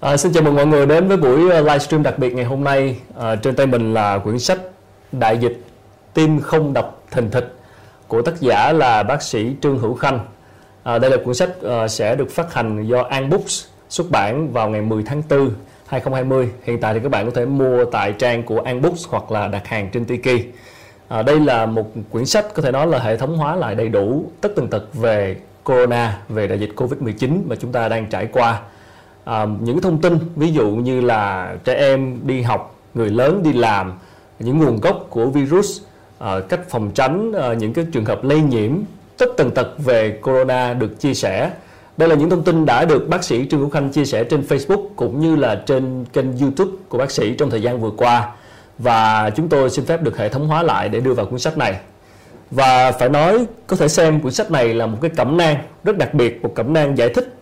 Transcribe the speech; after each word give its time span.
À, 0.00 0.16
xin 0.16 0.32
chào 0.32 0.42
mừng 0.42 0.54
mọi 0.54 0.66
người 0.66 0.86
đến 0.86 1.08
với 1.08 1.16
buổi 1.16 1.50
ờ, 1.50 1.60
livestream 1.60 2.02
đặc 2.02 2.18
biệt 2.18 2.34
ngày 2.34 2.44
hôm 2.44 2.64
nay. 2.64 2.96
À, 3.18 3.36
trên 3.36 3.56
tay 3.56 3.66
mình 3.66 3.94
là 3.94 4.18
quyển 4.18 4.38
sách 4.38 4.58
Đại 5.12 5.38
dịch 5.38 5.60
tim 6.14 6.40
không 6.40 6.72
đập 6.72 6.96
thình 7.10 7.30
thịch 7.30 7.54
của 8.08 8.22
tác 8.22 8.40
giả 8.40 8.72
là 8.72 9.02
bác 9.02 9.22
sĩ 9.22 9.56
Trương 9.62 9.78
Hữu 9.78 9.94
Khanh. 9.94 10.20
À, 10.82 10.98
đây 10.98 11.10
là 11.10 11.16
cuốn 11.24 11.34
sách 11.34 11.50
uh, 11.66 11.90
sẽ 11.90 12.14
được 12.14 12.30
phát 12.30 12.54
hành 12.54 12.86
do 12.86 13.02
An 13.02 13.30
Books 13.30 13.64
xuất 13.88 14.10
bản 14.10 14.52
vào 14.52 14.70
ngày 14.70 14.80
10 14.80 15.02
tháng 15.06 15.22
4 15.30 15.50
2020. 15.86 16.50
Hiện 16.62 16.80
tại 16.80 16.94
thì 16.94 17.00
các 17.02 17.08
bạn 17.08 17.26
có 17.26 17.32
thể 17.34 17.44
mua 17.44 17.84
tại 17.84 18.12
trang 18.12 18.42
của 18.42 18.60
An 18.60 18.82
Books 18.82 19.04
hoặc 19.08 19.30
là 19.32 19.48
đặt 19.48 19.66
hàng 19.66 19.88
trên 19.92 20.04
Tiki. 20.04 20.40
À, 21.08 21.22
đây 21.22 21.40
là 21.40 21.66
một 21.66 21.90
quyển 22.10 22.26
sách 22.26 22.54
có 22.54 22.62
thể 22.62 22.70
nói 22.70 22.86
là 22.86 22.98
hệ 22.98 23.16
thống 23.16 23.36
hóa 23.36 23.56
lại 23.56 23.74
đầy 23.74 23.88
đủ 23.88 24.30
tất 24.40 24.48
tần 24.56 24.68
tật 24.68 24.94
về 24.94 25.36
corona, 25.64 26.18
về 26.28 26.46
đại 26.46 26.60
dịch 26.60 26.70
Covid-19 26.76 27.38
mà 27.46 27.56
chúng 27.56 27.72
ta 27.72 27.88
đang 27.88 28.06
trải 28.06 28.28
qua 28.32 28.60
à, 29.26 29.46
những 29.60 29.80
thông 29.80 30.00
tin 30.00 30.18
ví 30.36 30.52
dụ 30.52 30.70
như 30.70 31.00
là 31.00 31.54
trẻ 31.64 31.74
em 31.74 32.18
đi 32.22 32.42
học 32.42 32.74
người 32.94 33.10
lớn 33.10 33.42
đi 33.42 33.52
làm 33.52 33.92
những 34.38 34.58
nguồn 34.58 34.80
gốc 34.80 35.06
của 35.10 35.26
virus 35.26 35.80
à, 36.18 36.40
cách 36.48 36.60
phòng 36.68 36.90
tránh 36.94 37.32
à, 37.32 37.54
những 37.54 37.72
cái 37.72 37.86
trường 37.92 38.04
hợp 38.04 38.24
lây 38.24 38.40
nhiễm 38.40 38.72
tất 39.18 39.26
tần 39.36 39.50
tật 39.50 39.68
về 39.78 40.18
corona 40.22 40.74
được 40.74 41.00
chia 41.00 41.14
sẻ. 41.14 41.50
Đây 41.96 42.08
là 42.08 42.14
những 42.14 42.30
thông 42.30 42.42
tin 42.42 42.66
đã 42.66 42.84
được 42.84 43.08
bác 43.08 43.24
sĩ 43.24 43.46
Trương 43.50 43.60
Hữu 43.60 43.70
Khanh 43.70 43.92
chia 43.92 44.04
sẻ 44.04 44.24
trên 44.24 44.40
Facebook 44.48 44.88
cũng 44.96 45.20
như 45.20 45.36
là 45.36 45.62
trên 45.66 46.04
kênh 46.12 46.38
YouTube 46.38 46.70
của 46.88 46.98
bác 46.98 47.10
sĩ 47.10 47.34
trong 47.34 47.50
thời 47.50 47.62
gian 47.62 47.80
vừa 47.80 47.90
qua. 47.96 48.30
Và 48.78 49.30
chúng 49.30 49.48
tôi 49.48 49.70
xin 49.70 49.84
phép 49.84 50.02
được 50.02 50.18
hệ 50.18 50.28
thống 50.28 50.48
hóa 50.48 50.62
lại 50.62 50.88
để 50.88 51.00
đưa 51.00 51.12
vào 51.12 51.26
cuốn 51.26 51.38
sách 51.38 51.58
này. 51.58 51.76
Và 52.50 52.92
phải 52.92 53.08
nói 53.08 53.46
có 53.66 53.76
thể 53.76 53.88
xem 53.88 54.20
cuốn 54.20 54.32
sách 54.32 54.50
này 54.50 54.74
là 54.74 54.86
một 54.86 54.98
cái 55.02 55.10
cẩm 55.16 55.36
nang 55.36 55.56
rất 55.84 55.98
đặc 55.98 56.14
biệt 56.14 56.42
một 56.42 56.52
cẩm 56.54 56.72
nang 56.72 56.98
giải 56.98 57.08
thích 57.08 57.36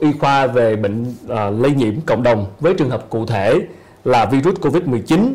y 0.00 0.12
khoa 0.20 0.46
về 0.46 0.76
bệnh 0.76 1.02
uh, 1.02 1.62
lây 1.62 1.70
nhiễm 1.70 1.94
cộng 2.06 2.22
đồng 2.22 2.46
với 2.60 2.74
trường 2.74 2.90
hợp 2.90 3.06
cụ 3.08 3.26
thể 3.26 3.60
là 4.04 4.24
virus 4.24 4.54
Covid-19 4.54 5.32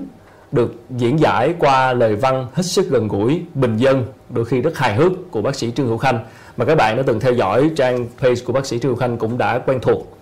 được 0.51 0.75
diễn 0.89 1.19
giải 1.19 1.53
qua 1.59 1.93
lời 1.93 2.15
văn 2.15 2.47
hết 2.53 2.63
sức 2.63 2.89
gần 2.89 3.07
gũi, 3.07 3.41
bình 3.53 3.77
dân, 3.77 4.05
đôi 4.29 4.45
khi 4.45 4.61
rất 4.61 4.77
hài 4.77 4.95
hước 4.95 5.11
của 5.31 5.41
bác 5.41 5.55
sĩ 5.55 5.71
Trương 5.71 5.87
Hữu 5.87 5.97
Khanh 5.97 6.19
mà 6.57 6.65
các 6.65 6.75
bạn 6.75 6.97
đã 6.97 7.03
từng 7.07 7.19
theo 7.19 7.33
dõi 7.33 7.71
trang 7.75 8.07
page 8.21 8.41
của 8.45 8.53
bác 8.53 8.65
sĩ 8.65 8.79
Trương 8.79 8.91
Hữu 8.91 8.99
Khanh 8.99 9.17
cũng 9.17 9.37
đã 9.37 9.59
quen 9.59 9.79
thuộc. 9.81 10.17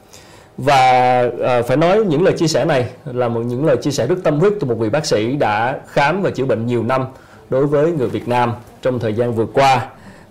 Và 0.58 1.23
uh, 1.25 1.66
phải 1.66 1.78
nói 1.78 2.06
những 2.06 2.23
lời 2.23 2.34
chia 2.38 2.47
sẻ 2.47 2.66
này 2.66 2.90
là 3.06 3.28
một 3.28 3.42
những 3.42 3.66
lời 3.66 3.78
chia 3.78 3.92
sẻ 3.92 4.08
rất 4.08 4.16
tâm 4.23 4.40
huyết 4.40 4.53
từ 4.59 4.68
một 4.68 4.75
vị 4.75 4.90
bác 4.90 5.06
sĩ 5.06 5.36
đã 5.36 5.80
khám 5.88 6.22
và 6.22 6.30
chữa 6.30 6.45
bệnh 6.45 6.66
nhiều 6.66 6.84
năm 6.84 7.06
đối 7.50 7.66
với 7.66 7.92
người 7.92 8.08
Việt 8.08 8.28
Nam 8.28 8.53
trong 8.81 9.00
thời 9.00 9.14
gian 9.14 9.34
vừa 9.34 9.45
qua. 9.45 9.86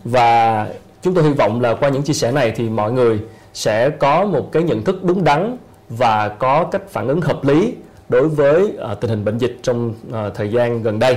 Và 0.05 0.67
chúng 1.03 1.15
tôi 1.15 1.25
hy 1.25 1.33
vọng 1.33 1.61
là 1.61 1.75
qua 1.75 1.89
những 1.89 2.03
chia 2.03 2.13
sẻ 2.13 2.33
này 2.33 2.53
thì 2.57 2.69
mọi 2.69 2.93
người 2.93 3.21
sẽ 3.55 3.91
có 3.91 4.25
một 4.25 4.53
cái 4.53 4.63
nhận 4.63 4.83
thức 4.83 5.05
đúng 5.05 5.25
đắn 5.25 5.57
và 5.89 6.29
có 6.29 6.65
cách 6.65 6.89
phản 6.89 7.09
ứng 7.09 7.21
hợp 7.21 7.45
lý 7.45 7.75
đối 8.09 8.29
với 8.29 8.63
uh, 8.93 9.01
tình 9.01 9.11
hình 9.11 9.25
bệnh 9.25 9.39
dịch 9.39 9.57
trong 9.63 9.95
uh, 10.09 10.35
thời 10.35 10.49
gian 10.49 10.83
gần 10.83 10.99
đây. 10.99 11.17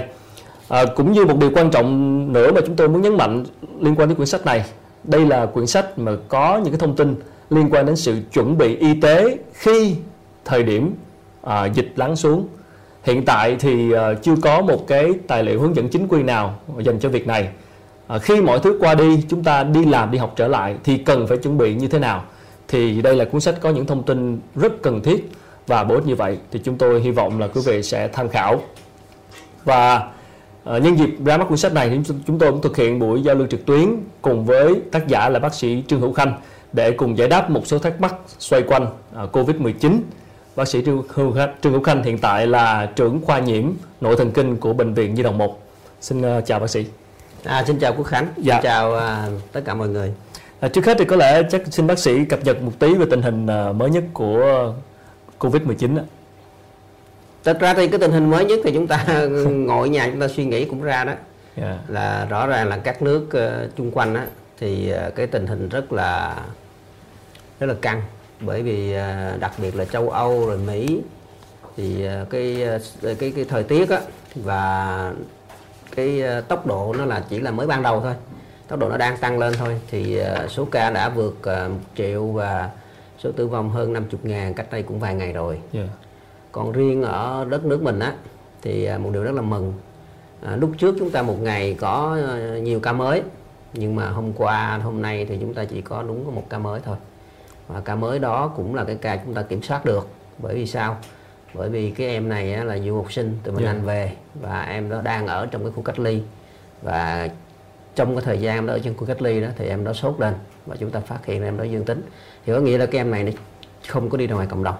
À, 0.70 0.86
cũng 0.96 1.12
như 1.12 1.26
một 1.26 1.38
điều 1.40 1.52
quan 1.56 1.72
trọng 1.72 2.34
nữa 2.34 2.52
mà 2.52 2.62
chúng 2.66 2.76
tôi 2.76 2.90
muốn 2.90 3.02
nhấn 3.02 3.18
mạnh 3.18 3.46
liên 3.80 3.96
quan 3.96 4.10
đến 4.10 4.16
quyển 4.16 4.28
sách 4.28 4.46
này, 4.46 4.66
đây 5.04 5.26
là 5.26 5.46
quyển 5.46 5.68
sách 5.68 6.00
mà 6.00 6.12
có 6.28 6.58
những 6.64 6.74
cái 6.74 6.80
thông 6.80 6.96
tin 6.96 7.16
liên 7.50 7.70
quan 7.72 7.86
đến 7.86 7.96
sự 7.96 8.18
chuẩn 8.34 8.58
bị 8.58 8.76
y 8.76 9.00
tế 9.02 9.38
khi 9.54 9.96
thời 10.46 10.64
điểm 10.64 10.94
à, 11.42 11.66
dịch 11.66 11.94
lắng 11.96 12.16
xuống. 12.16 12.48
Hiện 13.04 13.26
tại 13.26 13.56
thì 13.60 13.92
à, 13.92 14.14
chưa 14.22 14.36
có 14.42 14.62
một 14.62 14.88
cái 14.88 15.14
tài 15.28 15.44
liệu 15.44 15.62
hướng 15.62 15.76
dẫn 15.76 15.90
chính 15.90 16.08
quy 16.08 16.24
nào 16.24 16.56
dành 16.80 17.00
cho 17.00 17.10
việc 17.10 17.28
này 17.28 17.50
à, 18.08 18.18
khi 18.18 18.42
mọi 18.42 18.60
thứ 18.60 18.78
qua 18.80 18.96
đi 18.96 19.24
chúng 19.30 19.44
ta 19.44 19.64
đi 19.64 19.86
làm 19.86 20.12
đi 20.12 20.18
học 20.18 20.34
trở 20.36 20.48
lại 20.48 20.76
thì 20.84 20.98
cần 20.98 21.28
phải 21.28 21.38
chuẩn 21.38 21.58
bị 21.58 21.76
như 21.76 21.88
thế 21.88 22.00
nào? 22.00 22.24
Thì 22.68 23.02
đây 23.02 23.16
là 23.16 23.26
cuốn 23.26 23.42
sách 23.42 23.56
có 23.62 23.70
những 23.70 23.86
thông 23.86 24.04
tin 24.04 24.40
rất 24.56 24.82
cần 24.82 25.02
thiết 25.02 25.32
và 25.68 25.84
bổ 25.84 25.96
ích 25.96 26.06
như 26.06 26.16
vậy 26.16 26.38
thì 26.52 26.60
chúng 26.64 26.78
tôi 26.78 27.02
hy 27.02 27.12
vọng 27.12 27.40
là 27.40 27.48
quý 27.48 27.62
vị 27.66 27.84
sẽ 27.84 28.08
tham 28.08 28.30
khảo. 28.30 28.62
Và 29.64 30.08
à, 30.64 30.78
nhân 30.78 30.98
dịp 30.98 31.10
ra 31.26 31.38
mắt 31.38 31.46
cuốn 31.50 31.58
sách 31.58 31.74
này 31.74 31.90
thì 31.90 32.14
chúng 32.28 32.40
tôi 32.40 32.52
cũng 32.52 32.62
thực 32.62 32.78
hiện 32.78 33.00
buổi 33.00 33.22
giao 33.22 33.36
lưu 33.36 33.48
trực 33.48 33.66
tuyến 33.66 33.90
cùng 34.22 34.46
với 34.46 34.82
tác 34.92 35.08
giả 35.08 35.30
là 35.30 35.40
bác 35.40 35.54
sĩ 35.54 35.84
Trương 35.88 36.02
Hữu 36.02 36.14
Khanh 36.14 36.34
để 36.74 36.92
cùng 36.92 37.18
giải 37.18 37.28
đáp 37.28 37.50
một 37.50 37.68
số 37.68 37.80
thắc 37.80 38.02
mắc 38.02 38.16
xoay 38.40 38.62
quanh 38.62 38.88
à, 39.16 39.24
Covid-19 39.32 40.00
bác 40.56 40.68
sĩ 40.68 40.82
Trương 40.86 41.04
Hữu, 41.10 41.32
Khanh, 41.32 41.56
Trương 41.62 41.74
Hữu 41.74 41.84
Khanh 41.84 42.04
hiện 42.04 42.18
tại 42.18 42.48
là 42.48 42.92
trưởng 42.96 43.22
khoa 43.22 43.40
nhiễm 43.40 43.64
nội 44.02 44.16
thần 44.16 44.32
kinh 44.32 44.58
của 44.58 44.74
bệnh 44.74 44.94
viện 44.94 45.14
Nhi 45.14 45.24
đồng 45.24 45.38
1 45.38 45.62
xin 46.02 46.38
uh, 46.38 46.46
chào 46.46 46.60
bác 46.60 46.70
sĩ. 46.70 46.86
À, 47.46 47.64
xin 47.68 47.80
chào 47.80 47.94
Quốc 47.94 48.04
Khánh, 48.04 48.28
dạ. 48.38 48.54
xin 48.56 48.64
chào 48.64 48.96
à, 48.96 49.28
tất 49.52 49.62
cả 49.66 49.74
mọi 49.74 49.88
người. 49.88 50.14
À, 50.60 50.68
trước 50.68 50.86
hết 50.86 50.98
thì 51.00 51.06
có 51.06 51.16
lẽ 51.16 51.42
chắc 51.52 51.62
xin 51.72 51.88
bác 51.88 52.00
sĩ 52.00 52.26
cập 52.26 52.44
nhật 52.44 52.62
một 52.62 52.72
tí 52.80 52.94
về 52.94 53.06
tình 53.10 53.22
hình 53.22 53.48
à, 53.48 53.72
mới 53.72 53.90
nhất 53.90 54.04
của 54.14 54.74
Covid-19 55.40 55.98
Thật 57.44 57.60
ra 57.60 57.74
thì 57.74 57.88
cái 57.88 58.00
tình 58.00 58.12
hình 58.12 58.30
mới 58.30 58.46
nhất 58.46 58.60
thì 58.64 58.72
chúng 58.74 58.88
ta 58.88 59.06
ngồi 59.50 59.90
nhà 59.90 60.10
chúng 60.12 60.20
ta 60.20 60.28
suy 60.28 60.46
nghĩ 60.46 60.66
cũng 60.66 60.82
ra 60.82 61.04
đó. 61.04 61.12
Yeah. 61.12 61.20
Dạ. 61.58 61.78
Là 61.88 62.26
rõ 62.26 62.48
ràng 62.48 62.68
là 62.68 62.78
các 62.78 63.02
nước 63.02 63.28
uh, 63.28 63.76
chung 63.78 63.92
quanh 63.92 64.16
á 64.16 64.28
thì 64.60 64.94
uh, 65.08 65.16
cái 65.16 65.28
tình 65.28 65.48
hình 65.48 65.70
rất 65.70 65.94
là 65.94 66.36
rất 67.60 67.68
là 67.68 67.76
căng 67.82 68.02
bởi 68.40 68.62
vì 68.62 68.96
uh, 68.96 69.40
đặc 69.40 69.52
biệt 69.58 69.76
là 69.76 69.86
châu 69.86 70.10
Âu 70.10 70.48
rồi 70.48 70.58
Mỹ 70.58 71.02
thì 71.78 72.08
uh, 72.22 72.30
cái, 72.30 72.68
uh, 72.76 73.20
cái 73.20 73.32
cái 73.36 73.46
thời 73.50 73.64
tiết 73.64 73.90
á 73.90 74.02
và 74.36 75.12
cái 75.96 76.22
ờ, 76.22 76.42
tốc 76.42 76.68
độ 76.68 76.96
nó 76.98 77.06
là 77.06 77.26
chỉ 77.30 77.40
là 77.40 77.52
mới 77.52 77.68
ban 77.68 77.84
đầu 77.84 78.02
thôi. 78.02 78.14
Tốc 78.68 78.80
độ 78.80 78.90
nó 78.90 78.98
đang 78.98 79.18
tăng 79.18 79.40
lên 79.40 79.54
thôi. 79.58 79.82
Thì 79.88 80.18
ờ, 80.18 80.48
số 80.48 80.66
ca 80.66 80.90
đã 80.90 81.10
vượt 81.10 81.38
ờ, 81.42 81.70
một 81.70 81.80
triệu 81.96 82.26
và 82.26 82.70
số 83.20 83.32
tử 83.32 83.48
vong 83.48 83.70
hơn 83.70 83.94
50 83.94 84.20
ngàn 84.24 84.54
cách 84.54 84.68
đây 84.72 84.84
cũng 84.84 85.00
vài 85.00 85.16
ngày 85.16 85.34
rồi. 85.34 85.60
Yeah. 85.74 85.88
còn 86.52 86.72
riêng 86.72 87.04
ở 87.04 87.46
đất 87.50 87.66
nước 87.66 87.82
mình 87.84 88.00
á 88.00 88.14
thì 88.62 88.90
một 88.98 89.10
điều 89.14 89.24
rất 89.24 89.36
là 89.36 89.42
mừng. 89.42 89.74
À, 90.42 90.56
lúc 90.56 90.72
trước 90.78 90.96
chúng 91.00 91.12
ta 91.12 91.22
một 91.22 91.38
ngày 91.42 91.76
có 91.80 92.18
nhiều 92.62 92.80
ca 92.80 92.94
mới. 92.94 93.22
Nhưng 93.74 93.96
mà 93.96 94.10
hôm 94.10 94.34
qua 94.34 94.80
hôm 94.84 95.02
nay 95.02 95.26
thì 95.30 95.38
chúng 95.42 95.54
ta 95.54 95.66
chỉ 95.66 95.82
có 95.82 96.04
đúng 96.04 96.26
có 96.26 96.32
một 96.32 96.44
ca 96.50 96.58
mới 96.58 96.80
thôi. 96.86 96.96
Và 97.68 97.82
ca 97.82 97.96
mới 97.96 98.20
đó 98.20 98.48
cũng 98.48 98.76
là 98.76 98.84
cái 98.84 98.96
ca 98.96 99.18
chúng 99.26 99.34
ta 99.34 99.42
kiểm 99.42 99.62
soát 99.62 99.86
được. 99.86 100.08
Bởi 100.38 100.56
vì 100.56 100.68
sao 100.68 100.98
bởi 101.58 101.70
vì 101.70 101.92
cái 101.92 102.08
em 102.08 102.30
này 102.30 102.66
là 102.66 102.78
du 102.80 102.96
học 102.96 103.14
sinh 103.14 103.38
từ 103.44 103.52
bên 103.52 103.64
yeah. 103.64 103.76
Anh 103.76 103.86
về 103.86 104.12
và 104.42 104.62
em 104.62 104.90
đó 104.90 105.02
đang 105.02 105.28
ở 105.28 105.46
trong 105.52 105.64
cái 105.64 105.72
khu 105.76 105.82
cách 105.82 106.00
ly. 106.00 106.22
Và 106.82 107.30
trong 107.96 108.16
cái 108.16 108.26
thời 108.26 108.38
gian 108.38 108.66
đó 108.66 108.74
ở 108.74 108.80
trong 108.80 108.98
khu 108.98 109.06
cách 109.06 109.22
ly 109.22 109.42
đó 109.42 109.48
thì 109.58 109.68
em 109.68 109.84
đó 109.84 109.94
sốt 109.94 110.16
lên 110.20 110.34
và 110.66 110.76
chúng 110.80 110.92
ta 110.92 111.00
phát 111.00 111.26
hiện 111.26 111.44
em 111.44 111.58
đó 111.58 111.64
dương 111.64 111.86
tính. 111.86 112.02
Thì 112.46 112.54
có 112.54 112.60
nghĩa 112.60 112.78
là 112.78 112.86
cái 112.86 113.00
em 113.00 113.12
này 113.12 113.24
nó 113.24 113.32
không 113.88 114.10
có 114.10 114.18
đi 114.18 114.28
ra 114.28 114.36
ngoài 114.36 114.48
cộng 114.48 114.64
đồng. 114.64 114.76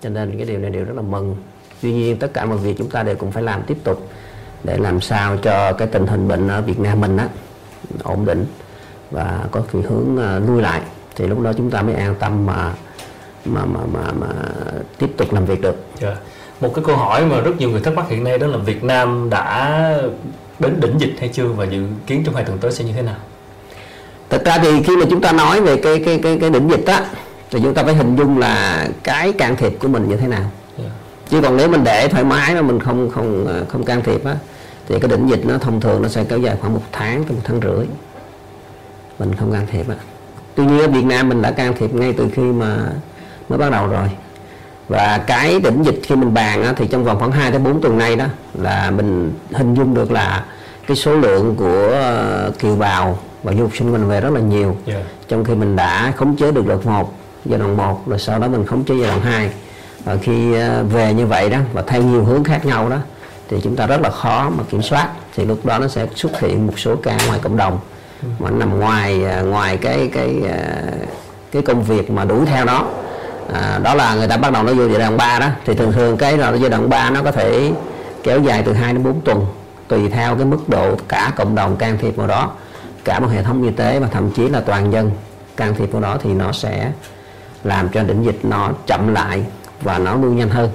Cho 0.00 0.08
nên 0.08 0.36
cái 0.36 0.46
điều 0.46 0.58
này 0.58 0.70
điều 0.70 0.84
rất 0.84 0.96
là 0.96 1.02
mừng. 1.02 1.36
Tuy 1.82 1.92
nhiên 1.92 2.16
tất 2.16 2.30
cả 2.34 2.44
mọi 2.44 2.58
việc 2.58 2.74
chúng 2.78 2.90
ta 2.90 3.02
đều 3.02 3.16
cũng 3.16 3.32
phải 3.32 3.42
làm 3.42 3.62
tiếp 3.62 3.76
tục 3.84 4.08
để 4.64 4.76
làm 4.76 5.00
sao 5.00 5.36
cho 5.36 5.72
cái 5.72 5.88
tình 5.88 6.06
hình 6.06 6.28
bệnh 6.28 6.48
ở 6.48 6.62
Việt 6.62 6.80
Nam 6.80 7.00
mình 7.00 7.16
á 7.16 7.28
ổn 8.02 8.24
định 8.24 8.46
và 9.10 9.46
có 9.50 9.62
cái 9.72 9.82
hướng 9.82 10.14
uh, 10.14 10.48
lui 10.48 10.62
lại. 10.62 10.82
Thì 11.16 11.26
lúc 11.26 11.40
đó 11.40 11.52
chúng 11.52 11.70
ta 11.70 11.82
mới 11.82 11.94
an 11.94 12.14
tâm 12.18 12.46
mà 12.46 12.74
mà 13.54 13.64
mà 13.64 13.80
mà, 13.92 14.12
mà 14.20 14.26
tiếp 14.98 15.10
tục 15.16 15.32
làm 15.32 15.46
việc 15.46 15.60
được. 15.60 15.76
Yeah. 16.00 16.14
Dạ. 16.14 16.20
Một 16.60 16.74
cái 16.74 16.84
câu 16.86 16.96
hỏi 16.96 17.26
mà 17.26 17.40
rất 17.40 17.58
nhiều 17.58 17.70
người 17.70 17.80
thắc 17.80 17.94
mắc 17.94 18.08
hiện 18.08 18.24
nay 18.24 18.38
đó 18.38 18.46
là 18.46 18.58
Việt 18.58 18.84
Nam 18.84 19.30
đã 19.30 19.98
đến 20.58 20.80
đỉnh 20.80 21.00
dịch 21.00 21.14
hay 21.20 21.28
chưa 21.28 21.48
và 21.48 21.64
dự 21.64 21.82
kiến 22.06 22.22
trong 22.26 22.34
hai 22.34 22.44
tuần 22.44 22.58
tới 22.58 22.72
sẽ 22.72 22.84
như 22.84 22.92
thế 22.92 23.02
nào? 23.02 23.16
Thật 24.30 24.42
ra 24.44 24.58
thì 24.58 24.82
khi 24.82 24.96
mà 24.96 25.06
chúng 25.10 25.20
ta 25.20 25.32
nói 25.32 25.60
về 25.60 25.76
cái 25.76 26.02
cái 26.04 26.20
cái 26.22 26.38
cái 26.40 26.50
đỉnh 26.50 26.70
dịch 26.70 26.86
á 26.86 27.06
thì 27.50 27.60
chúng 27.62 27.74
ta 27.74 27.82
phải 27.82 27.94
hình 27.94 28.16
dung 28.16 28.38
là 28.38 28.88
cái 29.02 29.32
can 29.32 29.56
thiệp 29.56 29.72
của 29.78 29.88
mình 29.88 30.08
như 30.08 30.16
thế 30.16 30.26
nào. 30.28 30.40
Yeah. 30.40 30.50
Dạ. 30.78 30.90
Chứ 31.28 31.40
còn 31.42 31.56
nếu 31.56 31.68
mình 31.68 31.84
để 31.84 32.08
thoải 32.08 32.24
mái 32.24 32.54
mà 32.54 32.62
mình 32.62 32.80
không 32.80 33.10
không 33.10 33.46
không 33.68 33.84
can 33.84 34.02
thiệp 34.02 34.24
á 34.24 34.36
thì 34.88 35.00
cái 35.00 35.10
đỉnh 35.10 35.28
dịch 35.28 35.46
nó 35.46 35.58
thông 35.58 35.80
thường 35.80 36.02
nó 36.02 36.08
sẽ 36.08 36.24
kéo 36.24 36.38
dài 36.38 36.56
khoảng 36.60 36.74
một 36.74 36.82
tháng 36.92 37.24
tới 37.24 37.32
một 37.32 37.42
tháng 37.44 37.60
rưỡi 37.60 37.86
mình 39.18 39.34
không 39.34 39.52
can 39.52 39.66
thiệp 39.70 39.88
á 39.88 39.94
tuy 40.54 40.64
nhiên 40.64 40.80
ở 40.80 40.88
Việt 40.88 41.04
Nam 41.04 41.28
mình 41.28 41.42
đã 41.42 41.50
can 41.50 41.74
thiệp 41.78 41.94
ngay 41.94 42.12
từ 42.12 42.28
khi 42.34 42.42
mà 42.42 42.76
mới 43.48 43.58
bắt 43.58 43.70
đầu 43.70 43.86
rồi. 43.86 44.08
Và 44.88 45.18
cái 45.26 45.60
đỉnh 45.60 45.84
dịch 45.84 46.00
khi 46.02 46.16
mình 46.16 46.34
bàn 46.34 46.62
á, 46.62 46.72
thì 46.76 46.86
trong 46.86 47.04
vòng 47.04 47.18
khoảng 47.18 47.32
2 47.32 47.50
đến 47.50 47.64
4 47.64 47.80
tuần 47.80 47.98
nay 47.98 48.16
đó 48.16 48.24
là 48.54 48.90
mình 48.90 49.32
hình 49.52 49.74
dung 49.74 49.94
được 49.94 50.12
là 50.12 50.44
cái 50.86 50.96
số 50.96 51.12
lượng 51.12 51.54
của 51.56 51.90
ờ, 51.92 52.52
kiều 52.58 52.76
bào 52.76 53.18
và 53.42 53.52
du 53.54 53.62
học 53.62 53.70
sinh 53.78 53.92
mình 53.92 54.08
về 54.08 54.20
rất 54.20 54.32
là 54.32 54.40
nhiều. 54.40 54.76
Yeah. 54.86 55.02
trong 55.28 55.44
khi 55.44 55.54
mình 55.54 55.76
đã 55.76 56.12
khống 56.16 56.36
chế 56.36 56.52
được 56.52 56.66
đợt 56.66 56.86
1 56.86 57.14
giai 57.44 57.58
đoạn 57.58 57.76
1 57.76 58.08
rồi 58.08 58.18
sau 58.18 58.38
đó 58.38 58.48
mình 58.48 58.66
khống 58.66 58.84
chế 58.84 58.94
giai 58.94 59.06
đoạn 59.08 59.20
2 59.20 59.50
và 60.04 60.16
khi 60.16 60.54
ờ, 60.54 60.84
về 60.84 61.14
như 61.14 61.26
vậy 61.26 61.50
đó 61.50 61.58
và 61.72 61.82
theo 61.86 62.02
nhiều 62.02 62.24
hướng 62.24 62.44
khác 62.44 62.66
nhau 62.66 62.88
đó 62.88 62.96
thì 63.48 63.56
chúng 63.62 63.76
ta 63.76 63.86
rất 63.86 64.00
là 64.00 64.10
khó 64.10 64.50
mà 64.56 64.64
kiểm 64.70 64.82
soát. 64.82 65.08
Thì 65.36 65.44
lúc 65.44 65.66
đó 65.66 65.78
nó 65.78 65.88
sẽ 65.88 66.06
xuất 66.14 66.40
hiện 66.40 66.66
một 66.66 66.78
số 66.78 66.96
ca 66.96 67.18
ngoài 67.26 67.38
cộng 67.42 67.56
đồng. 67.56 67.78
Ừ. 68.22 68.28
mà 68.38 68.50
nằm 68.50 68.78
ngoài 68.80 69.24
ờ, 69.24 69.44
ngoài 69.44 69.76
cái 69.76 70.10
cái 70.12 70.42
cái 71.52 71.62
công 71.62 71.82
việc 71.82 72.10
mà 72.10 72.24
đuổi 72.24 72.46
theo 72.46 72.64
đó 72.64 72.86
à, 73.52 73.80
đó 73.82 73.94
là 73.94 74.14
người 74.14 74.28
ta 74.28 74.36
bắt 74.36 74.52
đầu 74.52 74.62
nó 74.62 74.74
vô 74.74 74.88
giai 74.88 74.98
đoạn 74.98 75.16
3 75.16 75.38
đó 75.38 75.48
thì 75.64 75.74
thường 75.74 75.92
thường 75.92 76.16
cái 76.16 76.38
là 76.38 76.54
giai 76.54 76.70
đoạn 76.70 76.90
3 76.90 77.10
nó 77.10 77.22
có 77.22 77.32
thể 77.32 77.72
kéo 78.22 78.40
dài 78.40 78.62
từ 78.66 78.72
2 78.72 78.92
đến 78.92 79.04
4 79.04 79.20
tuần 79.20 79.46
tùy 79.88 80.08
theo 80.08 80.36
cái 80.36 80.44
mức 80.44 80.68
độ 80.68 80.96
cả 81.08 81.32
cộng 81.36 81.54
đồng 81.54 81.76
can 81.76 81.98
thiệp 81.98 82.16
vào 82.16 82.26
đó 82.26 82.50
cả 83.04 83.20
một 83.20 83.28
hệ 83.28 83.42
thống 83.42 83.62
y 83.62 83.70
tế 83.70 83.98
và 83.98 84.08
thậm 84.10 84.30
chí 84.30 84.48
là 84.48 84.60
toàn 84.60 84.92
dân 84.92 85.10
can 85.56 85.74
thiệp 85.74 85.92
vào 85.92 86.02
đó 86.02 86.16
thì 86.22 86.30
nó 86.30 86.52
sẽ 86.52 86.92
làm 87.64 87.88
cho 87.88 88.02
đỉnh 88.02 88.24
dịch 88.24 88.38
nó 88.42 88.70
chậm 88.86 89.14
lại 89.14 89.44
và 89.80 89.98
nó 89.98 90.14
lưu 90.14 90.32
nhanh 90.32 90.50
hơn 90.50 90.70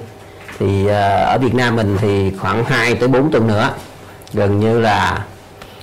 thì 0.58 0.86
à, 0.86 1.08
ở 1.08 1.38
Việt 1.38 1.54
Nam 1.54 1.76
mình 1.76 1.96
thì 2.00 2.32
khoảng 2.38 2.64
2 2.64 2.94
tới 2.94 3.08
4 3.08 3.30
tuần 3.30 3.46
nữa 3.46 3.70
gần 4.32 4.60
như 4.60 4.80
là 4.80 5.24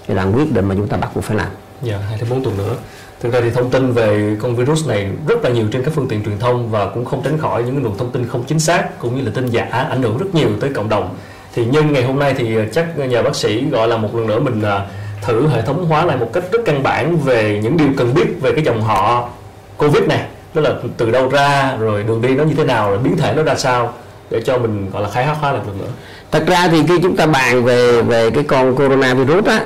cái 0.07 0.15
đoạn 0.15 0.35
quyết 0.35 0.51
định 0.51 0.65
mà 0.65 0.75
chúng 0.75 0.87
ta 0.87 0.97
bắt 0.97 1.09
buộc 1.15 1.23
phải 1.23 1.37
làm. 1.37 1.47
Dạ, 1.81 1.97
2 2.09 2.17
tới 2.17 2.29
4 2.29 2.43
tuần 2.43 2.57
nữa. 2.57 2.75
Thực 3.21 3.33
ra 3.33 3.41
thì 3.41 3.49
thông 3.49 3.69
tin 3.69 3.91
về 3.91 4.37
con 4.41 4.55
virus 4.55 4.87
này 4.87 5.09
rất 5.27 5.43
là 5.43 5.49
nhiều 5.49 5.65
trên 5.71 5.83
các 5.83 5.93
phương 5.95 6.07
tiện 6.07 6.23
truyền 6.23 6.39
thông 6.39 6.71
và 6.71 6.85
cũng 6.85 7.05
không 7.05 7.21
tránh 7.23 7.37
khỏi 7.37 7.63
những 7.63 7.83
nguồn 7.83 7.97
thông 7.97 8.11
tin 8.11 8.27
không 8.27 8.43
chính 8.43 8.59
xác 8.59 8.99
cũng 8.99 9.15
như 9.15 9.21
là 9.21 9.31
tin 9.35 9.47
giả 9.47 9.63
ảnh 9.89 10.03
hưởng 10.03 10.17
rất 10.17 10.35
nhiều 10.35 10.49
tới 10.59 10.69
cộng 10.73 10.89
đồng. 10.89 11.15
Thì 11.53 11.65
nhân 11.65 11.93
ngày 11.93 12.03
hôm 12.03 12.19
nay 12.19 12.33
thì 12.37 12.55
ờ, 12.55 12.65
chắc 12.71 12.97
nhà 12.97 13.21
bác 13.21 13.35
sĩ 13.35 13.65
gọi 13.71 13.87
là 13.87 13.97
một 13.97 14.15
lần 14.15 14.27
nữa 14.27 14.39
mình 14.39 14.61
ờ, 14.61 14.85
thử 15.21 15.47
hệ 15.47 15.61
thống 15.61 15.85
hóa 15.85 16.05
lại 16.05 16.17
một 16.17 16.29
cách 16.33 16.43
rất 16.51 16.59
căn 16.65 16.83
bản 16.83 17.17
về 17.17 17.59
những 17.63 17.77
điều 17.77 17.87
cần 17.97 18.13
biết 18.13 18.27
về 18.41 18.51
cái 18.51 18.63
dòng 18.63 18.81
họ 18.81 19.29
Covid 19.77 20.03
này, 20.03 20.25
tức 20.53 20.61
là 20.61 20.73
từ 20.97 21.11
đâu 21.11 21.29
ra, 21.29 21.75
rồi 21.79 22.03
đường 22.03 22.21
đi 22.21 22.35
nó 22.35 22.43
như 22.43 22.53
thế 22.53 22.63
nào, 22.63 22.89
rồi 22.89 22.99
biến 22.99 23.17
thể 23.17 23.33
nó 23.35 23.43
ra 23.43 23.55
sao 23.55 23.93
để 24.29 24.41
cho 24.41 24.57
mình 24.57 24.91
gọi 24.91 25.03
là 25.03 25.09
khai 25.09 25.25
thác 25.25 25.35
hóa 25.39 25.51
lại 25.51 25.61
một 25.61 25.67
lần 25.67 25.77
nữa. 25.79 25.91
Thật 26.31 26.43
ra 26.47 26.67
thì 26.67 26.83
khi 26.87 26.99
chúng 27.01 27.15
ta 27.15 27.25
bàn 27.25 27.63
về 27.63 28.01
về 28.01 28.29
cái 28.31 28.43
con 28.43 28.75
coronavirus 28.75 29.45
á 29.45 29.61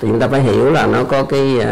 thì 0.00 0.08
chúng 0.08 0.20
ta 0.20 0.28
phải 0.28 0.40
hiểu 0.40 0.70
là 0.70 0.86
nó 0.86 1.04
có 1.04 1.22
cái 1.22 1.56
uh, 1.58 1.64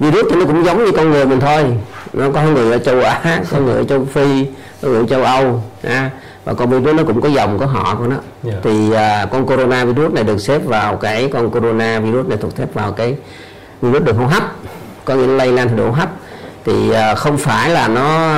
virus 0.00 0.24
thì 0.30 0.36
nó 0.36 0.44
cũng 0.44 0.64
giống 0.64 0.84
như 0.84 0.92
con 0.92 1.10
người 1.10 1.26
mình 1.26 1.40
thôi 1.40 1.64
nó 2.12 2.30
có 2.34 2.42
người 2.42 2.72
ở 2.72 2.78
châu 2.78 3.00
Á 3.00 3.42
có 3.50 3.60
người 3.60 3.74
ở 3.74 3.84
châu 3.84 4.04
Phi 4.04 4.46
có 4.82 4.88
người 4.88 5.00
ở 5.00 5.06
châu 5.06 5.22
Âu 5.22 5.62
à, 5.82 6.10
và 6.44 6.54
con 6.54 6.70
virus 6.70 6.96
nó 6.96 7.02
cũng 7.04 7.20
có 7.20 7.28
dòng 7.28 7.58
có 7.58 7.66
họ 7.66 7.94
của 7.98 8.06
nó 8.06 8.16
yeah. 8.16 8.24
Dạ. 8.42 8.52
thì 8.62 8.88
uh, 8.88 9.30
con 9.32 9.46
corona 9.46 9.84
virus 9.84 10.12
này 10.12 10.24
được 10.24 10.38
xếp 10.38 10.64
vào 10.64 10.96
cái 10.96 11.30
con 11.32 11.50
corona 11.50 12.00
virus 12.00 12.26
này 12.26 12.38
thuộc 12.38 12.52
xếp 12.58 12.74
vào 12.74 12.92
cái 12.92 13.16
virus 13.82 14.02
đường 14.02 14.16
hô 14.16 14.26
hấp 14.26 14.42
có 15.04 15.14
nghĩa 15.14 15.26
lây 15.26 15.52
lan 15.52 15.76
đường 15.76 15.86
hô 15.86 15.92
hấp 15.92 16.08
thì 16.64 16.90
uh, 16.90 17.18
không 17.18 17.38
phải 17.38 17.70
là 17.70 17.88
nó 17.88 18.32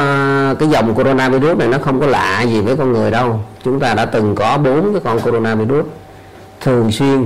cái 0.55 0.69
dòng 0.69 0.95
corona 0.95 1.29
virus 1.29 1.59
này 1.59 1.69
nó 1.69 1.79
không 1.79 2.01
có 2.01 2.06
lạ 2.06 2.43
gì 2.43 2.61
với 2.61 2.77
con 2.77 2.93
người 2.93 3.11
đâu 3.11 3.41
chúng 3.65 3.81
ta 3.81 3.95
đã 3.95 4.05
từng 4.05 4.35
có 4.35 4.59
bốn 4.59 4.93
cái 4.93 5.03
con 5.05 5.21
corona 5.21 5.55
virus 5.55 5.85
thường 6.61 6.93
xuyên 6.93 7.25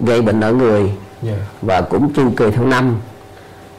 gây 0.00 0.22
bệnh 0.22 0.40
ở 0.40 0.52
người 0.52 0.80
yeah. 0.80 0.92
Dạ. 1.22 1.32
và 1.62 1.80
cũng 1.80 2.12
chu 2.12 2.30
kỳ 2.36 2.50
theo 2.50 2.66
năm 2.66 2.96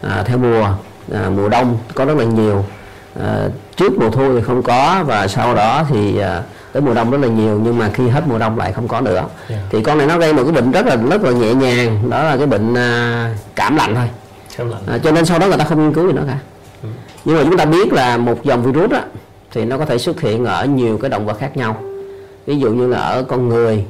à, 0.04 0.24
theo 0.24 0.38
mùa 0.38 0.68
à, 1.14 1.30
mùa 1.36 1.50
đông 1.50 1.78
có 1.96 2.06
rất 2.06 2.18
là 2.18 2.24
nhiều 2.24 2.66
à, 3.20 3.48
trước 3.76 4.00
mùa 4.00 4.10
thu 4.10 4.36
thì 4.36 4.42
không 4.42 4.64
có 4.64 5.04
và 5.06 5.28
sau 5.28 5.56
đó 5.56 5.84
thì 5.90 6.20
à, 6.20 6.42
tới 6.72 6.82
mùa 6.82 6.94
đông 6.94 7.12
rất 7.12 7.18
là 7.22 7.28
nhiều 7.28 7.60
nhưng 7.64 7.78
mà 7.78 7.90
khi 7.94 8.08
hết 8.08 8.24
mùa 8.28 8.40
đông 8.40 8.58
lại 8.58 8.74
không 8.74 8.88
có 8.88 9.02
nữa 9.02 9.16
yeah. 9.16 9.30
Dạ. 9.50 9.58
thì 9.70 9.84
con 9.84 9.98
này 9.98 10.08
nó 10.08 10.18
gây 10.18 10.34
một 10.34 10.44
cái 10.44 10.52
bệnh 10.52 10.72
rất 10.72 10.86
là 10.86 10.96
rất 10.96 11.24
là 11.24 11.32
nhẹ 11.32 11.54
nhàng 11.54 12.10
đó 12.10 12.24
là 12.24 12.38
cái 12.38 12.48
bệnh 12.48 12.74
à, 12.76 13.36
cảm 13.56 13.76
lạnh 13.76 13.96
thôi 13.96 14.10
À, 14.88 14.98
cho 15.04 15.12
nên 15.12 15.26
sau 15.26 15.40
đó 15.40 15.48
người 15.48 15.58
ta 15.58 15.64
không 15.64 15.84
nghiên 15.84 15.94
cứu 15.94 16.08
gì 16.08 16.14
nữa 16.14 16.24
cả 16.28 16.38
ừ. 16.84 16.90
nhưng 17.26 17.38
mà 17.38 17.44
chúng 17.44 17.58
ta 17.58 17.66
biết 17.66 17.94
là 17.94 18.18
một 18.18 18.44
dòng 18.44 18.64
virus 18.64 18.92
á 18.92 19.04
thì 19.52 19.66
nó 19.66 19.78
có 19.78 19.86
thể 19.86 19.98
xuất 19.98 20.22
hiện 20.22 20.46
ở 20.46 20.66
nhiều 20.66 20.98
cái 20.98 21.10
động 21.10 21.26
vật 21.26 21.38
khác 21.40 21.58
nhau 21.58 21.84
ví 22.46 22.60
dụ 22.60 22.70
như 22.72 22.88
là 22.88 22.98
ở 22.98 23.24
con 23.24 23.50
người 23.50 23.86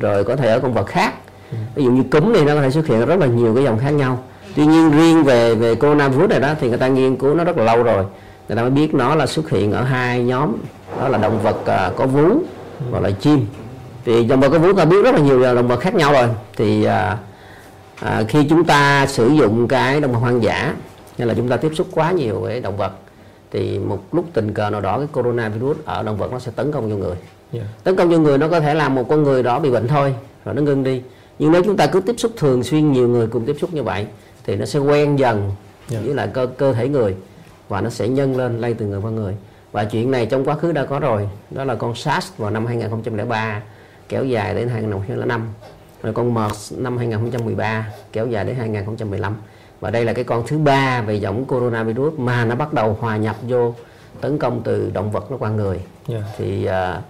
rồi 0.00 0.24
có 0.24 0.36
thể 0.36 0.48
ở 0.48 0.60
con 0.60 0.74
vật 0.74 0.86
khác 0.86 1.14
ừ. 1.50 1.56
ví 1.74 1.84
dụ 1.84 1.90
như 1.90 2.02
cúm 2.10 2.32
thì 2.34 2.44
nó 2.44 2.54
có 2.54 2.60
thể 2.60 2.70
xuất 2.70 2.86
hiện 2.86 3.06
rất 3.06 3.18
là 3.18 3.26
nhiều 3.26 3.54
cái 3.54 3.64
dòng 3.64 3.78
khác 3.78 3.90
nhau 3.90 4.18
tuy 4.56 4.66
nhiên 4.66 4.90
riêng 4.90 5.24
về 5.24 5.54
về 5.54 5.74
coronavirus 5.74 6.30
này 6.30 6.40
đó 6.40 6.54
thì 6.60 6.68
người 6.68 6.78
ta 6.78 6.88
nghiên 6.88 7.16
cứu 7.16 7.34
nó 7.34 7.44
rất 7.44 7.56
là 7.58 7.64
lâu 7.64 7.82
rồi. 7.82 8.04
Người 8.48 8.56
ta 8.56 8.62
mới 8.62 8.70
biết 8.70 8.94
nó 8.94 9.14
là 9.14 9.26
xuất 9.26 9.50
hiện 9.50 9.72
ở 9.72 9.82
hai 9.82 10.22
nhóm. 10.24 10.52
Đó 11.00 11.08
là 11.08 11.18
động 11.18 11.42
vật 11.42 11.56
uh, 11.60 11.96
có 11.96 12.06
vú 12.06 12.42
và 12.90 13.00
là 13.00 13.10
chim. 13.10 13.46
Thì 14.04 14.24
động 14.24 14.40
vật 14.40 14.48
có 14.48 14.58
vú 14.58 14.72
ta 14.72 14.84
biết 14.84 15.02
rất 15.04 15.14
là 15.14 15.20
nhiều 15.20 15.54
động 15.54 15.68
vật 15.68 15.80
khác 15.80 15.94
nhau 15.94 16.12
rồi. 16.12 16.28
Thì 16.56 16.86
uh, 16.86 17.18
uh, 18.04 18.28
khi 18.28 18.46
chúng 18.48 18.64
ta 18.64 19.06
sử 19.06 19.28
dụng 19.28 19.68
cái 19.68 20.00
động 20.00 20.12
vật 20.12 20.18
hoang 20.18 20.42
dã 20.42 20.74
hay 21.18 21.26
là 21.26 21.34
chúng 21.34 21.48
ta 21.48 21.56
tiếp 21.56 21.70
xúc 21.74 21.86
quá 21.90 22.12
nhiều 22.12 22.40
với 22.40 22.60
động 22.60 22.76
vật 22.76 22.92
thì 23.50 23.78
một 23.78 23.98
lúc 24.12 24.24
tình 24.32 24.54
cờ 24.54 24.70
nào 24.70 24.80
đó 24.80 24.98
cái 24.98 25.06
coronavirus 25.12 25.76
ở 25.84 26.02
động 26.02 26.16
vật 26.16 26.32
nó 26.32 26.38
sẽ 26.38 26.52
tấn 26.56 26.72
công 26.72 26.90
vô 26.90 26.96
người. 26.96 27.16
Yeah. 27.52 27.66
Tấn 27.84 27.96
công 27.96 28.10
vô 28.10 28.18
người 28.18 28.38
nó 28.38 28.48
có 28.48 28.60
thể 28.60 28.74
làm 28.74 28.94
một 28.94 29.06
con 29.08 29.22
người 29.22 29.42
đó 29.42 29.58
bị 29.58 29.70
bệnh 29.70 29.88
thôi 29.88 30.14
rồi 30.44 30.54
nó 30.54 30.62
ngưng 30.62 30.84
đi. 30.84 31.02
Nhưng 31.38 31.52
nếu 31.52 31.62
chúng 31.64 31.76
ta 31.76 31.86
cứ 31.86 32.00
tiếp 32.00 32.14
xúc 32.18 32.32
thường 32.36 32.62
xuyên 32.62 32.92
nhiều 32.92 33.08
người 33.08 33.26
cùng 33.26 33.44
tiếp 33.46 33.56
xúc 33.60 33.74
như 33.74 33.82
vậy 33.82 34.06
thì 34.44 34.56
nó 34.56 34.64
sẽ 34.64 34.78
quen 34.78 35.18
dần 35.18 35.40
yeah. 35.40 35.52
Dạ. 35.88 35.98
với 36.04 36.14
lại 36.14 36.28
cơ 36.34 36.46
cơ 36.58 36.72
thể 36.72 36.88
người 36.88 37.16
và 37.68 37.80
nó 37.80 37.90
sẽ 37.90 38.08
nhân 38.08 38.36
lên 38.36 38.58
lây 38.58 38.74
từ 38.74 38.86
người 38.86 39.00
qua 39.00 39.10
người 39.10 39.36
và 39.72 39.84
chuyện 39.84 40.10
này 40.10 40.26
trong 40.26 40.44
quá 40.44 40.54
khứ 40.54 40.72
đã 40.72 40.84
có 40.84 40.98
rồi 40.98 41.28
đó 41.50 41.64
là 41.64 41.74
con 41.74 41.94
SARS 41.94 42.32
vào 42.36 42.50
năm 42.50 42.66
2003 42.66 43.62
kéo 44.08 44.24
dài 44.24 44.54
đến 44.54 44.68
2005 44.68 45.48
rồi 46.02 46.12
con 46.12 46.34
MERS 46.34 46.72
năm 46.76 46.98
2013 46.98 47.88
kéo 48.12 48.26
dài 48.26 48.44
đến 48.44 48.56
2015 48.56 49.36
và 49.80 49.90
đây 49.90 50.04
là 50.04 50.12
cái 50.12 50.24
con 50.24 50.44
thứ 50.46 50.58
ba 50.58 51.02
về 51.02 51.14
dòng 51.14 51.44
coronavirus 51.44 52.14
mà 52.18 52.44
nó 52.44 52.54
bắt 52.54 52.72
đầu 52.72 52.96
hòa 53.00 53.16
nhập 53.16 53.36
vô 53.42 53.74
tấn 54.20 54.38
công 54.38 54.62
từ 54.64 54.90
động 54.94 55.10
vật 55.10 55.30
nó 55.30 55.36
qua 55.36 55.50
người 55.50 55.76
yeah. 55.76 56.22
Dạ. 56.22 56.32
thì 56.38 56.68
uh, 56.68 57.02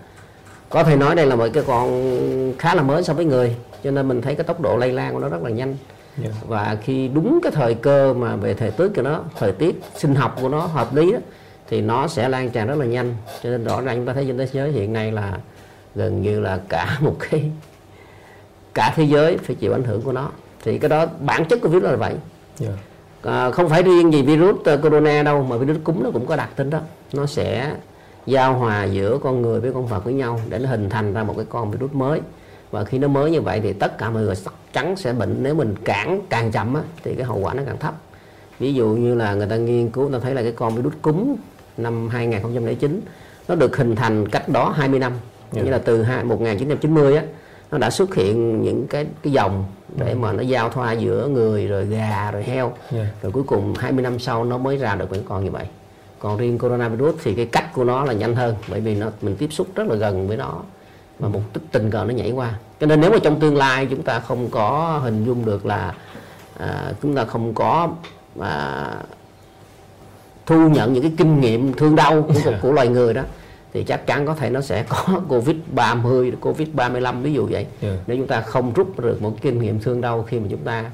có 0.68 0.84
thể 0.84 0.96
nói 0.96 1.14
đây 1.14 1.26
là 1.26 1.36
một 1.36 1.46
cái 1.52 1.62
con 1.66 2.12
khá 2.58 2.74
là 2.74 2.82
mới 2.82 3.02
so 3.02 3.14
với 3.14 3.24
người 3.24 3.56
cho 3.84 3.90
nên 3.90 4.08
mình 4.08 4.22
thấy 4.22 4.34
cái 4.34 4.44
tốc 4.44 4.60
độ 4.60 4.76
lây 4.76 4.92
lan 4.92 5.12
của 5.12 5.18
nó 5.18 5.28
rất 5.28 5.42
là 5.42 5.50
nhanh 5.50 5.76
yeah. 6.20 6.32
Dạ. 6.34 6.40
và 6.48 6.76
khi 6.82 7.08
đúng 7.08 7.40
cái 7.42 7.52
thời 7.52 7.74
cơ 7.74 8.14
mà 8.14 8.36
về 8.36 8.54
thời 8.54 8.70
tiết 8.70 8.88
của 8.96 9.02
nó 9.02 9.20
thời 9.38 9.52
tiết 9.52 9.80
sinh 9.96 10.14
học 10.14 10.36
của 10.42 10.48
nó 10.48 10.60
hợp 10.60 10.94
lý 10.94 11.12
đó 11.12 11.18
thì 11.68 11.80
nó 11.80 12.08
sẽ 12.08 12.28
lan 12.28 12.50
tràn 12.50 12.66
rất 12.66 12.78
là 12.78 12.86
nhanh 12.86 13.14
cho 13.42 13.50
nên 13.50 13.64
rõ 13.64 13.80
ràng 13.80 13.96
chúng 13.96 14.06
ta 14.06 14.12
thấy 14.12 14.24
trên 14.26 14.38
thế 14.38 14.48
giới 14.52 14.72
hiện 14.72 14.92
nay 14.92 15.12
là 15.12 15.38
gần 15.94 16.22
như 16.22 16.40
là 16.40 16.60
cả 16.68 16.98
một 17.00 17.16
cái 17.18 17.50
cả 18.74 18.92
thế 18.96 19.04
giới 19.04 19.38
phải 19.38 19.56
chịu 19.56 19.72
ảnh 19.72 19.84
hưởng 19.84 20.02
của 20.02 20.12
nó 20.12 20.30
thì 20.64 20.78
cái 20.78 20.88
đó 20.88 21.06
bản 21.20 21.44
chất 21.44 21.60
của 21.62 21.68
virus 21.68 21.84
là 21.84 21.96
vậy 21.96 22.14
yeah. 22.60 22.74
Dạ. 23.24 23.30
à, 23.32 23.50
không 23.50 23.68
phải 23.68 23.82
riêng 23.82 24.12
gì 24.12 24.22
virus 24.22 24.54
uh, 24.54 24.82
corona 24.82 25.22
đâu 25.22 25.42
mà 25.42 25.56
virus 25.56 25.76
cúm 25.84 26.02
nó 26.02 26.10
cũng 26.10 26.26
có 26.26 26.36
đặc 26.36 26.50
tính 26.56 26.70
đó 26.70 26.80
nó 27.12 27.26
sẽ 27.26 27.74
giao 28.26 28.54
hòa 28.54 28.84
giữa 28.84 29.18
con 29.18 29.42
người 29.42 29.60
với 29.60 29.72
con 29.72 29.86
vật 29.86 30.04
với 30.04 30.14
nhau 30.14 30.40
để 30.48 30.58
nó 30.58 30.68
hình 30.68 30.90
thành 30.90 31.14
ra 31.14 31.22
một 31.22 31.34
cái 31.36 31.46
con 31.48 31.70
virus 31.70 31.92
mới 31.92 32.20
và 32.72 32.84
khi 32.84 32.98
nó 32.98 33.08
mới 33.08 33.30
như 33.30 33.40
vậy 33.40 33.60
thì 33.60 33.72
tất 33.72 33.98
cả 33.98 34.10
mọi 34.10 34.22
người 34.22 34.34
chắc 34.44 34.54
chắn 34.72 34.96
sẽ 34.96 35.12
bệnh. 35.12 35.36
Nếu 35.42 35.54
mình 35.54 35.74
cản 35.84 36.20
càng 36.28 36.52
chậm 36.52 36.74
á, 36.74 36.82
thì 37.04 37.14
cái 37.14 37.24
hậu 37.24 37.38
quả 37.38 37.54
nó 37.54 37.62
càng 37.66 37.78
thấp. 37.78 37.94
Ví 38.58 38.74
dụ 38.74 38.88
như 38.88 39.14
là 39.14 39.34
người 39.34 39.46
ta 39.46 39.56
nghiên 39.56 39.90
cứu 39.90 40.10
ta 40.12 40.18
thấy 40.18 40.34
là 40.34 40.42
cái 40.42 40.52
con 40.52 40.74
virus 40.74 40.94
cúm 41.02 41.36
năm 41.76 42.08
2009 42.08 43.00
nó 43.48 43.54
được 43.54 43.76
hình 43.76 43.96
thành 43.96 44.28
cách 44.28 44.48
đó 44.48 44.72
20 44.76 45.00
năm. 45.00 45.12
Yeah. 45.52 45.66
như 45.66 45.72
là 45.72 45.78
từ 45.78 46.04
1990 46.24 47.16
á 47.16 47.22
nó 47.70 47.78
đã 47.78 47.90
xuất 47.90 48.14
hiện 48.14 48.62
những 48.62 48.86
cái 48.86 49.06
cái 49.22 49.32
dòng 49.32 49.64
để 49.96 50.14
mà 50.14 50.32
nó 50.32 50.42
giao 50.42 50.68
thoa 50.68 50.92
giữa 50.92 51.28
người 51.28 51.66
rồi 51.66 51.86
gà 51.86 52.30
rồi 52.30 52.42
heo. 52.42 52.72
Yeah. 52.92 53.06
rồi 53.22 53.32
cuối 53.32 53.42
cùng 53.42 53.74
20 53.78 54.02
năm 54.02 54.18
sau 54.18 54.44
nó 54.44 54.58
mới 54.58 54.76
ra 54.76 54.94
được 54.94 55.12
những 55.12 55.24
con 55.28 55.44
như 55.44 55.50
vậy. 55.50 55.64
Còn 56.18 56.38
riêng 56.38 56.58
coronavirus 56.58 57.14
thì 57.22 57.34
cái 57.34 57.46
cách 57.46 57.74
của 57.74 57.84
nó 57.84 58.04
là 58.04 58.12
nhanh 58.12 58.34
hơn 58.34 58.54
bởi 58.68 58.80
vì 58.80 58.94
nó 58.94 59.06
mình 59.22 59.36
tiếp 59.36 59.48
xúc 59.52 59.66
rất 59.74 59.88
là 59.88 59.94
gần 59.94 60.28
với 60.28 60.36
nó 60.36 60.62
mà 61.18 61.28
một 61.28 61.40
tích 61.52 61.62
tình 61.72 61.90
cờ 61.90 62.04
nó 62.04 62.14
nhảy 62.14 62.30
qua 62.30 62.54
cho 62.80 62.86
nên 62.86 63.00
nếu 63.00 63.10
mà 63.10 63.18
trong 63.22 63.40
tương 63.40 63.56
lai 63.56 63.86
chúng 63.90 64.02
ta 64.02 64.20
không 64.20 64.48
có 64.50 65.00
hình 65.02 65.24
dung 65.24 65.44
được 65.44 65.66
là 65.66 65.94
à, 66.58 66.92
chúng 67.02 67.14
ta 67.14 67.24
không 67.24 67.54
có 67.54 67.88
à, 68.40 68.86
thu 70.46 70.68
nhận 70.68 70.92
những 70.92 71.02
cái 71.02 71.12
kinh 71.18 71.40
nghiệm 71.40 71.72
thương 71.72 71.96
đau 71.96 72.22
của, 72.22 72.34
của, 72.44 72.54
của 72.62 72.72
loài 72.72 72.88
người 72.88 73.14
đó 73.14 73.22
thì 73.72 73.84
chắc 73.84 74.06
chắn 74.06 74.26
có 74.26 74.34
thể 74.34 74.50
nó 74.50 74.60
sẽ 74.60 74.84
có 74.88 75.20
Covid 75.28 75.56
30, 75.70 76.32
Covid 76.40 76.68
35 76.72 77.22
ví 77.22 77.32
dụ 77.32 77.46
vậy. 77.50 77.66
Yeah. 77.80 77.96
Nếu 78.06 78.16
chúng 78.16 78.26
ta 78.26 78.40
không 78.40 78.72
rút 78.72 79.00
được 79.00 79.22
một 79.22 79.36
kinh 79.42 79.58
nghiệm 79.58 79.80
thương 79.80 80.00
đau 80.00 80.22
khi 80.22 80.40
mà 80.40 80.46
chúng 80.50 80.64
ta 80.64 80.90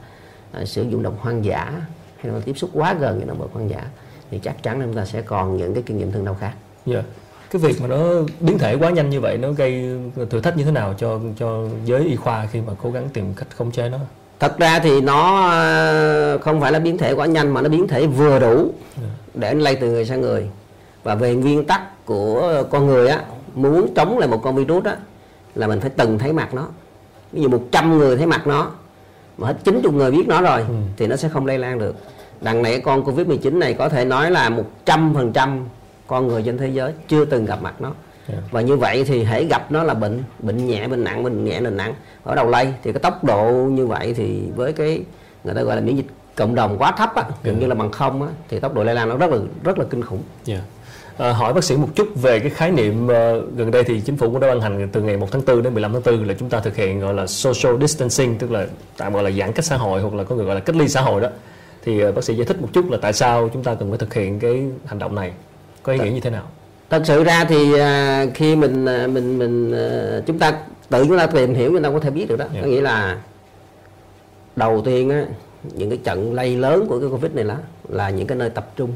à, 0.52 0.64
sử 0.64 0.82
dụng 0.82 1.02
động 1.02 1.16
hoang 1.20 1.44
dã 1.44 1.72
hay 2.20 2.32
là 2.32 2.40
tiếp 2.44 2.58
xúc 2.58 2.70
quá 2.72 2.94
gần 2.94 3.18
với 3.18 3.26
động 3.26 3.38
vật 3.38 3.48
hoang 3.52 3.70
dã 3.70 3.86
thì 4.30 4.38
chắc 4.38 4.62
chắn 4.62 4.80
chúng 4.84 4.94
ta 4.94 5.04
sẽ 5.04 5.22
còn 5.22 5.56
những 5.56 5.74
cái 5.74 5.82
kinh 5.86 5.98
nghiệm 5.98 6.12
thương 6.12 6.24
đau 6.24 6.36
khác. 6.40 6.52
Yeah 6.86 7.04
cái 7.50 7.62
việc 7.62 7.80
mà 7.80 7.86
nó 7.86 7.98
biến 8.40 8.58
thể 8.58 8.74
quá 8.74 8.90
nhanh 8.90 9.10
như 9.10 9.20
vậy 9.20 9.38
nó 9.38 9.52
gây 9.52 9.98
thử 10.30 10.40
thách 10.40 10.56
như 10.56 10.64
thế 10.64 10.70
nào 10.70 10.94
cho 10.98 11.20
cho 11.38 11.64
giới 11.84 12.04
y 12.04 12.16
khoa 12.16 12.46
khi 12.46 12.60
mà 12.60 12.72
cố 12.82 12.90
gắng 12.90 13.08
tìm 13.12 13.34
cách 13.36 13.48
khống 13.56 13.70
chế 13.70 13.88
nó 13.88 13.98
thật 14.40 14.58
ra 14.58 14.78
thì 14.78 15.00
nó 15.00 15.50
ờ, 15.50 16.38
không 16.38 16.60
phải 16.60 16.72
là 16.72 16.78
biến 16.78 16.98
thể 16.98 17.12
quá 17.12 17.26
nhanh 17.26 17.50
mà 17.50 17.62
nó 17.62 17.68
biến 17.68 17.88
thể 17.88 18.06
vừa 18.06 18.38
đủ 18.38 18.72
dạ. 18.96 19.08
để 19.34 19.54
lây 19.54 19.76
từ 19.76 19.90
người 19.90 20.04
sang 20.04 20.20
người 20.20 20.48
và 21.02 21.14
về 21.14 21.34
nguyên 21.34 21.64
tắc 21.64 22.06
của 22.06 22.64
con 22.70 22.86
người 22.86 23.08
á 23.08 23.22
muốn 23.54 23.94
chống 23.94 24.18
lại 24.18 24.28
một 24.28 24.40
con 24.42 24.56
virus 24.56 24.84
á 24.84 24.96
là 25.54 25.66
mình 25.66 25.80
phải 25.80 25.90
từng 25.90 26.18
thấy 26.18 26.32
mặt 26.32 26.54
nó 26.54 26.66
ví 27.32 27.42
dụ 27.42 27.48
100 27.48 27.98
người 27.98 28.16
thấy 28.16 28.26
mặt 28.26 28.46
nó 28.46 28.70
mà 29.38 29.46
hết 29.46 29.56
90 29.64 29.92
người 29.92 30.10
biết 30.10 30.28
nó 30.28 30.42
rồi 30.42 30.60
ừ. 30.60 30.74
thì 30.96 31.06
nó 31.06 31.16
sẽ 31.16 31.28
không 31.28 31.46
lây 31.46 31.58
lan 31.58 31.78
được 31.78 31.96
đằng 32.40 32.62
này 32.62 32.80
con 32.80 33.04
covid 33.04 33.26
19 33.26 33.58
này 33.58 33.74
có 33.74 33.88
thể 33.88 34.04
nói 34.04 34.30
là 34.30 34.48
100 34.48 35.14
phần 35.14 35.32
trăm 35.32 35.64
con 36.08 36.28
người 36.28 36.42
trên 36.42 36.58
thế 36.58 36.68
giới 36.68 36.92
chưa 37.08 37.24
từng 37.24 37.44
gặp 37.44 37.62
mặt 37.62 37.74
nó 37.80 37.92
yeah. 38.28 38.42
và 38.50 38.60
như 38.60 38.76
vậy 38.76 39.04
thì 39.04 39.24
hãy 39.24 39.46
gặp 39.50 39.72
nó 39.72 39.82
là 39.82 39.94
bệnh 39.94 40.22
bệnh 40.38 40.66
nhẹ 40.66 40.88
bệnh 40.88 41.04
nặng 41.04 41.22
bệnh 41.22 41.44
nhẹ 41.44 41.60
bệnh 41.60 41.76
nặng 41.76 41.94
ở 42.24 42.34
đầu 42.34 42.48
lây 42.48 42.74
thì 42.82 42.92
cái 42.92 43.00
tốc 43.00 43.24
độ 43.24 43.52
như 43.52 43.86
vậy 43.86 44.14
thì 44.16 44.42
với 44.56 44.72
cái 44.72 45.02
người 45.44 45.54
ta 45.54 45.62
gọi 45.62 45.76
là 45.76 45.82
miễn 45.82 45.96
dịch 45.96 46.06
cộng 46.36 46.54
đồng 46.54 46.78
quá 46.78 46.92
thấp 46.92 47.14
á 47.14 47.22
gần 47.42 47.54
yeah. 47.54 47.60
như 47.60 47.66
là 47.66 47.74
bằng 47.74 47.92
không 47.92 48.22
á 48.22 48.28
thì 48.48 48.60
tốc 48.60 48.74
độ 48.74 48.84
lây 48.84 48.94
lan 48.94 49.08
nó 49.08 49.16
rất 49.16 49.30
là 49.30 49.38
rất 49.64 49.78
là 49.78 49.84
kinh 49.90 50.02
khủng 50.02 50.22
yeah. 50.46 50.62
À, 51.18 51.32
hỏi 51.32 51.52
bác 51.52 51.64
sĩ 51.64 51.76
một 51.76 51.88
chút 51.94 52.08
về 52.14 52.40
cái 52.40 52.50
khái 52.50 52.70
niệm 52.70 53.04
uh, 53.06 53.10
gần 53.56 53.70
đây 53.70 53.84
thì 53.84 54.00
chính 54.00 54.16
phủ 54.16 54.30
cũng 54.30 54.40
đã 54.40 54.48
ban 54.48 54.60
hành 54.60 54.88
từ 54.92 55.02
ngày 55.02 55.16
1 55.16 55.28
tháng 55.32 55.42
4 55.46 55.62
đến 55.62 55.74
15 55.74 55.92
tháng 55.92 56.02
4 56.02 56.28
là 56.28 56.34
chúng 56.38 56.48
ta 56.48 56.60
thực 56.60 56.76
hiện 56.76 57.00
gọi 57.00 57.14
là 57.14 57.26
social 57.26 57.80
distancing 57.80 58.38
tức 58.38 58.50
là 58.50 58.66
tạm 58.96 59.12
gọi 59.12 59.22
là 59.22 59.30
giãn 59.30 59.52
cách 59.52 59.64
xã 59.64 59.76
hội 59.76 60.00
hoặc 60.00 60.14
là 60.14 60.24
có 60.24 60.36
người 60.36 60.44
gọi 60.44 60.54
là 60.54 60.60
cách 60.60 60.76
ly 60.76 60.88
xã 60.88 61.00
hội 61.00 61.20
đó 61.20 61.28
thì 61.84 62.04
uh, 62.04 62.14
bác 62.14 62.24
sĩ 62.24 62.34
giải 62.34 62.44
thích 62.44 62.62
một 62.62 62.68
chút 62.72 62.90
là 62.90 62.98
tại 63.02 63.12
sao 63.12 63.50
chúng 63.52 63.64
ta 63.64 63.74
cần 63.74 63.88
phải 63.90 63.98
thực 63.98 64.14
hiện 64.14 64.40
cái 64.40 64.64
hành 64.86 64.98
động 64.98 65.14
này 65.14 65.32
có 65.82 65.92
ý 65.92 65.98
nghĩa 65.98 66.10
như 66.10 66.20
thế 66.20 66.30
nào? 66.30 66.44
Thật 66.90 67.02
sự 67.04 67.24
ra 67.24 67.44
thì 67.44 67.78
à, 67.78 68.26
khi 68.34 68.56
mình 68.56 68.86
à, 68.86 69.06
mình 69.06 69.38
mình 69.38 69.72
à, 69.72 70.20
chúng 70.26 70.38
ta 70.38 70.58
tự 70.88 71.04
chúng 71.08 71.18
ta 71.18 71.26
tìm 71.26 71.54
hiểu 71.54 71.70
chúng 71.72 71.82
ta 71.82 71.90
có 71.90 72.00
thể 72.00 72.10
biết 72.10 72.28
được 72.28 72.36
đó. 72.36 72.44
Yeah. 72.52 72.64
có 72.64 72.70
nghĩa 72.70 72.80
là 72.80 73.18
đầu 74.56 74.82
tiên 74.84 75.10
á 75.10 75.24
những 75.62 75.90
cái 75.90 75.98
trận 76.04 76.34
lây 76.34 76.56
lớn 76.56 76.86
của 76.88 77.00
cái 77.00 77.08
covid 77.08 77.32
này 77.32 77.44
là 77.44 77.56
là 77.88 78.10
những 78.10 78.26
cái 78.26 78.38
nơi 78.38 78.50
tập 78.50 78.70
trung 78.76 78.92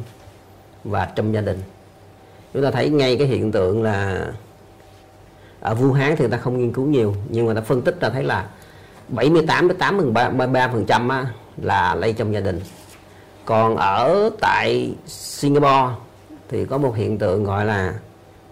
và 0.84 1.04
trong 1.16 1.34
gia 1.34 1.40
đình. 1.40 1.62
Chúng 2.54 2.62
ta 2.62 2.70
thấy 2.70 2.88
ngay 2.88 3.16
cái 3.16 3.26
hiện 3.26 3.52
tượng 3.52 3.82
là 3.82 4.26
ở 5.60 5.74
Vũ 5.74 5.92
Hán 5.92 6.16
thì 6.16 6.20
người 6.20 6.30
ta 6.30 6.36
không 6.36 6.58
nghiên 6.58 6.72
cứu 6.72 6.86
nhiều 6.86 7.14
nhưng 7.28 7.46
mà 7.46 7.54
ta 7.54 7.60
phân 7.60 7.82
tích 7.82 8.00
ra 8.00 8.08
thấy 8.08 8.22
là 8.22 8.46
78 9.08 9.68
đến 9.68 9.76
83 9.76 10.68
phần 10.68 10.84
trăm 10.86 11.08
là 11.62 11.94
lây 11.94 12.12
trong 12.12 12.34
gia 12.34 12.40
đình. 12.40 12.60
Còn 13.44 13.76
ở 13.76 14.30
tại 14.40 14.94
Singapore 15.06 15.94
thì 16.52 16.64
có 16.64 16.78
một 16.78 16.96
hiện 16.96 17.18
tượng 17.18 17.44
gọi 17.44 17.64
là 17.64 17.94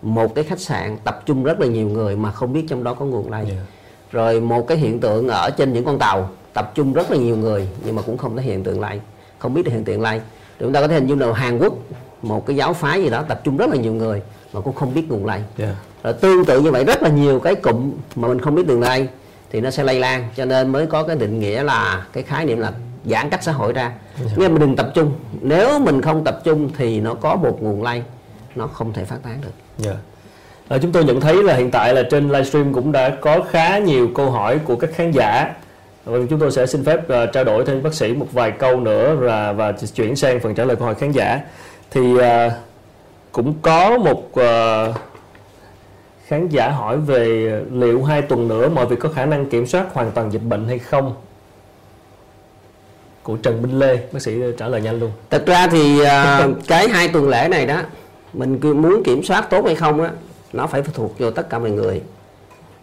một 0.03 0.35
cái 0.35 0.45
khách 0.45 0.61
sạn 0.61 0.97
tập 1.05 1.23
trung 1.27 1.45
rất 1.45 1.61
là 1.61 1.67
nhiều 1.67 1.89
người 1.89 2.17
mà 2.17 2.33
không 2.33 2.53
biết 2.53 2.65
trong 2.69 2.85
đó 2.85 2.95
có 2.95 3.05
nguồn 3.05 3.31
lây 3.31 3.45
yeah. 3.45 3.63
rồi 4.13 4.41
một 4.41 4.67
cái 4.67 4.79
hiện 4.79 5.01
tượng 5.01 5.29
ở 5.29 5.51
trên 5.51 5.73
những 5.73 5.85
con 5.85 5.99
tàu 5.99 6.31
tập 6.55 6.73
trung 6.75 6.93
rất 6.93 7.11
là 7.11 7.17
nhiều 7.17 7.37
người 7.37 7.69
nhưng 7.85 7.97
mà 7.97 8.03
cũng 8.03 8.19
không 8.19 8.37
thấy 8.37 8.45
hiện 8.45 8.65
tượng 8.65 8.81
lây 8.81 9.01
không 9.39 9.55
biết 9.55 9.63
được 9.65 9.73
hiện 9.73 9.85
tượng 9.85 10.01
lây 10.01 10.21
chúng 10.61 10.73
ta 10.73 10.81
có 10.81 10.89
thể 10.89 10.95
hình 10.95 11.07
dung 11.07 11.21
là 11.21 11.33
Hàn 11.33 11.59
Quốc 11.59 11.75
một 12.23 12.47
cái 12.47 12.57
giáo 12.57 12.73
phái 12.73 13.03
gì 13.03 13.11
đó 13.11 13.23
tập 13.23 13.41
trung 13.45 13.57
rất 13.57 13.71
là 13.71 13.77
nhiều 13.77 13.93
người 13.93 14.23
mà 14.53 14.61
cũng 14.61 14.75
không 14.75 14.95
biết 14.95 15.05
nguồn 15.09 15.27
lây 15.27 15.43
yeah. 15.59 15.75
rồi 16.03 16.13
tương 16.13 16.45
tự 16.45 16.61
như 16.61 16.71
vậy 16.71 16.85
rất 16.85 17.03
là 17.03 17.09
nhiều 17.09 17.41
cái 17.41 17.55
cụm 17.55 17.93
mà 18.17 18.29
mình 18.29 18.41
không 18.41 18.55
biết 18.55 18.67
đường 18.67 18.81
lây 18.81 19.09
thì 19.53 19.61
nó 19.61 19.71
sẽ 19.71 19.85
lây 19.85 19.99
lan 19.99 20.29
cho 20.37 20.45
nên 20.45 20.69
mới 20.69 20.87
có 20.87 21.03
cái 21.03 21.17
định 21.17 21.41
nghĩa 21.41 21.63
là 21.63 22.07
cái 22.13 22.23
khái 22.23 22.45
niệm 22.45 22.59
là 22.59 22.73
giãn 23.05 23.31
cách 23.31 23.43
xã 23.43 23.53
hội 23.53 23.73
ra 23.73 23.93
yeah. 24.19 24.39
là 24.39 24.49
mình 24.49 24.59
đừng 24.59 24.77
tập 24.77 24.91
trung 24.95 25.13
nếu 25.41 25.79
mình 25.79 26.03
không 26.03 26.25
tập 26.25 26.41
trung 26.45 26.71
thì 26.77 27.01
nó 27.01 27.15
có 27.15 27.37
một 27.37 27.63
nguồn 27.63 27.83
lây 27.83 28.03
nó 28.55 28.67
không 28.67 28.93
thể 28.93 29.05
phát 29.05 29.19
tán 29.23 29.41
được 29.43 29.87
yeah. 29.89 29.97
À, 30.69 30.79
chúng 30.79 30.93
tôi 30.93 31.05
nhận 31.05 31.21
thấy 31.21 31.43
là 31.43 31.55
hiện 31.55 31.71
tại 31.71 31.95
là 31.95 32.03
trên 32.11 32.29
livestream 32.29 32.73
cũng 32.73 32.93
đã 32.93 33.17
có 33.21 33.41
khá 33.51 33.79
nhiều 33.79 34.09
câu 34.15 34.31
hỏi 34.31 34.59
của 34.65 34.77
các 34.77 34.91
khán 34.95 35.11
giả 35.11 35.55
Vâng, 36.05 36.27
chúng 36.27 36.39
tôi 36.39 36.51
sẽ 36.51 36.67
xin 36.67 36.85
phép 36.85 37.01
uh, 37.01 37.33
trao 37.33 37.45
đổi 37.45 37.65
thêm 37.65 37.83
bác 37.83 37.95
sĩ 37.95 38.13
một 38.13 38.27
vài 38.33 38.51
câu 38.51 38.81
nữa 38.81 39.15
và 39.15 39.53
và 39.53 39.73
chuyển 39.95 40.17
sang 40.17 40.41
phần 40.41 40.55
trả 40.55 40.65
lời 40.65 40.77
câu 40.77 40.85
hỏi 40.85 40.95
khán 40.95 41.13
giả. 41.13 41.41
Thì 41.91 42.01
uh, 42.01 42.23
cũng 43.33 43.55
có 43.63 43.99
một 43.99 44.29
uh, 44.41 44.97
khán 46.27 46.49
giả 46.49 46.71
hỏi 46.71 46.97
về 46.97 47.53
liệu 47.73 48.05
hai 48.05 48.23
tuần 48.23 48.49
nữa 48.49 48.69
mọi 48.69 48.87
việc 48.87 48.97
có 49.01 49.09
khả 49.09 49.27
năng 49.27 49.47
kiểm 49.47 49.67
soát 49.67 49.87
hoàn 49.93 50.11
toàn 50.11 50.33
dịch 50.33 50.43
bệnh 50.43 50.69
hay 50.69 50.79
không? 50.79 51.15
Của 53.23 53.37
Trần 53.37 53.63
Minh 53.63 53.79
Lê, 53.79 53.97
bác 54.13 54.23
sĩ 54.23 54.35
trả 54.59 54.69
lời 54.69 54.81
nhanh 54.81 55.01
luôn. 55.01 55.11
Thật 55.31 55.47
ra 55.47 55.67
thì 55.67 56.01
uh, 56.01 56.57
cái 56.67 56.89
hai 56.89 57.09
tuần 57.09 57.29
lễ 57.29 57.49
này 57.51 57.67
đó, 57.67 57.83
mình 58.33 58.61
muốn 58.63 59.03
kiểm 59.05 59.23
soát 59.23 59.51
tốt 59.51 59.67
hay 59.67 59.75
không 59.75 60.03
á, 60.03 60.11
nó 60.53 60.67
phải 60.67 60.83
thuộc 60.95 61.19
vô 61.19 61.31
tất 61.31 61.51
cả 61.51 61.59
mọi 61.59 61.71
người, 61.71 62.01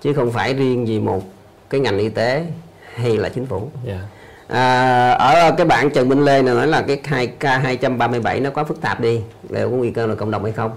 chứ 0.01 0.13
không 0.13 0.31
phải 0.31 0.53
riêng 0.53 0.87
gì 0.87 0.99
một 0.99 1.23
cái 1.69 1.81
ngành 1.81 1.97
y 1.97 2.09
tế 2.09 2.45
hay 2.93 3.17
là 3.17 3.29
chính 3.29 3.45
phủ 3.45 3.69
yeah. 3.87 3.99
Dạ. 4.49 4.57
à, 4.59 5.11
ở 5.11 5.51
cái 5.57 5.65
bạn 5.65 5.89
Trần 5.89 6.09
Minh 6.09 6.25
Lê 6.25 6.41
này 6.41 6.55
nói 6.55 6.67
là 6.67 6.81
cái 6.81 7.01
hai 7.03 7.27
k 7.27 7.43
237 7.43 8.39
nó 8.39 8.49
quá 8.49 8.63
phức 8.63 8.81
tạp 8.81 8.99
đi 8.99 9.21
liệu 9.49 9.69
có 9.69 9.75
nguy 9.75 9.91
cơ 9.91 10.07
là 10.07 10.15
cộng 10.15 10.31
đồng 10.31 10.43
hay 10.43 10.53
không 10.53 10.71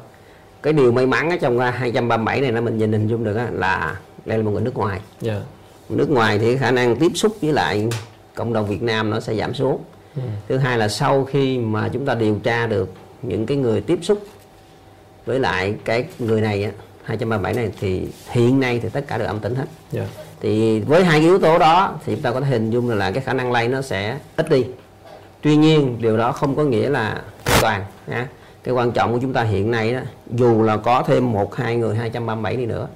cái 0.63 0.73
điều 0.73 0.93
may 0.93 1.07
mắn 1.07 1.31
ở 1.31 1.37
trong 1.37 1.59
237 1.59 2.41
này 2.41 2.53
là 2.53 2.61
mình 2.61 2.79
nhìn 2.79 2.93
hình 2.93 3.07
dung 3.07 3.25
được 3.25 3.39
là 3.53 3.97
đây 4.25 4.39
là 4.39 4.45
một 4.45 4.51
người 4.51 4.63
nước 4.63 4.77
ngoài 4.77 5.01
yeah. 5.25 5.37
Dạ. 5.89 5.97
nước 5.97 6.11
ngoài 6.11 6.39
thì 6.39 6.57
khả 6.57 6.71
năng 6.71 6.97
tiếp 6.97 7.13
xúc 7.15 7.37
với 7.43 7.53
lại 7.53 7.89
cộng 8.35 8.53
đồng 8.53 8.67
Việt 8.67 8.83
Nam 8.83 9.11
nó 9.11 9.21
sẽ 9.21 9.35
giảm 9.35 9.55
xuống 9.55 9.79
mm. 10.17 10.23
thứ 10.49 10.57
hai 10.57 10.79
là 10.79 10.89
sau 10.89 11.25
khi 11.25 11.59
mà 11.59 11.89
chúng 11.89 12.07
ta 12.07 12.15
điều 12.15 12.39
tra 12.43 12.67
được 12.67 12.93
những 13.23 13.47
cái 13.47 13.57
người 13.57 13.81
tiếp 13.81 13.99
xúc 14.03 14.27
với 15.27 15.39
lại 15.39 15.75
cái 15.85 16.05
người 16.19 16.41
này 16.41 16.65
á 16.65 16.71
237 17.05 17.55
này 17.55 17.71
thì 17.81 18.09
hiện 18.31 18.61
nay 18.61 18.81
thì 18.83 18.89
tất 18.89 19.05
cả 19.09 19.19
đều 19.19 19.27
âm 19.27 19.41
tính 19.41 19.55
hết 19.55 19.67
yeah. 19.93 20.09
Dạ 20.17 20.23
thì 20.41 20.81
với 20.81 21.05
hai 21.05 21.19
cái 21.19 21.29
yếu 21.29 21.39
tố 21.39 21.59
đó 21.59 21.99
thì 22.05 22.15
chúng 22.15 22.23
ta 22.23 22.33
có 22.33 22.41
thể 22.41 22.47
hình 22.47 22.71
dung 22.71 22.91
là 22.91 23.11
cái 23.11 23.23
khả 23.23 23.33
năng 23.33 23.53
lây 23.53 23.69
nó 23.69 23.83
sẽ 23.83 24.19
ít 24.37 24.51
đi 24.51 24.65
tuy 25.43 25.57
nhiên 25.57 25.97
điều 26.01 26.17
đó 26.17 26.33
không 26.33 26.57
có 26.57 26.65
nghĩa 26.65 26.89
là 26.89 27.23
toàn 27.61 27.85
ha. 28.09 28.29
cái 28.65 28.75
quan 28.75 28.93
trọng 28.93 29.13
của 29.13 29.19
chúng 29.23 29.33
ta 29.33 29.43
hiện 29.43 29.71
nay 29.71 29.93
đó 29.93 30.01
dù 30.31 30.63
là 30.63 30.77
có 30.77 31.03
thêm 31.07 31.33
một 31.33 31.55
hai 31.55 31.77
người 31.77 31.97
237 31.97 32.57
đi 32.57 32.67
nữa 32.67 32.89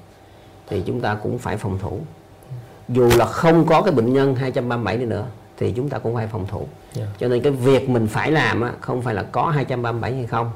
thì 0.69 0.83
chúng 0.87 1.01
ta 1.01 1.15
cũng 1.23 1.39
phải 1.39 1.57
phòng 1.57 1.79
thủ 1.83 2.01
dù 2.89 3.11
là 3.17 3.27
không 3.27 3.67
có 3.67 3.83
cái 3.83 3.95
bệnh 3.95 4.13
nhân 4.13 4.35
237 4.35 4.97
đi 4.97 5.05
nữa 5.05 5.27
thì 5.57 5.73
chúng 5.77 5.89
ta 5.89 5.99
cũng 5.99 6.15
phải 6.15 6.27
phòng 6.27 6.47
thủ 6.47 6.67
yeah. 6.97 7.09
cho 7.19 7.29
nên 7.29 7.43
cái 7.43 7.53
việc 7.53 7.89
mình 7.89 8.07
phải 8.07 8.31
làm 8.31 8.61
á, 8.61 8.73
không 8.81 9.03
phải 9.03 9.15
là 9.15 9.23
có 9.23 9.47
237 9.47 10.15
hay 10.15 10.27
không 10.27 10.51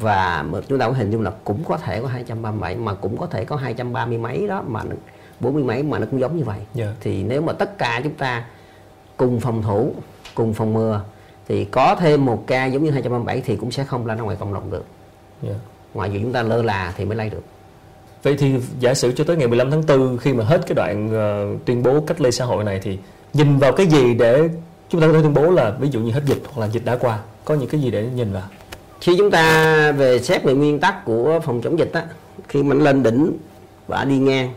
và 0.00 0.44
chúng 0.68 0.78
ta 0.78 0.86
có 0.86 0.92
hình 0.92 1.10
dung 1.10 1.22
là 1.22 1.32
cũng 1.44 1.64
có 1.64 1.76
thể 1.76 2.00
có 2.00 2.08
237 2.08 2.76
mà 2.76 2.94
cũng 2.94 3.16
có 3.16 3.26
thể 3.26 3.44
có 3.44 3.56
230 3.56 4.18
mấy 4.18 4.46
đó 4.46 4.62
mà 4.66 4.82
bốn 5.40 5.54
mươi 5.54 5.62
mấy 5.62 5.82
mà 5.82 5.98
nó 5.98 6.06
cũng 6.10 6.20
giống 6.20 6.36
như 6.36 6.44
vậy 6.44 6.58
yeah. 6.58 6.68
Dạ. 6.74 6.96
thì 7.00 7.22
nếu 7.22 7.42
mà 7.42 7.52
tất 7.52 7.78
cả 7.78 8.00
chúng 8.04 8.14
ta 8.14 8.44
cùng 9.16 9.40
phòng 9.40 9.62
thủ 9.62 9.94
cùng 10.34 10.54
phòng 10.54 10.72
mưa 10.72 11.00
thì 11.48 11.64
có 11.64 11.96
thêm 12.00 12.24
một 12.24 12.44
ca 12.46 12.66
giống 12.66 12.84
như 12.84 12.90
237 12.90 13.40
thì 13.40 13.56
cũng 13.56 13.70
sẽ 13.70 13.84
không 13.84 14.06
ra 14.06 14.14
ngoài 14.14 14.36
cộng 14.40 14.54
đồng 14.54 14.70
được 14.70 14.84
yeah. 15.42 15.56
Dạ. 15.56 15.60
ngoài 15.94 16.10
việc 16.10 16.20
chúng 16.22 16.32
ta 16.32 16.42
lơ 16.42 16.62
là 16.62 16.94
thì 16.96 17.04
mới 17.04 17.16
lây 17.16 17.30
được 17.30 17.42
Vậy 18.24 18.36
thì 18.38 18.54
giả 18.80 18.94
sử 18.94 19.12
cho 19.12 19.24
tới 19.24 19.36
ngày 19.36 19.48
15 19.48 19.70
tháng 19.70 19.82
4 19.88 20.18
khi 20.18 20.32
mà 20.32 20.44
hết 20.44 20.60
cái 20.66 20.74
đoạn 20.74 21.06
uh, 21.06 21.64
tuyên 21.64 21.82
bố 21.82 22.00
cách 22.00 22.20
ly 22.20 22.30
xã 22.30 22.44
hội 22.44 22.64
này 22.64 22.80
thì 22.82 22.98
nhìn 23.32 23.58
vào 23.58 23.72
cái 23.72 23.86
gì 23.86 24.14
để 24.14 24.48
chúng 24.88 25.00
ta 25.00 25.06
có 25.06 25.12
thể 25.12 25.18
tuyên 25.22 25.34
bố 25.34 25.50
là 25.50 25.70
ví 25.80 25.88
dụ 25.88 26.00
như 26.00 26.12
hết 26.12 26.22
dịch 26.26 26.42
hoặc 26.52 26.62
là 26.62 26.72
dịch 26.72 26.84
đã 26.84 26.96
qua 26.96 27.18
có 27.44 27.54
những 27.54 27.68
cái 27.68 27.80
gì 27.80 27.90
để 27.90 28.02
nhìn 28.14 28.32
vào 28.32 28.42
khi 29.00 29.14
chúng 29.18 29.30
ta 29.30 29.92
về 29.92 30.18
xét 30.18 30.44
về 30.44 30.54
nguyên 30.54 30.80
tắc 30.80 31.04
của 31.04 31.40
phòng 31.44 31.60
chống 31.62 31.78
dịch 31.78 31.92
á 31.92 32.04
khi 32.48 32.62
mình 32.62 32.80
lên 32.80 33.02
đỉnh 33.02 33.32
và 33.86 34.04
đi 34.04 34.18
ngang 34.18 34.52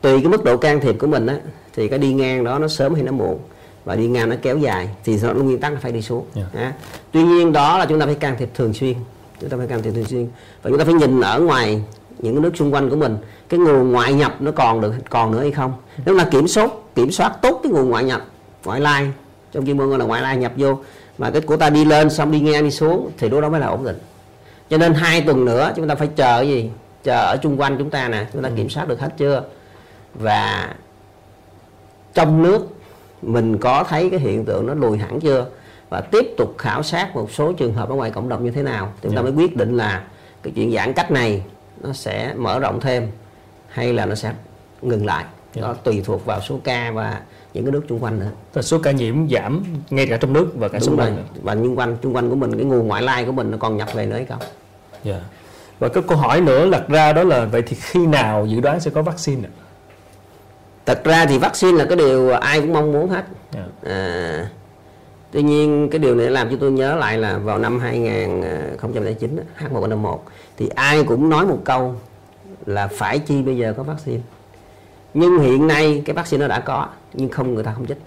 tùy 0.00 0.20
cái 0.20 0.28
mức 0.28 0.44
độ 0.44 0.56
can 0.56 0.80
thiệp 0.80 0.96
của 0.98 1.06
mình 1.06 1.26
á 1.26 1.38
thì 1.74 1.88
cái 1.88 1.98
đi 1.98 2.12
ngang 2.12 2.44
đó 2.44 2.58
nó 2.58 2.68
sớm 2.68 2.94
hay 2.94 3.02
nó 3.02 3.12
muộn 3.12 3.38
và 3.84 3.96
đi 3.96 4.06
ngang 4.06 4.28
nó 4.28 4.36
kéo 4.42 4.58
dài 4.58 4.88
thì 5.04 5.18
nó 5.22 5.32
nguyên 5.32 5.60
tắc 5.60 5.72
nó 5.72 5.78
phải 5.82 5.92
đi 5.92 6.02
xuống 6.02 6.24
yeah. 6.34 6.48
Dạ. 6.54 6.72
tuy 7.12 7.22
nhiên 7.22 7.52
đó 7.52 7.78
là 7.78 7.86
chúng 7.86 8.00
ta 8.00 8.06
phải 8.06 8.14
can 8.14 8.36
thiệp 8.38 8.48
thường 8.54 8.74
xuyên 8.74 8.94
chúng 9.40 9.50
ta 9.50 9.56
phải 9.56 9.66
can 9.66 9.82
thiệp 9.82 9.92
thường 9.94 10.04
xuyên 10.04 10.26
và 10.62 10.70
chúng 10.70 10.78
ta 10.78 10.84
phải 10.84 10.94
nhìn 10.94 11.20
ở 11.20 11.40
ngoài 11.40 11.82
những 12.18 12.42
nước 12.42 12.56
xung 12.56 12.74
quanh 12.74 12.90
của 12.90 12.96
mình 12.96 13.16
cái 13.48 13.60
nguồn 13.60 13.92
ngoại 13.92 14.14
nhập 14.14 14.36
nó 14.40 14.50
còn 14.50 14.80
được 14.80 14.94
còn 15.10 15.32
nữa 15.32 15.40
hay 15.40 15.50
không? 15.50 15.72
Nếu 16.06 16.14
là 16.14 16.24
kiểm 16.24 16.48
soát 16.48 16.70
kiểm 16.94 17.10
soát 17.10 17.32
tốt 17.42 17.60
cái 17.62 17.72
nguồn 17.72 17.90
ngoại 17.90 18.04
nhập 18.04 18.24
ngoại 18.64 18.80
lai 18.80 19.10
trong 19.52 19.66
chuyên 19.66 19.78
môn 19.78 19.88
gọi 19.88 19.98
là 19.98 20.04
ngoại 20.04 20.22
lai 20.22 20.36
nhập 20.36 20.52
vô 20.56 20.78
mà 21.18 21.30
cái 21.30 21.40
của 21.40 21.56
ta 21.56 21.70
đi 21.70 21.84
lên 21.84 22.10
xong 22.10 22.32
đi 22.32 22.40
ngang 22.40 22.64
đi 22.64 22.70
xuống 22.70 23.10
thì 23.18 23.28
lúc 23.28 23.40
đó 23.40 23.48
mới 23.48 23.60
là 23.60 23.66
ổn 23.66 23.84
định. 23.84 23.98
Cho 24.70 24.78
nên 24.78 24.94
hai 24.94 25.20
tuần 25.20 25.44
nữa 25.44 25.72
chúng 25.76 25.88
ta 25.88 25.94
phải 25.94 26.08
chờ 26.16 26.38
cái 26.38 26.48
gì? 26.48 26.70
Chờ 27.04 27.16
ở 27.16 27.36
chung 27.42 27.60
quanh 27.60 27.76
chúng 27.78 27.90
ta 27.90 28.08
nè 28.08 28.26
chúng 28.32 28.42
ta 28.42 28.48
ừ. 28.48 28.54
kiểm 28.56 28.68
soát 28.68 28.88
được 28.88 29.00
hết 29.00 29.10
chưa? 29.16 29.42
Và 30.14 30.74
trong 32.14 32.42
nước 32.42 32.68
mình 33.22 33.58
có 33.58 33.84
thấy 33.88 34.10
cái 34.10 34.20
hiện 34.20 34.44
tượng 34.44 34.66
nó 34.66 34.74
lùi 34.74 34.98
hẳn 34.98 35.20
chưa? 35.20 35.46
Và 35.90 36.00
tiếp 36.00 36.34
tục 36.36 36.54
khảo 36.58 36.82
sát 36.82 37.16
một 37.16 37.30
số 37.32 37.52
trường 37.52 37.74
hợp 37.74 37.88
ở 37.88 37.94
ngoài 37.94 38.10
cộng 38.10 38.28
đồng 38.28 38.44
như 38.44 38.50
thế 38.50 38.62
nào? 38.62 38.92
Thì 38.94 39.00
chúng 39.02 39.16
ta 39.16 39.16
dạ. 39.16 39.22
mới 39.22 39.32
quyết 39.32 39.56
định 39.56 39.76
là 39.76 40.02
cái 40.42 40.52
chuyện 40.56 40.72
giãn 40.72 40.92
cách 40.92 41.10
này 41.10 41.42
nó 41.84 41.92
sẽ 41.92 42.34
mở 42.36 42.58
rộng 42.58 42.80
thêm 42.80 43.10
hay 43.68 43.92
là 43.92 44.06
nó 44.06 44.14
sẽ 44.14 44.32
ngừng 44.82 45.06
lại 45.06 45.24
yeah. 45.24 45.34
Dạ. 45.54 45.62
đó 45.62 45.74
tùy 45.84 46.02
thuộc 46.04 46.26
vào 46.26 46.40
số 46.40 46.60
ca 46.64 46.90
và 46.90 47.20
những 47.54 47.64
cái 47.64 47.72
nước 47.72 47.82
xung 47.88 48.00
quanh 48.00 48.18
nữa 48.18 48.30
và 48.52 48.62
số 48.62 48.78
ca 48.78 48.90
nhiễm 48.90 49.28
giảm 49.28 49.64
ngay 49.90 50.06
cả 50.06 50.16
trong 50.16 50.32
nước 50.32 50.52
và 50.54 50.68
cả 50.68 50.80
xung 50.80 50.96
quanh 50.96 51.24
và 51.42 51.54
xung 51.54 51.78
quanh 51.78 51.96
xung 52.02 52.16
quanh 52.16 52.30
của 52.30 52.36
mình 52.36 52.56
cái 52.56 52.64
nguồn 52.64 52.88
ngoại 52.88 53.02
lai 53.02 53.24
của 53.24 53.32
mình 53.32 53.50
nó 53.50 53.58
còn 53.60 53.76
nhập 53.76 53.88
về 53.94 54.06
nữa 54.06 54.16
hay 54.16 54.24
không 54.24 54.40
yeah. 54.40 54.50
Dạ. 55.04 55.20
và 55.78 55.88
cái 55.88 56.02
câu 56.08 56.18
hỏi 56.18 56.40
nữa 56.40 56.70
đặt 56.70 56.88
ra 56.88 57.12
đó 57.12 57.24
là 57.24 57.44
vậy 57.44 57.62
thì 57.66 57.76
khi 57.80 58.06
nào 58.06 58.46
dự 58.46 58.60
đoán 58.60 58.80
sẽ 58.80 58.90
có 58.90 59.02
vaccine 59.02 59.48
ạ? 59.48 59.52
thật 60.86 61.04
ra 61.04 61.26
thì 61.26 61.38
vaccine 61.38 61.78
là 61.78 61.84
cái 61.84 61.96
điều 61.96 62.30
ai 62.30 62.60
cũng 62.60 62.72
mong 62.72 62.92
muốn 62.92 63.10
hết 63.10 63.24
yeah. 63.54 63.66
Dạ. 63.82 63.90
à, 63.90 64.48
tuy 65.32 65.42
nhiên 65.42 65.88
cái 65.90 65.98
điều 65.98 66.14
này 66.14 66.30
làm 66.30 66.50
cho 66.50 66.56
tôi 66.60 66.72
nhớ 66.72 66.96
lại 66.96 67.18
là 67.18 67.38
vào 67.38 67.58
năm 67.58 67.80
2009 67.80 69.36
H1N1 69.58 70.18
thì 70.56 70.68
ai 70.68 71.04
cũng 71.04 71.28
nói 71.28 71.46
một 71.46 71.58
câu 71.64 71.94
là 72.66 72.86
phải 72.86 73.18
chi 73.18 73.42
bây 73.42 73.56
giờ 73.56 73.74
có 73.76 73.82
vaccine 73.82 74.20
nhưng 75.14 75.38
hiện 75.38 75.66
nay 75.66 76.02
cái 76.04 76.14
vaccine 76.14 76.40
nó 76.40 76.48
đã 76.48 76.60
có 76.60 76.88
nhưng 77.12 77.28
không 77.28 77.54
người 77.54 77.64
ta 77.64 77.72
không 77.72 77.86
chích 77.86 77.98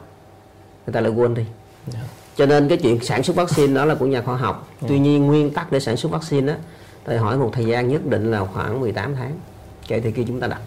người 0.86 0.94
ta 0.94 1.02
lại 1.02 1.12
quên 1.12 1.34
đi 1.34 1.42
yeah. 1.42 1.54
Dạ. 1.94 2.00
cho 2.36 2.46
nên 2.46 2.70
cái 2.70 2.78
chuyện 2.78 3.04
sản 3.04 3.24
xuất 3.24 3.36
vaccine 3.36 3.74
đó 3.74 3.86
là 3.86 3.96
của 3.96 4.06
nhà 4.06 4.22
khoa 4.22 4.38
học 4.38 4.68
yeah. 4.70 4.82
Dạ. 4.82 4.88
tuy 4.90 5.00
nhiên 5.00 5.28
nguyên 5.28 5.54
tắc 5.54 5.72
để 5.72 5.80
sản 5.80 5.98
xuất 5.98 6.12
vaccine 6.12 6.54
đó 6.54 6.60
tôi 7.04 7.18
hỏi 7.18 7.38
một 7.38 7.50
thời 7.54 7.66
gian 7.66 7.88
nhất 7.88 8.06
định 8.06 8.32
là 8.32 8.46
khoảng 8.46 8.80
18 8.80 9.16
tháng 9.16 9.40
kể 9.88 10.00
từ 10.00 10.12
khi 10.16 10.24
chúng 10.24 10.40
ta 10.40 10.48
đặt 10.48 10.62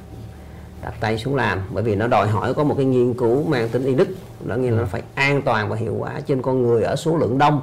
đặt 0.83 0.95
tay 1.01 1.19
xuống 1.19 1.35
làm 1.37 1.61
bởi 1.71 1.83
vì 1.83 1.95
nó 1.95 2.07
đòi 2.07 2.29
hỏi 2.29 2.55
có 2.55 2.65
một 2.65 2.75
cái 2.77 2.87
nghiên 2.87 3.15
cứu 3.15 3.43
mang 3.43 3.69
tính 3.69 3.85
y 3.85 3.95
đức 3.95 4.09
đó 4.45 4.57
nghĩa 4.57 4.71
là 4.71 4.81
nó 4.81 4.87
phải 4.87 5.03
an 5.15 5.43
toàn 5.43 5.69
và 5.69 5.77
hiệu 5.77 5.97
quả 5.99 6.21
trên 6.27 6.43
con 6.43 6.63
người 6.63 6.83
ở 6.83 6.97
số 6.97 7.17
lượng 7.17 7.39
đông 7.39 7.61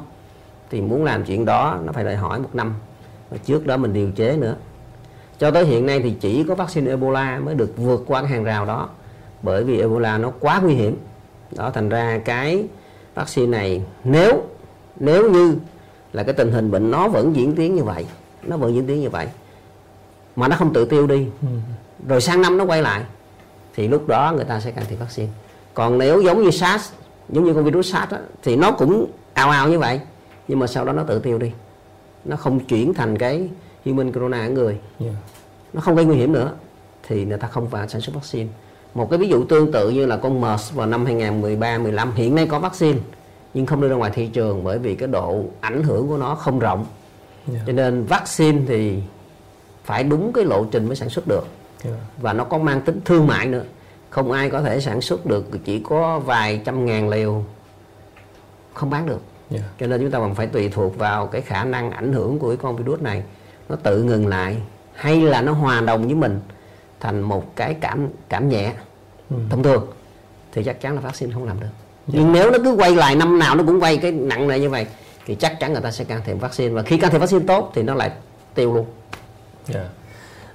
thì 0.69 0.81
muốn 0.81 1.03
làm 1.03 1.23
chuyện 1.23 1.45
đó 1.45 1.79
nó 1.85 1.91
phải 1.91 2.03
đòi 2.03 2.15
hỏi 2.15 2.39
một 2.39 2.49
năm 2.53 2.73
trước 3.45 3.67
đó 3.67 3.77
mình 3.77 3.93
điều 3.93 4.11
chế 4.11 4.37
nữa. 4.37 4.55
Cho 5.39 5.51
tới 5.51 5.65
hiện 5.65 5.85
nay 5.85 5.99
thì 5.99 6.13
chỉ 6.19 6.43
có 6.43 6.55
vaccine 6.55 6.89
Ebola 6.89 7.39
mới 7.39 7.55
được 7.55 7.73
vượt 7.77 8.03
qua 8.07 8.21
cái 8.21 8.29
hàng 8.29 8.43
rào 8.43 8.65
đó. 8.65 8.89
Bởi 9.41 9.63
vì 9.63 9.79
Ebola 9.79 10.17
nó 10.17 10.31
quá 10.39 10.59
nguy 10.63 10.73
hiểm. 10.73 10.97
Đó 11.51 11.71
thành 11.73 11.89
ra 11.89 12.21
cái 12.25 12.65
vaccine 13.15 13.47
này 13.47 13.81
nếu 14.03 14.43
nếu 14.99 15.31
như 15.31 15.55
là 16.13 16.23
cái 16.23 16.33
tình 16.33 16.51
hình 16.51 16.71
bệnh 16.71 16.91
nó 16.91 17.07
vẫn 17.07 17.35
diễn 17.35 17.55
tiến 17.55 17.75
như 17.75 17.83
vậy 17.83 18.05
nó 18.43 18.57
vẫn 18.57 18.75
diễn 18.75 18.87
tiến 18.87 19.01
như 19.01 19.09
vậy 19.09 19.27
mà 20.35 20.47
nó 20.47 20.55
không 20.55 20.73
tự 20.73 20.85
tiêu 20.85 21.07
đi 21.07 21.27
ừ. 21.41 21.47
rồi 22.07 22.21
sang 22.21 22.41
năm 22.41 22.57
nó 22.57 22.65
quay 22.65 22.81
lại 22.81 23.03
thì 23.75 23.87
lúc 23.87 24.07
đó 24.07 24.33
người 24.35 24.45
ta 24.45 24.59
sẽ 24.59 24.71
can 24.71 24.85
thiệp 24.89 24.95
vaccine. 24.95 25.29
Còn 25.73 25.97
nếu 25.97 26.21
giống 26.21 26.43
như 26.43 26.51
SARS 26.51 26.91
giống 27.29 27.45
như 27.45 27.53
con 27.53 27.63
virus 27.63 27.93
SARS 27.93 28.11
đó, 28.11 28.17
thì 28.43 28.55
nó 28.55 28.71
cũng 28.71 29.11
ào 29.33 29.49
ào 29.49 29.69
như 29.69 29.79
vậy 29.79 29.99
nhưng 30.47 30.59
mà 30.59 30.67
sau 30.67 30.85
đó 30.85 30.93
nó 30.93 31.03
tự 31.03 31.19
tiêu 31.19 31.37
đi 31.37 31.51
nó 32.25 32.35
không 32.35 32.59
chuyển 32.59 32.93
thành 32.93 33.17
cái 33.17 33.49
human 33.85 34.11
corona 34.11 34.45
ở 34.45 34.49
người 34.49 34.77
yeah. 34.99 35.13
nó 35.73 35.81
không 35.81 35.95
gây 35.95 36.05
nguy 36.05 36.17
hiểm 36.17 36.31
nữa 36.31 36.51
thì 37.07 37.25
người 37.25 37.37
ta 37.37 37.47
không 37.47 37.69
phải 37.69 37.89
sản 37.89 38.01
xuất 38.01 38.15
vaccine 38.15 38.49
một 38.93 39.09
cái 39.09 39.19
ví 39.19 39.27
dụ 39.27 39.45
tương 39.45 39.71
tự 39.71 39.89
như 39.89 40.05
là 40.05 40.17
con 40.17 40.41
MERS 40.41 40.73
vào 40.73 40.87
năm 40.87 41.05
2013 41.05 41.77
15 41.77 42.11
hiện 42.15 42.35
nay 42.35 42.47
có 42.47 42.59
vaccine 42.59 42.99
nhưng 43.53 43.65
không 43.65 43.81
đưa 43.81 43.89
ra 43.89 43.95
ngoài 43.95 44.11
thị 44.13 44.27
trường 44.27 44.63
bởi 44.63 44.79
vì 44.79 44.95
cái 44.95 45.07
độ 45.07 45.43
ảnh 45.61 45.83
hưởng 45.83 46.07
của 46.07 46.17
nó 46.17 46.35
không 46.35 46.59
rộng 46.59 46.85
yeah. 47.53 47.63
cho 47.67 47.73
nên 47.73 48.05
vaccine 48.05 48.61
thì 48.67 48.99
phải 49.83 50.03
đúng 50.03 50.33
cái 50.33 50.45
lộ 50.45 50.65
trình 50.71 50.85
mới 50.87 50.95
sản 50.95 51.09
xuất 51.09 51.27
được 51.27 51.47
yeah. 51.83 51.97
và 52.21 52.33
nó 52.33 52.43
có 52.43 52.57
mang 52.57 52.81
tính 52.81 52.99
thương 53.05 53.27
mại 53.27 53.45
nữa 53.45 53.63
không 54.09 54.31
ai 54.31 54.49
có 54.49 54.61
thể 54.61 54.81
sản 54.81 55.01
xuất 55.01 55.25
được 55.25 55.45
chỉ 55.65 55.79
có 55.79 56.19
vài 56.19 56.61
trăm 56.65 56.85
ngàn 56.85 57.09
liều 57.09 57.43
không 58.73 58.89
bán 58.89 59.05
được 59.05 59.21
yeah. 59.51 59.63
cho 59.79 59.87
nên 59.87 60.01
chúng 60.01 60.11
ta 60.11 60.19
còn 60.19 60.35
phải 60.35 60.47
tùy 60.47 60.69
thuộc 60.69 60.97
vào 60.97 61.27
cái 61.27 61.41
khả 61.41 61.63
năng 61.63 61.91
ảnh 61.91 62.13
hưởng 62.13 62.39
của 62.39 62.47
cái 62.47 62.57
con 62.57 62.75
virus 62.75 63.01
này 63.01 63.23
nó 63.69 63.75
tự 63.75 64.03
ngừng 64.03 64.27
lại 64.27 64.57
hay 64.93 65.21
là 65.21 65.41
nó 65.41 65.51
hòa 65.51 65.81
đồng 65.81 66.05
với 66.05 66.15
mình 66.15 66.39
thành 66.99 67.21
một 67.21 67.55
cái 67.55 67.73
cảm 67.81 68.07
cảm 68.29 68.49
nhẹ 68.49 68.73
ừ. 69.29 69.37
thông 69.49 69.63
thường 69.63 69.87
thì 70.51 70.63
chắc 70.63 70.81
chắn 70.81 70.95
là 70.95 71.01
vaccine 71.01 71.33
không 71.33 71.45
làm 71.45 71.59
được 71.59 71.65
yeah. 71.65 71.73
nhưng 72.07 72.31
nếu 72.31 72.51
nó 72.51 72.57
cứ 72.63 72.71
quay 72.71 72.95
lại 72.95 73.15
năm 73.15 73.39
nào 73.39 73.55
nó 73.55 73.63
cũng 73.67 73.81
quay 73.81 73.97
cái 73.97 74.11
nặng 74.11 74.47
này 74.47 74.59
như 74.59 74.69
vậy 74.69 74.87
thì 75.25 75.35
chắc 75.35 75.59
chắn 75.59 75.73
người 75.73 75.81
ta 75.81 75.91
sẽ 75.91 76.03
can 76.03 76.21
thiệp 76.25 76.33
vaccine 76.33 76.73
và 76.73 76.81
khi 76.81 76.97
can 76.97 77.11
thiệp 77.11 77.19
vaccine 77.19 77.45
tốt 77.47 77.71
thì 77.75 77.83
nó 77.83 77.93
lại 77.93 78.11
tiêu 78.55 78.73
luôn 78.73 78.85
yeah. 79.73 79.87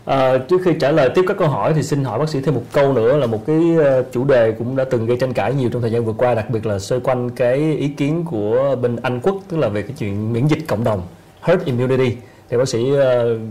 À, 0.05 0.39
trước 0.39 0.61
khi 0.65 0.71
trả 0.81 0.91
lời 0.91 1.11
tiếp 1.15 1.25
các 1.29 1.37
câu 1.39 1.49
hỏi 1.49 1.73
thì 1.75 1.83
xin 1.83 2.05
hỏi 2.05 2.19
bác 2.19 2.29
sĩ 2.29 2.41
thêm 2.41 2.55
một 2.55 2.63
câu 2.73 2.93
nữa 2.93 3.17
là 3.17 3.27
một 3.27 3.47
cái 3.47 3.77
ờ, 3.79 4.05
chủ 4.13 4.25
đề 4.25 4.53
cũng 4.53 4.77
đã 4.77 4.85
từng 4.85 5.07
gây 5.07 5.17
tranh 5.17 5.33
cãi 5.33 5.55
nhiều 5.55 5.71
trong 5.73 5.83
thời 5.83 5.91
gian 5.91 6.05
vừa 6.05 6.13
qua 6.13 6.35
đặc 6.35 6.51
biệt 6.51 6.67
là 6.67 6.79
xoay 6.79 7.01
quanh 7.01 7.31
cái 7.31 7.77
ý 7.77 7.89
kiến 7.89 8.25
của 8.31 8.77
bên 8.83 8.97
Anh 9.03 9.21
quốc 9.21 9.37
tức 9.49 9.57
là 9.57 9.69
về 9.69 9.83
cái 9.83 9.93
chuyện 9.99 10.33
miễn 10.33 10.47
dịch 10.47 10.59
cộng 10.69 10.85
đồng 10.85 11.03
herd 11.41 11.65
immunity 11.65 12.17
thì 12.51 12.57
bác 12.57 12.69
sĩ 12.69 12.93
uh, 12.93 12.99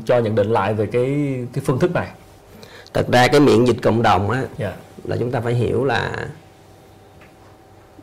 cho 0.05 0.19
nhận 0.19 0.35
định 0.35 0.49
lại 0.51 0.73
về 0.73 0.85
cái 0.85 1.35
cái 1.53 1.63
phương 1.65 1.79
thức 1.79 1.93
này 1.93 2.07
thật 2.93 3.07
ra 3.11 3.27
cái 3.27 3.39
miễn 3.39 3.65
dịch 3.65 3.77
cộng 3.81 4.01
đồng 4.01 4.29
á 4.29 4.37
yeah. 4.37 4.51
Dạ. 4.57 4.73
là 5.03 5.17
chúng 5.17 5.31
ta 5.31 5.39
phải 5.39 5.53
hiểu 5.53 5.85
là 5.85 6.27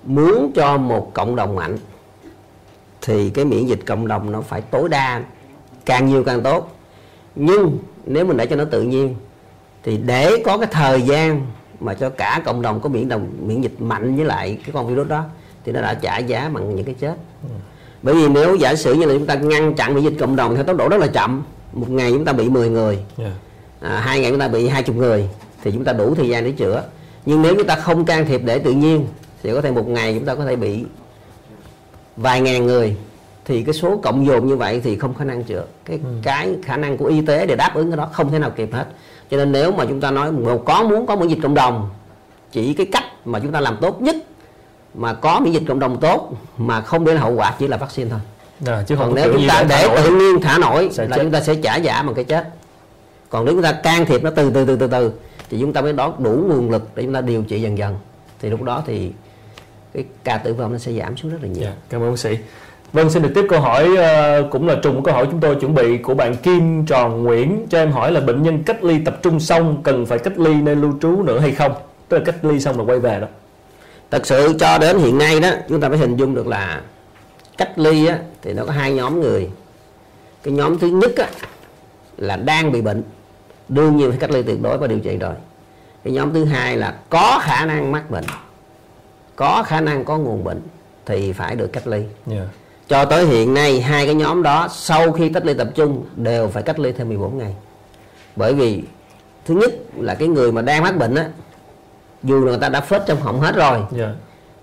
muốn 0.05 0.53
cho 0.55 0.77
một 0.77 1.11
cộng 1.15 1.37
đồng 1.37 1.57
mạnh 1.57 1.79
thì 3.03 3.31
cái 3.31 3.45
miễn 3.45 3.67
dịch 3.67 3.81
cộng 3.87 4.09
đồng 4.09 4.33
nó 4.33 4.41
phải 4.41 4.61
tối 4.61 4.89
đa 4.89 5.23
càng 5.87 6.07
nhiều 6.07 6.25
càng 6.25 6.43
tốt 6.43 6.77
nhưng 7.35 7.79
nếu 8.09 8.25
mình 8.25 8.37
để 8.37 8.47
cho 8.47 8.57
nó 8.57 8.65
tự 8.65 8.83
nhiên 8.83 9.15
thì 9.85 9.97
để 9.97 10.43
có 10.45 10.59
cái 10.59 10.69
thời 10.71 11.03
gian 11.03 11.47
mà 11.81 11.95
cho 11.95 12.11
cả 12.11 12.43
cộng 12.45 12.63
đồng 12.63 12.81
có 12.81 12.89
miễn 12.89 13.09
đồng 13.09 13.31
miễn 13.47 13.61
dịch 13.61 13.81
mạnh 13.81 14.17
với 14.17 14.25
lại 14.25 14.59
cái 14.65 14.71
con 14.73 14.87
virus 14.87 15.09
đó 15.09 15.25
thì 15.65 15.73
nó 15.73 15.81
đã 15.81 15.95
trả 15.95 16.19
giá 16.19 16.51
bằng 16.55 16.77
những 16.77 16.85
cái 16.85 16.95
chết 16.95 17.15
ừ. 17.43 17.49
bởi 18.03 18.15
vì 18.15 18.29
nếu 18.29 18.55
giả 18.55 18.75
sử 18.75 18.95
như 18.95 19.07
là 19.07 19.15
chúng 19.15 19.27
ta 19.27 19.35
ngăn 19.35 19.75
chặn 19.75 19.95
miễn 19.95 20.05
dịch 20.05 20.15
cộng 20.21 20.37
đồng 20.37 20.55
theo 20.55 20.65
tốc 20.65 20.77
độ 20.77 20.89
rất 20.89 21.01
là 21.01 21.07
chậm 21.07 21.43
một 21.73 21.91
ngày 21.91 22.13
chúng 22.13 22.25
ta 22.25 22.33
bị 22.33 22.49
10 22.49 22.69
người 22.69 22.99
yeah. 23.19 23.33
à, 23.81 24.01
hai 24.01 24.21
ngày 24.21 24.31
chúng 24.31 24.41
ta 24.41 24.49
bị 24.49 24.69
hai 24.69 24.83
chục 24.83 24.97
người 24.97 25.29
thì 25.63 25.71
chúng 25.71 25.85
ta 25.85 25.93
đủ 25.93 26.15
thời 26.15 26.29
gian 26.29 26.45
để 26.45 26.51
chữa 26.51 26.85
nhưng 27.27 27.43
nếu 27.43 27.55
chúng 27.55 27.67
ta 27.67 27.77
không 27.77 28.05
can 28.05 28.27
thiệp 28.27 28.41
để 28.45 28.59
tự 28.59 28.73
nhiên 28.73 29.07
thì 29.43 29.53
có 29.53 29.61
thể 29.61 29.71
một 29.71 29.89
ngày 29.89 30.15
chúng 30.15 30.25
ta 30.25 30.35
có 30.35 30.45
thể 30.45 30.57
bị 30.57 30.85
vài 32.17 32.41
ngàn 32.41 32.67
người 32.67 32.97
thì 33.49 33.63
cái 33.63 33.75
số 33.75 33.97
cộng 34.03 34.27
dồn 34.27 34.47
như 34.47 34.57
vậy 34.57 34.81
thì 34.85 34.97
không 34.97 35.15
khả 35.15 35.25
năng 35.25 35.45
chữa 35.45 35.65
cái 35.85 35.99
ừ. 36.05 36.11
cái 36.23 36.57
khả 36.63 36.77
năng 36.77 36.97
của 36.97 37.05
y 37.05 37.21
tế 37.21 37.47
để 37.47 37.57
đáp 37.57 37.71
ứng 37.75 37.91
cái 37.91 37.97
đó 37.97 38.09
không 38.13 38.33
thể 38.33 38.39
nào 38.39 38.51
kịp 38.51 38.69
hết 38.73 38.87
cho 39.31 39.37
nên 39.37 39.53
nếu 39.53 39.73
mà 39.73 39.85
chúng 39.89 40.01
ta 40.01 40.11
nói 40.11 40.33
có 40.65 40.83
muốn 40.83 41.07
có 41.07 41.17
miễn 41.17 41.29
dịch 41.29 41.39
cộng 41.43 41.55
đồng 41.55 41.91
chỉ 42.53 42.75
cái 42.75 42.87
cách 42.93 43.05
mà 43.25 43.39
chúng 43.39 43.53
ta 43.53 43.61
làm 43.61 43.77
tốt 43.81 44.03
nhất 44.03 44.17
mà 44.95 45.15
có 45.15 45.41
miễn 45.41 45.53
dịch 45.53 45.63
cộng 45.69 45.79
đồng 45.79 46.01
tốt 46.01 46.33
mà 46.59 46.81
không 46.81 47.05
để 47.05 47.17
hậu 47.17 47.35
quả 47.35 47.55
chỉ 47.59 47.69
là 47.69 47.77
vaccine 47.77 48.11
thôi 48.11 48.21
à, 48.67 48.85
chứ 48.87 48.97
còn 48.97 49.15
nếu 49.15 49.33
chúng 49.33 49.49
ta 49.49 49.65
để 49.69 49.89
tự 49.97 50.11
nhiên 50.11 50.41
thả 50.43 50.59
nổi 50.59 50.91
là 50.97 51.07
chết. 51.07 51.23
chúng 51.23 51.31
ta 51.31 51.41
sẽ 51.41 51.55
trả 51.55 51.77
giả 51.77 52.03
bằng 52.03 52.15
cái 52.15 52.25
chết 52.25 52.49
còn 53.31 53.45
nếu 53.45 53.55
chúng 53.55 53.63
ta 53.63 53.73
can 53.73 54.07
thiệp 54.07 54.23
nó 54.23 54.31
từ 54.31 54.51
từ 54.51 54.65
từ 54.65 54.77
từ 54.77 54.87
từ 54.87 55.13
thì 55.51 55.61
chúng 55.61 55.73
ta 55.73 55.81
mới 55.81 55.93
đó 55.93 56.15
đủ 56.19 56.45
nguồn 56.49 56.71
lực 56.71 56.89
để 56.95 57.03
chúng 57.03 57.15
ta 57.15 57.21
điều 57.21 57.43
trị 57.43 57.63
dần 57.63 57.79
dần 57.79 57.97
thì 58.41 58.51
lúc 58.51 58.63
đó 58.63 58.83
thì 58.87 59.13
cái 59.95 60.05
ca 60.25 60.39
tử 60.39 60.55
vong 60.55 60.73
nó 60.73 60.79
sẽ 60.79 60.93
giảm 60.93 61.17
xuống 61.17 61.33
rất 61.33 61.39
là 61.43 61.49
nhiều. 61.49 61.63
Yeah, 61.63 61.75
dạ, 61.75 61.83
cảm 61.89 62.01
ơn 62.01 62.11
bác 62.11 62.19
sĩ. 62.19 62.39
Vâng, 62.93 63.11
xin 63.11 63.23
được 63.23 63.31
tiếp 63.35 63.47
câu 63.49 63.61
hỏi 63.61 63.89
uh, 63.93 64.51
cũng 64.51 64.69
là 64.69 64.77
trùng 64.83 65.03
câu 65.03 65.15
hỏi 65.15 65.27
chúng 65.31 65.41
tôi 65.41 65.55
chuẩn 65.55 65.75
bị 65.75 65.99
của 65.99 66.15
bạn 66.15 66.37
Kim 66.37 66.87
Tròn 66.87 67.23
Nguyễn 67.23 67.67
cho 67.71 67.79
em 67.79 67.93
hỏi 67.93 68.13
là 68.13 68.21
bệnh 68.21 68.43
nhân 68.43 68.63
cách 68.63 68.85
ly 68.85 68.99
tập 69.05 69.19
trung 69.23 69.41
xong 69.41 69.83
cần 69.83 70.07
phải 70.07 70.19
cách 70.19 70.39
ly 70.39 70.55
nơi 70.55 70.77
lưu 70.77 70.95
trú 71.01 71.23
nữa 71.23 71.39
hay 71.39 71.53
không? 71.53 71.73
Tức 72.09 72.19
là 72.19 72.25
cách 72.25 72.45
ly 72.45 72.61
xong 72.61 72.77
rồi 72.77 72.87
quay 72.87 72.99
về 72.99 73.21
đó. 73.21 73.27
Thật 74.11 74.27
sự 74.27 74.57
cho 74.61 74.79
đến 74.79 74.99
hiện 74.99 75.19
nay 75.19 75.41
đó 75.41 75.51
chúng 75.69 75.81
ta 75.81 75.89
phải 75.89 75.99
hình 75.99 76.17
dung 76.17 76.35
được 76.35 76.47
là 76.47 76.81
cách 77.59 77.79
ly 77.79 78.07
á, 78.07 78.19
thì 78.43 78.53
nó 78.53 78.65
có 78.65 78.73
hai 78.73 78.93
nhóm 78.93 79.21
người. 79.21 79.51
Cái 80.43 80.55
nhóm 80.55 80.79
thứ 80.79 80.87
nhất 80.89 81.17
á, 81.17 81.29
là 82.19 82.37
đang 82.37 82.73
bị 82.73 82.81
bệnh 82.81 83.03
đương 83.69 83.97
nhiên 83.97 84.11
phải 84.11 84.19
cách 84.19 84.31
ly 84.31 84.43
tuyệt 84.43 84.63
đối 84.63 84.79
và 84.79 84.87
điều 84.87 84.99
trị 84.99 85.17
rồi. 85.17 85.35
Cái 86.05 86.13
nhóm 86.13 86.33
thứ 86.33 86.45
hai 86.45 86.77
là 86.77 86.95
có 87.11 87.41
khả 87.43 87.67
năng 87.67 87.93
mắc 87.93 88.11
bệnh, 88.11 88.25
có 89.37 89.63
khả 89.67 89.81
năng 89.81 90.05
có 90.05 90.19
nguồn 90.19 90.45
bệnh 90.45 90.61
thì 91.07 91.33
phải 91.33 91.57
được 91.57 91.73
cách 91.73 91.87
ly. 91.87 92.03
Yeah 92.31 92.49
cho 92.89 93.05
tới 93.05 93.27
hiện 93.27 93.55
nay 93.55 93.81
hai 93.81 94.07
cái 94.07 94.15
nhóm 94.15 94.43
đó 94.43 94.69
sau 94.71 95.13
khi 95.13 95.29
cách 95.29 95.47
ly 95.47 95.55
tập 95.55 95.69
trung 95.75 96.05
đều 96.17 96.49
phải 96.49 96.63
cách 96.63 96.79
ly 96.79 96.93
thêm 96.93 97.09
14 97.09 97.39
ngày 97.39 97.55
bởi 98.37 98.55
vì 98.55 98.83
thứ 99.47 99.55
nhất 99.55 99.73
là 99.97 100.15
cái 100.15 100.29
người 100.29 100.53
mà 100.53 100.63
đang 100.63 100.83
mắc 100.83 100.97
bệnh 100.97 101.15
á 101.15 101.29
dù 102.23 102.45
là 102.45 102.51
người 102.51 102.61
ta 102.61 102.69
đã 102.69 102.81
phết 102.81 103.03
trong 103.07 103.21
họng 103.21 103.41
hết 103.41 103.57
rồi 103.57 103.77
yeah. 103.77 103.91
Dạ. 103.93 104.13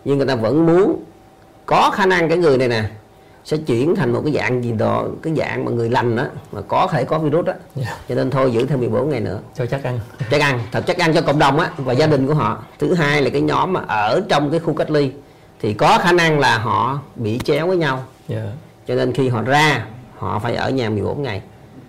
nhưng 0.06 0.18
người 0.18 0.28
ta 0.28 0.36
vẫn 0.36 0.66
muốn 0.66 1.04
có 1.66 1.92
khả 1.94 2.06
năng 2.06 2.30
cái 2.30 2.38
người 2.38 2.58
này 2.58 2.68
nè 2.68 2.84
sẽ 3.46 3.58
chuyển 3.58 3.96
thành 3.96 4.14
một 4.14 4.22
cái 4.26 4.34
dạng 4.34 4.64
gì 4.64 4.72
đó 4.72 5.06
cái 5.22 5.34
dạng 5.38 5.66
mà 5.66 5.72
người 5.72 5.90
lành 5.90 6.16
đó 6.16 6.24
mà 6.52 6.62
có 6.62 6.88
thể 6.92 7.04
có 7.04 7.20
virus 7.20 7.46
đó 7.46 7.54
yeah. 7.54 7.88
Dạ. 7.88 7.98
cho 8.10 8.16
nên 8.16 8.30
thôi 8.30 8.52
giữ 8.52 8.66
thêm 8.66 8.80
14 8.80 9.10
ngày 9.10 9.20
nữa 9.20 9.40
cho 9.56 9.66
chắc 9.66 9.84
ăn 9.84 10.00
chắc 10.32 10.42
ăn 10.42 10.60
thật 10.72 10.84
chắc 10.88 10.98
ăn 10.98 11.14
cho 11.14 11.22
cộng 11.22 11.40
đồng 11.40 11.60
á 11.60 11.70
và 11.78 11.94
gia 11.94 12.08
đình 12.08 12.28
của 12.28 12.34
họ 12.34 12.64
thứ 12.80 12.94
hai 12.94 13.22
là 13.22 13.30
cái 13.30 13.42
nhóm 13.42 13.74
mà 13.74 13.82
ở 13.88 14.22
trong 14.30 14.52
cái 14.52 14.60
khu 14.60 14.74
cách 14.74 14.92
ly 14.92 15.12
thì 15.60 15.74
có 15.74 16.00
khả 16.04 16.12
năng 16.12 16.40
là 16.40 16.58
họ 16.58 17.00
bị 17.16 17.40
chéo 17.44 17.68
với 17.68 17.78
nhau 17.78 18.04
yeah. 18.30 18.44
Dạ. 18.44 18.52
cho 18.88 18.96
nên 18.96 19.14
khi 19.14 19.30
họ 19.30 19.42
ra 19.42 19.86
họ 20.18 20.40
phải 20.40 20.56
ở 20.56 20.70
nhà 20.70 20.90
14 20.90 21.24
ngày 21.24 21.42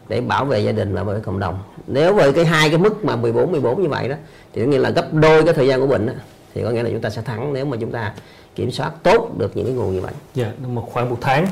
để 0.08 0.20
bảo 0.20 0.44
vệ 0.44 0.60
gia 0.60 0.72
đình 0.72 0.94
và 0.94 1.04
bảo 1.04 1.14
vệ 1.14 1.20
cộng 1.20 1.38
đồng 1.38 1.58
nếu 1.86 2.14
với 2.14 2.32
cái 2.32 2.44
hai 2.44 2.68
cái 2.68 2.78
mức 2.78 3.04
mà 3.04 3.16
14 3.16 3.52
14 3.52 3.82
như 3.82 3.88
vậy 3.88 4.08
đó 4.08 4.16
thì 4.54 4.62
có 4.62 4.68
nghĩa 4.68 4.78
là 4.78 4.90
gấp 4.90 5.14
đôi 5.14 5.44
cái 5.44 5.54
thời 5.54 5.66
gian 5.66 5.80
của 5.80 5.86
bệnh 5.86 6.06
đó, 6.06 6.12
thì 6.54 6.62
có 6.62 6.70
nghĩa 6.70 6.82
là 6.82 6.90
chúng 6.90 7.00
ta 7.00 7.10
sẽ 7.10 7.22
thắng 7.22 7.52
nếu 7.52 7.64
mà 7.64 7.76
chúng 7.80 7.92
ta 7.92 8.12
kiểm 8.54 8.70
soát 8.70 8.90
tốt 9.02 9.38
được 9.38 9.56
những 9.56 9.66
cái 9.66 9.74
nguồn 9.74 9.94
như 9.94 10.00
vậy. 10.00 10.12
Dạ, 10.34 10.44
yeah, 10.44 10.68
một 10.68 10.88
khoảng 10.92 11.10
một 11.10 11.18
tháng. 11.20 11.46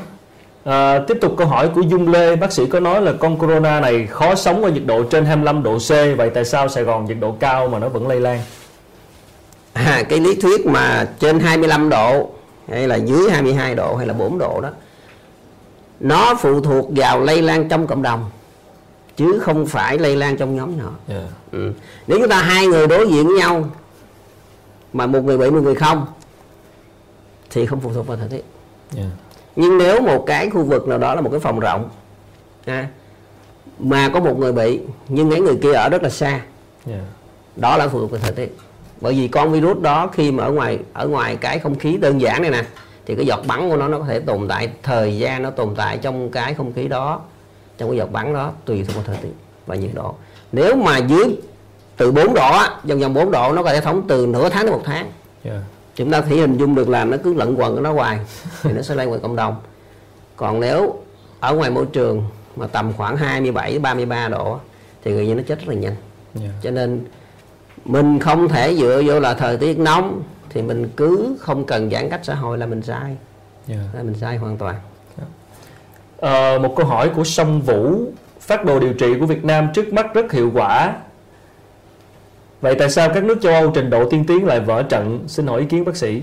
À, 0.65 0.99
tiếp 0.99 1.19
tục 1.21 1.35
câu 1.37 1.47
hỏi 1.47 1.69
của 1.75 1.81
Dung 1.81 2.09
Lê, 2.09 2.37
bác 2.37 2.53
sĩ 2.53 2.67
có 2.67 2.81
nói 2.81 3.03
là 3.03 3.13
con 3.13 3.39
corona 3.39 3.81
này 3.81 4.07
khó 4.07 4.35
sống 4.35 4.65
ở 4.65 4.71
nhiệt 4.71 4.83
độ 4.87 5.03
trên 5.03 5.25
25 5.25 5.63
độ 5.63 5.79
C, 5.79 5.89
vậy 5.89 6.31
tại 6.35 6.45
sao 6.45 6.69
Sài 6.69 6.85
Gòn 6.85 7.05
nhiệt 7.05 7.17
độ 7.21 7.33
cao 7.41 7.69
mà 7.69 7.79
nó 7.79 7.89
vẫn 7.89 8.09
lây 8.09 8.21
lan? 8.21 8.41
À, 9.73 10.03
cái 10.09 10.21
lý 10.21 10.35
thuyết 10.35 10.67
mà 10.67 11.09
trên 11.19 11.41
25 11.41 11.89
độ 11.89 12.31
hay 12.69 12.89
là 12.89 12.97
dưới 12.97 13.31
22 13.31 13.75
độ 13.75 13.97
hay 13.97 14.07
là 14.07 14.15
4 14.15 14.39
độ 14.39 14.61
đó 14.61 14.71
nó 16.01 16.35
phụ 16.35 16.61
thuộc 16.61 16.87
vào 16.97 17.21
lây 17.21 17.43
lan 17.43 17.69
trong 17.69 17.87
cộng 17.87 18.03
đồng 18.03 18.31
chứ 19.17 19.39
không 19.43 19.67
phải 19.67 19.99
lây 19.99 20.17
lan 20.17 20.37
trong 20.37 20.57
nhóm 20.57 20.79
nhỏ 20.79 20.91
yeah. 21.09 21.23
ừ. 21.53 21.73
nếu 22.07 22.19
chúng 22.19 22.29
ta 22.29 22.43
hai 22.43 22.67
người 22.67 22.87
đối 22.87 23.09
diện 23.09 23.27
với 23.27 23.37
nhau 23.37 23.69
mà 24.93 25.07
một 25.07 25.25
người 25.25 25.39
bị 25.39 25.51
một 25.51 25.61
người 25.61 25.75
không 25.75 26.07
thì 27.51 27.67
không 27.67 27.81
phụ 27.81 27.93
thuộc 27.95 28.07
vào 28.07 28.17
thời 28.17 28.29
tiết 28.29 28.45
yeah. 28.97 29.09
nhưng 29.57 29.79
nếu 29.79 30.01
một 30.01 30.25
cái 30.27 30.51
khu 30.51 30.65
vực 30.65 30.89
nào 30.89 30.99
đó 30.99 31.15
là 31.15 31.21
một 31.21 31.31
cái 31.31 31.41
phòng 31.41 31.61
rộng 31.61 31.89
à, 32.65 32.89
mà 33.79 34.09
có 34.09 34.21
một 34.21 34.39
người 34.39 34.53
bị 34.53 34.81
nhưng 35.09 35.29
mấy 35.29 35.41
người 35.41 35.59
kia 35.63 35.73
ở 35.73 35.89
rất 35.89 36.03
là 36.03 36.11
xa 36.11 36.41
yeah. 36.87 37.03
đó 37.57 37.77
là 37.77 37.89
phụ 37.89 38.01
thuộc 38.01 38.11
vào 38.11 38.21
thời 38.21 38.33
tiết 38.33 38.57
bởi 39.05 39.15
vì 39.15 39.29
con 39.29 39.53
virus 39.53 39.81
đó 39.81 40.11
khi 40.13 40.33
mà 40.33 40.45
ở 40.45 40.53
ngoài 40.53 40.79
ở 40.93 41.09
ngoài 41.09 41.37
cái 41.37 41.59
không 41.59 41.79
khí 41.79 41.97
đơn 41.97 42.21
giản 42.21 42.43
này 42.43 42.51
nè 42.51 42.65
thì 43.07 43.15
cái 43.15 43.27
giọt 43.27 43.41
bắn 43.47 43.71
của 43.71 43.77
nó 43.77 43.89
nó 43.89 43.99
có 43.99 44.05
thể 44.05 44.21
tồn 44.21 44.49
tại 44.49 44.69
thời 44.83 45.19
gian 45.19 45.43
nó 45.43 45.51
tồn 45.51 45.75
tại 45.77 45.99
trong 45.99 46.31
cái 46.31 46.55
không 46.55 46.73
khí 46.73 46.89
đó 46.89 47.21
trong 47.79 47.89
cái 47.89 47.99
giọt 47.99 48.13
bắn 48.13 48.35
đó 48.35 48.53
tùy 48.65 48.85
thuộc 48.85 48.97
vào 48.97 49.05
thời 49.07 49.17
tiết 49.17 49.33
và 49.67 49.75
nhiệt 49.75 49.91
độ 49.95 50.15
nếu 50.53 50.77
mà 50.77 50.99
dưới 50.99 51.37
từ 51.97 52.13
4 52.13 52.35
độ 52.35 52.51
vòng 52.85 53.01
vòng 53.01 53.15
4 53.15 53.31
độ 53.31 53.53
nó 53.53 53.63
có 53.63 53.73
thể 53.73 53.81
thống 53.81 54.03
từ 54.09 54.27
nửa 54.27 54.49
tháng 54.49 54.67
đến 54.67 54.73
một 54.73 54.83
tháng 54.85 55.11
yeah. 55.45 55.59
chúng 55.95 56.11
ta 56.11 56.21
thể 56.21 56.37
hình 56.37 56.57
dung 56.57 56.75
được 56.75 56.89
là 56.89 57.05
nó 57.05 57.17
cứ 57.25 57.35
lẫn 57.35 57.61
quần 57.61 57.75
của 57.75 57.81
nó 57.81 57.93
hoài 57.93 58.19
thì 58.63 58.73
nó 58.73 58.83
sẽ 58.83 58.95
lây 58.95 59.07
ngoài 59.07 59.21
cộng 59.23 59.37
đồng 59.37 59.57
còn 60.37 60.61
nếu 60.61 60.95
ở 61.41 61.55
ngoài 61.55 61.71
môi 61.71 61.87
trường 61.87 62.25
mà 62.57 62.67
tầm 62.67 62.93
khoảng 62.97 63.17
27 63.17 63.79
33 63.79 64.29
độ 64.29 64.59
thì 65.05 65.13
người 65.13 65.29
dân 65.29 65.37
nó 65.37 65.43
chết 65.47 65.59
rất 65.59 65.69
là 65.69 65.75
nhanh 65.75 65.97
yeah. 66.41 66.53
cho 66.63 66.71
nên 66.71 67.05
mình 67.85 68.19
không 68.21 68.49
thể 68.49 68.75
dựa 68.75 69.03
vô 69.07 69.21
là 69.21 69.35
thời 69.35 69.57
tiết 69.57 69.79
nóng 69.79 70.23
thì 70.51 70.63
mình 70.63 70.89
cứ 70.97 71.37
không 71.41 71.65
cần 71.65 71.91
giãn 71.91 72.11
cách 72.11 72.21
xã 72.23 72.35
hội 72.35 72.59
là 72.59 72.67
mình 72.67 72.83
sai 72.83 73.01
yeah. 73.05 73.17
Dạ. 73.69 73.77
là 73.93 74.03
mình 74.03 74.15
sai 74.15 74.37
hoàn 74.37 74.57
toàn 74.57 74.75
yeah. 75.19 75.29
Dạ. 76.23 76.29
à, 76.29 76.59
một 76.59 76.75
câu 76.77 76.87
hỏi 76.87 77.11
của 77.17 77.25
sông 77.25 77.63
vũ 77.63 78.13
phát 78.41 78.65
đồ 78.65 78.81
điều 78.81 78.93
trị 78.93 79.15
của 79.21 79.27
Việt 79.27 79.45
Nam 79.45 79.69
trước 79.75 79.93
mắt 79.93 80.15
rất 80.15 80.33
hiệu 80.33 80.51
quả. 80.55 80.95
Vậy 82.61 82.75
tại 82.75 82.91
sao 82.91 83.09
các 83.15 83.25
nước 83.25 83.39
châu 83.43 83.53
Âu 83.53 83.71
trình 83.71 83.91
độ 83.91 84.11
tiên 84.11 84.25
tiến 84.27 84.47
lại 84.47 84.61
vỡ 84.61 84.83
trận? 84.83 85.25
Xin 85.29 85.47
hỏi 85.47 85.61
ý 85.61 85.67
kiến 85.67 85.85
bác 85.85 85.97
sĩ. 85.97 86.23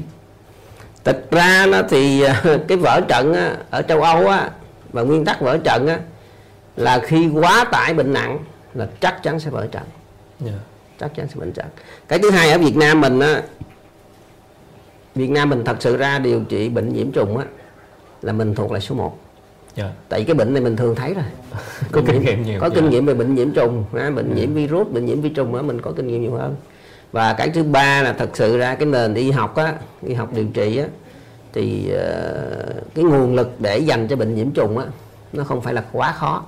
Thực 1.03 1.31
ra 1.31 1.65
nó 1.65 1.81
thì 1.89 2.23
cái 2.67 2.77
vỡ 2.77 3.01
trận 3.07 3.35
ở 3.69 3.81
châu 3.81 4.01
Âu 4.01 4.27
á, 4.27 4.49
và 4.91 5.01
nguyên 5.01 5.25
tắc 5.25 5.41
vỡ 5.41 5.57
trận 5.57 5.87
á, 5.87 5.99
là 6.75 6.99
khi 6.99 7.29
quá 7.29 7.65
tải 7.71 7.93
bệnh 7.93 8.13
nặng 8.13 8.39
là 8.73 8.87
chắc 8.99 9.23
chắn 9.23 9.39
sẽ 9.39 9.49
vỡ 9.49 9.67
trận. 9.71 9.83
Yeah. 10.45 10.59
Dạ. 11.01 11.07
Chắc 11.07 11.15
chắn 11.15 11.27
sẽ 11.27 11.35
vỡ 11.35 11.45
trận. 11.55 11.65
Cái 12.07 12.19
thứ 12.19 12.29
hai 12.29 12.51
ở 12.51 12.57
Việt 12.57 12.75
Nam 12.75 13.01
mình 13.01 13.19
á, 13.19 13.41
Việt 15.15 15.29
Nam 15.29 15.49
mình 15.49 15.63
thật 15.65 15.77
sự 15.79 15.97
ra 15.97 16.19
điều 16.19 16.43
trị 16.49 16.69
bệnh 16.69 16.93
nhiễm 16.93 17.11
trùng 17.11 17.37
á 17.37 17.45
là 18.21 18.33
mình 18.33 18.55
thuộc 18.55 18.71
lại 18.71 18.81
số 18.81 18.95
1 18.95 19.19
yeah. 19.75 19.89
Dạ. 19.89 19.95
tại 20.09 20.23
cái 20.23 20.35
bệnh 20.35 20.53
này 20.53 20.63
mình 20.63 20.75
thường 20.75 20.95
thấy 20.95 21.13
rồi 21.13 21.23
có 21.91 22.01
kinh 22.07 22.21
nghiệm 22.21 22.43
nhiều 22.43 22.59
có 22.59 22.69
kinh 22.69 22.89
nghiệm 22.89 23.05
về 23.05 23.13
bệnh 23.13 23.35
nhiễm 23.35 23.51
trùng 23.51 23.83
bệnh 23.91 24.15
yeah. 24.15 24.37
nhiễm 24.37 24.53
virus 24.53 24.87
bệnh 24.87 25.05
nhiễm 25.05 25.21
vi 25.21 25.29
trùng 25.29 25.55
á 25.55 25.61
mình 25.61 25.81
có 25.81 25.91
kinh 25.91 26.07
nghiệm 26.07 26.21
nhiều 26.21 26.31
hơn 26.31 26.55
và 27.11 27.33
cái 27.33 27.49
thứ 27.49 27.63
ba 27.63 28.01
là 28.01 28.13
thật 28.13 28.29
sự 28.33 28.57
ra 28.57 28.75
cái 28.75 28.85
nền 28.85 29.13
y 29.13 29.31
học 29.31 29.55
á 29.55 29.75
y 30.05 30.13
học 30.13 30.29
điều 30.35 30.45
trị 30.53 30.77
á 30.77 30.85
thì 31.53 31.91
uh, 31.93 32.95
cái 32.95 33.05
nguồn 33.05 33.35
lực 33.35 33.51
để 33.59 33.77
dành 33.77 34.07
cho 34.07 34.15
bệnh 34.15 34.35
nhiễm 34.35 34.51
trùng 34.51 34.77
á 34.77 34.85
nó 35.33 35.43
không 35.43 35.61
phải 35.61 35.73
là 35.73 35.83
quá 35.91 36.11
khó 36.11 36.43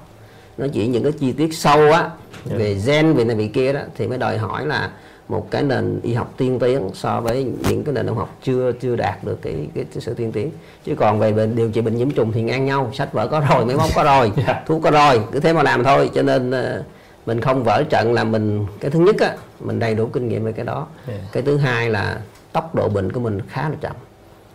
nó 0.58 0.68
chỉ 0.74 0.88
những 0.88 1.04
cái 1.04 1.12
chi 1.12 1.32
tiết 1.32 1.54
sâu 1.54 1.92
á 1.92 2.10
yeah. 2.50 2.52
Dạ. 2.52 2.58
về 2.58 2.76
gen 2.86 3.14
về 3.14 3.24
này 3.24 3.36
về 3.36 3.50
kia 3.54 3.74
đó 3.74 3.82
thì 3.96 4.08
mới 4.08 4.18
đòi 4.18 4.38
hỏi 4.38 4.66
là 4.66 4.92
một 5.30 5.52
cái 5.52 5.64
nền 5.64 6.00
y 6.04 6.14
học 6.14 6.34
tiên 6.38 6.60
tiến 6.60 6.90
so 6.94 7.22
với 7.22 7.44
những 7.70 7.84
cái 7.84 7.94
nền 7.94 8.08
y 8.08 8.14
học 8.14 8.38
chưa 8.44 8.72
chưa 8.72 8.96
đạt 8.96 9.24
được 9.24 9.42
cái, 9.42 9.68
cái, 9.76 9.86
cái 9.94 10.02
sự 10.02 10.14
tiên 10.14 10.32
tiến 10.32 10.52
chứ 10.86 10.96
còn 10.96 11.20
về 11.20 11.32
bệnh 11.34 11.56
điều 11.56 11.72
trị 11.72 11.82
bệnh 11.82 11.98
nhiễm 11.98 12.12
trùng 12.12 12.32
thì 12.32 12.42
ngang 12.42 12.66
nhau 12.66 12.92
sách 12.94 13.14
vở 13.14 13.28
có 13.28 13.44
rồi 13.50 13.66
máy 13.66 13.76
móc 13.76 13.90
có 13.96 14.04
rồi 14.04 14.32
yeah. 14.36 14.48
Dạ. 14.48 14.64
thuốc 14.66 14.82
có 14.84 14.92
rồi 14.92 15.22
cứ 15.32 15.40
thế 15.40 15.54
mà 15.54 15.64
làm 15.64 15.84
thôi 15.84 16.10
cho 16.14 16.22
nên 16.22 16.50
uh, 16.50 16.86
mình 17.26 17.42
không 17.42 17.64
vỡ 17.64 17.84
trận 17.90 18.14
là 18.14 18.24
mình 18.24 18.66
cái 18.80 18.92
thứ 18.92 19.00
nhất 19.00 19.16
á 19.20 19.36
mình 19.60 19.80
đầy 19.80 19.96
đủ 19.96 20.06
kinh 20.06 20.28
nghiệm 20.28 20.44
về 20.44 20.52
cái 20.52 20.66
đó 20.66 20.88
yeah. 21.08 21.22
Dạ. 21.22 21.28
cái 21.32 21.44
thứ 21.44 21.58
hai 21.58 21.90
là 21.90 22.20
tốc 22.52 22.76
độ 22.76 22.90
bệnh 22.90 23.12
của 23.12 23.20
mình 23.20 23.42
khá 23.50 23.70
là 23.70 23.76
chậm 23.82 23.96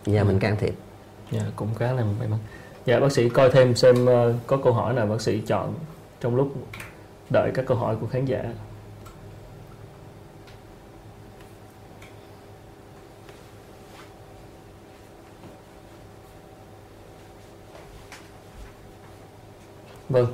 nhờ 0.05 0.15
yeah. 0.15 0.27
mình 0.27 0.39
can 0.39 0.55
thiệp 0.59 0.73
dạ 1.31 1.39
yeah, 1.39 1.53
cũng 1.55 1.67
khá 1.79 1.93
là 1.93 2.03
may 2.19 2.27
mắn 2.27 2.39
dạ 2.85 2.99
bác 2.99 3.11
sĩ 3.11 3.29
coi 3.29 3.51
thêm 3.51 3.75
xem 3.75 4.05
uh, 4.05 4.35
có 4.47 4.57
câu 4.57 4.73
hỏi 4.73 4.93
nào 4.93 5.05
bác 5.05 5.21
sĩ 5.21 5.41
chọn 5.47 5.73
trong 6.21 6.35
lúc 6.35 6.53
đợi 7.29 7.51
các 7.53 7.65
câu 7.65 7.77
hỏi 7.77 7.95
của 8.01 8.07
khán 8.07 8.25
giả 8.25 8.43
Vâng. 20.09 20.27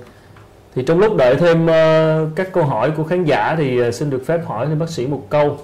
Thì 0.76 0.84
trong 0.84 1.00
lúc 1.00 1.16
đợi 1.18 1.36
thêm 1.36 1.64
uh, 1.66 2.36
các 2.36 2.54
câu 2.54 2.64
hỏi 2.64 2.92
của 2.92 3.04
khán 3.04 3.24
giả 3.24 3.56
thì 3.58 3.88
uh, 3.88 3.94
xin 3.94 4.10
được 4.10 4.24
phép 4.26 4.40
hỏi 4.46 4.70
lên 4.70 4.80
bác 4.80 4.90
sĩ 4.90 5.08
một 5.08 5.24
câu. 5.30 5.58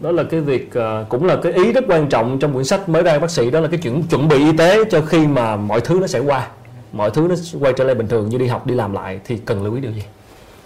Đó 0.00 0.12
là 0.12 0.22
cái 0.30 0.40
việc 0.40 0.70
uh, 0.78 1.08
cũng 1.08 1.24
là 1.24 1.36
cái 1.42 1.52
ý 1.52 1.72
rất 1.72 1.84
quan 1.88 2.08
trọng 2.08 2.38
trong 2.38 2.52
quyển 2.52 2.64
sách 2.64 2.88
mới 2.88 3.02
ra 3.02 3.18
bác 3.18 3.30
sĩ 3.30 3.50
đó 3.50 3.60
là 3.60 3.68
cái 3.68 3.80
chuyện 3.82 4.02
chuẩn 4.10 4.28
bị 4.28 4.36
y 4.36 4.56
tế 4.56 4.84
cho 4.90 5.00
khi 5.00 5.26
mà 5.26 5.56
mọi 5.56 5.80
thứ 5.80 5.98
nó 6.00 6.06
sẽ 6.06 6.18
qua. 6.18 6.48
Mọi 6.92 7.10
thứ 7.10 7.26
nó 7.28 7.34
quay 7.60 7.72
trở 7.76 7.84
lại 7.84 7.94
bình 7.94 8.08
thường 8.08 8.28
như 8.28 8.38
đi 8.38 8.46
học 8.46 8.66
đi 8.66 8.74
làm 8.74 8.92
lại 8.92 9.20
thì 9.24 9.36
cần 9.44 9.64
lưu 9.64 9.74
ý 9.74 9.80
điều 9.80 9.92
gì? 9.92 10.02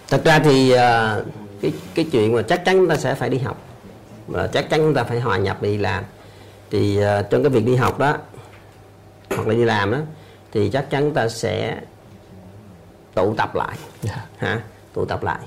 Thật 0.09 0.21
ra 0.25 0.39
thì 0.39 0.73
uh, 0.73 0.77
cái 1.61 1.73
cái 1.95 2.05
chuyện 2.11 2.33
mà 2.35 2.41
chắc 2.41 2.65
chắn 2.65 2.77
chúng 2.77 2.87
ta 2.87 2.97
sẽ 2.97 3.15
phải 3.15 3.29
đi 3.29 3.37
học 3.37 3.61
và 4.27 4.47
chắc 4.47 4.69
chắn 4.69 4.79
chúng 4.79 4.93
ta 4.93 5.03
phải 5.03 5.19
hòa 5.19 5.37
nhập 5.37 5.61
đi 5.61 5.77
làm 5.77 6.03
thì 6.71 6.99
uh, 6.99 7.29
trong 7.29 7.43
cái 7.43 7.49
việc 7.49 7.65
đi 7.65 7.75
học 7.75 7.99
đó 7.99 8.17
hoặc 9.29 9.47
là 9.47 9.53
đi 9.53 9.65
làm 9.65 9.91
đó 9.91 9.97
thì 10.51 10.69
chắc 10.69 10.89
chắn 10.89 11.03
chúng 11.03 11.13
ta 11.13 11.29
sẽ 11.29 11.81
tụ 13.13 13.33
tập 13.33 13.55
lại 13.55 13.77
yeah. 14.03 14.17
Dạ. 14.17 14.25
ha 14.37 14.61
tụ 14.93 15.05
tập 15.05 15.23
lại 15.23 15.39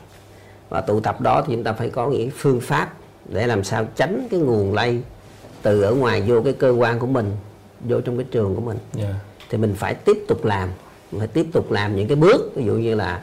và 0.68 0.80
tụ 0.80 1.00
tập 1.00 1.20
đó 1.20 1.42
thì 1.46 1.54
chúng 1.54 1.64
ta 1.64 1.72
phải 1.72 1.90
có 1.90 2.08
những 2.08 2.30
phương 2.36 2.60
pháp 2.60 2.92
để 3.28 3.46
làm 3.46 3.64
sao 3.64 3.86
tránh 3.96 4.28
cái 4.30 4.40
nguồn 4.40 4.74
lây 4.74 5.00
từ 5.62 5.82
ở 5.82 5.94
ngoài 5.94 6.22
vô 6.26 6.42
cái 6.42 6.52
cơ 6.52 6.70
quan 6.70 6.98
của 6.98 7.06
mình 7.06 7.36
vô 7.80 8.00
trong 8.00 8.16
cái 8.16 8.26
trường 8.30 8.54
của 8.54 8.62
mình 8.62 8.78
yeah. 8.96 9.10
Dạ. 9.10 9.16
thì 9.50 9.58
mình 9.58 9.74
phải 9.74 9.94
tiếp 9.94 10.24
tục 10.28 10.44
làm 10.44 10.68
mình 11.12 11.18
phải 11.18 11.28
tiếp 11.28 11.46
tục 11.52 11.70
làm 11.70 11.96
những 11.96 12.08
cái 12.08 12.16
bước 12.16 12.52
ví 12.54 12.64
dụ 12.64 12.72
như 12.72 12.94
là 12.94 13.22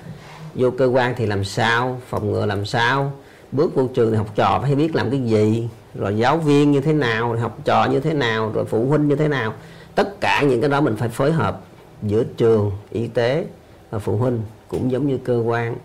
vô 0.57 0.71
cơ 0.71 0.85
quan 0.85 1.13
thì 1.17 1.25
làm 1.25 1.43
sao? 1.43 2.01
Phòng 2.07 2.31
ngừa 2.31 2.45
làm 2.45 2.65
sao? 2.65 3.11
Bước 3.51 3.75
vô 3.75 3.87
trường 3.93 4.11
thì 4.11 4.17
học 4.17 4.35
trò 4.35 4.59
phải 4.61 4.75
biết 4.75 4.95
làm 4.95 5.11
cái 5.11 5.19
gì? 5.19 5.69
Rồi 5.95 6.17
giáo 6.17 6.37
viên 6.37 6.71
như 6.71 6.81
thế 6.81 6.93
nào? 6.93 7.29
Rồi 7.29 7.39
học 7.39 7.57
trò 7.65 7.85
như 7.85 7.99
thế 7.99 8.13
nào? 8.13 8.51
Rồi 8.53 8.65
phụ 8.65 8.85
huynh 8.85 9.07
như 9.07 9.15
thế 9.15 9.27
nào? 9.27 9.53
Tất 9.95 10.21
cả 10.21 10.43
những 10.49 10.61
cái 10.61 10.69
đó 10.69 10.81
mình 10.81 10.95
phải 10.95 11.09
phối 11.09 11.31
hợp 11.31 11.61
giữa 12.03 12.23
trường, 12.23 12.71
y 12.89 13.07
tế 13.07 13.45
và 13.89 13.99
phụ 13.99 14.17
huynh, 14.17 14.41
cũng 14.67 14.91
giống 14.91 15.07
như 15.07 15.17
cơ 15.17 15.43
quan, 15.45 15.75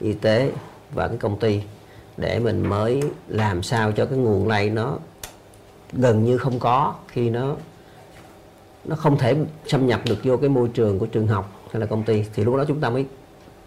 y 0.00 0.12
tế 0.12 0.52
và 0.94 1.08
cái 1.08 1.16
công 1.16 1.38
ty, 1.38 1.62
để 2.16 2.38
mình 2.38 2.68
mới 2.68 3.02
làm 3.28 3.62
sao 3.62 3.92
cho 3.92 4.06
cái 4.06 4.18
nguồn 4.18 4.48
lây 4.48 4.70
nó 4.70 4.98
gần 5.92 6.24
như 6.24 6.38
không 6.38 6.58
có, 6.58 6.94
khi 7.08 7.30
nó 7.30 7.56
nó 8.84 8.96
không 8.96 9.18
thể 9.18 9.36
xâm 9.66 9.86
nhập 9.86 10.00
được 10.04 10.18
vô 10.24 10.36
cái 10.36 10.48
môi 10.48 10.68
trường 10.68 10.98
của 10.98 11.06
trường 11.06 11.26
học 11.26 11.52
hay 11.72 11.80
là 11.80 11.86
công 11.86 12.02
ty. 12.02 12.24
Thì 12.34 12.44
lúc 12.44 12.56
đó 12.56 12.64
chúng 12.68 12.80
ta 12.80 12.90
mới 12.90 13.06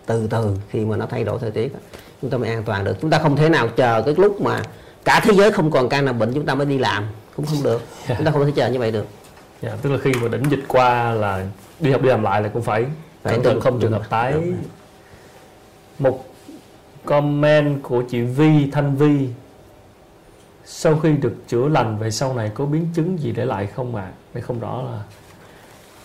từ 0.05 0.27
từ 0.27 0.55
khi 0.69 0.85
mà 0.85 0.97
nó 0.97 1.05
thay 1.05 1.23
đổi 1.23 1.39
thời 1.39 1.51
tiết 1.51 1.73
chúng 2.21 2.31
ta 2.31 2.37
mới 2.37 2.49
an 2.49 2.63
toàn 2.63 2.83
được. 2.83 2.97
Chúng 3.01 3.09
ta 3.09 3.19
không 3.19 3.35
thể 3.35 3.49
nào 3.49 3.67
chờ 3.67 4.01
cái 4.05 4.15
lúc 4.17 4.41
mà 4.41 4.61
cả 5.05 5.21
thế 5.23 5.33
giới 5.33 5.51
không 5.51 5.71
còn 5.71 5.89
ca 5.89 6.01
nào 6.01 6.13
bệnh 6.13 6.33
chúng 6.33 6.45
ta 6.45 6.55
mới 6.55 6.65
đi 6.65 6.77
làm. 6.77 7.07
Cũng 7.35 7.45
không 7.45 7.63
được. 7.63 7.81
Yeah. 8.07 8.17
chúng 8.17 8.25
ta 8.25 8.31
không 8.31 8.45
thể 8.45 8.51
chờ 8.55 8.69
như 8.69 8.79
vậy 8.79 8.91
được. 8.91 9.05
Yeah, 9.61 9.81
tức 9.81 9.91
là 9.91 9.97
khi 10.03 10.13
mà 10.21 10.27
đỉnh 10.27 10.43
dịch 10.51 10.63
qua 10.67 11.13
là 11.13 11.45
đi 11.79 11.91
học 11.91 12.01
đi 12.01 12.09
làm 12.09 12.23
lại 12.23 12.41
là 12.41 12.49
cũng 12.49 12.61
phải 12.61 12.85
cẩn 13.23 13.43
thận 13.43 13.61
không 13.61 13.79
trường 13.79 13.91
hợp 13.91 14.09
tái. 14.09 14.33
Một 15.99 16.25
comment 17.05 17.83
của 17.83 18.01
chị 18.01 18.21
Vi 18.21 18.69
Thanh 18.71 18.95
Vi. 18.95 19.29
Sau 20.65 20.99
khi 21.03 21.11
được 21.11 21.35
chữa 21.47 21.67
lành 21.67 21.97
về 21.97 22.11
sau 22.11 22.33
này 22.33 22.51
có 22.53 22.65
biến 22.65 22.87
chứng 22.95 23.19
gì 23.19 23.31
để 23.31 23.45
lại 23.45 23.67
không 23.67 23.95
ạ? 23.95 24.03
À? 24.03 24.11
Để 24.33 24.41
không 24.41 24.59
rõ 24.59 24.81
là 24.81 24.99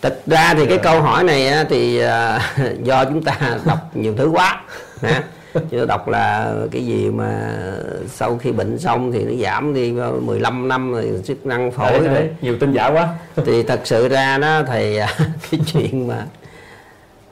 Thật 0.01 0.21
ra 0.25 0.53
thì 0.53 0.65
cái 0.65 0.77
câu 0.77 1.01
hỏi 1.01 1.23
này 1.23 1.65
thì 1.69 1.99
à, 1.99 2.39
do 2.83 3.05
chúng 3.05 3.23
ta 3.23 3.59
đọc 3.65 3.95
nhiều 3.95 4.13
thứ 4.17 4.29
quá 4.29 4.61
ha. 5.01 5.23
Chứ 5.71 5.85
đọc 5.85 6.07
là 6.07 6.53
cái 6.71 6.85
gì 6.85 7.09
mà 7.09 7.59
sau 8.07 8.37
khi 8.37 8.51
bệnh 8.51 8.79
xong 8.79 9.11
thì 9.11 9.23
nó 9.23 9.43
giảm 9.43 9.73
đi 9.73 9.91
15 10.21 10.67
năm 10.67 10.91
rồi 10.91 11.21
chức 11.25 11.45
năng 11.45 11.71
phổi 11.71 11.91
đấy, 11.91 12.07
đấy. 12.07 12.29
nhiều 12.41 12.57
tin 12.59 12.73
giả 12.73 12.87
quá 12.87 13.09
thì 13.45 13.63
thật 13.63 13.81
sự 13.83 14.07
ra 14.07 14.37
đó 14.37 14.61
thì 14.67 14.97
à, 14.97 15.07
cái 15.51 15.59
chuyện 15.65 16.07
mà 16.07 16.25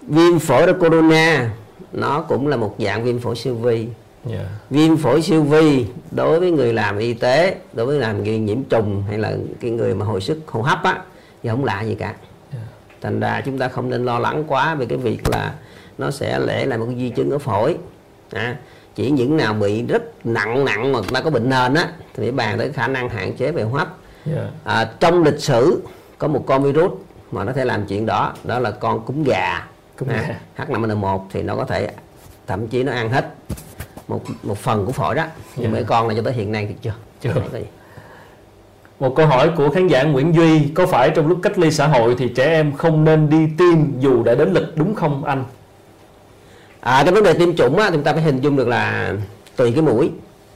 viêm 0.01 0.39
phổi 0.39 0.73
corona 0.73 1.49
nó 1.93 2.21
cũng 2.21 2.47
là 2.47 2.57
một 2.57 2.75
dạng 2.79 3.03
viêm 3.03 3.19
phổi 3.19 3.35
siêu 3.35 3.55
vi 3.55 3.75
yeah. 3.75 3.87
Dạ. 4.25 4.49
viêm 4.69 4.97
phổi 4.97 5.21
siêu 5.21 5.43
vi 5.43 5.85
đối 6.11 6.39
với 6.39 6.51
người 6.51 6.73
làm 6.73 6.97
y 6.97 7.13
tế 7.13 7.55
đối 7.73 7.85
với 7.85 7.99
làm 7.99 8.23
người 8.23 8.39
nhiễm 8.39 8.63
trùng 8.63 9.03
hay 9.07 9.17
là 9.17 9.33
cái 9.61 9.71
người 9.71 9.95
mà 9.95 10.05
hồi 10.05 10.21
sức 10.21 10.39
hô 10.47 10.61
hấp 10.61 10.83
á 10.83 10.99
thì 11.43 11.49
không 11.49 11.65
lạ 11.65 11.81
gì 11.81 11.95
cả. 11.95 12.13
Dạ. 12.21 12.27
Thành 13.05 13.19
ra 13.19 13.41
chúng 13.45 13.57
ta 13.57 13.67
không 13.67 13.89
nên 13.89 14.05
lo 14.05 14.19
lắng 14.19 14.43
quá 14.47 14.75
về 14.75 14.85
cái 14.85 14.97
việc 14.97 15.29
là 15.29 15.53
nó 15.97 16.11
sẽ 16.11 16.39
lễ 16.39 16.65
lại 16.65 16.77
một 16.77 16.85
cái 16.85 16.95
di 16.95 17.09
chứng 17.09 17.31
ở 17.31 17.37
phổi 17.37 17.77
à, 18.33 18.57
chỉ 18.95 19.11
những 19.11 19.37
nào 19.37 19.53
bị 19.53 19.81
rất 19.81 20.25
nặng 20.25 20.65
nặng 20.65 20.91
mà 20.91 20.99
ta 21.13 21.21
có 21.21 21.29
bệnh 21.29 21.49
nền 21.49 21.73
á 21.73 21.89
thì 22.13 22.23
phải 22.23 22.31
bàn 22.31 22.57
tới 22.57 22.71
khả 22.71 22.87
năng 22.87 23.09
hạn 23.09 23.33
chế 23.33 23.51
về 23.51 23.63
hô 23.63 23.77
hấp 23.77 23.87
yeah. 24.25 24.37
Dạ. 24.37 24.73
à, 24.73 24.89
trong 24.99 25.23
lịch 25.23 25.39
sử 25.39 25.81
có 26.17 26.27
một 26.27 26.43
con 26.47 26.63
virus 26.63 26.91
mà 27.31 27.43
nó 27.43 27.51
thể 27.53 27.65
làm 27.65 27.85
chuyện 27.85 28.05
đó 28.05 28.33
đó 28.43 28.59
là 28.59 28.71
con 28.71 29.05
cúm 29.05 29.23
gà 29.23 29.67
Cúm 29.97 30.09
à, 30.09 30.39
H5N1 30.57 31.19
thì 31.31 31.43
nó 31.43 31.55
có 31.55 31.65
thể 31.65 31.89
thậm 32.47 32.67
chí 32.67 32.83
nó 32.83 32.91
ăn 32.91 33.09
hết 33.09 33.33
một 34.07 34.23
một 34.43 34.57
phần 34.57 34.85
của 34.85 34.91
phổi 34.91 35.15
đó 35.15 35.25
nhưng 35.55 35.63
yeah. 35.63 35.73
Dạ. 35.73 35.77
mấy 35.77 35.83
con 35.83 36.07
này 36.07 36.17
cho 36.17 36.23
tới 36.23 36.33
hiện 36.33 36.51
nay 36.51 36.65
thì 36.69 36.75
chưa 36.81 36.93
chưa 37.21 37.33
gì 37.53 37.65
một 38.99 39.15
câu 39.15 39.27
hỏi 39.27 39.51
của 39.55 39.69
khán 39.69 39.87
giả 39.87 40.03
Nguyễn 40.03 40.35
Duy 40.35 40.69
có 40.73 40.85
phải 40.85 41.09
trong 41.09 41.27
lúc 41.27 41.39
cách 41.43 41.59
ly 41.59 41.71
xã 41.71 41.87
hội 41.87 42.15
thì 42.17 42.27
trẻ 42.35 42.45
em 42.45 42.75
không 42.75 43.03
nên 43.03 43.29
đi 43.29 43.47
tiêm 43.57 43.99
dù 43.99 44.23
đã 44.23 44.35
đến 44.35 44.53
lịch 44.53 44.75
đúng 44.75 44.95
không 44.95 45.25
anh 45.25 45.43
à 46.79 47.01
cái 47.03 47.13
vấn 47.13 47.23
đề 47.23 47.33
tiêm 47.33 47.55
chủng 47.55 47.77
á 47.77 47.89
chúng 47.91 48.03
ta 48.03 48.13
phải 48.13 48.21
hình 48.21 48.41
dung 48.41 48.55
được 48.55 48.67
là 48.67 49.13
tùy 49.55 49.71
cái 49.71 49.81
mũi 49.81 50.11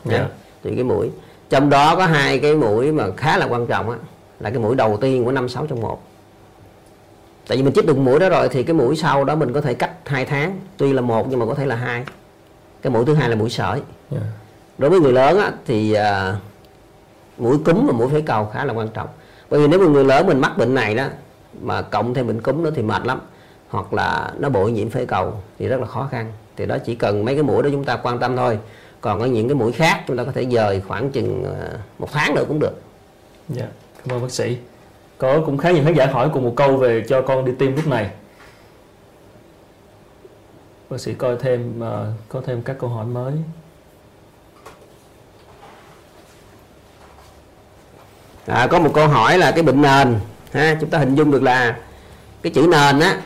yeah. 0.10 0.22
Dạ. 0.22 0.28
tùy 0.64 0.74
cái 0.76 0.84
mũi 0.84 1.10
trong 1.50 1.70
đó 1.70 1.96
có 1.96 2.06
hai 2.06 2.40
cái 2.40 2.56
mũi 2.56 2.92
mà 2.92 3.04
khá 3.18 3.38
là 3.38 3.46
quan 3.46 3.68
trọng 3.68 3.90
á 3.90 3.98
là 4.40 4.50
cái 4.50 4.60
mũi 4.60 4.76
đầu 4.76 4.98
tiên 4.98 5.26
của 5.26 5.32
năm 5.32 5.50
sáu 5.50 5.68
trong 5.68 5.82
một 5.82 6.04
tại 7.48 7.58
vì 7.58 7.64
mình 7.64 7.74
chích 7.74 7.86
được 7.86 7.98
mũi 7.98 8.20
đó 8.20 8.30
rồi 8.30 8.50
thì 8.50 8.64
cái 8.64 8.74
mũi 8.74 8.96
sau 8.96 9.24
đó 9.24 9.36
mình 9.36 9.54
có 9.54 9.62
thể 9.62 9.74
cách 9.74 9.92
hai 10.06 10.26
tháng 10.26 10.60
tuy 10.78 10.94
là 10.94 11.02
một 11.02 11.28
nhưng 11.30 11.40
mà 11.40 11.46
có 11.46 11.54
thể 11.54 11.66
là 11.66 11.76
hai 11.76 12.04
cái 12.82 12.94
mũi 12.94 13.06
thứ 13.06 13.14
hai 13.14 13.30
là 13.30 13.36
mũi 13.36 13.50
sởi 13.50 13.72
yeah. 13.72 13.84
Dạ. 14.12 14.20
đối 14.78 14.90
với 14.90 15.00
người 15.00 15.14
lớn 15.14 15.40
á, 15.40 15.52
thì 15.66 15.94
uh, 15.94 16.36
mũi 17.40 17.58
cúm 17.66 17.88
và 17.88 17.94
mũi 17.94 18.10
phế 18.10 18.22
cầu 18.22 18.46
khá 18.54 18.66
là 18.66 18.74
quan 18.74 18.88
trọng. 18.88 19.08
Bởi 19.50 19.60
vì 19.60 19.68
nếu 19.68 19.80
mà 19.80 19.86
người 19.86 20.06
lớn 20.06 20.28
mình 20.28 20.40
mắc 20.40 20.58
bệnh 20.58 20.76
này 20.76 20.96
đó 20.96 21.06
mà 21.62 21.82
cộng 21.82 22.14
thêm 22.14 22.28
bệnh 22.28 22.42
cúm 22.42 22.64
nữa 22.64 22.72
thì 22.76 22.82
mệt 22.82 23.06
lắm 23.06 23.22
hoặc 23.70 23.94
là 23.94 24.34
nó 24.40 24.50
bội 24.50 24.72
nhiễm 24.72 24.90
phế 24.90 25.06
cầu 25.06 25.34
thì 25.60 25.68
rất 25.68 25.80
là 25.80 25.86
khó 25.86 26.08
khăn. 26.12 26.32
Thì 26.58 26.66
đó 26.66 26.78
chỉ 26.86 26.96
cần 26.96 27.26
mấy 27.26 27.36
cái 27.36 27.44
mũi 27.44 27.64
đó 27.64 27.70
chúng 27.72 27.84
ta 27.84 27.96
quan 27.96 28.20
tâm 28.20 28.36
thôi. 28.36 28.60
Còn 29.02 29.20
có 29.20 29.26
những 29.26 29.48
cái 29.48 29.56
mũi 29.56 29.72
khác 29.72 30.04
chúng 30.08 30.18
ta 30.18 30.24
có 30.24 30.32
thể 30.32 30.46
dời 30.46 30.82
khoảng 30.88 31.12
chừng 31.12 31.44
ờ, 31.44 31.78
một 32.00 32.08
tháng 32.12 32.36
nữa 32.36 32.44
cũng 32.48 32.60
được. 32.60 32.82
Dạ 33.50 33.66
cảm 33.98 34.18
ơn 34.18 34.22
bác 34.22 34.32
sĩ. 34.32 34.58
Có 35.18 35.42
cũng 35.46 35.58
khá 35.58 35.72
nhiều 35.72 35.84
khán 35.84 35.94
giả 35.94 36.06
hỏi 36.06 36.30
cùng 36.34 36.44
một 36.44 36.54
câu 36.56 36.78
về 36.78 37.04
cho 37.08 37.22
con 37.22 37.46
đi 37.46 37.52
tiêm 37.60 37.76
lúc 37.76 37.88
này. 37.88 38.12
Bác 40.90 41.00
sĩ 41.02 41.14
coi 41.14 41.36
thêm 41.38 41.82
uh, 41.82 42.30
có 42.30 42.42
thêm 42.46 42.62
các 42.62 42.76
câu 42.80 42.90
hỏi 42.90 43.06
mới. 43.06 43.34
À, 48.50 48.68
có 48.68 48.80
một 48.80 48.92
câu 48.94 49.08
hỏi 49.08 49.38
là 49.38 49.52
cái 49.52 49.64
bệnh 49.64 49.82
nền 49.82 50.16
ha 50.54 50.78
chúng 50.82 50.90
ta 50.90 50.98
hình 50.98 51.16
dung 51.16 51.32
được 51.32 51.44
là 51.44 51.76
cái 52.42 52.52
chữ 52.52 52.68
nền 52.72 53.00
á 53.00 53.18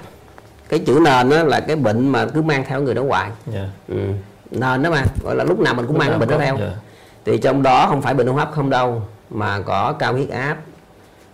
cái 0.69 0.79
chữ 0.79 0.99
nền 1.05 1.29
á 1.29 1.43
là 1.43 1.59
cái 1.59 1.75
bệnh 1.75 2.09
mà 2.09 2.25
cứ 2.25 2.41
mang 2.41 2.63
theo 2.67 2.81
người 2.81 2.93
đó 2.93 3.03
hoài 3.07 3.29
yeah. 3.53 3.67
Dạ. 3.87 3.95
ừ. 3.95 4.01
nền 4.51 4.83
đó 4.83 4.89
mà 4.89 5.03
gọi 5.23 5.35
là 5.35 5.43
lúc 5.43 5.59
nào 5.59 5.73
mình 5.73 5.85
cũng 5.85 5.95
lúc 5.95 5.99
mang 5.99 6.09
cái 6.09 6.19
bệnh 6.19 6.29
đó 6.29 6.37
theo 6.37 6.57
yeah. 6.57 6.69
Dạ. 6.69 6.77
thì 7.25 7.37
trong 7.37 7.63
đó 7.63 7.87
không 7.89 8.01
phải 8.01 8.13
bệnh 8.13 8.27
hô 8.27 8.33
hấp 8.33 8.51
không 8.55 8.69
đâu 8.69 9.01
mà 9.29 9.59
có 9.59 9.95
cao 9.99 10.13
huyết 10.13 10.29
áp 10.29 10.57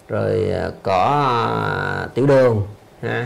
rồi 0.07 0.51
à, 0.53 0.69
có 0.83 1.25
à, 1.67 2.07
tiểu 2.13 2.27
đường 2.27 2.67
ha 3.01 3.25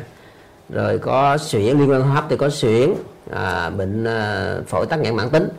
rồi 0.70 0.98
có 0.98 1.38
suyễn 1.38 1.78
liên 1.80 1.92
quan 1.92 2.02
hô 2.02 2.14
hấp 2.14 2.26
thì 2.30 2.38
có 2.38 2.50
suyễn 2.50 2.94
à, 3.32 3.70
bệnh 3.70 4.04
à, 4.04 4.56
phổi 4.68 4.86
tắc 4.86 5.00
nghẽn 5.00 5.16
mãn 5.16 5.30
tính 5.30 5.50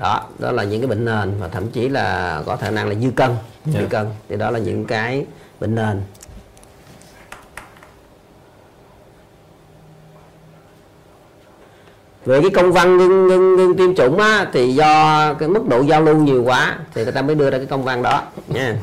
đó 0.00 0.22
đó 0.38 0.52
là 0.52 0.64
những 0.64 0.80
cái 0.80 0.88
bệnh 0.88 1.04
nền 1.04 1.32
và 1.38 1.48
thậm 1.48 1.70
chí 1.70 1.88
là 1.88 2.42
có 2.46 2.56
khả 2.56 2.70
năng 2.70 2.88
là 2.88 2.94
dư 2.94 3.10
cân 3.10 3.28
yeah. 3.30 3.40
dư 3.66 3.80
dạ. 3.80 3.86
cân 3.90 4.06
thì 4.28 4.36
đó 4.36 4.50
là 4.50 4.58
những 4.58 4.84
cái 4.84 5.26
bệnh 5.60 5.74
nền 5.74 6.02
về 12.24 12.40
cái 12.40 12.50
công 12.50 12.72
văn 12.72 12.96
ngưng, 12.96 13.26
ngưng, 13.26 13.56
ngưng 13.56 13.76
tiêm 13.76 13.94
chủng 13.94 14.18
á, 14.18 14.46
thì 14.52 14.74
do 14.74 15.34
cái 15.34 15.48
mức 15.48 15.68
độ 15.68 15.82
giao 15.82 16.02
lưu 16.02 16.16
nhiều 16.16 16.42
quá 16.42 16.78
thì 16.94 17.02
người 17.02 17.12
ta 17.12 17.22
mới 17.22 17.34
đưa 17.34 17.50
ra 17.50 17.58
cái 17.58 17.66
công 17.66 17.84
văn 17.84 18.02
đó 18.02 18.22
nha 18.48 18.76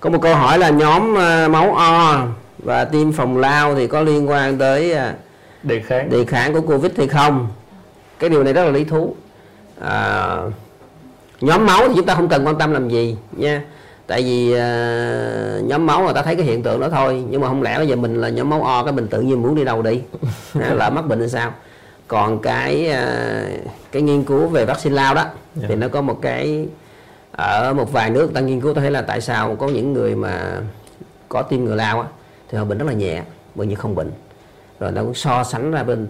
có 0.00 0.10
một 0.10 0.18
câu 0.22 0.34
hỏi 0.34 0.58
là 0.58 0.70
nhóm 0.70 1.12
uh, 1.12 1.50
máu 1.50 1.74
O 1.74 2.26
và 2.58 2.84
tiêm 2.84 3.12
phòng 3.12 3.36
lao 3.36 3.74
thì 3.74 3.86
có 3.86 4.00
liên 4.00 4.30
quan 4.30 4.58
tới 4.58 4.94
uh, 4.94 5.16
đề 5.62 5.80
kháng. 5.80 6.10
Đề 6.10 6.24
kháng 6.24 6.52
của 6.52 6.60
covid 6.60 6.92
hay 6.96 7.08
không? 7.08 7.48
Cái 8.18 8.30
điều 8.30 8.44
này 8.44 8.52
rất 8.52 8.64
là 8.64 8.70
lý 8.70 8.84
thú. 8.84 9.14
À, 9.80 10.36
nhóm 11.40 11.66
máu 11.66 11.88
thì 11.88 11.94
chúng 11.96 12.06
ta 12.06 12.14
không 12.14 12.28
cần 12.28 12.46
quan 12.46 12.58
tâm 12.58 12.72
làm 12.72 12.88
gì 12.88 13.16
nha. 13.32 13.62
Tại 14.06 14.22
vì 14.22 14.52
uh, 14.52 15.64
nhóm 15.68 15.86
máu 15.86 16.04
người 16.04 16.14
ta 16.14 16.22
thấy 16.22 16.36
cái 16.36 16.44
hiện 16.44 16.62
tượng 16.62 16.80
đó 16.80 16.88
thôi. 16.88 17.24
Nhưng 17.30 17.40
mà 17.40 17.48
không 17.48 17.62
lẽ 17.62 17.78
bây 17.78 17.88
giờ 17.88 17.96
mình 17.96 18.20
là 18.20 18.28
nhóm 18.28 18.50
máu 18.50 18.62
o 18.62 18.84
cái 18.84 18.92
mình 18.92 19.08
tự 19.08 19.20
nhiên 19.20 19.42
muốn 19.42 19.54
đi 19.54 19.64
đâu 19.64 19.82
đi? 19.82 20.00
Là 20.54 20.90
mắc 20.90 21.06
bệnh 21.06 21.18
hay 21.18 21.28
sao? 21.28 21.54
Còn 22.08 22.38
cái 22.38 22.90
uh, 22.90 23.72
cái 23.92 24.02
nghiên 24.02 24.24
cứu 24.24 24.46
về 24.46 24.64
vaccine 24.64 24.96
lao 24.96 25.14
đó 25.14 25.22
yeah. 25.22 25.36
Dạ. 25.56 25.66
thì 25.68 25.74
nó 25.74 25.88
có 25.88 26.00
một 26.00 26.18
cái 26.22 26.66
ở 27.32 27.74
một 27.74 27.92
vài 27.92 28.10
nước 28.10 28.30
ta 28.34 28.40
nghiên 28.40 28.60
cứu 28.60 28.74
thấy 28.74 28.90
là 28.90 29.02
tại 29.02 29.20
sao 29.20 29.56
có 29.56 29.68
những 29.68 29.92
người 29.92 30.16
mà 30.16 30.60
có 31.28 31.42
tiêm 31.42 31.64
ngừa 31.64 31.74
lao 31.74 32.00
á 32.00 32.06
thì 32.48 32.58
họ 32.58 32.64
bệnh 32.64 32.78
rất 32.78 32.84
là 32.86 32.92
nhẹ 32.92 33.22
bởi 33.54 33.66
như 33.66 33.74
không 33.74 33.94
bệnh 33.94 34.10
rồi 34.82 34.92
nó 34.92 35.02
cũng 35.02 35.14
so 35.14 35.44
sánh 35.44 35.70
ra 35.70 35.82
bên 35.82 36.08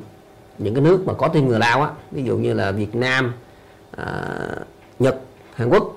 những 0.58 0.74
cái 0.74 0.84
nước 0.84 1.06
mà 1.06 1.12
có 1.12 1.28
tiêm 1.28 1.46
ngừa 1.46 1.58
lao 1.58 1.82
á. 1.82 1.90
Ví 2.10 2.24
dụ 2.24 2.36
như 2.36 2.54
là 2.54 2.70
Việt 2.70 2.94
Nam 2.94 3.32
à, 3.96 4.24
Nhật 4.98 5.16
Hàn 5.54 5.68
Quốc. 5.68 5.96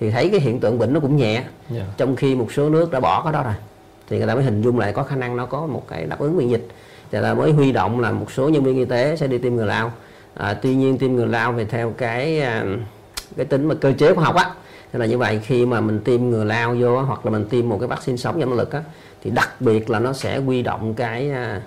Thì 0.00 0.10
thấy 0.10 0.28
cái 0.30 0.40
hiện 0.40 0.60
tượng 0.60 0.78
bệnh 0.78 0.92
nó 0.92 1.00
cũng 1.00 1.16
nhẹ. 1.16 1.32
Yeah. 1.34 1.46
Dạ. 1.70 1.84
trong 1.96 2.16
khi 2.16 2.34
một 2.34 2.52
số 2.52 2.68
nước 2.68 2.90
đã 2.90 3.00
bỏ 3.00 3.22
cái 3.24 3.32
đó 3.32 3.42
rồi. 3.42 3.54
Thì 4.08 4.18
người 4.18 4.26
ta 4.26 4.34
mới 4.34 4.44
hình 4.44 4.62
dung 4.62 4.78
lại 4.78 4.92
có 4.92 5.02
khả 5.02 5.16
năng 5.16 5.36
nó 5.36 5.46
có 5.46 5.66
một 5.66 5.84
cái 5.88 6.04
đáp 6.04 6.18
ứng 6.18 6.36
miễn 6.36 6.48
dịch. 6.48 6.68
Thì 7.10 7.18
là 7.18 7.34
mới 7.34 7.52
huy 7.52 7.72
động 7.72 8.00
là 8.00 8.12
một 8.12 8.32
số 8.32 8.48
nhân 8.48 8.64
viên 8.64 8.76
y 8.76 8.84
tế 8.84 9.16
sẽ 9.16 9.26
đi 9.26 9.38
tiêm 9.38 9.56
ngừa 9.56 9.64
lao 9.64 9.92
à, 10.34 10.54
tuy 10.54 10.74
nhiên 10.74 10.98
tiêm 10.98 11.12
ngừa 11.12 11.24
lao 11.24 11.54
thì 11.58 11.64
theo 11.64 11.94
cái 11.98 12.40
à, 12.40 12.64
cái 13.36 13.46
tính 13.46 13.68
mà 13.68 13.74
cơ 13.74 13.92
chế 13.98 14.14
khoa 14.14 14.24
học 14.24 14.34
á 14.34 14.50
thế 14.92 14.98
là 14.98 15.06
như 15.06 15.18
vậy. 15.18 15.40
Khi 15.44 15.66
mà 15.66 15.80
mình 15.80 16.00
tiêm 16.04 16.30
ngừa 16.30 16.44
lao 16.44 16.76
vô 16.80 17.02
hoặc 17.02 17.26
là 17.26 17.32
mình 17.32 17.44
tiêm 17.50 17.68
một 17.68 17.78
cái 17.80 17.88
vaccine 17.88 18.16
sống 18.16 18.40
giảm 18.40 18.56
lực 18.56 18.72
á 18.72 18.82
thì 19.22 19.30
đặc 19.30 19.60
biệt 19.60 19.90
là 19.90 19.98
nó 19.98 20.12
sẽ 20.12 20.38
huy 20.38 20.62
động 20.62 20.94
cái 20.94 21.30
à, 21.30 21.62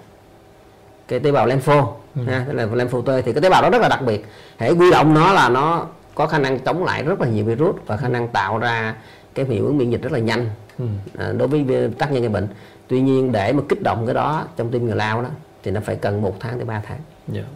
cái 1.09 1.19
tế 1.19 1.31
bào 1.31 1.47
lympho 1.47 1.93
ừ. 2.15 2.21
ha 2.27 2.43
tức 2.47 2.53
là 2.53 2.65
lympho 2.65 3.01
T 3.01 3.05
thì 3.25 3.33
cái 3.33 3.41
tế 3.41 3.49
bào 3.49 3.61
đó 3.61 3.69
rất 3.69 3.81
là 3.81 3.89
đặc 3.89 4.01
biệt 4.05 4.25
hãy 4.57 4.71
huy 4.71 4.91
động 4.91 5.13
nó 5.13 5.33
là 5.33 5.49
nó 5.49 5.85
có 6.15 6.27
khả 6.27 6.37
năng 6.37 6.59
chống 6.59 6.83
lại 6.83 7.03
rất 7.03 7.21
là 7.21 7.27
nhiều 7.27 7.45
virus 7.45 7.75
và 7.85 7.97
khả 7.97 8.07
năng 8.07 8.27
tạo 8.27 8.57
ra 8.57 8.95
cái 9.35 9.45
hiệu 9.45 9.65
ứng 9.65 9.77
miễn 9.77 9.89
dịch 9.89 10.01
rất 10.01 10.11
là 10.11 10.19
nhanh 10.19 10.49
ừ. 10.79 10.85
à, 11.17 11.31
đối 11.37 11.47
với 11.47 11.89
tác 11.97 12.11
nhân 12.11 12.21
gây 12.21 12.29
bệnh 12.29 12.47
tuy 12.87 13.01
nhiên 13.01 13.31
để 13.31 13.53
mà 13.53 13.63
kích 13.69 13.81
động 13.81 14.05
cái 14.05 14.15
đó 14.15 14.43
trong 14.57 14.71
tim 14.71 14.85
người 14.85 14.95
lao 14.95 15.21
đó 15.21 15.29
thì 15.63 15.71
nó 15.71 15.81
phải 15.85 15.95
cần 15.95 16.21
một 16.21 16.35
tháng 16.39 16.57
tới 16.57 16.65
3 16.65 16.81
tháng 16.87 16.97
yeah. 17.33 17.45
Dạ. 17.45 17.53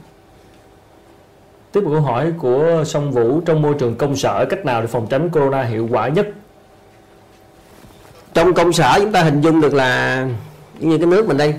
tiếp 1.71 1.81
một 1.83 1.89
câu 1.93 2.01
hỏi 2.01 2.33
của 2.37 2.83
song 2.85 3.11
vũ 3.11 3.41
trong 3.41 3.61
môi 3.61 3.75
trường 3.79 3.95
công 3.95 4.15
sở 4.15 4.45
cách 4.49 4.65
nào 4.65 4.81
để 4.81 4.87
phòng 4.87 5.07
tránh 5.09 5.29
corona 5.29 5.63
hiệu 5.63 5.87
quả 5.91 6.07
nhất 6.07 6.27
trong 8.33 8.53
công 8.53 8.73
sở 8.73 8.99
chúng 9.01 9.11
ta 9.11 9.23
hình 9.23 9.41
dung 9.41 9.61
được 9.61 9.73
là 9.73 10.27
như 10.79 10.97
cái 10.97 11.07
nước 11.07 11.27
mình 11.27 11.37
đây 11.37 11.55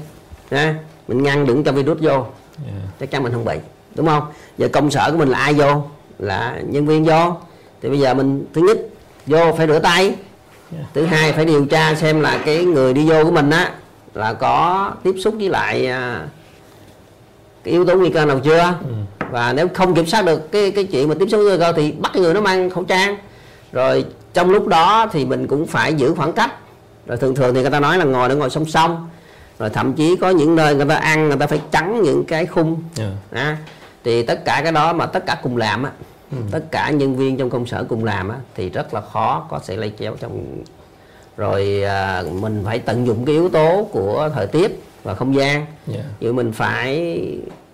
ha 0.50 0.74
mình 1.08 1.22
ngăn 1.22 1.46
đừng 1.46 1.64
cho 1.64 1.72
virus 1.72 1.98
vô. 2.00 2.12
Yeah. 2.12 2.82
chắc 3.00 3.10
chắn 3.10 3.22
mình 3.22 3.32
không 3.32 3.44
bị 3.44 3.56
đúng 3.94 4.06
không? 4.06 4.22
Giờ 4.58 4.68
công 4.72 4.90
sở 4.90 5.10
của 5.12 5.18
mình 5.18 5.28
là 5.28 5.38
ai 5.38 5.54
vô? 5.54 5.82
Là 6.18 6.60
nhân 6.68 6.86
viên 6.86 7.04
vô. 7.04 7.36
Thì 7.82 7.88
bây 7.88 7.98
giờ 7.98 8.14
mình 8.14 8.44
thứ 8.54 8.60
nhất 8.60 8.78
vô 9.26 9.52
phải 9.56 9.66
rửa 9.66 9.78
tay. 9.78 10.04
Yeah. 10.04 10.86
thứ 10.94 11.04
hai 11.04 11.32
phải 11.32 11.44
điều 11.44 11.64
tra 11.66 11.94
xem 11.94 12.20
là 12.20 12.42
cái 12.46 12.64
người 12.64 12.92
đi 12.92 13.08
vô 13.08 13.24
của 13.24 13.30
mình 13.30 13.50
á 13.50 13.74
là 14.14 14.32
có 14.32 14.90
tiếp 15.02 15.14
xúc 15.18 15.34
với 15.38 15.48
lại 15.48 15.86
à, 15.86 16.26
cái 17.64 17.72
yếu 17.72 17.84
tố 17.84 17.94
nguy 17.94 18.10
cơ 18.10 18.24
nào 18.24 18.40
chưa? 18.44 18.74
Ừ. 18.88 18.94
và 19.30 19.52
nếu 19.52 19.68
không 19.74 19.94
kiểm 19.94 20.06
soát 20.06 20.24
được 20.24 20.52
cái 20.52 20.70
cái 20.70 20.84
chuyện 20.84 21.08
mà 21.08 21.14
tiếp 21.18 21.26
xúc 21.30 21.40
nguy 21.44 21.58
cơ 21.58 21.72
thì 21.72 21.92
bắt 21.92 22.10
cái 22.14 22.22
người 22.22 22.34
nó 22.34 22.40
mang 22.40 22.70
khẩu 22.70 22.84
trang. 22.84 23.16
Rồi 23.72 24.04
trong 24.34 24.50
lúc 24.50 24.66
đó 24.66 25.06
thì 25.12 25.24
mình 25.24 25.46
cũng 25.46 25.66
phải 25.66 25.94
giữ 25.94 26.14
khoảng 26.14 26.32
cách. 26.32 26.52
Rồi 27.06 27.16
thường 27.16 27.34
thường 27.34 27.54
thì 27.54 27.60
người 27.60 27.70
ta 27.70 27.80
nói 27.80 27.98
là 27.98 28.04
ngồi 28.04 28.28
để 28.28 28.34
ngồi 28.34 28.50
song 28.50 28.64
song 28.64 29.08
rồi 29.58 29.70
thậm 29.70 29.92
chí 29.92 30.16
có 30.16 30.30
những 30.30 30.56
nơi 30.56 30.74
người 30.74 30.86
ta 30.88 30.94
ăn 30.94 31.28
người 31.28 31.36
ta 31.36 31.46
phải 31.46 31.60
trắng 31.70 32.02
những 32.02 32.24
cái 32.24 32.46
khung 32.46 32.82
yeah. 32.98 33.12
à, 33.30 33.56
thì 34.04 34.22
tất 34.22 34.44
cả 34.44 34.60
cái 34.62 34.72
đó 34.72 34.92
mà 34.92 35.06
tất 35.06 35.26
cả 35.26 35.40
cùng 35.42 35.56
làm 35.56 35.82
á 35.82 35.90
ừ. 36.30 36.36
tất 36.50 36.64
cả 36.70 36.90
nhân 36.90 37.16
viên 37.16 37.36
trong 37.36 37.50
công 37.50 37.66
sở 37.66 37.84
cùng 37.88 38.04
làm 38.04 38.28
á 38.28 38.36
thì 38.54 38.70
rất 38.70 38.94
là 38.94 39.00
khó 39.00 39.46
có 39.50 39.60
sự 39.62 39.76
lây 39.76 39.92
chéo 39.98 40.16
trong 40.20 40.62
rồi 41.36 41.82
à, 41.82 42.22
mình 42.40 42.62
phải 42.64 42.78
tận 42.78 43.06
dụng 43.06 43.24
cái 43.24 43.34
yếu 43.34 43.48
tố 43.48 43.88
của 43.92 44.30
thời 44.34 44.46
tiết 44.46 44.82
và 45.02 45.14
không 45.14 45.34
gian 45.34 45.54
yeah. 45.54 45.66
Dạ. 45.86 46.02
như 46.20 46.32
mình 46.32 46.52
phải 46.52 47.18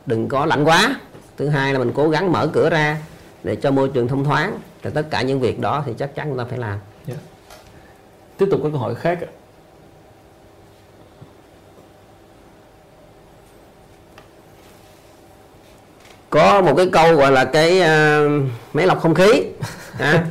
đừng 0.06 0.28
có 0.28 0.46
lạnh 0.46 0.64
quá 0.64 0.96
thứ 1.36 1.48
hai 1.48 1.72
là 1.72 1.78
mình 1.78 1.92
cố 1.94 2.08
gắng 2.08 2.32
mở 2.32 2.46
cửa 2.52 2.70
ra 2.70 2.98
để 3.44 3.56
cho 3.56 3.70
môi 3.70 3.88
trường 3.88 4.08
thông 4.08 4.24
thoáng 4.24 4.58
thì 4.82 4.90
tất 4.94 5.10
cả 5.10 5.22
những 5.22 5.40
việc 5.40 5.60
đó 5.60 5.82
thì 5.86 5.92
chắc 5.98 6.14
chắn 6.14 6.28
chúng 6.28 6.38
ta 6.38 6.44
phải 6.44 6.58
làm 6.58 6.70
yeah. 6.70 6.80
Dạ. 7.06 7.14
tiếp 8.38 8.46
tục 8.50 8.60
có 8.62 8.68
câu 8.70 8.78
hỏi 8.78 8.94
khác 8.94 9.18
có 16.30 16.60
một 16.60 16.74
cái 16.76 16.88
câu 16.92 17.16
gọi 17.16 17.32
là 17.32 17.44
cái 17.44 17.80
uh, 17.80 18.42
máy 18.72 18.86
lọc 18.86 19.00
không 19.00 19.14
khí. 19.14 19.42
À, 19.98 20.24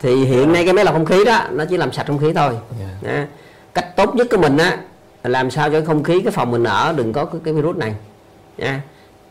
thì 0.00 0.24
hiện 0.24 0.52
nay 0.52 0.64
cái 0.64 0.72
máy 0.72 0.84
lọc 0.84 0.94
không 0.94 1.04
khí 1.04 1.24
đó 1.24 1.44
nó 1.50 1.64
chỉ 1.64 1.76
làm 1.76 1.92
sạch 1.92 2.06
không 2.06 2.18
khí 2.18 2.32
thôi. 2.32 2.52
Yeah. 2.80 3.16
à, 3.16 3.26
cách 3.74 3.96
tốt 3.96 4.14
nhất 4.14 4.26
của 4.30 4.36
mình 4.36 4.56
á 4.56 4.78
là 5.22 5.30
làm 5.30 5.50
sao 5.50 5.70
cho 5.70 5.82
không 5.86 6.02
khí 6.02 6.20
cái 6.20 6.32
phòng 6.32 6.50
mình 6.50 6.64
ở 6.64 6.94
đừng 6.96 7.12
có 7.12 7.24
cái, 7.44 7.54
virus 7.54 7.76
này. 7.76 7.94
Nha. 8.58 8.82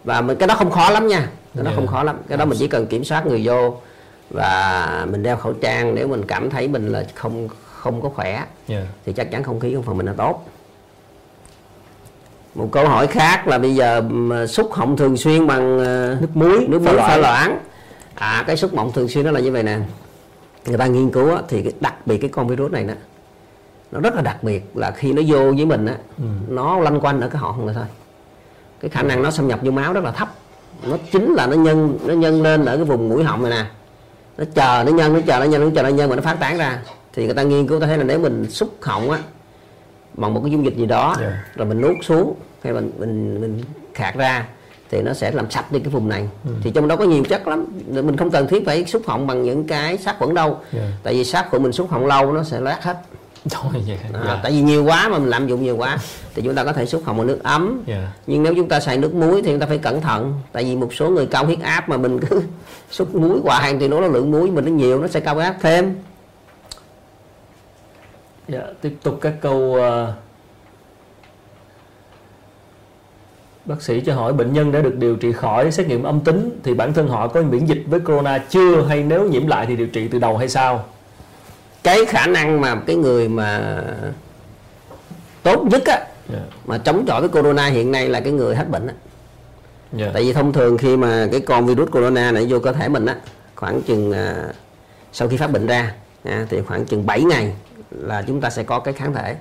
Và 0.03 0.21
mình 0.21 0.37
cái 0.37 0.47
đó 0.47 0.55
không 0.55 0.71
khó 0.71 0.89
lắm 0.89 1.07
nha. 1.07 1.19
Cái 1.55 1.63
đó 1.63 1.69
yeah. 1.69 1.75
không 1.75 1.87
khó 1.87 2.03
lắm. 2.03 2.17
Cái 2.29 2.37
đó 2.37 2.45
mình 2.45 2.57
chỉ 2.59 2.67
cần 2.67 2.87
kiểm 2.87 3.03
soát 3.03 3.27
người 3.27 3.41
vô 3.43 3.77
và 4.29 5.05
mình 5.11 5.23
đeo 5.23 5.37
khẩu 5.37 5.53
trang 5.53 5.95
nếu 5.95 6.07
mình 6.07 6.25
cảm 6.27 6.49
thấy 6.49 6.67
mình 6.67 6.91
là 6.91 7.05
không 7.15 7.47
không 7.65 8.01
có 8.01 8.09
khỏe. 8.09 8.45
Yeah. 8.67 8.83
thì 9.05 9.13
chắc 9.13 9.31
chắn 9.31 9.43
không 9.43 9.59
khí 9.59 9.71
trong 9.73 9.83
phòng 9.83 9.97
mình 9.97 10.05
là 10.05 10.13
tốt 10.17 10.45
một 12.55 12.69
câu 12.71 12.87
hỏi 12.87 13.07
khác 13.07 13.47
là 13.47 13.57
bây 13.57 13.75
giờ 13.75 14.03
xúc 14.47 14.73
họng 14.73 14.97
thường 14.97 15.17
xuyên 15.17 15.47
bằng 15.47 15.79
ờ, 15.79 16.17
nước 16.21 16.29
muối 16.33 16.65
nước 16.69 16.81
muối 16.81 16.97
pha 16.97 17.17
loãng. 17.17 17.59
à 18.15 18.43
cái 18.47 18.57
xúc 18.57 18.71
họng 18.75 18.91
thường 18.91 19.07
xuyên 19.07 19.25
đó 19.25 19.31
là 19.31 19.39
như 19.39 19.51
vậy 19.51 19.63
nè. 19.63 19.77
Người 20.65 20.77
ta 20.77 20.85
nghiên 20.85 21.09
cứu 21.09 21.35
á, 21.35 21.41
thì 21.49 21.71
đặc 21.79 22.07
biệt 22.07 22.17
cái 22.17 22.29
con 22.29 22.47
virus 22.47 22.71
này 22.71 22.83
đó 22.83 22.93
nó 23.91 23.99
rất 23.99 24.15
là 24.15 24.21
đặc 24.21 24.43
biệt 24.43 24.71
là 24.73 24.91
khi 24.91 25.13
nó 25.13 25.21
vô 25.27 25.53
với 25.55 25.65
mình 25.65 25.85
á 25.85 25.95
ừ. 26.17 26.23
nó 26.47 26.79
lanh 26.79 26.99
quanh 26.99 27.21
ở 27.21 27.27
cái 27.27 27.39
họng 27.39 27.65
này 27.65 27.75
thôi. 27.75 27.85
Cái 28.79 28.89
khả 28.89 29.03
năng 29.03 29.23
nó 29.23 29.31
xâm 29.31 29.47
nhập 29.47 29.59
vô 29.63 29.71
máu 29.71 29.93
rất 29.93 30.03
là 30.03 30.11
thấp. 30.11 30.29
Nó 30.87 30.97
chính 31.11 31.33
là 31.33 31.47
nó 31.47 31.53
nhân 31.55 31.99
nó 32.05 32.13
nhân 32.13 32.41
lên 32.41 32.65
ở 32.65 32.75
cái 32.75 32.85
vùng 32.85 33.09
mũi 33.09 33.23
họng 33.23 33.43
này 33.43 33.51
nè. 33.51 33.65
Nó 34.37 34.45
chờ 34.53 34.83
nó 34.85 34.91
nhân 34.91 35.13
nó 35.13 35.19
chờ 35.27 35.39
nó 35.39 35.45
nhân 35.45 35.61
nó 35.61 35.69
chờ 35.75 35.83
nó 35.83 35.89
nhân 35.89 36.09
mà 36.09 36.15
nó 36.15 36.21
phát 36.21 36.39
tán 36.39 36.57
ra. 36.57 36.81
Thì 37.13 37.25
người 37.25 37.35
ta 37.35 37.43
nghiên 37.43 37.67
cứu 37.67 37.79
ta 37.79 37.87
thấy 37.87 37.97
là 37.97 38.03
nếu 38.03 38.19
mình 38.19 38.49
xúc 38.49 38.69
họng 38.81 39.11
á 39.11 39.19
bằng 40.13 40.33
một 40.33 40.41
cái 40.43 40.51
dung 40.51 40.65
dịch 40.65 40.75
gì 40.75 40.85
đó 40.85 41.15
yeah. 41.19 41.31
Dạ. 41.31 41.43
rồi 41.55 41.67
mình 41.67 41.81
nuốt 41.81 41.95
xuống 42.01 42.35
hay 42.63 42.73
mình 42.73 42.91
mình 42.97 43.41
mình 43.41 43.63
khạc 43.93 44.15
ra 44.15 44.45
thì 44.91 45.01
nó 45.01 45.13
sẽ 45.13 45.31
làm 45.31 45.51
sạch 45.51 45.71
đi 45.71 45.79
cái 45.79 45.89
vùng 45.89 46.09
này 46.09 46.27
ừ. 46.45 46.51
thì 46.63 46.71
trong 46.71 46.87
đó 46.87 46.95
có 46.95 47.03
nhiều 47.03 47.23
chất 47.23 47.47
lắm 47.47 47.65
mình 47.87 48.17
không 48.17 48.31
cần 48.31 48.47
thiết 48.47 48.65
phải 48.65 48.85
xúc 48.85 49.01
họng 49.05 49.27
bằng 49.27 49.43
những 49.43 49.67
cái 49.67 49.97
sát 49.97 50.15
khuẩn 50.19 50.33
đâu 50.33 50.49
yeah. 50.49 50.61
Dạ. 50.73 50.97
tại 51.03 51.13
vì 51.13 51.23
sát 51.23 51.49
khuẩn 51.49 51.63
mình 51.63 51.71
xúc 51.71 51.91
họng 51.91 52.05
lâu 52.05 52.33
nó 52.33 52.43
sẽ 52.43 52.59
loét 52.59 52.83
hết 52.83 52.97
Thôi, 53.49 53.71
yeah, 53.87 53.99
yeah. 54.13 54.25
À, 54.25 54.39
tại 54.43 54.51
vì 54.51 54.61
nhiều 54.61 54.83
quá 54.83 55.09
mà 55.09 55.19
mình 55.19 55.29
lạm 55.29 55.47
dụng 55.47 55.63
nhiều 55.63 55.77
quá 55.77 55.97
thì 56.35 56.41
chúng 56.41 56.55
ta 56.55 56.63
có 56.63 56.73
thể 56.73 56.85
xúc 56.85 57.01
họng 57.05 57.17
bằng 57.17 57.27
nước 57.27 57.43
ấm 57.43 57.83
yeah. 57.87 58.03
nhưng 58.27 58.43
nếu 58.43 58.55
chúng 58.55 58.67
ta 58.67 58.79
xài 58.79 58.97
nước 58.97 59.13
muối 59.13 59.41
thì 59.41 59.51
chúng 59.51 59.59
ta 59.59 59.65
phải 59.65 59.77
cẩn 59.77 60.01
thận 60.01 60.33
tại 60.51 60.63
vì 60.63 60.75
một 60.75 60.93
số 60.93 61.09
người 61.09 61.25
cao 61.25 61.45
huyết 61.45 61.59
áp 61.61 61.89
mà 61.89 61.97
mình 61.97 62.19
cứ 62.19 62.41
xúc 62.91 63.15
muối 63.15 63.39
hoài 63.43 63.75
thì 63.79 63.87
nó 63.87 63.99
lượng 63.99 64.31
muối 64.31 64.51
mình 64.51 64.65
nó 64.65 64.71
nhiều 64.71 65.01
nó 65.01 65.07
sẽ 65.07 65.19
cao 65.19 65.35
huyết 65.35 65.45
áp 65.45 65.55
thêm 65.61 65.95
Dạ, 68.47 68.61
tiếp 68.81 68.97
tục 69.03 69.17
các 69.21 69.33
câu 69.41 69.57
uh, 69.57 70.15
Bác 73.65 73.81
sĩ 73.81 74.01
cho 74.01 74.15
hỏi 74.15 74.33
bệnh 74.33 74.53
nhân 74.53 74.71
đã 74.71 74.81
được 74.81 74.95
điều 74.95 75.15
trị 75.15 75.31
khỏi 75.31 75.71
xét 75.71 75.87
nghiệm 75.87 76.03
âm 76.03 76.19
tính 76.19 76.59
thì 76.63 76.73
bản 76.73 76.93
thân 76.93 77.07
họ 77.07 77.27
có 77.27 77.41
miễn 77.41 77.65
dịch 77.65 77.83
với 77.87 77.99
corona 77.99 78.37
chưa 78.37 78.83
hay 78.83 79.03
nếu 79.03 79.29
nhiễm 79.29 79.47
lại 79.47 79.65
thì 79.65 79.75
điều 79.75 79.87
trị 79.87 80.07
từ 80.07 80.19
đầu 80.19 80.37
hay 80.37 80.49
sao? 80.49 80.85
Cái 81.83 82.05
khả 82.05 82.27
năng 82.27 82.61
mà 82.61 82.81
cái 82.87 82.95
người 82.95 83.29
mà 83.29 83.81
tốt 85.43 85.63
nhất 85.71 85.85
á 85.85 85.95
yeah. 85.95 86.09
Dạ. 86.29 86.39
mà 86.65 86.77
chống 86.77 87.05
chọi 87.07 87.21
với 87.21 87.29
corona 87.29 87.65
hiện 87.65 87.91
nay 87.91 88.09
là 88.09 88.19
cái 88.19 88.33
người 88.33 88.55
hết 88.55 88.69
bệnh 88.69 88.87
á. 88.87 88.93
Yeah. 88.93 90.07
Dạ. 90.07 90.11
Tại 90.13 90.23
vì 90.23 90.33
thông 90.33 90.53
thường 90.53 90.77
khi 90.77 90.97
mà 90.97 91.27
cái 91.31 91.39
con 91.39 91.65
virus 91.65 91.91
corona 91.91 92.31
này 92.31 92.45
vô 92.49 92.59
cơ 92.59 92.73
thể 92.73 92.89
mình 92.89 93.05
á 93.05 93.15
khoảng 93.55 93.81
chừng 93.81 94.11
à, 94.11 94.35
sau 95.13 95.27
khi 95.27 95.37
phát 95.37 95.51
bệnh 95.51 95.67
ra 95.67 95.93
à, 96.23 96.45
thì 96.49 96.61
khoảng 96.61 96.85
chừng 96.85 97.05
7 97.05 97.23
ngày 97.23 97.53
là 97.91 98.21
chúng 98.27 98.41
ta 98.41 98.49
sẽ 98.49 98.63
có 98.63 98.79
cái 98.79 98.93
kháng 98.93 99.13
thể 99.13 99.35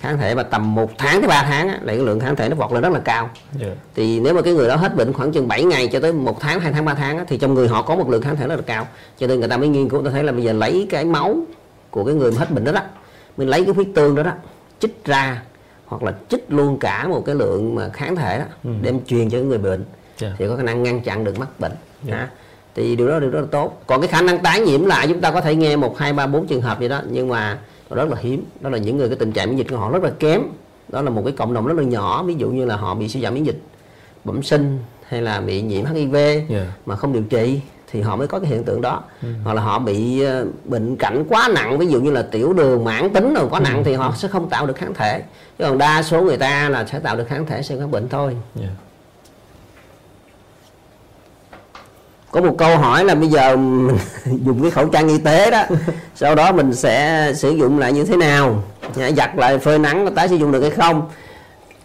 kháng 0.00 0.18
thể 0.18 0.34
mà 0.34 0.42
tầm 0.42 0.74
một 0.74 0.90
tháng 0.98 1.20
tới 1.20 1.28
3 1.28 1.42
tháng 1.42 1.68
á, 1.68 1.78
là 1.82 1.92
cái 1.92 2.02
lượng 2.02 2.20
kháng 2.20 2.36
thể 2.36 2.48
nó 2.48 2.56
vọt 2.56 2.72
lên 2.72 2.82
rất 2.82 2.92
là 2.92 3.00
cao 3.00 3.30
yeah. 3.60 3.72
Dạ. 3.76 3.82
thì 3.94 4.20
nếu 4.20 4.34
mà 4.34 4.42
cái 4.42 4.54
người 4.54 4.68
đó 4.68 4.76
hết 4.76 4.96
bệnh 4.96 5.12
khoảng 5.12 5.32
chừng 5.32 5.48
7 5.48 5.64
ngày 5.64 5.88
cho 5.88 6.00
tới 6.00 6.12
một 6.12 6.40
tháng 6.40 6.60
hai 6.60 6.72
tháng 6.72 6.84
3 6.84 6.94
tháng 6.94 7.18
á, 7.18 7.24
thì 7.28 7.38
trong 7.38 7.54
người 7.54 7.68
họ 7.68 7.82
có 7.82 7.96
một 7.96 8.10
lượng 8.10 8.22
kháng 8.22 8.36
thể 8.36 8.48
rất 8.48 8.56
là 8.56 8.62
cao 8.66 8.86
cho 9.18 9.26
nên 9.26 9.40
người 9.40 9.48
ta 9.48 9.56
mới 9.56 9.68
nghiên 9.68 9.88
cứu 9.88 10.02
ta 10.04 10.10
thấy 10.10 10.24
là 10.24 10.32
bây 10.32 10.42
giờ 10.42 10.52
lấy 10.52 10.86
cái 10.90 11.04
máu 11.04 11.36
của 11.90 12.04
cái 12.04 12.14
người 12.14 12.32
mà 12.32 12.38
hết 12.38 12.50
bệnh 12.50 12.64
đó 12.64 12.72
đó 12.72 12.80
mình 13.36 13.48
lấy 13.48 13.64
cái 13.64 13.74
huyết 13.74 13.88
tương 13.94 14.14
đó 14.14 14.22
đó 14.22 14.32
chích 14.80 15.04
ra 15.04 15.42
hoặc 15.86 16.02
là 16.02 16.12
chích 16.28 16.44
luôn 16.48 16.78
cả 16.78 17.08
một 17.08 17.22
cái 17.26 17.34
lượng 17.34 17.74
mà 17.74 17.88
kháng 17.88 18.16
thể 18.16 18.38
đó 18.38 18.44
ừ. 18.64 18.70
đem 18.82 19.04
truyền 19.04 19.30
cho 19.30 19.38
người 19.38 19.58
bệnh 19.58 19.70
yeah. 19.80 19.84
Dạ. 20.18 20.32
thì 20.38 20.48
có 20.48 20.56
khả 20.56 20.62
năng 20.62 20.82
ngăn 20.82 21.00
chặn 21.00 21.24
được 21.24 21.38
mắc 21.38 21.60
bệnh 21.60 21.72
yeah. 22.08 22.20
Dạ. 22.20 22.28
Thì 22.76 22.96
điều 22.96 23.08
đó 23.08 23.18
điều 23.18 23.30
rất 23.30 23.40
là 23.40 23.46
tốt 23.50 23.82
còn 23.86 24.00
cái 24.00 24.08
khả 24.08 24.22
năng 24.22 24.38
tái 24.38 24.60
nhiễm 24.60 24.84
lại 24.84 25.08
chúng 25.08 25.20
ta 25.20 25.30
có 25.30 25.40
thể 25.40 25.54
nghe 25.54 25.76
một 25.76 25.98
hai 25.98 26.12
ba 26.12 26.26
bốn 26.26 26.46
trường 26.46 26.62
hợp 26.62 26.78
vậy 26.78 26.88
đó 26.88 27.00
nhưng 27.10 27.28
mà 27.28 27.58
rất 27.90 28.08
là 28.08 28.16
hiếm 28.20 28.44
đó 28.60 28.70
là 28.70 28.78
những 28.78 28.96
người 28.96 29.08
cái 29.08 29.16
tình 29.16 29.32
trạng 29.32 29.48
miễn 29.48 29.56
dịch 29.56 29.66
của 29.70 29.76
họ 29.76 29.90
rất 29.90 30.02
là 30.02 30.10
kém 30.18 30.42
đó 30.88 31.02
là 31.02 31.10
một 31.10 31.22
cái 31.24 31.32
cộng 31.32 31.54
đồng 31.54 31.66
rất 31.66 31.76
là 31.76 31.82
nhỏ 31.82 32.22
ví 32.22 32.34
dụ 32.34 32.50
như 32.50 32.64
là 32.64 32.76
họ 32.76 32.94
bị 32.94 33.08
suy 33.08 33.20
giảm 33.20 33.34
miễn 33.34 33.44
dịch 33.44 33.60
bẩm 34.24 34.42
sinh 34.42 34.78
hay 35.08 35.22
là 35.22 35.40
bị 35.40 35.62
nhiễm 35.62 35.84
HIV 35.84 36.14
yeah. 36.14 36.66
mà 36.86 36.96
không 36.96 37.12
điều 37.12 37.22
trị 37.22 37.60
thì 37.92 38.00
họ 38.00 38.16
mới 38.16 38.26
có 38.26 38.38
cái 38.38 38.50
hiện 38.50 38.64
tượng 38.64 38.80
đó 38.80 39.02
ừ. 39.22 39.28
hoặc 39.44 39.52
là 39.52 39.62
họ 39.62 39.78
bị 39.78 40.20
ờ, 40.20 40.46
bệnh 40.64 40.96
cảnh 40.96 41.24
quá 41.28 41.48
nặng 41.54 41.78
ví 41.78 41.86
dụ 41.86 42.00
như 42.00 42.10
là 42.10 42.22
tiểu 42.22 42.52
đường 42.52 42.84
mãn 42.84 43.10
tính 43.10 43.34
rồi 43.34 43.46
quá 43.50 43.60
nặng 43.60 43.76
ừ. 43.76 43.82
thì 43.84 43.94
họ 43.94 44.14
sẽ 44.16 44.28
không 44.28 44.48
tạo 44.48 44.66
được 44.66 44.76
kháng 44.76 44.94
thể 44.94 45.22
chứ 45.58 45.64
còn 45.64 45.78
đa 45.78 46.02
số 46.02 46.22
người 46.22 46.36
ta 46.36 46.68
là 46.68 46.84
sẽ 46.84 46.98
tạo 46.98 47.16
được 47.16 47.28
kháng 47.28 47.46
thể 47.46 47.62
sẽ 47.62 47.76
có 47.76 47.86
bệnh 47.86 48.08
thôi 48.08 48.36
yeah. 48.60 48.72
Có 52.30 52.40
một 52.40 52.54
câu 52.58 52.78
hỏi 52.78 53.04
là 53.04 53.14
bây 53.14 53.28
giờ 53.28 53.56
mình 53.56 53.98
dùng 54.44 54.62
cái 54.62 54.70
khẩu 54.70 54.88
trang 54.88 55.08
y 55.08 55.18
tế 55.18 55.50
đó 55.50 55.62
sau 56.14 56.34
đó 56.34 56.52
mình 56.52 56.74
sẽ 56.74 57.32
sử 57.34 57.50
dụng 57.50 57.78
lại 57.78 57.92
như 57.92 58.04
thế 58.04 58.16
nào? 58.16 58.62
Giặt 59.16 59.36
lại 59.36 59.58
phơi 59.58 59.78
nắng 59.78 60.04
có 60.04 60.10
tái 60.10 60.28
sử 60.28 60.36
dụng 60.36 60.52
được 60.52 60.60
hay 60.60 60.70
không? 60.70 61.10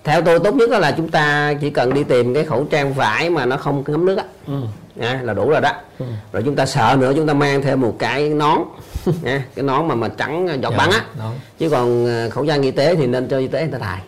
Theo 0.04 0.22
tôi 0.22 0.40
tốt 0.40 0.56
nhất 0.56 0.70
là 0.70 0.92
chúng 0.92 1.10
ta 1.10 1.54
chỉ 1.62 1.70
cần 1.70 1.94
đi 1.94 2.04
tìm 2.04 2.34
cái 2.34 2.44
khẩu 2.44 2.64
trang 2.64 2.94
vải 2.94 3.30
mà 3.30 3.46
nó 3.46 3.58
không 3.58 3.84
ngấm 3.88 4.06
nước 4.06 4.18
á. 4.18 4.24
Ừ. 4.48 4.54
à, 5.00 5.20
là 5.24 5.34
đủ 5.34 5.50
rồi 5.50 5.62
đó. 5.62 5.72
Ừ. 6.00 6.06
rồi 6.32 6.44
chúng 6.46 6.56
ta 6.56 6.66
sợ 6.66 6.98
nữa 7.00 7.14
chúng 7.16 7.28
ta 7.28 7.34
mang 7.34 7.62
thêm 7.62 7.82
một 7.82 7.96
cái 8.00 8.30
nón. 8.30 8.58
Cái 9.24 9.64
nón 9.64 9.88
mà 9.88 9.96
mà 9.96 10.08
trắng 10.08 10.48
giọt 10.62 10.72
dạ, 10.72 10.78
bắn 10.78 10.90
á. 10.92 11.02
chứ 11.60 11.70
còn 11.70 12.06
ờ, 12.06 12.30
khẩu 12.30 12.46
trang 12.46 12.62
y 12.62 12.72
tế 12.72 12.96
thì 12.96 13.08
nên 13.08 13.28
cho 13.28 13.38
y 13.38 13.48
tế 13.48 13.62
người 13.62 13.80
ta 13.80 13.80
xài 13.80 14.02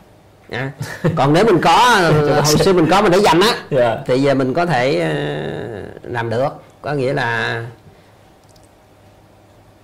à. 0.49 0.71
còn 1.15 1.33
nếu 1.33 1.45
mình 1.45 1.61
có 1.61 1.71
hồi 2.45 2.57
xưa 2.57 2.73
mình 2.73 2.87
có 2.89 3.01
mình 3.01 3.11
để 3.11 3.17
dành 3.17 3.39
á 3.39 3.47
yeah. 3.47 3.65
Dạ. 3.71 3.97
thì 4.05 4.21
giờ 4.21 4.33
mình 4.33 4.53
có 4.53 4.65
thể 4.65 4.99
ờ, 4.99 6.09
làm 6.11 6.29
được 6.29 6.49
có 6.81 6.93
nghĩa 6.93 7.13
là 7.13 7.65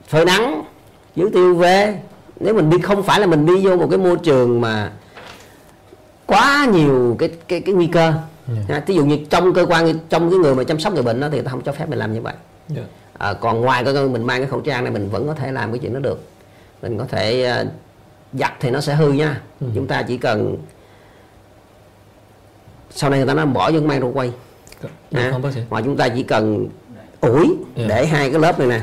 phơi 0.07 0.25
nắng 0.25 0.63
giữ 1.15 1.29
tiêu 1.33 1.51
UV 1.53 1.63
nếu 2.39 2.53
mình 2.53 2.69
đi 2.69 2.77
không 2.83 3.03
phải 3.03 3.19
là 3.19 3.27
mình 3.27 3.45
đi 3.45 3.65
vô 3.65 3.75
một 3.75 3.87
cái 3.89 3.99
môi 3.99 4.17
trường 4.23 4.61
mà 4.61 4.91
quá 6.25 6.67
nhiều 6.71 7.15
cái 7.19 7.29
cái 7.47 7.61
cái 7.61 7.75
nguy 7.75 7.87
cơ 7.87 8.01
yeah. 8.01 8.65
Dạ. 8.69 8.81
ví 8.85 8.95
dụ 8.95 9.05
như 9.05 9.17
trong 9.29 9.53
cơ 9.53 9.65
quan 9.69 9.99
trong 10.09 10.29
cái 10.29 10.39
người 10.39 10.55
mà 10.55 10.63
chăm 10.63 10.79
sóc 10.79 10.93
người 10.93 11.03
bệnh 11.03 11.19
đó 11.19 11.27
thì 11.31 11.37
người 11.37 11.45
ta 11.45 11.51
không 11.51 11.61
cho 11.61 11.71
phép 11.71 11.89
mình 11.89 11.99
làm 11.99 12.13
như 12.13 12.21
vậy 12.21 12.33
yeah. 12.75 12.87
Dạ. 13.19 13.27
à, 13.27 13.33
còn 13.33 13.61
ngoài 13.61 13.83
cái 13.83 13.93
mình 13.93 14.23
mang 14.23 14.41
cái 14.41 14.47
khẩu 14.47 14.61
trang 14.61 14.83
này 14.83 14.93
mình 14.93 15.09
vẫn 15.09 15.27
có 15.27 15.33
thể 15.33 15.51
làm 15.51 15.71
cái 15.71 15.79
chuyện 15.79 15.93
đó 15.93 15.99
được 15.99 16.23
mình 16.81 16.97
có 16.97 17.05
thể 17.09 17.53
uh, 17.61 17.67
giặt 18.33 18.53
thì 18.59 18.69
nó 18.69 18.81
sẽ 18.81 18.95
hư 18.95 19.11
nha 19.11 19.41
ừ. 19.59 19.67
chúng 19.75 19.87
ta 19.87 20.03
chỉ 20.03 20.17
cần 20.17 20.57
sau 22.89 23.09
này 23.09 23.19
người 23.19 23.27
ta 23.27 23.33
nói 23.33 23.45
bỏ 23.45 23.71
vô 23.71 23.81
mang 23.81 24.01
rau 24.01 24.11
quay 24.13 24.31
Được 24.81 24.89
à, 25.11 25.29
không 25.31 25.41
bác 25.41 25.53
sĩ 25.53 25.61
hoặc 25.69 25.81
chúng 25.85 25.97
ta 25.97 26.09
chỉ 26.09 26.23
cần 26.23 26.67
ủi 27.21 27.45
yeah. 27.45 27.57
Dạ. 27.75 27.85
để 27.87 28.05
hai 28.05 28.31
cái 28.31 28.39
lớp 28.39 28.59
này 28.59 28.67
nè 28.67 28.81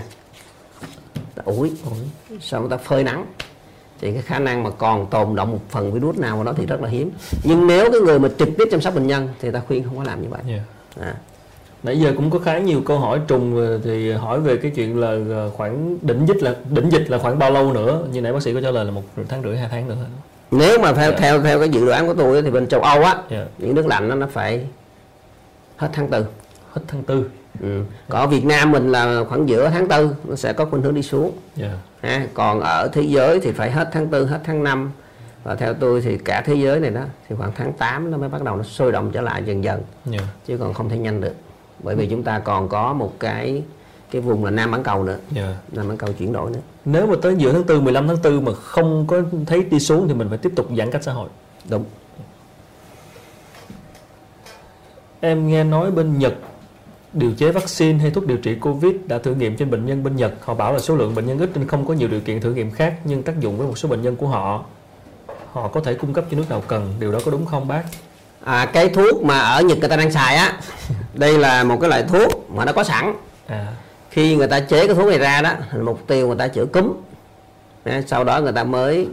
ủi, 1.45 1.73
ủi. 1.85 2.39
sau 2.41 2.61
người 2.61 2.71
ta 2.71 2.77
phơi 2.77 3.05
nắng 3.05 3.27
thì 4.01 4.13
cái 4.13 4.23
khả 4.23 4.39
năng 4.39 4.63
mà 4.63 4.71
còn 4.71 5.07
tồn 5.11 5.37
động 5.37 5.53
một 5.53 5.61
phần 5.71 5.93
virus 5.93 6.19
nào 6.19 6.45
đó 6.45 6.53
thì 6.57 6.67
rất 6.67 6.81
là 6.83 6.89
hiếm 6.89 7.11
nhưng 7.45 7.67
nếu 7.67 7.93
cái 7.93 8.01
người 8.01 8.19
mà 8.19 8.29
trực 8.39 8.49
tiếp 8.59 8.65
chăm 8.71 8.81
sóc 8.81 8.95
bệnh 8.95 9.07
nhân 9.07 9.29
thì 9.41 9.51
ta 9.51 9.61
khuyên 9.67 9.85
không 9.85 9.97
có 9.97 10.05
làm 10.05 10.23
như 10.23 10.29
vậy 10.29 10.41
yeah. 10.49 10.63
à. 11.01 11.15
Nãy 11.87 12.01
giờ 12.01 12.13
cũng 12.17 12.31
có 12.31 12.39
khá 12.39 12.59
nhiều 12.59 12.83
câu 12.87 12.99
hỏi 12.99 13.21
trùng 13.29 13.79
thì 13.85 14.13
hỏi 14.13 14.41
về 14.41 14.57
cái 14.57 14.71
chuyện 14.71 15.01
là 15.01 15.19
ờ, 15.37 15.51
khoảng 15.51 15.99
đỉnh 16.03 16.27
dịch 16.27 16.43
là 16.43 16.55
đỉnh 16.71 16.93
dịch 16.93 17.11
là 17.11 17.19
khoảng 17.19 17.39
bao 17.39 17.51
lâu 17.51 17.73
nữa 17.73 18.03
như 18.13 18.21
nãy 18.21 18.33
bác 18.33 18.43
sĩ 18.43 18.55
có 18.55 18.61
trả 18.61 18.71
lời 18.71 18.85
là 18.85 18.91
một 18.91 19.03
tháng 19.29 19.43
rưỡi 19.43 19.57
hai 19.57 19.69
tháng 19.69 19.89
nữa 19.89 19.97
nếu 20.51 20.79
mà 20.79 20.93
theo 20.93 21.11
yeah. 21.11 21.21
theo 21.21 21.43
theo 21.43 21.59
cái 21.59 21.69
dự 21.69 21.87
đoán 21.87 22.07
của 22.07 22.15
tôi 22.15 22.43
thì 22.43 22.51
bên 22.51 22.67
châu 22.67 22.81
Âu 22.81 23.03
á 23.03 23.17
yeah. 23.29 23.49
những 23.59 23.75
nước 23.75 23.87
lạnh 23.87 24.09
đó, 24.09 24.15
nó 24.15 24.27
phải 24.33 24.67
hết 25.77 25.89
tháng 25.93 26.09
tư 26.09 26.25
hết 26.73 26.83
tháng 26.89 27.03
tư 27.03 27.31
ừ. 27.61 27.83
còn 28.09 28.31
Việt 28.31 28.45
Nam 28.45 28.73
mình 28.73 28.93
là 28.93 29.25
khoảng 29.29 29.49
giữa 29.49 29.71
tháng 29.71 29.89
tư 29.89 30.11
nó 30.25 30.37
sẽ 30.37 30.53
có 30.53 30.65
khuynh 30.65 30.83
hướng 30.83 30.95
đi 30.95 31.03
xuống 31.03 31.33
yeah. 31.61 31.73
ha. 32.03 32.27
còn 32.35 32.61
ở 32.61 32.89
thế 32.93 33.03
giới 33.03 33.41
thì 33.41 33.53
phải 33.53 33.71
hết 33.71 33.89
tháng 33.93 34.09
tư 34.09 34.27
hết 34.27 34.41
tháng 34.45 34.65
5 34.65 34.91
và 35.45 35.55
theo 35.55 35.75
tôi 35.75 36.01
thì 36.01 36.19
cả 36.19 36.43
thế 36.47 36.55
giới 36.55 36.81
này 36.81 36.91
đó 36.91 37.03
thì 37.29 37.37
khoảng 37.37 37.53
tháng 37.57 37.73
8 37.73 38.11
nó 38.11 38.19
mới 38.19 38.29
bắt 38.29 38.43
đầu 38.43 38.57
nó 38.57 38.63
sôi 38.63 38.93
động 38.93 39.11
trở 39.13 39.21
lại 39.21 39.43
dần 39.45 39.65
dần 39.65 39.83
yeah. 40.13 40.25
chứ 40.47 40.57
còn 40.59 40.75
không 40.75 40.89
thể 40.89 40.99
nhanh 40.99 41.21
được 41.21 41.35
bởi 41.83 41.97
vì 41.97 42.07
chúng 42.07 42.23
ta 42.23 42.39
còn 42.39 42.69
có 42.69 42.93
một 42.93 43.13
cái 43.21 43.63
cái 44.11 44.23
vùng 44.23 44.45
là 44.45 44.51
nam 44.51 44.71
bán 44.71 44.83
cầu 44.83 45.05
nữa 45.05 45.19
yeah. 45.35 45.55
nam 45.73 45.89
bán 45.89 45.97
cầu 45.97 46.13
chuyển 46.13 46.33
đổi 46.33 46.51
nữa 46.51 46.61
nếu 46.85 47.07
mà 47.07 47.15
tới 47.23 47.35
giữa 47.39 47.53
tháng 47.53 47.65
tư 47.65 47.81
15 47.81 48.09
tháng 48.09 48.17
4 48.25 48.45
mà 48.45 48.53
không 48.53 49.05
có 49.09 49.23
thấy 49.47 49.65
đi 49.65 49.81
xuống 49.81 50.09
thì 50.09 50.15
mình 50.15 50.29
phải 50.29 50.39
tiếp 50.39 50.53
tục 50.57 50.69
giãn 50.77 50.91
cách 50.91 51.03
xã 51.05 51.13
hội 51.13 51.29
đúng 51.69 51.85
em 55.21 55.49
nghe 55.49 55.65
nói 55.65 55.91
bên 55.91 56.19
Nhật 56.19 56.35
điều 57.17 57.33
chế 57.33 57.53
vaccine 57.53 57.99
hay 57.99 58.11
thuốc 58.11 58.27
điều 58.27 58.37
trị 58.37 58.55
Covid 58.55 58.95
đã 59.07 59.19
thử 59.19 59.35
nghiệm 59.35 59.57
trên 59.57 59.71
bệnh 59.71 59.87
nhân 59.87 60.05
bên 60.05 60.17
Nhật. 60.17 60.35
Họ 60.41 60.55
bảo 60.55 60.73
là 60.73 60.79
số 60.79 60.97
lượng 60.97 61.15
bệnh 61.15 61.27
nhân 61.27 61.39
ít 61.39 61.51
nên 61.55 61.69
không 61.69 61.87
có 61.87 61.95
nhiều 61.95 62.09
điều 62.09 62.21
kiện 62.21 62.41
thử 62.41 62.55
nghiệm 62.55 62.71
khác 62.71 62.99
nhưng 63.05 63.23
tác 63.23 63.41
dụng 63.41 63.59
với 63.59 63.67
một 63.67 63.79
số 63.79 63.89
bệnh 63.89 64.03
nhân 64.03 64.17
của 64.17 64.29
họ. 64.29 64.65
Họ 65.53 65.69
có 65.69 65.81
thể 65.81 65.95
cung 65.95 66.13
cấp 66.13 66.25
cho 66.31 66.37
nước 66.37 66.45
nào 66.51 66.63
cần. 66.69 66.95
Điều 67.01 67.13
đó 67.13 67.19
có 67.25 67.31
đúng 67.31 67.47
không 67.47 67.69
bác? 67.69 67.85
À, 68.47 68.67
cái 68.67 68.89
thuốc 68.89 69.23
mà 69.23 69.39
ở 69.39 69.63
Nhật 69.63 69.79
người 69.79 69.89
ta 69.89 69.97
đang 69.97 70.13
xài 70.13 70.37
á, 70.37 70.53
đây 71.15 71.39
là 71.39 71.65
một 71.65 71.79
cái 71.81 71.91
loại 71.91 72.03
thuốc 72.03 72.51
mà 72.51 72.65
nó 72.65 72.73
có 72.73 72.85
sẵn. 72.85 73.15
À. 73.47 73.67
Khi 74.11 74.37
người 74.37 74.49
ta 74.49 74.61
chế 74.61 74.87
cái 74.87 74.97
thuốc 74.97 75.09
này 75.09 75.19
ra 75.19 75.43
đó, 75.43 75.53
mục 75.83 76.07
tiêu 76.07 76.27
người 76.27 76.37
ta 76.37 76.49
chữa 76.49 76.67
cúm. 76.67 76.93
Sau 78.07 78.25
đó 78.25 78.41
người 78.41 78.53
ta 78.53 78.65
mới 78.65 79.09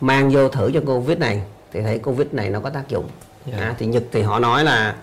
mang 0.00 0.30
vô 0.30 0.48
thử 0.48 0.70
cho 0.74 0.80
Covid 0.86 1.18
này 1.18 1.42
thì 1.72 1.82
thấy 1.82 1.98
Covid 1.98 2.26
này 2.32 2.50
nó 2.50 2.60
có 2.60 2.70
tác 2.70 2.88
dụng. 2.88 3.08
Yeah. 3.46 3.60
Dạ. 3.60 3.66
À, 3.66 3.74
thì 3.78 3.86
Nhật 3.86 4.02
thì 4.12 4.22
họ 4.22 4.38
nói 4.38 4.64
là 4.64 4.94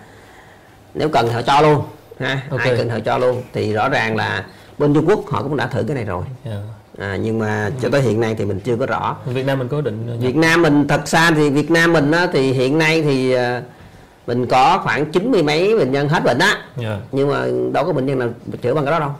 nếu 0.94 1.08
cần 1.08 1.28
họ 1.28 1.42
cho 1.42 1.60
luôn 1.60 1.82
ha 2.20 2.42
okay. 2.50 2.68
ai 2.68 2.78
cần 2.78 2.90
họ 2.90 2.98
cho 3.04 3.18
luôn 3.18 3.42
thì 3.52 3.72
rõ 3.72 3.88
ràng 3.88 4.16
là 4.16 4.44
bên 4.78 4.94
Trung 4.94 5.08
Quốc 5.08 5.20
họ 5.28 5.42
cũng 5.42 5.56
đã 5.56 5.66
thử 5.66 5.84
cái 5.86 5.94
này 5.94 6.04
rồi 6.04 6.24
yeah. 6.44 6.58
À, 6.98 7.16
nhưng 7.16 7.38
mà 7.38 7.70
cho 7.82 7.88
tới 7.88 8.02
hiện 8.02 8.20
nay 8.20 8.34
thì 8.38 8.44
mình 8.44 8.60
chưa 8.60 8.76
có 8.76 8.86
rõ 8.86 9.16
Việt 9.26 9.46
Nam 9.46 9.58
mình 9.58 9.68
có 9.68 9.80
định 9.80 10.18
Việt 10.20 10.36
Nam 10.36 10.62
mình 10.62 10.88
thật 10.88 11.08
xa 11.08 11.30
thì 11.30 11.50
Việt 11.50 11.70
Nam 11.70 11.92
mình 11.92 12.10
á, 12.10 12.26
thì 12.32 12.52
hiện 12.52 12.78
nay 12.78 13.02
thì 13.02 13.32
à, 13.32 13.62
mình 14.26 14.46
có 14.46 14.80
khoảng 14.84 15.06
chín 15.06 15.30
mươi 15.30 15.42
mấy 15.42 15.78
bệnh 15.78 15.92
nhân 15.92 16.08
hết 16.08 16.24
bệnh 16.24 16.38
á 16.38 16.46
yeah. 16.46 16.60
Dạ. 16.76 16.98
nhưng 17.12 17.28
mà 17.28 17.46
đâu 17.72 17.84
có 17.84 17.92
bệnh 17.92 18.06
nhân 18.06 18.18
nào 18.18 18.28
chữa 18.62 18.74
bằng 18.74 18.84
cái 18.84 18.92
đó 18.92 18.98
đâu 18.98 19.10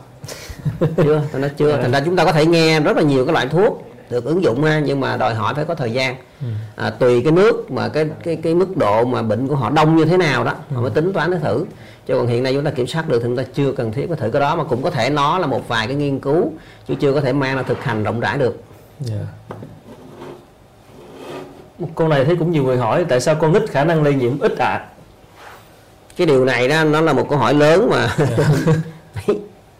chưa 0.97 1.21
thành 1.31 1.41
ra 1.41 1.47
chưa 1.57 1.69
yeah. 1.69 1.81
thành 1.81 1.91
ra 1.91 1.99
chúng 2.05 2.15
ta 2.15 2.25
có 2.25 2.31
thể 2.31 2.45
nghe 2.45 2.79
rất 2.79 2.97
là 2.97 3.03
nhiều 3.03 3.25
cái 3.25 3.33
loại 3.33 3.47
thuốc 3.47 3.91
được 4.09 4.25
ứng 4.25 4.43
dụng 4.43 4.63
ha 4.63 4.79
nhưng 4.79 4.99
mà 4.99 5.17
đòi 5.17 5.35
hỏi 5.35 5.53
phải 5.53 5.65
có 5.65 5.75
thời 5.75 5.91
gian 5.91 6.15
ừ. 6.41 6.47
à, 6.75 6.89
tùy 6.89 7.21
cái 7.23 7.31
nước 7.31 7.71
mà 7.71 7.87
cái 7.87 8.05
cái 8.23 8.35
cái 8.35 8.55
mức 8.55 8.77
độ 8.77 9.05
mà 9.05 9.21
bệnh 9.21 9.47
của 9.47 9.55
họ 9.55 9.69
đông 9.69 9.95
như 9.95 10.05
thế 10.05 10.17
nào 10.17 10.43
đó 10.43 10.53
ừ. 10.69 10.75
họ 10.75 10.81
mới 10.81 10.91
tính 10.91 11.13
toán 11.13 11.31
để 11.31 11.37
thử 11.43 11.65
chứ 12.07 12.13
còn 12.13 12.27
hiện 12.27 12.43
nay 12.43 12.53
chúng 12.53 12.63
ta 12.63 12.71
kiểm 12.71 12.87
soát 12.87 13.09
được 13.09 13.19
thì 13.19 13.23
chúng 13.23 13.37
ta 13.37 13.43
chưa 13.53 13.71
cần 13.71 13.91
thiết 13.91 14.07
phải 14.07 14.17
thử 14.17 14.29
cái 14.29 14.39
đó 14.39 14.55
mà 14.55 14.63
cũng 14.63 14.81
có 14.83 14.89
thể 14.89 15.09
nó 15.09 15.39
là 15.39 15.47
một 15.47 15.67
vài 15.67 15.87
cái 15.87 15.95
nghiên 15.95 16.19
cứu 16.19 16.51
chứ 16.87 16.95
chưa 16.99 17.13
có 17.13 17.21
thể 17.21 17.33
mang 17.33 17.55
ra 17.55 17.63
thực 17.63 17.83
hành 17.83 18.03
rộng 18.03 18.19
rãi 18.19 18.37
được 18.37 18.61
yeah. 19.09 19.21
Dạ. 19.49 19.55
một 21.79 21.87
câu 21.95 22.07
này 22.07 22.25
thấy 22.25 22.35
cũng 22.35 22.51
nhiều 22.51 22.63
người 22.63 22.77
hỏi 22.77 23.05
tại 23.09 23.21
sao 23.21 23.35
con 23.35 23.53
nít 23.53 23.69
khả 23.69 23.83
năng 23.83 24.03
lây 24.03 24.13
nhiễm 24.13 24.39
ít 24.39 24.57
ạ 24.57 24.67
à? 24.67 24.85
cái 26.17 26.27
điều 26.27 26.45
này 26.45 26.67
đó 26.67 26.83
nó 26.83 27.01
là 27.01 27.13
một 27.13 27.29
câu 27.29 27.37
hỏi 27.37 27.53
lớn 27.53 27.89
mà 27.89 28.15
yeah. 28.17 28.29
Dạ. 28.37 28.73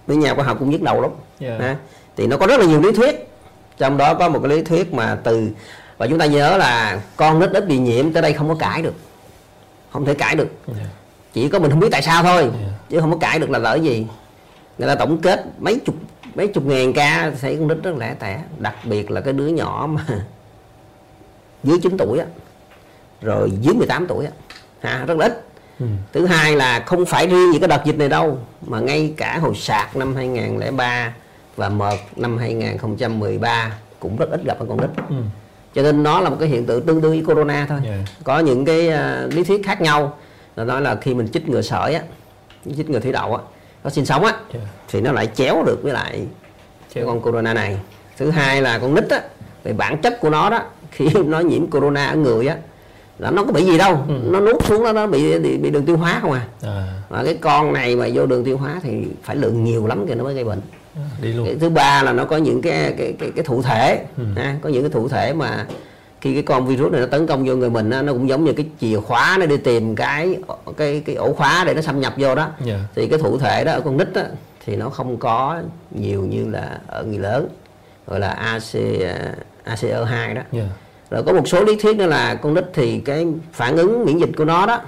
mấy 0.07 0.17
nhà 0.17 0.33
khoa 0.33 0.43
học 0.43 0.57
cũng 0.59 0.69
nhức 0.69 0.81
đầu 0.81 1.01
lắm 1.01 1.11
yeah. 1.39 1.61
Dạ. 1.61 1.75
thì 2.15 2.27
nó 2.27 2.37
có 2.37 2.47
rất 2.47 2.59
là 2.59 2.65
nhiều 2.65 2.81
lý 2.81 2.91
thuyết 2.91 3.29
trong 3.77 3.97
đó 3.97 4.13
có 4.13 4.29
một 4.29 4.39
cái 4.43 4.49
lý 4.49 4.63
thuyết 4.63 4.93
mà 4.93 5.17
từ 5.23 5.49
và 5.97 6.07
chúng 6.07 6.19
ta 6.19 6.25
nhớ 6.25 6.57
là 6.57 7.01
con 7.15 7.39
nít 7.39 7.51
ít 7.51 7.67
bị 7.67 7.77
nhiễm 7.77 8.13
tới 8.13 8.21
đây 8.21 8.33
không 8.33 8.49
có 8.49 8.55
cãi 8.55 8.81
được 8.81 8.93
không 9.91 10.05
thể 10.05 10.13
cãi 10.13 10.35
được 10.35 10.49
yeah. 10.67 10.79
Dạ. 10.79 10.89
chỉ 11.33 11.49
có 11.49 11.59
mình 11.59 11.71
không 11.71 11.79
biết 11.79 11.89
tại 11.91 12.01
sao 12.01 12.23
thôi 12.23 12.41
yeah. 12.41 12.53
Dạ. 12.53 12.73
chứ 12.89 12.99
không 12.99 13.11
có 13.11 13.17
cãi 13.17 13.39
được 13.39 13.49
là 13.49 13.59
lỡ 13.59 13.75
gì 13.75 14.07
người 14.77 14.87
ta 14.87 14.95
tổng 14.95 15.21
kết 15.21 15.45
mấy 15.59 15.79
chục 15.85 15.95
mấy 16.35 16.47
chục 16.47 16.65
ngàn 16.65 16.93
ca 16.93 17.31
thấy 17.41 17.55
con 17.55 17.67
nít 17.67 17.77
rất 17.83 17.95
lẻ 17.97 18.13
tẻ 18.19 18.41
đặc 18.57 18.75
biệt 18.83 19.11
là 19.11 19.21
cái 19.21 19.33
đứa 19.33 19.47
nhỏ 19.47 19.89
mà 19.89 20.05
dưới 21.63 21.79
9 21.83 21.97
tuổi 21.97 22.19
á 22.19 22.25
rồi 23.21 23.51
dưới 23.61 23.73
18 23.73 24.07
tuổi 24.07 24.25
á 24.25 24.31
ha, 24.81 25.05
rất 25.05 25.17
là 25.17 25.25
ít 25.25 25.43
ừ. 25.79 25.85
thứ 26.13 26.25
hai 26.25 26.55
là 26.55 26.83
không 26.85 27.05
phải 27.05 27.27
riêng 27.27 27.51
những 27.51 27.61
cái 27.61 27.67
đợt 27.67 27.85
dịch 27.85 27.97
này 27.97 28.09
đâu 28.09 28.39
mà 28.61 28.79
ngay 28.79 29.13
cả 29.17 29.37
hồi 29.37 29.55
sạc 29.55 29.95
năm 29.95 30.15
2003 30.15 31.13
và 31.57 31.69
mợt 31.69 31.99
năm 32.15 32.37
2013 32.37 33.71
cũng 33.99 34.17
rất 34.17 34.29
ít 34.31 34.41
gặp 34.45 34.59
ở 34.59 34.65
con 34.69 34.81
nít 34.81 34.89
ừ. 35.09 35.15
cho 35.75 35.81
nên 35.81 36.03
nó 36.03 36.21
là 36.21 36.29
một 36.29 36.37
cái 36.39 36.49
hiện 36.49 36.65
tượng 36.65 36.85
tương 36.85 37.01
đương 37.01 37.11
với 37.11 37.23
corona 37.25 37.65
thôi 37.69 37.79
yeah. 37.85 37.99
có 38.23 38.39
những 38.39 38.65
cái 38.65 38.89
uh, 38.89 39.33
lý 39.33 39.43
thuyết 39.43 39.65
khác 39.65 39.81
nhau 39.81 40.17
là 40.55 40.63
nói 40.63 40.81
là 40.81 40.95
khi 40.95 41.13
mình 41.13 41.27
chích 41.27 41.49
ngừa 41.49 41.61
sởi 41.61 41.93
á 41.93 42.01
chích 42.77 42.89
ngừa 42.89 42.99
thủy 42.99 43.11
đậu 43.11 43.35
á 43.35 43.43
nó 43.83 43.89
sinh 43.89 44.05
sống 44.05 44.25
á 44.25 44.33
yeah. 44.53 44.67
thì 44.87 45.01
nó 45.01 45.11
lại 45.11 45.27
chéo 45.35 45.63
được 45.63 45.83
với 45.83 45.93
lại 45.93 46.25
cái 46.93 47.03
con 47.07 47.21
corona 47.21 47.53
này 47.53 47.77
thứ 48.17 48.29
hai 48.29 48.61
là 48.61 48.79
con 48.79 48.95
nít 48.95 49.09
á 49.09 49.21
về 49.63 49.73
bản 49.73 49.97
chất 50.01 50.19
của 50.21 50.29
nó 50.29 50.49
đó 50.49 50.61
khi 50.91 51.09
nó 51.25 51.39
nhiễm 51.39 51.67
corona 51.67 52.07
ở 52.07 52.15
người 52.15 52.47
á 52.47 52.57
là 53.19 53.31
nó 53.31 53.43
có 53.43 53.51
bị 53.51 53.63
gì 53.63 53.77
đâu 53.77 53.99
ừ. 54.07 54.19
nó 54.23 54.39
nuốt 54.39 54.63
xuống 54.63 54.83
đó 54.83 54.93
nó 54.93 55.07
bị, 55.07 55.39
bị 55.39 55.57
bị 55.57 55.69
đường 55.69 55.85
tiêu 55.85 55.97
hóa 55.97 56.19
không 56.21 56.31
à. 56.31 56.47
à 56.61 56.93
và 57.09 57.23
cái 57.23 57.37
con 57.41 57.73
này 57.73 57.95
mà 57.95 58.07
vô 58.13 58.25
đường 58.25 58.45
tiêu 58.45 58.57
hóa 58.57 58.79
thì 58.83 59.07
phải 59.23 59.35
lượng 59.35 59.63
nhiều 59.63 59.87
lắm 59.87 60.05
thì 60.07 60.15
nó 60.15 60.23
mới 60.23 60.33
gây 60.33 60.43
bệnh 60.43 60.61
đi 61.21 61.33
luôn. 61.33 61.45
Cái 61.45 61.55
thứ 61.59 61.69
ba 61.69 62.03
là 62.03 62.13
nó 62.13 62.25
có 62.25 62.37
những 62.37 62.61
cái 62.61 62.93
cái 62.97 63.13
cái, 63.19 63.31
cái 63.35 63.45
thụ 63.45 63.61
thể 63.61 64.05
ừ. 64.17 64.23
ha, 64.35 64.55
có 64.61 64.69
những 64.69 64.83
cái 64.83 64.91
thụ 64.91 65.07
thể 65.07 65.33
mà 65.33 65.65
khi 66.21 66.33
cái 66.33 66.43
con 66.43 66.67
virus 66.67 66.91
này 66.91 67.01
nó 67.01 67.07
tấn 67.07 67.27
công 67.27 67.45
vô 67.45 67.55
người 67.55 67.69
mình 67.69 67.89
nó 67.89 68.13
cũng 68.13 68.29
giống 68.29 68.43
như 68.43 68.53
cái 68.53 68.65
chìa 68.81 68.99
khóa 68.99 69.37
nó 69.39 69.45
đi 69.45 69.57
tìm 69.57 69.95
cái 69.95 70.37
cái 70.77 71.01
cái 71.05 71.15
ổ 71.15 71.33
khóa 71.33 71.63
để 71.67 71.73
nó 71.73 71.81
xâm 71.81 71.99
nhập 71.99 72.13
vô 72.17 72.35
đó 72.35 72.41
yeah. 72.43 72.51
Dạ. 72.65 72.79
thì 72.95 73.07
cái 73.07 73.19
thụ 73.19 73.37
thể 73.37 73.63
đó 73.63 73.71
ở 73.71 73.81
con 73.81 73.97
nít 73.97 74.13
đó, 74.13 74.21
thì 74.65 74.75
nó 74.75 74.89
không 74.89 75.17
có 75.17 75.61
nhiều 75.91 76.21
như 76.21 76.49
là 76.49 76.79
ở 76.87 77.03
người 77.03 77.19
lớn 77.19 77.47
gọi 78.07 78.19
là 78.19 78.29
AC 78.29 78.75
ACO2 79.65 80.33
đó 80.33 80.41
yeah. 80.41 80.45
Dạ. 80.51 80.63
rồi 81.09 81.23
có 81.23 81.33
một 81.33 81.47
số 81.47 81.63
lý 81.63 81.75
thuyết 81.75 81.97
nữa 81.97 82.05
là 82.05 82.35
con 82.35 82.53
nít 82.53 82.65
thì 82.73 82.99
cái 82.99 83.27
phản 83.53 83.77
ứng 83.77 84.05
miễn 84.05 84.17
dịch 84.17 84.31
của 84.37 84.45
nó 84.45 84.65
đó 84.65 84.81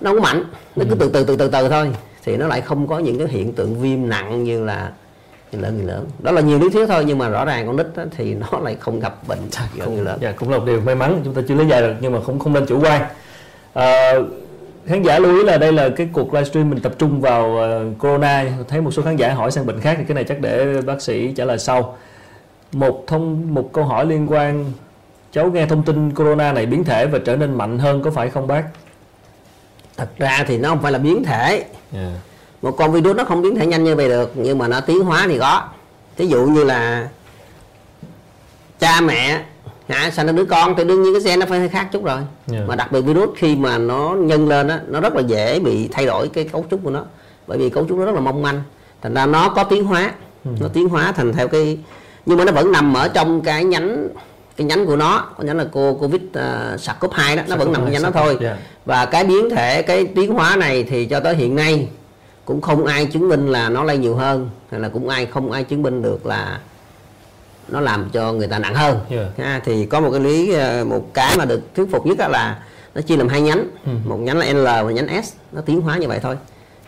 nó 0.00 0.12
không 0.12 0.22
mạnh 0.22 0.44
nó 0.76 0.84
cứ 0.84 0.90
ừ. 0.90 0.96
từ 1.00 1.08
từ 1.08 1.24
từ 1.24 1.36
từ 1.36 1.48
từ 1.48 1.68
thôi 1.68 1.92
thì 2.28 2.36
nó 2.36 2.46
lại 2.46 2.60
không 2.60 2.86
có 2.86 2.98
những 2.98 3.18
cái 3.18 3.28
hiện 3.28 3.52
tượng 3.52 3.80
viêm 3.80 4.08
nặng 4.08 4.44
như 4.44 4.64
là 4.64 4.90
như 5.52 5.60
là 5.60 5.70
người 5.70 5.84
lớn. 5.84 6.06
Đó 6.18 6.32
là 6.32 6.40
nhiều 6.40 6.58
lý 6.58 6.70
thuyết 6.70 6.86
thôi 6.88 7.04
nhưng 7.06 7.18
mà 7.18 7.28
rõ 7.28 7.44
ràng 7.44 7.66
con 7.66 7.76
nít 7.76 7.86
đó, 7.96 8.04
thì 8.16 8.34
nó 8.34 8.58
lại 8.58 8.76
không 8.80 9.00
gặp 9.00 9.28
bệnh 9.28 9.38
không, 9.78 9.94
người 9.94 10.04
lớn. 10.04 10.18
dạ, 10.22 10.32
cũng 10.32 10.50
là 10.50 10.58
một 10.58 10.64
điều 10.66 10.80
may 10.80 10.94
mắn 10.94 11.20
chúng 11.24 11.34
ta 11.34 11.42
chưa 11.48 11.54
lý 11.54 11.66
giải 11.66 11.82
được 11.82 11.94
nhưng 12.00 12.12
mà 12.12 12.20
không 12.20 12.38
không 12.38 12.52
nên 12.52 12.66
chủ 12.66 12.80
quan. 12.80 13.02
À, 13.74 14.12
khán 14.86 15.02
giả 15.02 15.18
lưu 15.18 15.36
ý 15.36 15.44
là 15.44 15.58
đây 15.58 15.72
là 15.72 15.88
cái 15.88 16.08
cuộc 16.12 16.34
livestream 16.34 16.70
mình 16.70 16.80
tập 16.80 16.92
trung 16.98 17.20
vào 17.20 17.46
uh, 17.46 17.98
corona. 17.98 18.44
Thấy 18.68 18.80
một 18.80 18.90
số 18.90 19.02
khán 19.02 19.16
giả 19.16 19.34
hỏi 19.34 19.50
sang 19.50 19.66
bệnh 19.66 19.80
khác 19.80 19.94
thì 19.98 20.04
cái 20.08 20.14
này 20.14 20.24
chắc 20.24 20.40
để 20.40 20.80
bác 20.86 21.02
sĩ 21.02 21.32
trả 21.32 21.44
lời 21.44 21.58
sau. 21.58 21.96
Một 22.72 23.04
thông 23.06 23.54
một 23.54 23.72
câu 23.72 23.84
hỏi 23.84 24.06
liên 24.06 24.26
quan. 24.32 24.64
Cháu 25.32 25.50
nghe 25.50 25.66
thông 25.66 25.82
tin 25.82 26.14
corona 26.14 26.52
này 26.52 26.66
biến 26.66 26.84
thể 26.84 27.06
và 27.06 27.18
trở 27.24 27.36
nên 27.36 27.54
mạnh 27.54 27.78
hơn 27.78 28.02
có 28.02 28.10
phải 28.10 28.30
không 28.30 28.46
bác 28.46 28.64
thật 29.98 30.08
ra 30.18 30.44
thì 30.46 30.58
nó 30.58 30.68
không 30.68 30.82
phải 30.82 30.92
là 30.92 30.98
biến 30.98 31.24
thể 31.24 31.50
yeah. 31.50 31.66
Dạ. 31.92 32.10
một 32.62 32.74
con 32.78 32.92
virus 32.92 33.16
nó 33.16 33.24
không 33.24 33.42
biến 33.42 33.54
thể 33.54 33.66
nhanh 33.66 33.84
như 33.84 33.96
vậy 33.96 34.08
được 34.08 34.32
nhưng 34.34 34.58
mà 34.58 34.68
nó 34.68 34.80
tiến 34.80 35.00
hóa 35.00 35.24
thì 35.26 35.38
có 35.38 35.62
ví 36.16 36.26
dụ 36.26 36.46
như 36.46 36.64
là 36.64 37.08
cha 38.78 39.00
mẹ 39.00 39.42
hả 39.88 40.10
sinh 40.10 40.26
ra 40.26 40.32
đứa 40.32 40.44
con 40.44 40.74
thì 40.76 40.84
đương 40.84 41.02
nhiên 41.02 41.14
cái 41.14 41.22
gen 41.22 41.40
nó 41.40 41.46
phải 41.46 41.58
hơi 41.58 41.68
khác 41.68 41.88
chút 41.92 42.04
rồi 42.04 42.16
yeah. 42.16 42.28
Dạ. 42.46 42.60
mà 42.66 42.76
đặc 42.76 42.92
biệt 42.92 43.00
virus 43.00 43.28
khi 43.36 43.56
mà 43.56 43.78
nó 43.78 44.14
nhân 44.18 44.48
lên 44.48 44.68
á 44.68 44.80
nó 44.88 45.00
rất 45.00 45.14
là 45.14 45.20
dễ 45.20 45.60
bị 45.60 45.88
thay 45.92 46.06
đổi 46.06 46.28
cái 46.28 46.44
cấu 46.44 46.64
trúc 46.70 46.80
của 46.84 46.90
nó 46.90 47.04
bởi 47.46 47.58
vì 47.58 47.70
cấu 47.70 47.86
trúc 47.88 47.98
nó 47.98 48.04
rất 48.04 48.14
là 48.14 48.20
mong 48.20 48.42
manh 48.42 48.62
thành 49.02 49.14
ra 49.14 49.26
nó 49.26 49.48
có 49.48 49.64
tiến 49.64 49.84
hóa 49.84 50.12
ừ. 50.44 50.50
nó 50.60 50.68
tiến 50.68 50.88
hóa 50.88 51.12
thành 51.12 51.32
theo 51.32 51.48
cái 51.48 51.78
nhưng 52.26 52.38
mà 52.38 52.44
nó 52.44 52.52
vẫn 52.52 52.72
nằm 52.72 52.94
ở 52.94 53.08
trong 53.08 53.40
cái 53.40 53.64
nhánh 53.64 54.08
cái 54.58 54.66
nhánh 54.66 54.86
của 54.86 54.96
nó 54.96 55.26
có 55.36 55.44
nhánh 55.44 55.56
là 55.56 55.66
cô 55.72 55.94
covid 55.94 56.22
uh, 56.22 56.80
sars 56.80 56.98
cov 57.00 57.12
2 57.12 57.36
đó 57.36 57.42
nó 57.48 57.56
vẫn 57.56 57.72
nằm 57.72 57.82
cái 57.82 57.92
nhánh 57.92 58.02
đó 58.02 58.10
thôi 58.14 58.38
yeah. 58.40 58.58
và 58.84 59.06
cái 59.06 59.24
biến 59.24 59.50
thể 59.50 59.82
cái 59.82 60.06
tiến 60.06 60.34
hóa 60.34 60.56
này 60.56 60.84
thì 60.84 61.06
cho 61.06 61.20
tới 61.20 61.34
hiện 61.34 61.54
nay 61.54 61.88
cũng 62.44 62.60
không 62.60 62.86
ai 62.86 63.06
chứng 63.06 63.28
minh 63.28 63.48
là 63.48 63.68
nó 63.68 63.84
lây 63.84 63.98
nhiều 63.98 64.14
hơn 64.14 64.50
hay 64.70 64.80
là 64.80 64.88
cũng 64.88 65.08
ai 65.08 65.26
không 65.26 65.52
ai 65.52 65.64
chứng 65.64 65.82
minh 65.82 66.02
được 66.02 66.26
là 66.26 66.60
nó 67.68 67.80
làm 67.80 68.10
cho 68.12 68.32
người 68.32 68.48
ta 68.48 68.58
nặng 68.58 68.74
hơn 68.74 69.00
yeah. 69.10 69.26
ha, 69.38 69.60
thì 69.64 69.86
có 69.86 70.00
một 70.00 70.10
cái 70.10 70.20
lý 70.20 70.52
ờ, 70.52 70.84
một 70.84 71.14
cái 71.14 71.36
mà 71.38 71.44
được 71.44 71.74
thuyết 71.74 71.86
phục 71.92 72.06
nhất 72.06 72.18
là 72.30 72.58
nó 72.94 73.00
chia 73.00 73.16
làm 73.16 73.28
hai 73.28 73.40
nhánh 73.40 73.66
ừ. 73.84 73.92
một 74.04 74.16
nhánh 74.16 74.38
là 74.38 74.52
L 74.52 74.64
và 74.64 74.90
nhánh 74.90 75.22
S 75.24 75.32
nó 75.52 75.60
tiến 75.60 75.80
hóa 75.80 75.98
như 75.98 76.08
vậy 76.08 76.18
thôi 76.22 76.36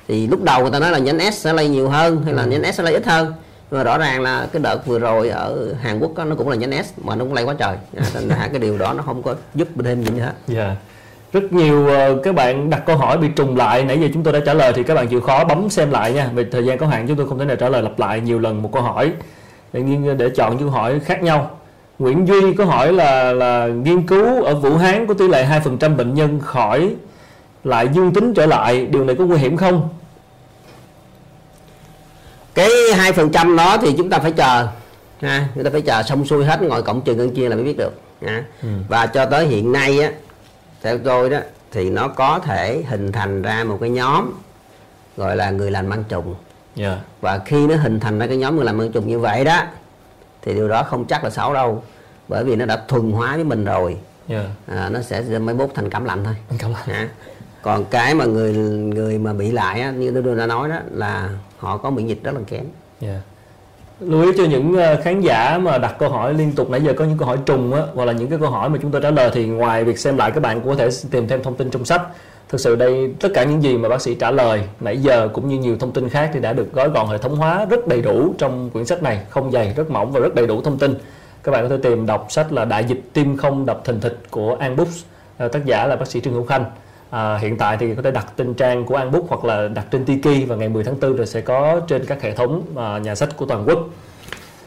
thì 0.09 0.27
lúc 0.27 0.43
đầu 0.43 0.63
người 0.63 0.71
ta 0.71 0.79
nói 0.79 0.91
là 0.91 0.99
nhánh 0.99 1.33
S 1.33 1.35
sẽ 1.35 1.53
lây 1.53 1.69
nhiều 1.69 1.89
hơn 1.89 2.23
hay 2.25 2.35
là 2.35 2.43
ừ. 2.43 2.49
nhánh 2.49 2.73
S 2.73 2.77
sẽ 2.77 2.83
lây 2.83 2.95
ít 2.95 3.07
hơn 3.07 3.33
mà 3.71 3.83
rõ 3.83 3.99
ràng 3.99 4.21
là 4.21 4.49
cái 4.53 4.63
đợt 4.63 4.87
vừa 4.87 4.99
rồi 4.99 5.29
ở 5.29 5.75
Hàn 5.81 5.99
Quốc 5.99 6.15
đó, 6.17 6.25
nó 6.25 6.37
cũng 6.37 6.49
là 6.49 6.57
nhánh 6.57 6.85
S 6.85 6.93
mà 7.05 7.15
nó 7.15 7.25
cũng 7.25 7.35
lây 7.35 7.45
quá 7.45 7.55
trời. 7.59 7.77
À, 7.97 8.05
nên 8.15 8.23
là 8.23 8.49
cái 8.53 8.61
điều 8.61 8.79
đó 8.79 8.93
nó 8.93 9.03
không 9.03 9.23
có 9.23 9.35
giúp 9.55 9.69
thêm 9.85 10.03
gì 10.03 10.21
hết. 10.21 10.55
Yeah. 10.57 10.77
rất 11.33 11.53
nhiều 11.53 11.89
uh, 11.89 12.23
các 12.23 12.35
bạn 12.35 12.71
đặt 12.71 12.83
câu 12.87 12.97
hỏi 12.97 13.19
bị 13.19 13.29
trùng 13.37 13.57
lại. 13.57 13.85
Nãy 13.85 14.01
giờ 14.01 14.09
chúng 14.15 14.23
tôi 14.23 14.33
đã 14.33 14.41
trả 14.47 14.55
lời 14.55 14.73
thì 14.77 14.83
các 14.83 14.95
bạn 14.95 15.09
chịu 15.09 15.21
khó 15.21 15.45
bấm 15.45 15.71
xem 15.71 15.91
lại 15.91 16.13
nha. 16.13 16.31
Vì 16.35 16.45
thời 16.53 16.65
gian 16.65 16.79
có 16.79 16.87
hạn 16.87 17.09
chúng 17.09 17.17
tôi 17.17 17.29
không 17.29 17.39
thể 17.39 17.45
nào 17.45 17.57
trả 17.57 17.69
lời 17.69 17.83
lặp 17.83 17.99
lại 17.99 18.21
nhiều 18.21 18.39
lần 18.39 18.63
một 18.63 18.71
câu 18.73 18.83
hỏi. 18.83 19.13
Để, 19.73 19.83
để 20.19 20.29
chọn 20.37 20.51
những 20.51 20.61
câu 20.61 20.71
hỏi 20.71 21.01
khác 21.01 21.23
nhau. 21.23 21.51
Nguyễn 21.99 22.29
Duy 22.29 22.55
có 22.55 22.65
hỏi 22.65 22.93
là 22.93 23.33
là 23.33 23.67
nghiên 23.67 24.07
cứu 24.07 24.43
ở 24.43 24.55
Vũ 24.55 24.77
Hán 24.77 25.07
có 25.07 25.15
tỷ 25.15 25.29
lệ 25.29 25.47
2% 25.65 25.97
bệnh 25.97 26.15
nhân 26.15 26.41
khỏi 26.41 26.95
lại 27.65 27.89
dương 27.93 28.13
tính 28.13 28.35
trở 28.35 28.47
lại. 28.47 28.87
Điều 28.87 29.05
này 29.05 29.17
có 29.17 29.25
nguy 29.25 29.39
hiểm 29.39 29.57
không? 29.57 29.89
Cái 32.55 32.71
hai 32.97 33.13
phần 33.13 33.31
trăm 33.31 33.57
đó 33.57 33.77
thì 33.83 33.95
chúng 33.97 34.11
ta 34.11 34.19
phải 34.19 34.33
chờ 34.33 34.69
ha 35.21 35.49
chúng 35.55 35.65
ta 35.65 35.71
phải 35.71 35.81
chờ 35.81 36.03
xong 36.03 36.25
xuôi 36.25 36.45
hết 36.45 36.63
ngồi 36.63 36.83
cộng 36.83 37.01
trừ 37.01 37.15
ngân 37.15 37.35
chia 37.35 37.49
là 37.49 37.57
mới 37.57 37.65
biết 37.65 37.77
được 37.77 38.01
ha. 38.27 38.45
Ừ. 38.63 38.69
và 38.89 39.07
cho 39.07 39.27
tới 39.27 39.47
hiện 39.47 39.73
nay 39.73 40.01
á 40.01 40.13
theo 40.83 40.99
tôi 40.99 41.31
đó 41.31 41.39
thì 41.73 41.91
nó 41.91 42.09
có 42.09 42.39
thể 42.39 42.83
hình 42.89 43.13
thành 43.13 43.43
ra 43.43 43.65
một 43.65 43.79
cái 43.81 43.91
nhóm 43.91 44.31
gọi 45.17 45.37
là 45.37 45.51
người 45.51 45.71
lành 45.71 45.87
mang 45.87 46.05
trùng 46.09 46.35
yeah. 46.77 46.93
Dạ. 46.93 46.99
và 47.21 47.39
khi 47.39 47.67
nó 47.67 47.77
hình 47.77 48.01
thành 48.01 48.19
ra 48.19 48.27
cái 48.27 48.37
nhóm 48.37 48.57
người 48.57 48.65
làm 48.65 48.79
mang 48.79 48.93
trùng 48.93 49.09
như 49.09 49.19
vậy 49.19 49.45
đó 49.45 49.63
thì 50.43 50.55
điều 50.55 50.69
đó 50.69 50.83
không 50.83 51.05
chắc 51.05 51.25
là 51.25 51.31
xấu 51.31 51.55
đâu 51.55 51.83
bởi 52.29 52.45
vì 52.45 52.57
nó 52.57 52.67
đã 52.67 52.85
thuần 52.89 53.13
hóa 53.13 53.35
với 53.35 53.45
mình 53.45 53.65
rồi 53.65 53.97
yeah. 54.29 54.45
Dạ. 54.69 54.75
à, 54.75 54.89
nó 54.89 55.03
sẽ 55.03 55.23
mới 55.39 55.55
bút 55.55 55.71
thành 55.75 55.91
cảm 55.91 56.05
lạnh 56.05 56.25
thôi 56.25 56.35
cảm 56.59 56.73
lạnh. 56.73 56.89
À. 56.89 57.09
còn 57.63 57.85
cái 57.85 58.15
mà 58.15 58.25
người 58.25 58.53
người 58.53 59.19
mà 59.19 59.33
bị 59.33 59.51
lại 59.51 59.81
á, 59.81 59.91
như 59.91 60.23
tôi 60.25 60.37
đã 60.37 60.47
nói 60.47 60.69
đó 60.69 60.77
là 60.91 61.29
họ 61.61 61.77
có 61.77 61.91
miễn 61.91 62.07
dịch 62.07 62.23
rất 62.23 62.35
là 62.35 62.41
kém. 62.47 62.65
Yeah. 63.01 63.21
Lưu 64.01 64.23
ý 64.23 64.29
cho 64.37 64.45
những 64.45 64.77
ờ, 64.77 65.01
khán 65.03 65.21
giả 65.21 65.59
mà 65.59 65.79
đặt 65.79 65.97
câu 65.99 66.09
hỏi 66.09 66.35
liên 66.35 66.53
tục, 66.53 66.71
nãy 66.71 66.81
giờ 66.81 66.93
có 66.97 67.05
những 67.05 67.19
câu 67.19 67.29
hỏi 67.29 67.39
trùng 67.47 67.75
á, 67.75 67.83
hoặc 67.95 68.05
là 68.05 68.13
những 68.13 68.29
cái 68.29 68.39
câu 68.39 68.51
hỏi 68.51 68.69
mà 68.69 68.79
chúng 68.83 68.91
tôi 68.91 69.01
trả 69.01 69.11
lời 69.11 69.31
thì 69.33 69.47
ngoài 69.47 69.85
việc 69.85 69.99
xem 69.99 70.17
lại 70.17 70.31
các 70.31 70.41
bạn 70.41 70.61
cũng 70.61 70.69
có 70.71 70.77
thể 70.77 70.89
tìm 71.11 71.29
thêm 71.29 71.43
thông 71.43 71.57
tin 71.57 71.71
trong 71.71 71.85
sách. 71.85 72.03
Thực 72.49 72.61
sự 72.61 72.77
đây, 72.77 73.15
tất 73.21 73.29
cả 73.35 73.45
những 73.45 73.63
gì 73.63 73.79
mà 73.79 73.89
bác 73.89 74.03
sĩ 74.03 74.15
trả 74.15 74.31
lời, 74.31 74.63
nãy 74.81 74.99
giờ 74.99 75.29
cũng 75.33 75.49
như 75.49 75.59
nhiều 75.59 75.77
thông 75.79 75.93
tin 75.93 76.09
khác 76.09 76.31
thì 76.35 76.41
đã 76.41 76.53
được 76.53 76.73
gói 76.73 76.89
gọn 76.89 77.07
hệ 77.07 77.19
thống 77.19 77.37
hóa 77.37 77.67
rất 77.71 77.87
đầy 77.87 78.03
đủ 78.03 78.35
trong 78.39 78.71
quyển 78.71 78.87
sách 78.87 79.03
này, 79.03 79.21
không 79.31 79.51
dày, 79.51 79.75
rất 79.77 79.91
mỏng 79.91 80.13
và 80.13 80.21
rất 80.21 80.35
đầy 80.35 80.47
đủ 80.47 80.61
thông 80.63 80.79
tin. 80.79 80.95
Các 81.43 81.53
bạn 81.53 81.69
có 81.69 81.77
thể 81.77 81.83
tìm 81.83 82.07
đọc 82.07 82.27
sách 82.29 82.53
là 82.53 82.65
đại 82.65 82.85
dịch 82.85 83.01
tim 83.13 83.37
không 83.37 83.67
đập 83.67 83.81
thình 83.85 84.01
thịch 84.01 84.19
của 84.31 84.57
An 84.61 84.77
Books. 84.77 85.05
Ờ, 85.39 85.49
tác 85.49 85.65
giả 85.65 85.87
là 85.87 85.97
bác 85.97 86.09
sĩ 86.09 86.21
Trương 86.21 86.35
Hữu 86.35 86.47
Khanh. 86.47 86.65
À, 87.11 87.37
hiện 87.37 87.57
tại 87.57 87.77
thì 87.77 87.95
có 87.95 88.03
thể 88.03 88.11
đặt 88.11 88.27
trên 88.37 88.55
trang 88.55 88.85
của 88.85 88.97
An 88.97 89.13
Book 89.13 89.25
hoặc 89.29 89.45
là 89.45 89.69
đặt 89.69 89.87
trên 89.91 90.05
Tiki 90.05 90.49
và 90.49 90.57
ngày 90.57 90.69
10 90.69 90.85
tháng 90.85 91.01
4 91.01 91.17
rồi 91.17 91.27
sẽ 91.27 91.41
có 91.41 91.81
trên 91.89 92.07
các 92.07 92.23
hệ 92.23 92.35
thống 92.35 92.63
à, 92.77 92.99
nhà 92.99 93.15
sách 93.15 93.37
của 93.37 93.47
toàn 93.47 93.65
quốc. 93.67 93.79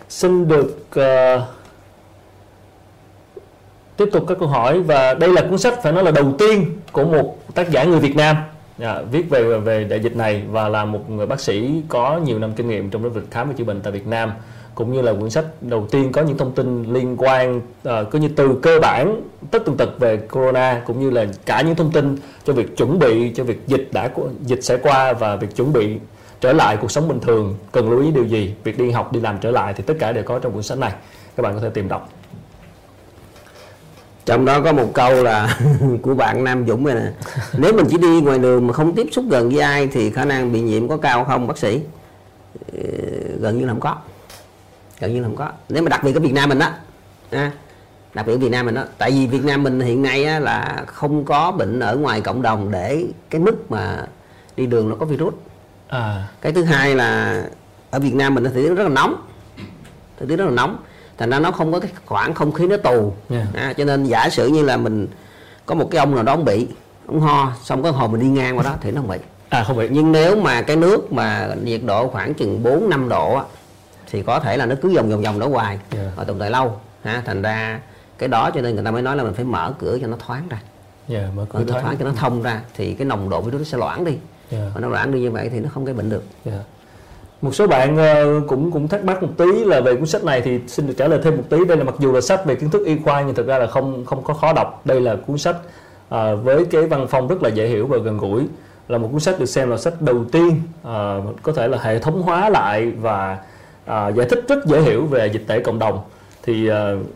Xin 0.10 0.48
được 0.48 0.88
à, 0.96 1.41
tiếp 3.98 4.10
tục 4.12 4.26
các 4.28 4.38
câu 4.39 4.48
hỏi 4.48 4.80
và 4.80 5.14
đây 5.14 5.34
là 5.34 5.41
cuốn 5.41 5.58
sách 5.58 5.74
phải 5.84 5.91
nói 5.94 6.04
là 6.04 6.12
đầu 6.12 6.34
tiên 6.39 6.66
của 6.91 7.06
một 7.06 7.38
tác 7.56 7.72
giả 7.72 7.84
người 7.84 8.00
Việt 8.00 8.16
Nam 8.16 8.36
à, 8.80 9.02
viết 9.12 9.30
về 9.30 9.60
về 9.60 9.84
đại 9.84 10.00
dịch 10.00 10.16
này 10.16 10.44
và 10.50 10.70
là 10.70 10.86
một 10.86 11.10
người 11.10 11.26
bác 11.26 11.39
sĩ 11.39 11.82
có 11.89 12.20
nhiều 12.26 12.39
năm 12.39 12.54
kinh 12.54 12.68
nghiệm 12.68 12.89
trong 12.89 13.04
lĩnh 13.04 13.14
vực 13.14 13.26
khám 13.32 13.48
và 13.48 13.54
chữa 13.58 13.64
bệnh 13.64 13.82
tại 13.82 13.94
Việt 13.94 14.08
Nam 14.08 14.32
cũng 14.76 14.93
như 14.93 15.01
là 15.01 15.13
quyển 15.13 15.30
sách 15.30 15.45
đầu 15.61 15.88
tiên 15.91 16.11
có 16.11 16.21
những 16.21 16.38
thông 16.38 16.51
tin 16.51 16.93
liên 16.93 17.15
quan 17.17 17.57
uh, 17.57 17.63
có 17.84 18.19
như 18.19 18.28
từ 18.36 18.59
cơ 18.61 18.80
bản 18.80 19.21
tất 19.51 19.65
tần 19.65 19.78
tật 19.78 19.99
về 19.99 20.17
corona 20.17 20.82
cũng 20.86 20.99
như 20.99 21.09
là 21.09 21.26
cả 21.45 21.61
những 21.61 21.76
thông 21.76 21.91
tin 21.91 22.17
cho 22.45 22.53
việc 22.53 22.78
chuẩn 22.78 22.99
bị 22.99 23.32
cho 23.36 23.43
việc 23.43 23.61
dịch 23.67 23.89
đã 23.91 24.09
dịch 24.45 24.63
sẽ 24.63 24.78
qua 24.78 25.13
và 25.13 25.36
việc 25.36 25.55
chuẩn 25.55 25.74
bị 25.74 25.99
trở 26.41 26.53
lại 26.53 26.78
cuộc 26.78 26.91
sống 26.91 27.07
bình 27.07 27.19
thường 27.19 27.57
cần 27.71 27.89
lưu 27.89 28.01
ý 28.01 28.11
điều 28.11 28.26
gì? 28.26 28.53
Việc 28.63 28.78
đi 28.78 28.91
học 28.91 29.13
đi 29.13 29.19
làm 29.19 29.38
trở 29.41 29.51
lại 29.51 29.74
thì 29.78 29.84
tất 29.88 29.93
cả 29.99 30.11
đều 30.11 30.24
có 30.24 30.39
trong 30.39 30.53
cuốn 30.53 30.63
sách 30.63 30.78
này. 30.78 30.91
Các 31.36 31.43
bạn 31.43 31.53
có 31.55 31.61
thể 31.61 31.69
tìm 31.69 31.88
đọc. 31.88 32.09
Trong 34.26 34.45
đó 34.45 34.61
có 34.61 34.74
một 34.74 34.89
câu 34.93 35.24
là 35.24 35.59
của 36.01 36.15
bạn 36.15 36.43
Nam 36.43 36.67
Dũng 36.67 36.86
này 36.86 36.95
nè. 36.95 37.11
Nếu 37.57 37.74
mình 37.74 37.86
chỉ 37.89 37.97
đi 37.97 38.21
ngoài 38.21 38.39
đường 38.39 38.67
mà 38.67 38.74
không 38.74 38.95
tiếp 38.95 39.07
xúc 39.11 39.26
gần 39.30 39.49
với 39.49 39.59
ai 39.59 39.88
thì 39.88 40.11
khả 40.11 40.26
năng 40.26 40.53
bị 40.53 40.61
nhiễm 40.61 40.88
có 40.88 40.97
cao 40.97 41.26
không 41.26 41.47
bác 41.47 41.57
sĩ? 41.57 41.82
Ờ, 42.74 42.80
gần 43.39 43.59
như 43.59 43.65
là 43.65 43.71
không 43.71 43.80
có 43.80 43.95
gần 45.04 45.14
như 45.14 45.22
là 45.22 45.28
không 45.28 45.36
có. 45.36 45.49
Nếu 45.70 45.84
mà 45.84 45.89
đặc 45.89 46.04
biệt 46.04 46.16
ở 46.16 46.20
Việt 46.20 46.34
Nam 46.34 46.49
mình 46.49 46.60
đó 46.60 46.70
à, 47.32 47.51
đặc 48.14 48.28
biệt 48.28 48.34
ở 48.34 48.38
Việt 48.38 48.51
Nam 48.51 48.66
mình 48.66 48.76
đó 48.76 48.84
tại 48.97 49.12
vì 49.12 49.28
Việt 49.28 49.45
Nam 49.45 49.64
mình 49.64 49.80
hiện 49.80 50.01
nay 50.01 50.26
á, 50.26 50.39
là 50.39 50.84
không 50.88 51.26
có 51.26 51.51
bệnh 51.51 51.80
ở 51.80 51.95
ngoài 51.95 52.22
cộng 52.22 52.41
đồng 52.41 52.72
để 52.72 53.06
cái 53.30 53.41
mức 53.41 53.72
mà 53.72 54.06
đi 54.58 54.66
đường 54.66 54.89
nó 54.89 54.95
có 54.95 55.06
virus. 55.06 55.34
À. 55.88 56.28
cái 56.41 56.51
thứ 56.51 56.64
hai 56.64 56.95
là 56.95 57.43
ở 57.91 57.99
Việt 57.99 58.16
Nam 58.16 58.36
mình 58.36 58.45
thì 58.54 58.70
rất 58.70 58.84
là 58.84 58.89
nóng. 58.89 59.16
Thời 60.20 60.28
tiết 60.28 60.36
rất 60.36 60.45
là 60.45 60.51
nóng. 60.51 60.78
Thành 61.18 61.30
ra 61.30 61.39
nó 61.39 61.51
không 61.51 61.72
có 61.72 61.80
cái 61.80 61.91
khoảng 62.06 62.34
không 62.34 62.51
khí 62.51 62.68
nó 62.68 62.78
tù. 62.78 63.14
Yeah. 63.30 63.47
à, 63.54 63.74
cho 63.74 63.86
nên 63.86 64.04
giả 64.04 64.30
sử 64.30 64.47
như 64.47 64.64
là 64.64 64.78
mình 64.78 65.08
có 65.66 65.76
một 65.76 65.88
cái 65.91 65.99
ông 65.99 66.16
nào 66.16 66.24
đó 66.24 66.34
ông 66.34 66.45
bị 66.45 66.68
ông 67.08 67.20
ho 67.20 67.51
xong 67.64 67.84
cái 67.84 67.91
hồi 67.91 68.10
mình 68.10 68.22
đi 68.22 68.28
ngang 68.28 68.58
qua 68.58 68.64
đó 68.64 68.76
thì 68.82 68.91
nó 68.91 69.01
không 69.01 69.10
bị. 69.10 69.18
À 69.49 69.64
không 69.64 69.78
bị. 69.78 69.88
Nhưng 69.91 70.12
nếu 70.12 70.36
mà 70.36 70.62
cái 70.62 70.76
nước 70.76 71.14
mà 71.14 71.49
nhiệt 71.64 71.82
độ 71.84 72.08
khoảng 72.08 72.34
chừng 72.34 72.64
4 72.64 72.89
5 72.89 73.10
độ 73.10 73.36
á, 73.36 73.43
thì 74.14 74.22
có 74.22 74.39
thể 74.39 74.57
là 74.57 74.66
nó 74.66 74.76
cứ 74.82 74.95
vòng 74.95 75.09
vòng 75.09 75.22
vòng 75.22 75.39
đó 75.39 75.47
hoài 75.47 75.80
yeah. 75.95 76.07
và 76.16 76.24
tồn 76.24 76.39
tại 76.39 76.51
lâu 76.51 76.80
ha 77.03 77.22
thành 77.26 77.41
ra 77.41 77.80
cái 78.18 78.30
đó 78.30 78.51
cho 78.55 78.61
nên 78.61 78.76
người 78.76 78.84
ta 78.84 78.91
mới 78.91 79.01
nói 79.01 79.16
là 79.16 79.24
mình 79.24 79.34
phải 79.34 79.45
mở 79.45 79.74
cửa 79.80 79.97
cho 80.01 80.07
nó 80.07 80.18
thoáng 80.26 80.47
ra 80.49 80.57
yeah, 81.09 81.36
mở 81.36 81.45
cửa 81.49 81.59
mở 81.59 81.66
thoáng. 81.68 81.84
thoáng 81.84 81.97
cho 81.97 82.05
nó 82.05 82.11
thông 82.11 82.41
ra 82.41 82.61
thì 82.76 82.93
cái 82.93 83.05
nồng 83.05 83.30
độ 83.30 83.41
virus 83.41 83.59
nó 83.59 83.66
sẽ 83.66 83.78
loãng 83.78 84.05
đi 84.05 84.18
yeah. 84.51 84.64
và 84.74 84.82
nó 84.82 84.88
loãng 84.88 85.11
đi 85.11 85.20
như 85.20 85.32
vậy 85.32 85.49
thì 85.49 85.59
nó 85.59 85.70
không 85.74 85.86
gây 85.86 85.95
bệnh 85.95 86.09
được 86.09 86.24
yeah. 86.45 86.59
một 87.41 87.55
số 87.55 87.68
bạn 87.68 87.97
ờ, 87.97 88.41
cũng 88.47 88.72
cũng 88.72 88.88
thắc 88.88 89.05
mắc 89.05 89.24
một 89.24 89.30
tí 89.38 89.66
là 89.66 89.82
về 89.82 89.95
cuốn 89.95 90.05
sách 90.05 90.24
này 90.24 90.41
thì 90.41 90.59
xin 90.68 90.88
được 90.88 90.93
trả 90.97 91.07
lời 91.07 91.20
thêm 91.24 91.38
một 91.38 91.43
tí 91.49 91.57
đây 91.68 91.78
là 91.78 91.84
mặc 91.84 91.95
dù 91.99 92.11
là 92.11 92.22
sách 92.22 92.45
về 92.45 92.55
kiến 92.55 92.70
thức 92.70 92.86
y 92.86 92.97
khoa 93.05 93.22
nhưng 93.22 93.36
thực 93.36 93.47
ra 93.47 93.57
là 93.57 93.68
không 93.68 94.05
không 94.05 94.24
có 94.24 94.34
khó 94.34 94.53
đọc 94.53 94.82
đây 94.86 95.01
là 95.01 95.16
cuốn 95.28 95.38
sách 95.38 95.55
à, 96.09 96.36
với 96.36 96.66
cái 96.66 96.88
văn 96.88 97.07
phong 97.09 97.28
rất 97.28 97.43
là 97.43 97.49
dễ 97.49 97.68
hiểu 97.68 97.88
và 97.88 97.97
gần 97.97 98.18
gũi 98.18 98.47
là 98.88 98.97
một 98.97 99.09
cuốn 99.11 99.20
sách 99.20 99.39
được 99.39 99.45
xem 99.45 99.70
là 99.70 99.78
sách 99.78 100.01
đầu 100.01 100.26
tiên 100.32 100.61
à, 100.84 101.18
có 101.41 101.51
thể 101.51 101.68
là 101.68 101.78
hệ 101.82 101.99
thống 101.99 102.22
hóa 102.22 102.49
lại 102.49 102.91
và 102.91 103.38
à, 103.86 104.07
giải 104.07 104.27
thích 104.29 104.43
rất 104.47 104.65
dễ 104.65 104.81
hiểu 104.81 105.05
về 105.05 105.27
dịch 105.27 105.43
tễ 105.47 105.59
cộng 105.59 105.79
đồng 105.79 106.01
thì 106.45 106.69
uh, 106.69 106.75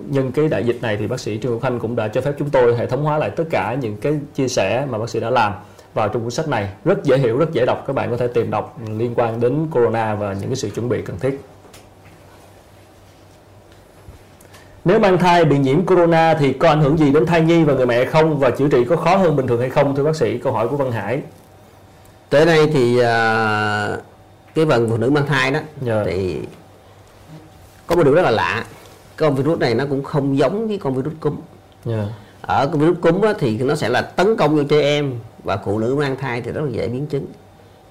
nhân 0.09 0.32
cái 0.32 0.47
đại 0.47 0.63
dịch 0.63 0.78
này 0.82 0.97
thì 0.97 1.07
bác 1.07 1.20
sĩ 1.20 1.39
Trương 1.41 1.51
Hữu 1.51 1.59
Khanh 1.59 1.80
cũng 1.80 1.95
đã 1.95 2.07
cho 2.07 2.22
phép 2.22 2.34
chúng 2.39 2.49
tôi 2.49 2.76
hệ 2.76 2.86
thống 2.86 3.03
hóa 3.03 3.18
lại 3.18 3.30
tất 3.30 3.43
cả 3.49 3.76
những 3.82 3.97
cái 3.97 4.13
chia 4.36 4.47
sẻ 4.47 4.86
mà 4.89 4.97
bác 4.97 5.09
sĩ 5.09 5.20
đã 5.20 5.30
làm 5.30 5.53
vào 5.93 6.09
trong 6.09 6.22
cuốn 6.22 6.32
sách 6.32 6.47
này 6.47 6.70
rất 6.86 7.03
dễ 7.03 7.18
hiểu 7.18 7.38
rất 7.38 7.51
dễ 7.51 7.65
đọc 7.65 7.84
các 7.88 7.93
bạn 7.93 8.11
có 8.11 8.18
thể 8.18 8.28
tìm 8.28 8.51
đọc 8.51 8.80
liên 8.97 9.13
quan 9.15 9.39
đến 9.39 9.68
corona 9.72 10.15
và 10.15 10.34
những 10.34 10.49
cái 10.49 10.55
sự 10.55 10.70
chuẩn 10.70 10.89
bị 10.89 11.01
cần 11.01 11.20
thiết 11.20 11.39
Nếu 14.88 14.99
mang 14.99 15.18
thai 15.18 15.45
bị 15.45 15.57
nhiễm 15.57 15.86
corona 15.86 16.34
thì 16.34 16.53
có 16.53 16.70
ảnh 16.70 16.82
hưởng 16.82 16.97
gì 16.97 17.11
đến 17.11 17.26
thai 17.26 17.41
nhi 17.41 17.63
và 17.63 17.74
người 17.74 17.86
mẹ 17.86 18.05
không 18.05 18.39
và 18.39 18.49
chữa 18.49 18.68
trị 18.68 18.86
có 18.86 18.95
khó 18.95 19.15
hơn 19.15 19.36
bình 19.36 19.47
thường 19.47 19.59
hay 19.59 19.70
không 19.70 19.95
thưa 19.95 20.03
bác 20.03 20.15
sĩ? 20.15 20.38
Câu 20.38 20.53
hỏi 20.53 20.68
của 20.68 20.78
Văn 20.78 20.91
Hải. 20.91 21.22
Tới 22.30 22.45
đây 22.45 22.68
thì 22.74 22.99
uh, 22.99 23.05
cái 24.58 24.66
phần 24.66 24.89
phụ 24.89 24.97
nữ 24.97 25.10
mang 25.10 25.26
thai 25.26 25.51
đó 25.51 25.60
yeah. 25.60 25.70
Dạ. 25.82 26.03
thì 26.05 26.39
có 27.88 27.95
một 27.95 28.03
điều 28.03 28.14
rất 28.14 28.22
là 28.22 28.32
lạ. 28.32 28.66
Con 29.18 29.36
virus 29.36 29.60
này 29.60 29.76
nó 29.76 29.86
cũng 29.89 30.03
không 30.03 30.38
giống 30.38 30.68
với 30.68 30.78
con 30.78 30.95
virus 30.95 31.14
cúm. 31.20 31.36
Yeah. 31.86 31.99
Dạ. 31.99 32.14
Ở 32.41 32.68
con 32.68 32.80
virus 32.82 32.97
cúm 33.01 33.22
á, 33.22 33.34
thì 33.39 33.58
nó 33.58 33.76
sẽ 33.76 33.89
là 33.89 34.01
tấn 34.01 34.38
công 34.38 34.55
vô 34.55 34.64
trẻ 34.64 34.82
em 34.82 35.14
và 35.43 35.58
phụ 35.66 35.80
nữ 35.80 35.95
mang 35.95 36.16
thai 36.16 36.41
thì 36.41 36.51
rất 36.51 36.62
là 36.62 36.72
dễ 36.72 36.88
biến 36.88 37.08
chứng. 37.08 37.26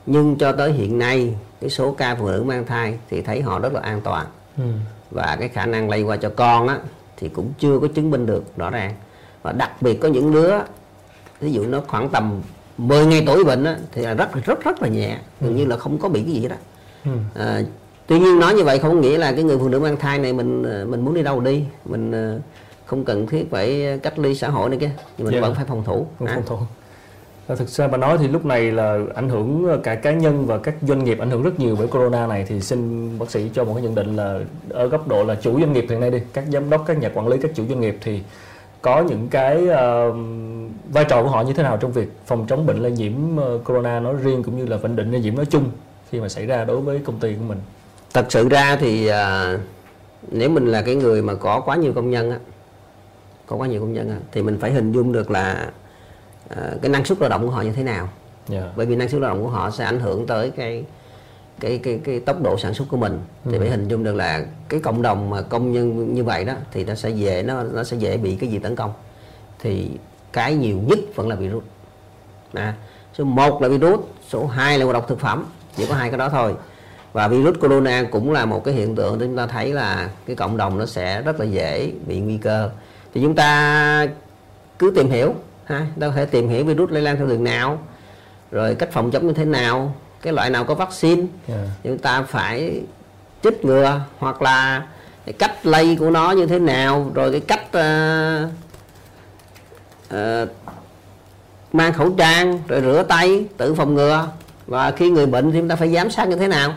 Nhưng 0.06 0.36
cho 0.38 0.52
tới 0.52 0.72
hiện 0.72 0.98
nay 0.98 1.34
cái 1.60 1.70
số 1.70 1.92
ca 1.92 2.14
phụ 2.14 2.28
nữ 2.28 2.42
mang 2.42 2.66
thai 2.66 2.98
thì 3.10 3.22
thấy 3.22 3.40
họ 3.42 3.58
rất 3.58 3.72
là 3.72 3.80
an 3.80 4.00
toàn. 4.00 4.26
Ừ 4.56 4.64
và 5.10 5.36
cái 5.40 5.48
khả 5.48 5.66
năng 5.66 5.90
lây 5.90 6.02
qua 6.02 6.16
cho 6.16 6.30
con 6.36 6.68
á 6.68 6.78
thì 7.16 7.28
cũng 7.28 7.52
chưa 7.58 7.78
có 7.78 7.88
chứng 7.94 8.10
minh 8.10 8.26
được 8.26 8.56
rõ 8.56 8.70
ràng 8.70 8.94
và 9.42 9.52
đặc 9.52 9.82
biệt 9.82 9.94
có 10.00 10.08
những 10.08 10.32
đứa 10.32 10.54
ví 11.40 11.52
dụ 11.52 11.66
nó 11.66 11.80
khoảng 11.86 12.08
tầm 12.08 12.40
10 12.78 13.06
ngày 13.06 13.22
tuổi 13.26 13.44
bệnh 13.44 13.64
á, 13.64 13.76
thì 13.92 14.02
là 14.02 14.14
rất 14.14 14.44
rất 14.44 14.64
rất 14.64 14.82
là 14.82 14.88
nhẹ 14.88 15.18
gần 15.40 15.52
ừ. 15.54 15.56
như 15.56 15.64
là 15.64 15.76
không 15.76 15.98
có 15.98 16.08
bị 16.08 16.22
cái 16.22 16.32
gì 16.32 16.48
đó 16.48 16.56
ừ. 17.04 17.10
à, 17.34 17.62
tuy 18.06 18.18
nhiên 18.18 18.38
nói 18.38 18.54
như 18.54 18.64
vậy 18.64 18.78
không 18.78 19.00
nghĩa 19.00 19.18
là 19.18 19.32
cái 19.32 19.42
người 19.42 19.58
phụ 19.58 19.68
nữ 19.68 19.80
mang 19.80 19.96
thai 19.96 20.18
này 20.18 20.32
mình 20.32 20.62
mình 20.90 21.00
muốn 21.00 21.14
đi 21.14 21.22
đâu 21.22 21.40
đi 21.40 21.64
mình 21.84 22.12
ờ, 22.12 22.40
không 22.86 23.04
cần 23.04 23.26
thiết 23.26 23.50
phải 23.50 23.98
cách 24.02 24.18
ly 24.18 24.34
xã 24.34 24.48
hội 24.48 24.70
này 24.70 24.78
kia 24.78 24.90
nhưng 25.18 25.24
mình 25.24 25.32
yeah. 25.32 25.42
Dạ. 25.42 25.48
vẫn 25.48 25.56
phải 25.56 25.64
phòng 25.64 25.84
thủ 25.84 26.06
phòng 26.18 26.42
thủ 26.46 26.58
thực 27.48 27.68
ra 27.68 27.86
mà 27.86 27.96
nói 27.96 28.18
thì 28.18 28.28
lúc 28.28 28.44
này 28.44 28.72
là 28.72 28.98
ảnh 29.14 29.28
hưởng 29.28 29.80
cả 29.82 29.94
cá 29.94 30.12
nhân 30.12 30.46
và 30.46 30.58
các 30.58 30.74
doanh 30.82 31.04
nghiệp 31.04 31.18
ảnh 31.18 31.30
hưởng 31.30 31.42
rất 31.42 31.60
nhiều 31.60 31.76
bởi 31.78 31.86
corona 31.86 32.26
này 32.26 32.44
thì 32.48 32.60
xin 32.60 33.10
bác 33.18 33.30
sĩ 33.30 33.50
cho 33.54 33.64
một 33.64 33.74
cái 33.74 33.82
nhận 33.82 33.94
định 33.94 34.16
là 34.16 34.40
ở 34.70 34.86
góc 34.86 35.08
độ 35.08 35.24
là 35.24 35.34
chủ 35.34 35.60
doanh 35.60 35.72
nghiệp 35.72 35.86
hiện 35.88 36.00
nay 36.00 36.10
đi 36.10 36.18
các 36.32 36.44
giám 36.52 36.70
đốc 36.70 36.84
các 36.86 36.98
nhà 36.98 37.10
quản 37.14 37.28
lý 37.28 37.36
các 37.42 37.50
chủ 37.54 37.64
doanh 37.68 37.80
nghiệp 37.80 37.98
thì 38.00 38.22
có 38.82 39.02
những 39.02 39.28
cái 39.28 39.62
uh, 39.62 40.16
vai 40.92 41.04
trò 41.04 41.22
của 41.22 41.28
họ 41.28 41.42
như 41.42 41.52
thế 41.52 41.62
nào 41.62 41.76
trong 41.76 41.92
việc 41.92 42.12
phòng 42.26 42.46
chống 42.48 42.66
bệnh 42.66 42.78
lây 42.78 42.92
nhiễm 42.92 43.12
uh, 43.36 43.64
corona 43.64 44.00
nói 44.00 44.14
riêng 44.22 44.42
cũng 44.42 44.56
như 44.56 44.66
là 44.66 44.76
bệnh 44.76 44.96
định 44.96 45.12
lây 45.12 45.20
nhiễm 45.20 45.36
nói 45.36 45.46
chung 45.46 45.70
khi 46.10 46.20
mà 46.20 46.28
xảy 46.28 46.46
ra 46.46 46.64
đối 46.64 46.80
với 46.80 47.00
công 47.04 47.18
ty 47.18 47.34
của 47.34 47.44
mình 47.44 47.58
thật 48.14 48.26
sự 48.28 48.48
ra 48.48 48.76
thì 48.76 49.10
uh, 49.10 49.60
nếu 50.30 50.50
mình 50.50 50.66
là 50.66 50.82
cái 50.82 50.94
người 50.94 51.22
mà 51.22 51.34
có 51.34 51.60
quá 51.60 51.76
nhiều 51.76 51.92
công 51.92 52.10
nhân 52.10 52.30
á 52.30 52.38
có 53.46 53.56
quá 53.56 53.66
nhiều 53.66 53.80
công 53.80 53.92
nhân 53.92 54.10
á, 54.10 54.16
thì 54.32 54.42
mình 54.42 54.58
phải 54.60 54.72
hình 54.72 54.92
dung 54.92 55.12
được 55.12 55.30
là 55.30 55.70
Ờ, 56.48 56.78
cái 56.82 56.90
năng 56.90 57.04
suất 57.04 57.20
lao 57.20 57.30
động 57.30 57.46
của 57.46 57.50
họ 57.50 57.62
như 57.62 57.72
thế 57.72 57.82
nào 57.82 58.08
yeah. 58.50 58.64
Dạ. 58.64 58.72
bởi 58.76 58.86
vì 58.86 58.96
năng 58.96 59.08
suất 59.08 59.20
lao 59.20 59.30
động 59.30 59.42
của 59.42 59.50
họ 59.50 59.70
sẽ 59.70 59.84
ảnh 59.84 60.00
hưởng 60.00 60.26
tới 60.26 60.50
cái 60.50 60.84
cái 61.60 61.78
cái 61.78 62.00
cái 62.04 62.20
tốc 62.20 62.42
độ 62.42 62.58
sản 62.58 62.74
xuất 62.74 62.88
của 62.90 62.96
mình 62.96 63.20
thì 63.44 63.52
ừ. 63.52 63.58
phải 63.58 63.70
hình 63.70 63.88
dung 63.88 64.04
được 64.04 64.14
là 64.14 64.46
cái 64.68 64.80
cộng 64.80 65.02
đồng 65.02 65.30
mà 65.30 65.42
công 65.42 65.72
nhân 65.72 66.14
như 66.14 66.24
vậy 66.24 66.44
đó 66.44 66.54
thì 66.72 66.84
nó 66.84 66.94
sẽ 66.94 67.10
dễ 67.10 67.42
nó 67.42 67.62
nó 67.62 67.84
sẽ 67.84 67.96
dễ 67.96 68.16
bị 68.16 68.36
cái 68.40 68.50
gì 68.50 68.58
tấn 68.58 68.76
công 68.76 68.92
thì 69.58 69.90
cái 70.36 70.54
nhiều 70.54 70.78
nhất 70.86 70.98
vẫn 71.14 71.28
là 71.28 71.36
virus. 71.36 71.64
À, 72.52 72.74
số 73.18 73.24
1 73.24 73.62
là 73.62 73.68
virus 73.68 74.00
số 74.28 74.46
2 74.46 74.78
là 74.78 74.84
ngộ 74.84 74.92
độc 74.92 75.08
thực 75.08 75.20
phẩm. 75.20 75.46
Chỉ 75.76 75.86
có 75.86 75.94
hai 75.94 76.10
cái 76.10 76.18
đó 76.18 76.28
thôi. 76.28 76.54
Và 77.12 77.28
virus 77.28 77.58
corona 77.60 78.04
cũng 78.10 78.32
là 78.32 78.44
một 78.44 78.64
cái 78.64 78.74
hiện 78.74 78.96
tượng 78.96 79.18
để 79.18 79.26
chúng 79.26 79.36
ta 79.36 79.46
thấy 79.46 79.72
là 79.72 80.10
cái 80.26 80.36
cộng 80.36 80.56
đồng 80.56 80.78
nó 80.78 80.86
sẽ 80.86 81.22
rất 81.22 81.40
là 81.40 81.46
dễ 81.46 81.92
bị 82.06 82.20
nguy 82.20 82.38
cơ. 82.38 82.70
Thì 83.14 83.22
chúng 83.22 83.34
ta 83.34 84.06
cứ 84.78 84.92
tìm 84.96 85.10
hiểu 85.10 85.34
ha. 85.64 85.86
Ta 86.00 86.08
có 86.08 86.12
thể 86.12 86.24
tìm 86.24 86.48
hiểu 86.48 86.64
virus 86.64 86.90
lây 86.90 87.02
lan 87.02 87.16
theo 87.16 87.26
đường 87.26 87.44
nào 87.44 87.78
rồi 88.50 88.74
cách 88.74 88.92
phòng 88.92 89.10
chống 89.10 89.26
như 89.26 89.32
thế 89.32 89.44
nào 89.44 89.94
cái 90.22 90.32
loại 90.32 90.50
nào 90.50 90.64
có 90.64 90.74
vaccine. 90.74 91.22
Yeah. 91.22 91.28
Dạ. 91.48 91.56
chúng 91.84 91.98
ta 91.98 92.22
phải 92.22 92.82
chích 93.42 93.64
ngừa 93.64 94.00
hoặc 94.18 94.42
là 94.42 94.86
cái 95.26 95.32
cách 95.32 95.66
lây 95.66 95.96
của 96.00 96.10
nó 96.10 96.30
như 96.30 96.46
thế 96.46 96.58
nào 96.58 97.10
rồi 97.14 97.30
cái 97.30 97.40
cách 97.40 97.66
uh, 97.66 98.50
uh, 100.14 100.48
mang 101.72 101.92
khẩu 101.92 102.10
trang 102.10 102.58
rồi 102.68 102.80
rửa 102.80 103.04
tay 103.08 103.44
tự 103.56 103.74
phòng 103.74 103.94
ngừa 103.94 104.28
và 104.66 104.90
khi 104.90 105.10
người 105.10 105.26
bệnh 105.26 105.52
thì 105.52 105.58
chúng 105.58 105.68
ta 105.68 105.76
phải 105.76 105.94
giám 105.94 106.10
sát 106.10 106.28
như 106.28 106.36
thế 106.36 106.48
nào 106.48 106.74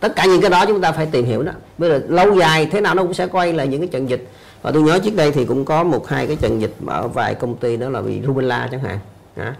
tất 0.00 0.16
cả 0.16 0.24
những 0.24 0.40
cái 0.40 0.50
đó 0.50 0.66
chúng 0.66 0.80
ta 0.80 0.92
phải 0.92 1.06
tìm 1.06 1.24
hiểu 1.24 1.42
đó 1.42 1.52
bây 1.78 1.90
giờ 1.90 2.00
lâu 2.08 2.34
dài 2.34 2.66
thế 2.66 2.80
nào 2.80 2.94
nó 2.94 3.02
cũng 3.02 3.14
sẽ 3.14 3.26
quay 3.26 3.52
lại 3.52 3.68
những 3.68 3.80
cái 3.80 3.88
trận 3.88 4.08
dịch 4.08 4.28
và 4.62 4.70
tôi 4.70 4.82
nhớ 4.82 4.98
trước 5.04 5.16
đây 5.16 5.32
thì 5.32 5.44
cũng 5.44 5.64
có 5.64 5.84
một 5.84 6.08
hai 6.08 6.26
cái 6.26 6.36
trận 6.36 6.60
dịch 6.60 6.74
ở 6.86 7.08
vài 7.08 7.34
công 7.34 7.56
ty 7.56 7.76
đó 7.76 7.88
là 7.88 8.02
bị 8.02 8.22
rubella 8.26 8.68
chẳng 8.70 8.80
hạn 8.80 8.98
đó. 9.36 9.50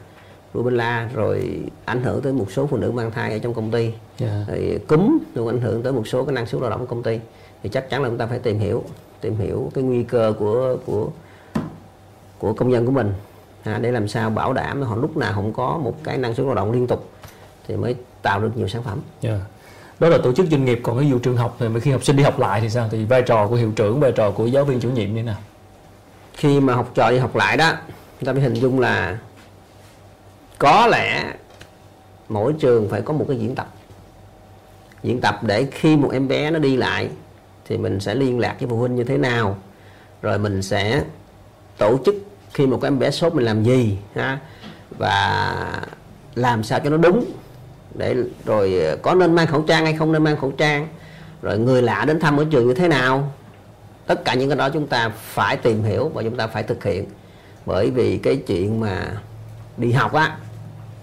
rubella 0.55 1.09
rồi 1.15 1.61
ảnh 1.85 2.03
hưởng 2.03 2.23
tới 2.23 2.33
một 2.33 2.47
số 2.53 2.67
phụ 2.67 2.77
nữ 2.77 2.91
mang 2.91 3.11
thai 3.11 3.33
ở 3.33 3.39
trong 3.39 3.55
công 3.55 3.71
ty 3.71 3.83
yeah. 3.83 3.93
Dạ. 4.19 4.45
rồi 4.49 4.81
cúm 4.89 5.19
cũng 5.35 5.49
ảnh 5.49 5.61
hưởng 5.61 5.83
tới 5.83 5.93
một 5.93 6.09
số 6.09 6.25
cái 6.25 6.35
năng 6.35 6.47
suất 6.47 6.63
lao 6.63 6.71
động 6.71 6.81
của 6.81 6.87
công 6.87 7.03
ty 7.03 7.19
thì 7.63 7.69
chắc 7.69 7.91
chắn 7.91 8.03
là 8.03 8.09
chúng 8.09 8.19
ta 8.19 8.27
phải 8.27 8.39
tìm 8.39 8.59
hiểu 8.59 8.85
tìm 9.21 9.37
hiểu 9.37 9.71
cái 9.75 9.85
nguy 9.85 10.03
cơ 10.03 10.35
của 10.39 10.77
của 10.87 11.09
của 12.43 12.53
công 12.53 12.71
nhân 12.71 12.87
của 12.87 12.93
mình 12.93 13.13
à, 13.63 13.79
để 13.79 13.93
làm 13.93 14.09
sao 14.09 14.31
bảo 14.31 14.53
đảm 14.53 14.83
họ 14.83 14.97
lúc 14.97 15.17
nào 15.17 15.33
không 15.35 15.53
có 15.53 15.81
một 15.83 15.95
cái 16.05 16.19
năng 16.19 16.35
suất 16.35 16.47
lao 16.47 16.55
động 16.55 16.73
liên 16.73 16.87
tục 16.87 17.11
thì 17.69 17.77
mới 17.77 17.95
tạo 18.23 18.41
được 18.41 18.57
nhiều 18.57 18.69
sản 18.69 18.83
phẩm. 18.83 19.01
Yeah. 19.23 19.39
Dạ 19.39 19.45
đó 20.03 20.09
là 20.09 20.19
tổ 20.23 20.33
chức 20.33 20.47
doanh 20.51 20.65
nghiệp 20.65 20.81
còn 20.83 20.99
cái 20.99 21.13
vụ 21.13 21.19
trường 21.19 21.37
học 21.37 21.57
thì 21.59 21.67
khi 21.83 21.91
học 21.91 22.05
sinh 22.05 22.17
đi 22.17 22.23
học 22.23 22.39
lại 22.39 22.61
thì 22.61 22.71
sao 22.71 22.89
thì 22.91 23.05
vai 23.05 23.23
trò 23.23 23.47
của 23.47 23.55
hiệu 23.55 23.73
trưởng 23.77 24.01
vai 24.01 24.13
trò 24.13 24.31
của 24.31 24.47
giáo 24.47 24.65
viên 24.65 24.81
chủ 24.81 24.91
nhiệm 24.91 25.09
như 25.09 25.17
thế 25.17 25.23
nào 25.23 25.37
khi 26.33 26.61
mà 26.61 26.75
học 26.75 26.91
trò 26.95 27.11
đi 27.11 27.19
học 27.19 27.37
lại 27.37 27.57
đó 27.57 27.73
chúng 28.21 28.27
ta 28.27 28.33
phải 28.33 28.43
hình 28.43 28.55
dung 28.55 28.81
là 28.81 29.19
có 30.59 30.87
lẽ 30.87 31.35
mỗi 32.29 32.53
trường 32.61 32.89
phải 32.89 33.03
có 33.03 33.13
một 33.13 33.25
cái 33.29 33.37
diễn 33.37 33.55
tập 33.55 33.75
diễn 35.03 35.21
tập 35.21 35.39
để 35.43 35.67
khi 35.73 35.97
một 35.97 36.11
em 36.13 36.29
bé 36.29 36.51
nó 36.51 36.59
đi 36.59 36.77
lại 36.77 37.09
thì 37.67 37.79
mình 37.79 38.01
sẽ 38.01 38.15
liên 38.15 38.39
lạc 38.39 38.57
với 38.61 38.69
phụ 38.69 38.77
huynh 38.77 38.97
như 38.97 39.05
thế 39.05 39.19
nào 39.19 39.57
rồi 40.23 40.39
mình 40.39 40.63
sẽ 40.63 41.03
tổ 41.79 41.99
chức 42.05 42.15
khi 42.55 42.67
một 42.67 42.83
em 42.83 42.99
bé 42.99 43.11
sốt 43.11 43.35
mình 43.35 43.45
làm 43.45 43.63
gì, 43.63 43.99
ha? 44.15 44.39
Và 44.99 45.83
làm 46.35 46.63
sao 46.63 46.81
cho 46.81 46.91
nó 46.91 46.97
đúng. 46.97 47.25
Để 47.95 48.17
rồi 48.45 48.81
ờ, 48.85 48.97
có 49.03 49.15
nên 49.15 49.35
mang 49.35 49.47
khẩu 49.47 49.63
trang 49.63 49.85
hay 49.85 49.95
không, 49.95 50.13
nên 50.13 50.25
mang 50.25 50.37
khẩu 50.37 50.51
trang. 50.51 50.89
Rồi 51.43 51.59
người 51.59 51.83
lạ 51.83 52.05
đến 52.05 52.21
thăm 52.21 52.37
ở 52.37 52.47
trường 52.51 52.69
như 52.69 52.75
thế 52.75 52.89
nào. 52.89 53.33
Tất 54.07 54.25
cả 54.25 54.35
những 54.35 54.49
cái 54.49 54.59
đó 54.59 54.71
chúng 54.71 54.87
ta 54.87 55.09
phải 55.09 55.57
tìm 55.57 55.83
hiểu 55.83 56.09
và 56.09 56.23
chúng 56.23 56.37
ta 56.37 56.47
phải 56.47 56.63
thực 56.63 56.85
hiện. 56.85 57.07
Bởi 57.67 57.91
vì 57.91 58.19
cái 58.19 58.37
chuyện 58.37 58.81
mà 58.81 59.07
đi 59.77 59.93
học 59.93 60.13
á, 60.13 60.37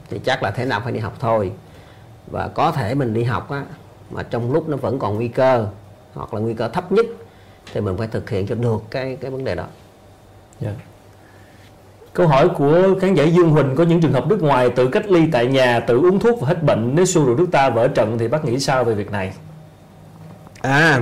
thì 0.10 0.20
chắc 0.26 0.44
là 0.44 0.52
thế 0.52 0.66
nào 0.66 0.82
phải 0.84 0.92
đi 0.92 1.00
học 1.00 1.14
thôi. 1.20 1.52
Và 2.32 2.48
có 2.48 2.72
thể 2.72 2.96
mình 2.96 3.14
đi 3.14 3.24
học 3.24 3.52
á, 3.52 3.64
mà 4.10 4.24
trong 4.24 4.54
lúc 4.54 4.70
nó 4.70 4.78
vẫn 4.78 5.00
còn 5.00 5.16
nguy 5.16 5.28
cơ, 5.28 5.68
hoặc 6.14 6.34
là 6.34 6.40
nguy 6.40 6.54
cơ 6.54 6.68
thấp 6.68 6.92
nhất, 6.92 7.06
thì 7.74 7.82
mình 7.82 7.98
phải 7.98 8.08
thực 8.08 8.30
hiện 8.30 8.48
cho 8.48 8.56
được 8.56 8.84
cái 8.90 9.18
cái 9.22 9.32
vấn 9.32 9.44
đề 9.44 9.56
đó. 9.56 9.66
Yeah. 10.62 10.76
Câu 12.14 12.28
hỏi 12.28 12.50
của 12.50 12.96
khán 13.02 13.14
giả 13.14 13.24
Dương 13.24 13.50
Huỳnh 13.50 13.76
có 13.76 13.84
những 13.84 14.02
trường 14.02 14.14
hợp 14.14 14.28
nước 14.28 14.42
ngoài 14.42 14.70
tự 14.70 14.88
cách 14.88 15.10
ly 15.10 15.22
tại 15.32 15.48
nhà, 15.48 15.80
tự 15.80 15.98
uống 15.98 16.20
thuốc 16.20 16.42
và 16.42 16.48
hết 16.48 16.64
bệnh 16.64 16.96
nếu 16.96 17.06
xu 17.06 17.26
rồi 17.26 17.36
nước 17.38 17.48
ta 17.52 17.70
vỡ 17.70 17.88
trận 17.88 18.18
thì 18.18 18.28
bác 18.28 18.46
nghĩ 18.46 18.60
sao 18.60 18.84
về 18.84 18.94
việc 18.94 19.12
này? 19.12 19.34
À, 20.62 21.02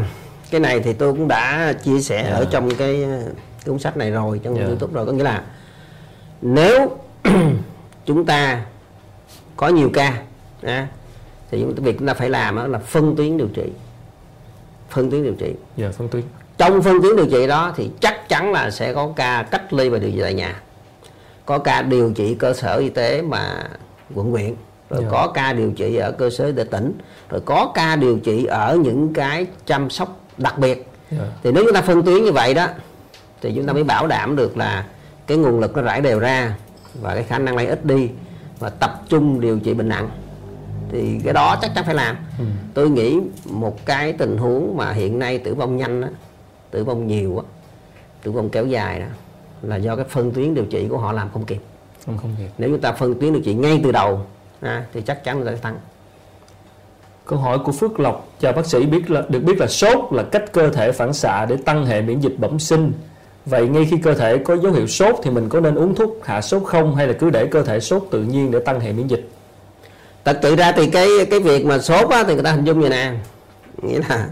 cái 0.51 0.62
này 0.62 0.80
thì 0.80 0.93
tôi 0.93 1.14
cũng 1.14 1.28
đã 1.28 1.74
chia 1.84 2.01
sẻ 2.01 2.22
yeah. 2.22 2.34
ở 2.34 2.43
dạ. 2.43 2.49
trong 2.51 2.76
cái 2.76 3.05
cuốn 3.66 3.80
sách 3.80 3.97
này 3.97 4.12
rồi 4.12 4.39
trong 4.43 4.55
yeah. 4.55 4.66
Dạ. 4.66 4.70
YouTube 4.70 4.93
rồi 4.93 5.05
có 5.05 5.12
nghĩa 5.12 5.24
là 5.24 5.43
nếu 6.41 6.97
chúng 8.05 8.26
ta 8.26 8.62
có 9.55 9.68
nhiều 9.68 9.89
ca 9.93 10.14
à, 10.64 10.88
thì 11.51 11.66
việc 11.66 11.95
chúng 11.99 12.08
ta 12.08 12.14
phải 12.14 12.30
làm 12.30 12.72
là 12.72 12.80
phân 12.80 13.16
tuyến 13.16 13.38
điều 13.38 13.47
trị 13.47 13.64
phân 14.89 15.12
tuyến 15.12 15.24
điều 15.24 15.34
trị 15.34 15.53
dạ 15.78 15.84
yeah, 15.86 15.95
phân 15.95 16.08
tuyến 16.08 16.24
trong 16.58 16.82
phân 16.82 17.01
tuyến 17.01 17.16
điều 17.16 17.28
trị 17.32 17.47
đó 17.47 17.74
thì 17.76 17.91
chắc 18.01 18.30
chắn 18.30 18.51
là 18.51 18.72
sẽ 18.72 18.93
có 18.93 19.14
ca 19.16 19.43
cách 19.43 19.74
ly 19.74 19.89
và 19.89 19.99
điều 19.99 20.12
trị 20.12 20.20
tại 20.22 20.34
nhà 20.34 20.62
có 21.48 21.58
ca 21.58 21.82
điều 21.82 22.12
trị 22.16 22.36
cơ 22.36 22.54
sở 22.54 22.78
y 22.78 22.89
tế 22.89 23.22
mà 23.22 23.64
quận 24.16 24.32
huyện 24.32 24.56
rồi 24.89 25.02
yeah. 25.02 25.04
Dạ. 25.04 25.10
có 25.12 25.32
ca 25.34 25.54
điều 25.54 25.72
trị 25.72 25.95
ở 25.95 26.12
cơ 26.12 26.30
sở 26.30 26.45
y 26.45 26.52
tế 26.52 26.64
tỉnh 26.64 26.98
rồi 27.30 27.41
có 27.45 27.72
ca 27.74 27.95
điều 27.95 28.18
trị 28.18 28.45
ở 28.45 28.78
những 28.84 29.14
cái 29.14 29.45
chăm 29.66 29.89
sóc 29.89 30.20
đặc 30.38 30.58
biệt 30.58 30.76
yeah. 31.12 31.24
Dạ. 31.24 31.32
thì 31.43 31.52
nếu 31.52 31.64
chúng 31.64 31.74
ta 31.74 31.82
phân 31.82 32.04
tuyến 32.04 32.24
như 32.24 32.32
vậy 32.32 32.54
đó 32.54 32.68
thì 33.41 33.54
chúng 33.56 33.66
ta 33.66 33.74
mới 33.74 33.84
bảo 33.84 34.08
đảm 34.08 34.36
được 34.36 34.58
là 34.58 34.86
cái 35.28 35.38
nguồn 35.38 35.60
lực 35.60 35.76
nó 35.76 35.82
rải 35.82 36.02
đều 36.02 36.20
ra 36.20 36.56
và 37.02 37.14
cái 37.16 37.24
khả 37.24 37.39
năng 37.39 37.56
lây 37.56 37.66
ít 37.66 37.86
đi 37.86 38.10
và 38.60 38.70
tập 38.70 39.02
trung 39.10 39.41
điều 39.41 39.60
trị 39.60 39.74
bệnh 39.74 39.89
nặng 39.89 40.10
thì 40.91 41.20
cái 41.24 41.34
đó 41.34 41.56
chắc 41.62 41.72
chắn 41.76 41.86
phải 41.86 41.95
làm 41.95 42.16
ừ. 42.39 42.45
tôi 42.74 42.89
nghĩ 42.89 43.20
một 43.45 43.86
cái 43.86 44.14
tình 44.14 44.38
huống 44.38 44.78
mà 44.78 44.91
hiện 44.91 45.20
nay 45.20 45.38
tử 45.38 45.54
vong 45.54 45.78
nhanh 45.78 46.02
đó, 46.02 46.08
tử 46.72 46.84
vong 46.84 47.08
nhiều 47.08 47.38
á 47.38 47.43
tử 48.24 48.32
vong 48.32 48.50
kéo 48.50 48.66
dài 48.66 49.00
đó 49.00 49.06
là 49.62 49.76
do 49.76 49.95
cái 49.95 50.05
phân 50.10 50.32
tuyến 50.32 50.53
điều 50.53 50.66
trị 50.66 50.88
của 50.89 50.97
họ 50.97 51.12
làm 51.12 51.30
không 51.34 51.45
kịp 51.45 51.60
không, 52.05 52.18
không 52.18 52.36
kịp 52.38 52.49
nếu 52.58 52.70
chúng 52.70 52.82
ta 52.82 52.91
phân 52.91 53.20
tuyến 53.20 53.34
điều 53.34 53.41
trị 53.41 53.53
ngay 53.53 53.82
từ 53.84 53.91
đầu 53.91 54.26
à, 54.62 54.86
thì 54.93 55.01
chắc 55.01 55.24
chắn 55.24 55.43
là 55.43 55.51
sẽ 55.51 55.58
tăng 55.62 55.78
Câu 57.28 57.39
hỏi 57.39 57.60
của 57.60 57.72
Phước 57.72 57.99
Lộc 57.99 58.28
chào 58.39 58.53
bác 58.53 58.66
sĩ 58.66 58.86
biết 58.86 59.12
là 59.12 59.24
được 59.30 59.39
biết 59.39 59.58
là 59.60 59.68
sốt 59.68 59.97
là 60.12 60.24
cách 60.24 60.51
cơ 60.51 60.70
thể 60.70 60.91
phản 60.91 61.14
xạ 61.14 61.45
để 61.45 61.58
tăng 61.66 61.86
hệ 61.86 62.01
miễn 62.01 62.20
dịch 62.20 62.36
bẩm 62.38 62.60
sinh. 62.60 62.93
Vậy 63.45 63.68
ngay 63.68 63.88
khi 63.91 63.97
cơ 63.97 64.14
thể 64.14 64.38
có 64.38 64.58
dấu 64.58 64.72
hiệu 64.72 64.88
sốt 64.88 65.16
thì 65.24 65.30
mình 65.30 65.49
có 65.49 65.60
nên 65.60 65.76
uống 65.76 65.95
thuốc 65.95 66.18
hạ 66.26 66.41
sốt 66.41 66.64
không 66.66 66.95
hay 66.95 67.08
là 67.08 67.14
cứ 67.14 67.30
để 67.30 67.45
cơ 67.45 67.64
thể 67.64 67.80
sốt 67.80 68.03
tự 68.12 68.24
nhiên 68.24 68.51
để 68.51 68.60
tăng 68.60 68.80
hệ 68.80 68.93
miễn 68.93 69.08
dịch? 69.08 69.30
Thật 70.26 70.39
tự 70.41 70.55
ra 70.55 70.72
thì 70.72 70.88
cái 70.88 71.08
cái 71.30 71.39
việc 71.39 71.66
mà 71.66 71.80
sốt 71.80 72.10
á, 72.10 72.24
thì 72.28 72.34
người 72.34 72.43
ta 72.43 72.51
hình 72.51 72.66
dung 72.66 72.80
như 72.80 72.89
nè, 72.89 73.14
nghĩa 73.82 73.99
là 74.10 74.30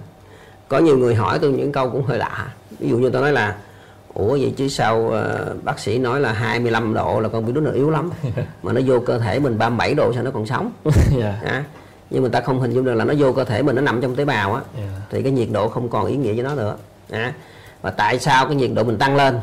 có 0.67 0.79
nhiều 0.79 0.97
người 0.97 1.15
hỏi 1.15 1.39
tôi 1.39 1.51
những 1.51 1.71
câu 1.71 1.89
cũng 1.89 2.03
hơi 2.03 2.17
lạ. 2.17 2.53
Ví 2.79 2.89
dụ 2.89 2.97
như 2.97 3.09
tôi 3.09 3.21
nói 3.21 3.31
là 3.31 3.55
ủa 4.15 4.29
vậy 4.29 4.53
chứ 4.57 4.67
sao 4.67 4.99
uh, 4.99 5.63
bác 5.63 5.79
sĩ 5.79 5.97
nói 5.97 6.19
là 6.19 6.31
25 6.31 6.93
độ 6.93 7.19
là 7.19 7.29
con 7.29 7.45
virus 7.45 7.63
nó 7.63 7.71
yếu 7.71 7.89
lắm. 7.89 8.11
Mà 8.63 8.73
nó 8.73 8.81
vô 8.85 8.99
cơ 8.99 9.19
thể 9.19 9.39
mình 9.39 9.57
37 9.57 9.93
độ 9.93 10.13
sao 10.13 10.23
nó 10.23 10.31
còn 10.31 10.45
sống? 10.45 10.71
Yeah. 11.19 11.43
à, 11.43 11.63
nhưng 12.09 12.23
mà 12.23 12.29
ta 12.29 12.41
không 12.41 12.59
hình 12.59 12.71
dung 12.71 12.85
được 12.85 12.93
là 12.93 13.05
nó 13.05 13.13
vô 13.17 13.33
cơ 13.33 13.43
thể 13.43 13.61
mình 13.61 13.75
nó 13.75 13.81
nằm 13.81 14.01
trong 14.01 14.15
tế 14.15 14.25
bào 14.25 14.53
á. 14.53 14.61
Yeah. 14.77 14.89
thì 15.11 15.23
cái 15.23 15.31
nhiệt 15.31 15.47
độ 15.51 15.67
không 15.67 15.89
còn 15.89 16.05
ý 16.05 16.15
nghĩa 16.15 16.33
với 16.33 16.43
nó 16.43 16.55
nữa. 16.55 16.75
À, 17.11 17.33
và 17.81 17.91
tại 17.91 18.19
sao 18.19 18.45
cái 18.45 18.55
nhiệt 18.55 18.71
độ 18.73 18.83
mình 18.83 18.97
tăng 18.97 19.15
lên? 19.15 19.39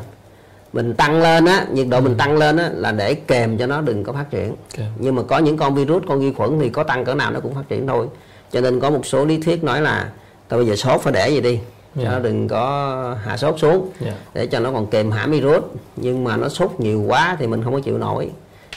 Mình 0.73 0.93
tăng 0.93 1.21
lên 1.21 1.45
á 1.45 1.65
nhiệt 1.71 1.87
độ 1.89 1.97
ừ. 1.97 2.01
mình 2.01 2.17
tăng 2.17 2.37
lên 2.37 2.57
á 2.57 2.69
là 2.73 2.91
để 2.91 3.13
kèm 3.13 3.57
cho 3.57 3.67
nó 3.67 3.81
đừng 3.81 4.03
có 4.03 4.13
phát 4.13 4.29
triển. 4.31 4.55
Okay. 4.77 4.91
nhưng 4.97 5.15
mà 5.15 5.21
có 5.27 5.37
những 5.37 5.57
con 5.57 5.75
virus 5.75 6.03
con 6.07 6.19
vi 6.19 6.33
khuẩn 6.33 6.59
thì 6.59 6.69
có 6.69 6.83
tăng 6.83 7.05
cỡ 7.05 7.13
nào 7.15 7.31
nó 7.31 7.39
cũng 7.39 7.55
phát 7.55 7.69
triển 7.69 7.87
thôi. 7.87 8.07
Cho 8.51 8.61
nên 8.61 8.79
có 8.79 8.89
một 8.89 9.05
số 9.05 9.25
lý 9.25 9.37
thuyết 9.37 9.63
nói 9.63 9.81
là 9.81 10.09
tao 10.47 10.59
bây 10.59 10.67
giờ 10.67 10.75
sốt 10.75 11.01
phải 11.01 11.13
để 11.13 11.29
gì 11.29 11.41
đi 11.41 11.59
yeah. 11.95 12.07
cho 12.07 12.11
nó 12.11 12.19
đừng 12.19 12.47
có 12.47 13.15
hạ 13.23 13.37
sốt 13.37 13.59
xuống. 13.59 13.89
Yeah. 14.05 14.17
để 14.33 14.47
cho 14.47 14.59
nó 14.59 14.71
còn 14.71 14.87
kèm 14.87 15.11
hãm 15.11 15.31
virus. 15.31 15.63
Nhưng 15.95 16.23
mà 16.23 16.37
nó 16.37 16.49
sốt 16.49 16.71
nhiều 16.77 17.01
quá 17.07 17.37
thì 17.39 17.47
mình 17.47 17.63
không 17.63 17.73
có 17.73 17.79
chịu 17.79 17.97
nổi. 17.97 18.29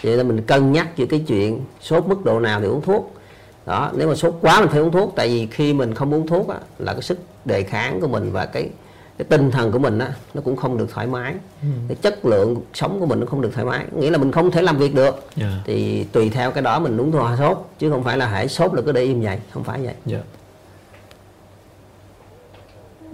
Vậy 0.03 0.17
nên 0.17 0.29
mình 0.29 0.43
cân 0.43 0.73
nhắc 0.73 0.97
giữa 0.97 1.07
cái 1.07 1.25
chuyện 1.27 1.61
sốt 1.81 2.07
mức 2.07 2.25
độ 2.25 2.41
nào 2.41 2.61
thì 2.61 2.67
uống 2.67 2.83
thuốc. 2.83 3.15
Đó 3.67 3.91
nếu 3.97 4.09
mà 4.09 4.15
sốt 4.15 4.35
quá 4.41 4.61
mình 4.61 4.69
phải 4.69 4.81
uống 4.81 4.93
thuốc. 4.93 5.13
Tại 5.17 5.29
vì 5.29 5.47
khi 5.47 5.73
mình 5.73 5.95
không 5.95 6.15
uống 6.15 6.27
thuốc 6.27 6.49
á, 6.49 6.57
là 6.79 6.93
cái 6.93 7.03
sức 7.03 7.19
đề 7.45 7.63
kháng 7.63 8.01
của 8.01 8.09
mình 8.09 8.33
và 8.33 8.47
cái 8.47 8.71
cái 9.19 9.27
tinh 9.29 9.51
thần 9.51 9.73
của 9.73 9.79
mình 9.79 9.99
á 9.99 10.13
nó 10.35 10.43
cũng 10.45 10.57
không 10.57 10.79
được 10.79 10.87
thoải 10.93 11.07
mái. 11.07 11.35
Ừ. 11.63 11.69
cái 11.89 11.97
chất 12.03 12.25
lượng 12.25 12.57
sống 12.75 13.01
của 13.01 13.07
mình 13.07 13.21
nó 13.21 13.27
không 13.27 13.41
được 13.41 13.51
thoải 13.55 13.67
mái. 13.67 13.85
Nghĩa 13.99 14.11
là 14.11 14.19
mình 14.19 14.33
không 14.33 14.51
thể 14.51 14.63
làm 14.63 14.77
việc 14.77 14.95
được. 14.95 15.29
Yeah. 15.41 15.53
thì 15.65 16.05
tùy 16.05 16.31
theo 16.31 16.51
cái 16.51 16.63
đó 16.63 16.79
mình 16.79 17.01
uống 17.01 17.13
thuốc 17.13 17.23
hạ 17.23 17.37
sốt. 17.37 17.59
Chứ 17.79 17.91
không 17.91 18.05
phải 18.05 18.19
là 18.19 18.27
hãy 18.27 18.49
sốt 18.49 18.75
là 18.75 18.83
cứ 18.83 18.93
để 18.93 19.03
im 19.03 19.23
vậy. 19.23 19.39
Không 19.53 19.65
phải 19.65 19.81
vậy. 19.81 19.95
Yeah. 20.11 20.25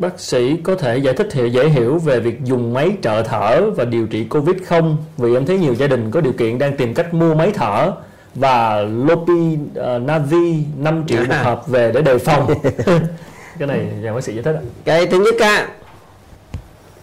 Bác 0.03 0.21
sĩ 0.21 0.57
có 0.57 0.75
thể 0.75 0.99
giải 0.99 1.15
thích 1.15 1.33
hiểu 1.33 1.47
dễ 1.47 1.69
hiểu 1.69 1.99
về 1.99 2.21
việc 2.21 2.45
dùng 2.45 2.75
máy 2.75 2.97
trợ 3.03 3.23
thở 3.23 3.71
và 3.77 3.85
điều 3.85 4.07
trị 4.07 4.25
Covid 4.25 4.57
không? 4.67 4.97
Vì 5.17 5.35
em 5.35 5.47
thấy 5.47 5.59
nhiều 5.59 5.75
gia 5.75 5.87
đình 5.87 6.11
có 6.11 6.21
điều 6.21 6.33
kiện 6.33 6.59
đang 6.59 6.77
tìm 6.77 6.95
cách 6.95 7.15
mua 7.15 7.35
máy 7.35 7.51
thở 7.55 7.93
và 8.35 8.83
Lopi 8.83 9.33
uh, 9.33 10.03
Navi 10.03 10.65
5 10.79 11.05
triệu 11.07 11.25
một 11.29 11.35
hộp 11.43 11.69
về 11.69 11.93
để 11.95 12.03
đề 12.03 12.19
phòng. 12.19 12.55
cái 13.59 13.69
này 13.69 13.87
nhà 14.01 14.15
bác 14.15 14.25
sĩ 14.25 14.35
giải 14.35 14.43
thích 14.43 14.53
ạ. 14.53 14.63
Cái 14.85 15.07
thứ 15.07 15.19
nhất 15.25 15.35
á, 15.41 15.69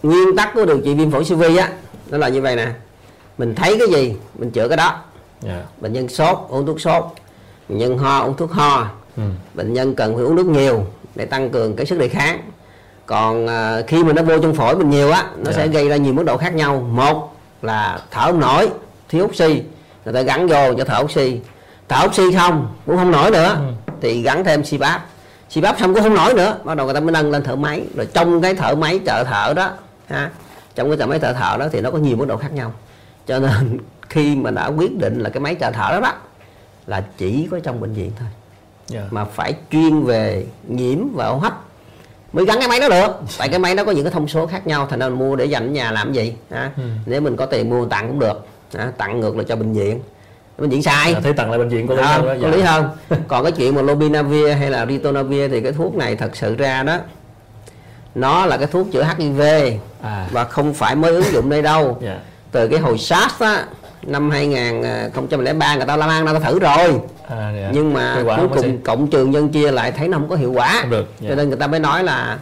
nguyên 0.02 0.36
tắc 0.36 0.54
của 0.54 0.64
điều 0.64 0.80
trị 0.80 0.94
viêm 0.94 1.10
phổi 1.10 1.24
siêu 1.24 1.38
vi 1.38 1.56
á, 1.56 1.72
nó 2.10 2.18
là 2.18 2.28
như 2.28 2.42
vậy 2.42 2.56
nè. 2.56 2.68
Mình 3.38 3.54
thấy 3.54 3.76
cái 3.78 3.88
gì, 3.88 4.16
mình 4.38 4.50
chữa 4.50 4.68
cái 4.68 4.76
đó. 4.76 5.02
Yeah. 5.44 5.56
Dạ. 5.58 5.62
Bệnh 5.80 5.92
nhân 5.92 6.08
sốt, 6.08 6.38
uống 6.48 6.66
thuốc 6.66 6.80
sốt. 6.80 7.04
Bệnh 7.68 7.78
nhân 7.78 7.98
ho, 7.98 8.20
uống 8.20 8.36
thuốc 8.36 8.50
ho. 8.50 8.90
Ừ. 9.16 9.22
Bệnh 9.54 9.72
nhân 9.72 9.94
cần 9.94 10.14
phải 10.14 10.24
uống 10.24 10.36
nước 10.36 10.46
nhiều 10.46 10.86
để 11.14 11.24
tăng 11.24 11.50
cường 11.50 11.76
cái 11.76 11.86
sức 11.86 11.98
đề 11.98 12.08
kháng 12.08 12.40
còn 13.10 13.46
à, 13.46 13.82
khi 13.86 14.04
mà 14.04 14.12
nó 14.12 14.22
vô 14.22 14.38
trong 14.38 14.54
phổi 14.54 14.76
mình 14.76 14.90
nhiều 14.90 15.10
á 15.10 15.24
nó 15.36 15.44
yeah. 15.44 15.54
sẽ 15.54 15.66
dạ. 15.66 15.72
gây 15.72 15.88
ra 15.88 15.96
nhiều 15.96 16.14
mức 16.14 16.22
độ 16.22 16.36
khác 16.36 16.54
nhau 16.54 16.88
một 16.92 17.36
là 17.62 18.00
thở 18.10 18.26
không 18.26 18.40
nổi 18.40 18.70
thiếu 19.08 19.24
oxy 19.24 19.62
người 20.04 20.14
ta 20.14 20.22
gắn 20.22 20.46
vô 20.46 20.74
cho 20.78 20.84
thở 20.84 20.98
oxy 20.98 21.40
thở 21.88 22.06
oxy 22.06 22.22
không 22.36 22.74
cũng 22.86 22.96
không 22.96 23.10
nổi 23.10 23.30
nữa 23.30 23.56
ừ. 23.58 23.92
thì 24.00 24.22
gắn 24.22 24.44
thêm 24.44 24.62
CPAP 24.62 25.00
CPAP 25.54 25.80
xong 25.80 25.94
cũng 25.94 26.02
không 26.02 26.14
nổi 26.14 26.34
nữa 26.34 26.58
bắt 26.64 26.76
đầu 26.76 26.86
người 26.86 26.94
ta 26.94 27.00
mới 27.00 27.12
nâng 27.12 27.30
lên 27.30 27.44
thở 27.44 27.56
máy 27.56 27.82
rồi 27.96 28.06
trong 28.14 28.40
cái 28.40 28.54
thở 28.54 28.74
máy 28.74 29.00
trợ 29.06 29.24
thở 29.24 29.52
đó 29.56 29.70
ha 30.06 30.30
trong 30.74 30.88
cái 30.88 30.96
thở 30.96 31.06
máy 31.06 31.18
trợ 31.18 31.32
thở 31.32 31.56
đó 31.58 31.66
thì 31.72 31.80
nó 31.80 31.90
có 31.90 31.98
nhiều 31.98 32.16
mức 32.16 32.28
độ 32.28 32.36
khác 32.36 32.52
nhau 32.52 32.72
cho 33.26 33.38
nên 33.38 33.78
khi 34.08 34.36
mà 34.36 34.50
đã 34.50 34.66
quyết 34.66 34.98
định 34.98 35.20
là 35.20 35.30
cái 35.30 35.40
máy 35.40 35.56
trợ 35.60 35.70
thở 35.70 35.88
đó 35.92 36.00
đó 36.00 36.12
là 36.86 37.04
chỉ 37.18 37.48
có 37.50 37.60
trong 37.60 37.80
bệnh 37.80 37.94
viện 37.94 38.10
thôi 38.18 38.28
yeah. 38.92 39.04
Dạ. 39.04 39.08
mà 39.10 39.24
phải 39.24 39.54
chuyên 39.70 40.02
về 40.02 40.46
nhiễm 40.68 40.98
và 41.14 41.28
hô 41.28 41.36
hấp 41.36 41.69
mới 42.32 42.44
gắn 42.46 42.58
cái 42.58 42.68
máy 42.68 42.80
đó 42.80 42.88
được 42.88 43.08
tại 43.38 43.48
cái 43.48 43.58
máy 43.58 43.74
nó 43.74 43.84
có 43.84 43.92
những 43.92 44.04
cái 44.04 44.12
thông 44.12 44.28
số 44.28 44.46
khác 44.46 44.66
nhau 44.66 44.86
thành 44.90 44.98
ra 44.98 45.08
mình 45.08 45.18
mua 45.18 45.36
để 45.36 45.44
dành 45.44 45.68
ở 45.68 45.70
nhà 45.70 45.90
làm 45.90 46.12
gì 46.12 46.34
à, 46.50 46.70
ừ. 46.76 46.82
nếu 47.06 47.20
mình 47.20 47.36
có 47.36 47.46
tiền 47.46 47.70
mua 47.70 47.84
tặng 47.84 48.08
cũng 48.08 48.18
được 48.18 48.46
à, 48.74 48.92
tặng 48.96 49.20
ngược 49.20 49.36
lại 49.36 49.46
cho 49.48 49.56
bệnh 49.56 49.72
viện 49.72 50.00
bệnh 50.58 50.70
viện 50.70 50.82
sai 50.82 51.14
à, 51.14 51.20
thấy 51.20 51.32
tặng 51.32 51.50
lại 51.50 51.58
bệnh 51.58 51.68
viện 51.68 51.86
có 51.86 51.94
lý 51.94 52.02
à, 52.02 52.06
hơn 52.06 52.26
đó, 52.26 52.34
có 52.42 52.48
dạ. 52.50 52.56
lý 52.56 52.62
hơn 52.66 52.88
còn 53.28 53.42
cái 53.42 53.52
chuyện 53.52 53.74
mà 53.74 53.82
lobinavir 53.82 54.56
hay 54.58 54.70
là 54.70 54.86
ritonavir 54.86 55.50
thì 55.50 55.60
cái 55.60 55.72
thuốc 55.72 55.94
này 55.94 56.16
thật 56.16 56.36
sự 56.36 56.56
ra 56.56 56.82
đó 56.82 56.98
nó 58.14 58.46
là 58.46 58.56
cái 58.56 58.66
thuốc 58.66 58.86
chữa 58.92 59.14
HIV 59.18 59.42
à. 60.02 60.28
và 60.30 60.44
không 60.44 60.74
phải 60.74 60.96
mới 60.96 61.14
ứng 61.14 61.32
dụng 61.32 61.50
đây 61.50 61.62
đâu 61.62 61.84
yeah. 61.84 61.98
Dạ. 62.02 62.18
từ 62.52 62.68
cái 62.68 62.78
hồi 62.78 62.98
SARS 62.98 63.42
á 63.42 63.64
năm 64.02 64.30
2003 64.30 65.76
người 65.76 65.86
ta 65.86 65.96
la 65.96 66.06
mang 66.06 66.26
ta 66.26 66.38
thử 66.38 66.58
rồi. 66.58 67.00
À, 67.28 67.52
dạ. 67.56 67.70
nhưng 67.74 67.94
mà 67.94 68.22
cuối 68.36 68.48
cùng 68.54 68.78
cộng 68.78 69.06
trừ 69.10 69.26
nhân 69.26 69.48
chia 69.48 69.70
lại 69.70 69.92
thấy 69.92 70.08
nó 70.08 70.18
không 70.18 70.28
có 70.28 70.36
hiệu 70.36 70.52
quả. 70.52 70.78
Không 70.80 70.90
được, 70.90 71.08
dạ. 71.20 71.28
cho 71.28 71.34
nên 71.34 71.48
người 71.48 71.58
ta 71.58 71.66
mới 71.66 71.80
nói 71.80 72.04
là 72.04 72.38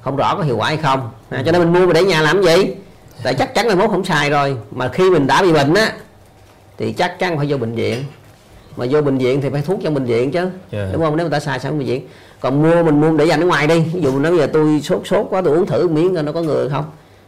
không 0.00 0.16
rõ 0.16 0.34
có 0.36 0.42
hiệu 0.42 0.56
quả 0.56 0.68
hay 0.68 0.76
không. 0.76 1.10
À, 1.30 1.42
cho 1.46 1.52
nên 1.52 1.60
mình 1.60 1.72
mua 1.72 1.86
về 1.86 1.92
để 1.92 2.04
nhà 2.04 2.20
làm 2.20 2.42
gì? 2.42 2.74
Tại 3.22 3.34
chắc 3.34 3.54
chắn 3.54 3.66
là 3.68 3.74
mốt 3.74 3.90
không 3.90 4.04
xài 4.04 4.30
rồi. 4.30 4.56
Mà 4.70 4.88
khi 4.88 5.10
mình 5.10 5.26
đã 5.26 5.42
bị 5.42 5.52
bệnh 5.52 5.74
á 5.74 5.92
thì 6.78 6.92
chắc 6.92 7.18
chắn 7.18 7.36
phải 7.36 7.46
vô 7.46 7.56
bệnh 7.56 7.74
viện. 7.74 8.04
Mà 8.76 8.86
vô 8.90 9.02
bệnh 9.02 9.18
viện 9.18 9.40
thì 9.42 9.48
phải 9.50 9.62
thuốc 9.62 9.80
trong 9.84 9.94
bệnh 9.94 10.04
viện 10.04 10.30
chứ. 10.30 10.38
Yeah. 10.38 10.52
Dạ. 10.72 10.88
đúng 10.92 11.02
không? 11.02 11.16
Nếu 11.16 11.26
người 11.26 11.32
ta 11.32 11.40
xài 11.40 11.60
sang 11.60 11.78
bệnh 11.78 11.86
viện. 11.86 12.06
Còn 12.40 12.62
mua 12.62 12.82
mình 12.82 13.00
mua 13.00 13.16
để 13.16 13.24
dành 13.24 13.40
ở 13.40 13.46
ngoài 13.46 13.66
đi. 13.66 13.80
Ví 13.94 14.00
dụ 14.00 14.18
nếu 14.18 14.36
giờ 14.36 14.46
tôi 14.52 14.80
sốt 14.80 15.02
sốt 15.04 15.26
quá 15.30 15.42
tôi 15.44 15.56
uống 15.56 15.66
thử 15.66 15.88
miếng 15.88 16.14
coi 16.14 16.22
nó 16.22 16.32
có 16.32 16.42
ngừa 16.42 16.68
không 16.68 16.84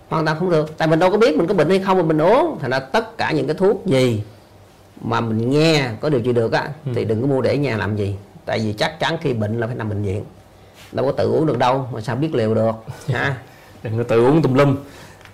hoàn 0.08 0.24
toàn 0.24 0.38
không 0.38 0.50
được. 0.50 0.78
Tại 0.78 0.88
mình 0.88 0.98
đâu 0.98 1.10
có 1.10 1.18
biết 1.18 1.36
mình 1.36 1.46
có 1.46 1.54
bệnh 1.54 1.68
hay 1.68 1.78
không 1.78 1.98
mà 1.98 2.04
mình 2.04 2.20
uống. 2.20 2.58
Thành 2.60 2.70
ra 2.70 2.78
tất 2.78 3.18
cả 3.18 3.32
những 3.32 3.46
cái 3.46 3.54
thuốc 3.54 3.86
gì 3.86 4.22
mà 5.00 5.20
mình 5.20 5.50
nghe 5.50 5.88
có 6.00 6.08
điều 6.08 6.20
trị 6.20 6.32
được 6.32 6.52
á 6.52 6.68
ừ. 6.86 6.92
thì 6.94 7.04
đừng 7.04 7.20
có 7.20 7.26
mua 7.26 7.40
để 7.40 7.58
nhà 7.58 7.76
làm 7.76 7.96
gì. 7.96 8.16
Tại 8.44 8.58
vì 8.58 8.72
chắc 8.72 9.00
chắn 9.00 9.16
khi 9.20 9.32
bệnh 9.32 9.60
là 9.60 9.66
phải 9.66 9.76
nằm 9.76 9.88
bệnh 9.88 10.02
viện. 10.02 10.24
Đâu 10.92 11.06
có 11.06 11.12
tự 11.12 11.30
uống 11.30 11.46
được 11.46 11.58
đâu 11.58 11.88
mà 11.92 12.00
sao 12.00 12.16
biết 12.16 12.34
liều 12.34 12.54
được 12.54 12.72
ha? 13.08 13.36
Đừng 13.82 13.98
có 13.98 14.02
tự 14.02 14.24
uống 14.24 14.42
tùm 14.42 14.54
lum. 14.54 14.76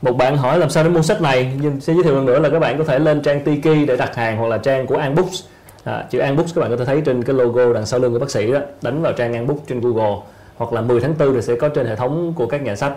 Một 0.03 0.13
bạn 0.13 0.37
hỏi 0.37 0.59
làm 0.59 0.71
sao 0.71 0.85
để 0.85 0.91
mua 0.91 1.03
sách 1.03 1.23
này 1.23 1.53
nhưng 1.61 1.81
sẽ 1.81 1.95
giới 1.95 2.03
thiệu 2.03 2.15
lần 2.15 2.27
nữa 2.27 2.39
là 2.39 2.49
các 2.49 2.59
bạn 2.59 2.79
có 2.79 2.85
thể 2.85 2.99
lên 2.99 3.23
trang 3.23 3.41
Tiki 3.45 3.89
để 3.89 3.97
đặt 3.97 4.17
hàng 4.17 4.37
hoặc 4.37 4.47
là 4.47 4.59
trang 4.59 4.87
của 4.87 4.97
Anbooks 4.97 5.43
à, 5.85 6.05
chữ 6.11 6.19
Anbooks 6.19 6.55
các 6.55 6.61
bạn 6.61 6.71
có 6.71 6.77
thể 6.77 6.85
thấy 6.85 7.03
trên 7.05 7.23
cái 7.23 7.37
logo 7.37 7.73
đằng 7.73 7.87
sau 7.87 8.01
lưng 8.01 8.13
của 8.13 8.19
bác 8.19 8.31
sĩ 8.31 8.53
đó 8.53 8.59
đánh 8.83 9.03
vào 9.03 9.13
trang 9.13 9.35
Anbooks 9.35 9.63
trên 9.69 9.81
Google. 9.81 10.17
Hoặc 10.57 10.73
là 10.73 10.81
10 10.81 11.01
tháng 11.01 11.15
4 11.19 11.35
thì 11.35 11.43
sẽ 11.43 11.57
có 11.57 11.69
trên 11.69 11.87
hệ 11.87 11.97
thống 11.97 12.33
của 12.37 12.47
các 12.47 12.63
nhà 12.63 12.77
sách 12.77 12.93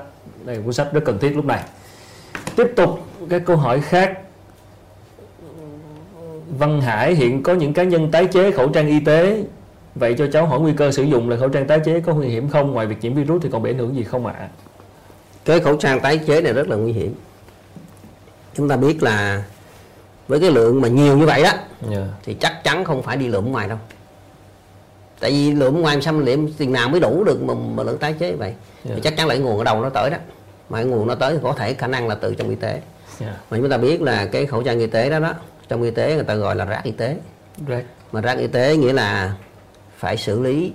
đây 0.46 0.56
là 0.56 0.62
cuốn 0.66 0.74
sách 0.74 0.94
rất 0.94 1.02
cần 1.06 1.20
thiết 1.20 1.36
lúc 1.36 1.46
này 1.46 1.64
tiếp 2.56 2.68
tục 2.76 3.00
các 3.30 3.42
câu 3.46 3.58
hỏi 3.58 3.82
khác 3.82 4.20
Văn 6.58 6.82
Hải 6.82 7.16
hiện 7.16 7.44
có 7.44 7.54
những 7.54 7.74
cá 7.74 7.84
nhân 7.84 8.12
tái 8.12 8.26
chế 8.26 8.52
khẩu 8.52 8.70
trang 8.70 8.88
y 8.88 9.00
tế 9.00 9.44
Vậy 9.96 10.16
cho 10.18 10.28
cháu 10.34 10.46
hỏi 10.46 10.60
nguy 10.60 10.74
cơ 10.74 10.92
sử 10.92 11.04
dụng 11.04 11.30
là 11.30 11.38
khẩu 11.38 11.50
trang 11.50 11.68
tái 11.68 11.80
chế 11.86 12.00
có 12.00 12.14
nguy 12.14 12.28
hiểm 12.28 12.50
không? 12.50 12.72
Ngoài 12.72 12.88
việc 12.88 12.96
nhiễm 13.02 13.14
virus 13.14 13.44
thì 13.44 13.50
còn 13.52 13.64
bị 13.64 13.72
ảnh 13.72 13.78
hưởng 13.78 13.96
gì 13.96 14.04
không 14.04 14.26
ạ? 14.26 14.34
À? 14.40 14.50
Cái 15.46 15.60
khẩu 15.60 15.78
trang 15.78 16.00
tái 16.00 16.18
chế 16.28 16.42
này 16.42 16.54
rất 16.54 16.68
là 16.68 16.76
nguy 16.76 16.92
hiểm 16.92 17.16
Chúng 18.54 18.70
ta 18.70 18.76
biết 18.76 19.04
là 19.04 19.44
với 20.28 20.40
cái 20.40 20.52
lượng 20.52 20.82
mà 20.82 20.88
nhiều 20.88 21.18
như 21.18 21.26
vậy 21.26 21.44
đó 21.44 21.50
yeah. 21.50 21.60
Dạ. 21.92 22.08
Thì 22.24 22.34
chắc 22.34 22.64
chắn 22.64 22.86
không 22.86 23.04
phải 23.04 23.18
đi 23.18 23.28
lượm 23.28 23.52
ngoài 23.52 23.68
đâu 23.68 23.78
Tại 25.24 25.32
vì 25.32 25.52
lượm 25.52 25.82
ngoài 25.82 25.98
mình 26.06 26.26
liệm 26.26 26.54
tiền 26.54 26.72
nào 26.72 26.90
mới 26.90 27.00
đủ 27.00 27.24
được 27.24 27.44
mà, 27.44 27.54
mà 27.54 27.84
lượng 27.84 27.98
tái 27.98 28.14
chế 28.20 28.32
vậy 28.36 28.50
yeah. 28.50 28.58
Thì 28.84 28.92
dạ. 28.96 29.00
chắc 29.04 29.18
chắn 29.18 29.28
là 29.28 29.36
nguồn 29.36 29.58
ở 29.58 29.64
đâu 29.64 29.82
nó 29.82 29.90
tới 29.90 30.10
đó 30.10 30.18
Mà 30.70 30.78
cái 30.78 30.86
nguồn 30.86 31.08
nó 31.08 31.16
tới 31.16 31.34
thì 31.34 31.40
có 31.44 31.54
thể 31.54 31.74
khả 31.74 31.88
năng 31.88 32.08
là 32.08 32.16
từ 32.16 32.36
trong 32.36 32.50
y 32.50 32.56
tế 32.56 32.70
yeah. 32.70 32.84
Dạ. 33.20 33.34
Mà 33.50 33.58
chúng 33.58 33.70
ta 33.70 33.78
biết 33.78 34.02
là 34.02 34.26
cái 34.26 34.46
khẩu 34.46 34.64
trang 34.64 34.80
y 34.80 34.88
tế 34.88 35.10
đó 35.10 35.20
đó 35.20 35.34
trong 35.68 35.82
y 35.82 35.92
tế 35.92 36.16
người 36.16 36.24
ta 36.24 36.36
gọi 36.36 36.56
là 36.56 36.66
rác 36.66 36.82
y 36.84 36.92
tế 36.92 37.18
rác. 37.68 37.84
mà 38.12 38.22
rác 38.22 38.38
y 38.38 38.48
tế 38.48 38.78
nghĩa 38.78 38.94
là 38.94 39.34
phải 39.98 40.18
xử 40.18 40.42
lý 40.42 40.72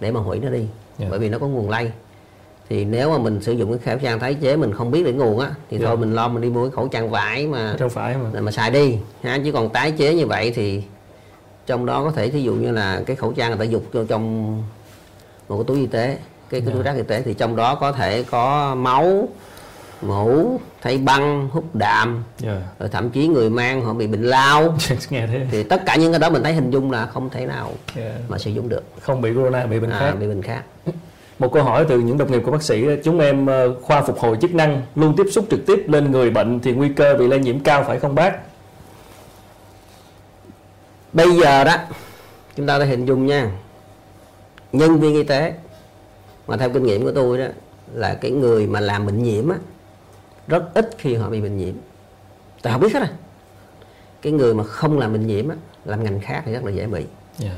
để 0.00 0.10
mà 0.10 0.20
hủy 0.20 0.38
nó 0.38 0.48
đi 0.48 0.58
yeah. 0.58 0.70
Dạ. 0.98 1.06
bởi 1.10 1.18
vì 1.18 1.28
nó 1.28 1.38
có 1.38 1.46
nguồn 1.46 1.70
lây 1.70 1.92
thì 2.68 2.84
nếu 2.84 3.10
mà 3.10 3.18
mình 3.18 3.42
sử 3.42 3.52
dụng 3.52 3.70
cái 3.70 3.78
khẩu 3.78 3.98
trang 4.02 4.20
tái 4.20 4.34
chế 4.34 4.56
mình 4.56 4.72
không 4.72 4.90
biết 4.90 5.04
được 5.04 5.12
nguồn 5.12 5.38
á 5.38 5.50
thì 5.70 5.76
yeah. 5.76 5.88
thôi 5.88 5.96
mình 5.96 6.14
lo 6.14 6.28
mình 6.28 6.42
đi 6.42 6.50
mua 6.50 6.62
cái 6.62 6.70
khẩu 6.76 6.88
trang 6.88 7.10
vải 7.10 7.46
mà 7.46 7.74
trong 7.78 7.90
phải 7.90 8.16
mà 8.16 8.40
mà 8.40 8.50
xài 8.50 8.70
đi 8.70 8.98
ha 9.22 9.38
chứ 9.44 9.52
còn 9.52 9.68
tái 9.68 9.90
chế 9.90 10.14
như 10.14 10.26
vậy 10.26 10.52
thì 10.54 10.82
trong 11.66 11.86
đó 11.86 12.04
có 12.04 12.10
thể 12.10 12.30
thí 12.30 12.42
dụ 12.42 12.54
như 12.54 12.72
là 12.72 13.02
cái 13.06 13.16
khẩu 13.16 13.32
trang 13.32 13.50
người 13.50 13.58
ta 13.58 13.64
dục 13.64 13.84
cho 13.92 14.04
trong 14.08 14.56
một 15.48 15.56
cái 15.56 15.64
túi 15.66 15.80
y 15.80 15.86
tế 15.86 16.06
cái, 16.06 16.18
cái 16.50 16.60
yeah. 16.60 16.72
túi 16.74 16.84
dạ. 16.84 16.90
rác 16.90 16.96
y 16.96 17.02
tế 17.02 17.22
thì 17.22 17.34
trong 17.34 17.56
đó 17.56 17.74
có 17.74 17.92
thể 17.92 18.22
có 18.30 18.74
máu 18.74 19.28
mũ 20.02 20.60
thay 20.82 20.98
băng 20.98 21.48
hút 21.52 21.64
đạm 21.74 22.24
yeah. 22.42 22.56
Dạ. 22.56 22.62
rồi 22.78 22.88
thậm 22.88 23.10
chí 23.10 23.28
người 23.28 23.50
mang 23.50 23.84
họ 23.84 23.92
bị 23.92 24.06
bệnh 24.06 24.22
lao 24.22 24.76
Nghe 25.10 25.26
thế. 25.26 25.46
thì 25.50 25.62
tất 25.62 25.82
cả 25.86 25.96
những 25.96 26.12
cái 26.12 26.18
đó 26.18 26.30
mình 26.30 26.42
thấy 26.42 26.52
hình 26.52 26.70
dung 26.70 26.90
là 26.90 27.06
không 27.06 27.30
thể 27.30 27.46
nào 27.46 27.72
yeah. 27.96 28.12
mà 28.28 28.38
sử 28.38 28.50
dụng 28.50 28.68
được 28.68 28.82
không 29.00 29.20
bị 29.20 29.34
corona 29.34 29.66
bị 29.66 29.80
bệnh 29.80 29.90
à, 29.90 29.98
khác 29.98 30.14
bị 30.20 30.26
bệnh 30.26 30.42
khác 30.42 30.62
một 31.38 31.52
câu 31.52 31.62
hỏi 31.62 31.86
từ 31.88 32.00
những 32.00 32.18
đồng 32.18 32.32
nghiệp 32.32 32.42
của 32.44 32.50
bác 32.50 32.62
sĩ 32.62 32.84
chúng 33.04 33.20
em 33.20 33.46
ờ, 33.46 33.74
khoa 33.82 34.02
phục 34.02 34.18
hồi 34.18 34.36
chức 34.40 34.54
năng 34.54 34.82
luôn 34.94 35.14
tiếp 35.16 35.26
xúc 35.30 35.44
trực 35.50 35.66
tiếp 35.66 35.84
lên 35.86 36.10
người 36.10 36.30
bệnh 36.30 36.60
thì 36.60 36.72
nguy 36.72 36.88
cơ 36.88 37.14
bị 37.14 37.26
lây 37.26 37.38
nhiễm 37.38 37.60
cao 37.60 37.84
phải 37.84 37.98
không 37.98 38.14
bác 38.14 38.32
bây 41.16 41.36
giờ 41.36 41.64
đó 41.64 41.76
chúng 42.56 42.66
ta 42.66 42.78
đã 42.78 42.84
hình 42.84 43.06
dung 43.06 43.26
nha. 43.26 43.50
Nhân 44.72 45.00
viên 45.00 45.14
y 45.14 45.22
tế 45.22 45.54
mà 46.46 46.56
theo 46.56 46.70
kinh 46.70 46.82
nghiệm 46.82 47.04
của 47.04 47.12
tôi 47.12 47.38
đó 47.38 47.46
là 47.92 48.14
cái 48.14 48.30
người 48.30 48.66
mà 48.66 48.80
làm 48.80 49.06
bệnh 49.06 49.22
nhiễm 49.22 49.48
á 49.48 49.56
rất 50.48 50.74
ít 50.74 50.90
khi 50.98 51.14
họ 51.14 51.30
bị 51.30 51.40
bệnh 51.40 51.56
nhiễm. 51.56 51.74
Tại 52.62 52.72
họ 52.72 52.78
biết 52.78 52.94
hết 52.94 53.00
rồi. 53.00 53.08
Cái 54.22 54.32
người 54.32 54.54
mà 54.54 54.64
không 54.64 54.98
làm 54.98 55.12
bệnh 55.12 55.26
nhiễm 55.26 55.48
á 55.48 55.56
làm 55.84 56.04
ngành 56.04 56.20
khác 56.20 56.42
thì 56.46 56.52
rất 56.52 56.64
là 56.64 56.70
dễ 56.70 56.86
bị. 56.86 57.00
Yeah. 57.00 57.08
Dạ. 57.38 57.50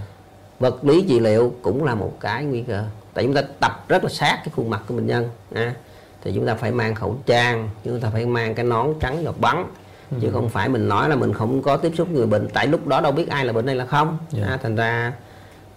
vật 0.59 0.85
lý 0.85 1.05
trị 1.09 1.21
liệu 1.21 1.55
cũng 1.63 1.85
là 1.85 1.95
một 1.95 2.13
cái 2.21 2.45
nguy 2.45 2.63
cơ. 2.63 2.85
Tại 3.15 3.25
chúng 3.25 3.35
ta 3.35 3.43
tập 3.61 3.85
rất 3.89 4.05
là 4.05 4.11
sát 4.11 4.41
cái 4.45 4.53
khuôn 4.57 4.71
mặt 4.71 4.83
của 4.87 4.95
bệnh 4.95 5.07
nhân 5.07 5.29
à, 5.55 5.75
thì 6.23 6.33
chúng 6.35 6.47
ta 6.47 6.55
phải 6.55 6.73
mang 6.73 6.95
khẩu 6.95 7.17
trang 7.27 7.69
chúng 7.85 8.01
ta 8.01 8.11
phải 8.11 8.27
mang 8.27 8.55
cái 8.55 8.65
nón 8.65 8.95
trắng 9.01 9.23
giọt 9.25 9.41
bắn 9.41 9.65
ừ. 10.11 10.17
chứ 10.23 10.31
không 10.33 10.49
phải 10.49 10.69
mình 10.69 10.89
nói 10.89 11.09
là 11.09 11.17
mình 11.17 11.33
không 11.33 11.63
có 11.63 11.77
tiếp 11.77 11.93
xúc 11.97 12.11
người 12.11 12.27
bệnh 12.27 12.49
tại 12.49 12.67
lúc 12.67 12.87
đó 12.87 13.01
đâu 13.01 13.13
biết 13.13 13.29
ai 13.29 13.45
là 13.45 13.53
bệnh 13.53 13.67
này 13.67 13.75
là 13.75 13.87
không 13.87 14.19
yeah. 14.35 14.47
Dạ. 14.49 14.55
à, 14.55 14.59
thành 14.63 14.77
ra 14.77 15.13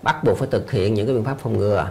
bắt 0.01 0.23
buộc 0.23 0.38
phải 0.38 0.47
thực 0.51 0.71
hiện 0.71 0.93
những 0.93 1.07
cái 1.07 1.15
biện 1.15 1.23
pháp 1.23 1.38
phòng 1.39 1.57
ngừa 1.57 1.89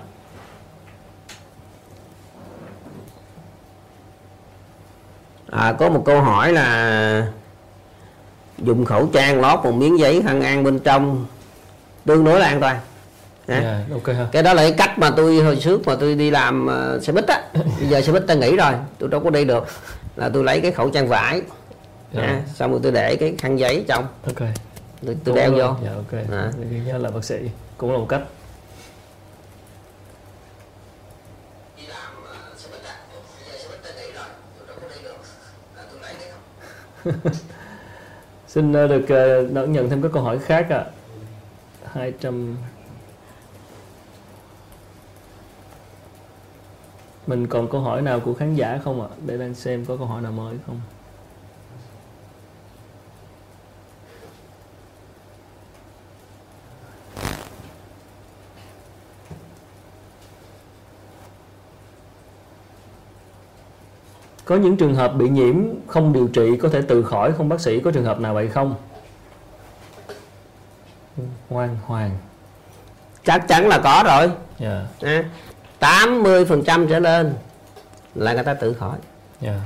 à, 5.51 5.73
có 5.73 5.89
một 5.89 6.03
câu 6.07 6.21
hỏi 6.21 6.53
là 6.53 7.27
dùng 8.59 8.85
khẩu 8.85 9.07
trang 9.13 9.41
lót 9.41 9.65
một 9.65 9.73
miếng 9.73 9.99
giấy 9.99 10.23
khăn 10.27 10.43
an 10.43 10.65
bên 10.65 10.79
trong 10.79 11.27
tương 12.07 12.25
đối 12.25 12.41
là 12.41 12.47
an 12.47 12.61
toàn 12.61 12.81
yeah, 13.47 13.63
dạ, 13.63 13.81
okay 13.93 14.15
ha. 14.15 14.27
cái 14.33 14.43
đó 14.43 14.55
là 14.55 14.63
cái 14.63 14.73
cách 14.73 14.99
mà 14.99 15.11
tôi 15.11 15.41
hồi 15.43 15.57
trước 15.57 15.87
mà 15.87 15.95
tôi 16.01 16.15
đi 16.15 16.31
làm 16.31 16.69
uh, 16.97 17.03
xe 17.03 17.13
buýt 17.13 17.27
á 17.27 17.43
bây 17.55 17.89
giờ 17.89 18.01
xe 18.01 18.13
buýt 18.13 18.27
ta 18.27 18.35
nghỉ 18.35 18.57
rồi 18.57 18.73
tôi 18.99 19.09
đâu 19.09 19.21
có 19.21 19.31
đi 19.31 19.45
được 19.45 19.67
là 20.17 20.29
tôi 20.29 20.45
lấy 20.45 20.61
cái 20.61 20.73
khẩu 20.73 20.91
trang 20.91 21.09
vải. 21.09 21.43
Dạ. 22.13 22.23
à, 22.23 22.43
xong 22.55 22.71
rồi 22.71 22.81
tôi 22.83 22.93
để 22.93 23.17
cái 23.17 23.35
khăn 23.39 23.59
giấy 23.59 23.85
trong 23.89 24.07
ok. 24.27 24.49
Tôi, 25.07 25.17
tôi 25.25 25.37
đeo 25.37 25.53
vô. 25.53 25.77
Dạ 25.85 25.93
ok. 25.95 26.13
À. 26.33 26.53
nhớ 26.87 26.99
là 26.99 27.11
bác 27.11 27.25
sĩ. 27.25 27.51
Cũng 27.79 27.93
là 27.93 27.99
một 27.99 28.07
cách. 28.09 28.23
Xin 38.49 38.73
ờ, 38.73 38.89
được 38.89 39.07
đón 39.53 39.65
ờ, 39.65 39.67
nhận 39.67 39.91
thêm 39.91 40.03
các 40.03 40.11
câu 40.13 40.23
hỏi 40.23 40.39
khác 40.39 40.67
ạ. 40.71 40.77
À. 40.77 40.91
200 41.93 42.57
mình 47.27 47.47
còn 47.47 47.69
câu 47.71 47.81
hỏi 47.81 48.03
nào 48.03 48.21
của 48.21 48.35
khán 48.35 48.55
giả 48.55 48.81
không 48.85 49.03
ạ? 49.03 49.09
À? 49.11 49.17
để 49.27 49.39
đang 49.39 49.55
xem 49.55 49.85
có 49.85 49.97
câu 49.97 50.07
hỏi 50.07 50.23
nào 50.23 50.33
mới 50.33 50.57
không 50.67 50.81
có 64.51 64.57
những 64.57 64.77
trường 64.77 64.95
hợp 64.95 65.15
bị 65.17 65.29
nhiễm 65.29 65.55
không 65.87 66.13
điều 66.13 66.29
trị 66.29 66.57
có 66.57 66.69
thể 66.69 66.83
tự 66.83 67.03
khỏi 67.03 67.33
không 67.33 67.49
bác 67.49 67.61
sĩ 67.61 67.81
có 67.81 67.91
trường 67.91 68.05
hợp 68.05 68.21
nào 68.21 68.35
vậy 68.35 68.49
không? 68.49 68.75
Ngoan 71.51 71.77
hoàng. 71.87 72.11
Chắc 73.25 73.49
chắn 73.49 73.69
là 73.69 73.81
có 73.85 74.05
rồi. 74.07 74.31
Yeah. 74.59 74.85
à, 75.01 75.25
80% 75.81 76.89
trở 76.89 76.99
lên 76.99 77.35
là 78.15 78.35
người 78.35 78.45
ta 78.45 78.55
tự 78.55 78.75
khỏi. 78.75 78.99
Yeah. 79.41 79.61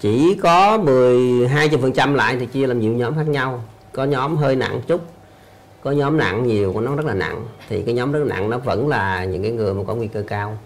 chỉ 0.00 0.38
có 0.42 0.78
12% 0.78 2.14
lại 2.14 2.36
thì 2.40 2.46
chia 2.46 2.66
làm 2.66 2.80
nhiều 2.80 2.92
nhóm 2.92 3.14
khác 3.14 3.28
nhau. 3.28 3.62
Có 3.92 4.04
nhóm 4.04 4.36
hơi 4.36 4.56
nặng 4.56 4.80
chút 4.86 5.00
có 5.80 5.90
nhóm 5.90 6.16
nặng 6.16 6.46
nhiều 6.46 6.72
của 6.72 6.80
nó 6.80 6.96
rất 6.96 7.06
là 7.06 7.14
nặng. 7.14 7.46
Thì 7.68 7.82
cái 7.82 7.94
nhóm 7.94 8.12
rất 8.12 8.18
là 8.18 8.34
nặng 8.34 8.50
nó 8.50 8.58
vẫn 8.58 8.88
là 8.88 9.24
những 9.24 9.42
cái 9.42 9.52
người 9.52 9.74
mà 9.74 9.82
có 9.86 9.94
nguy 9.94 10.08
cơ 10.08 10.22
cao 10.26 10.58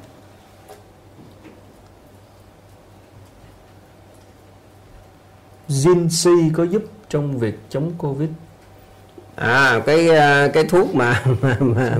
Zinc 5.72 6.50
có 6.52 6.64
giúp 6.64 6.82
trong 7.08 7.38
việc 7.38 7.58
chống 7.70 7.92
Covid? 7.98 8.28
À 9.36 9.80
cái 9.86 10.08
à, 10.08 10.48
cái 10.54 10.64
thuốc 10.64 10.94
mà, 10.94 11.22
mà, 11.40 11.56
mà 11.60 11.96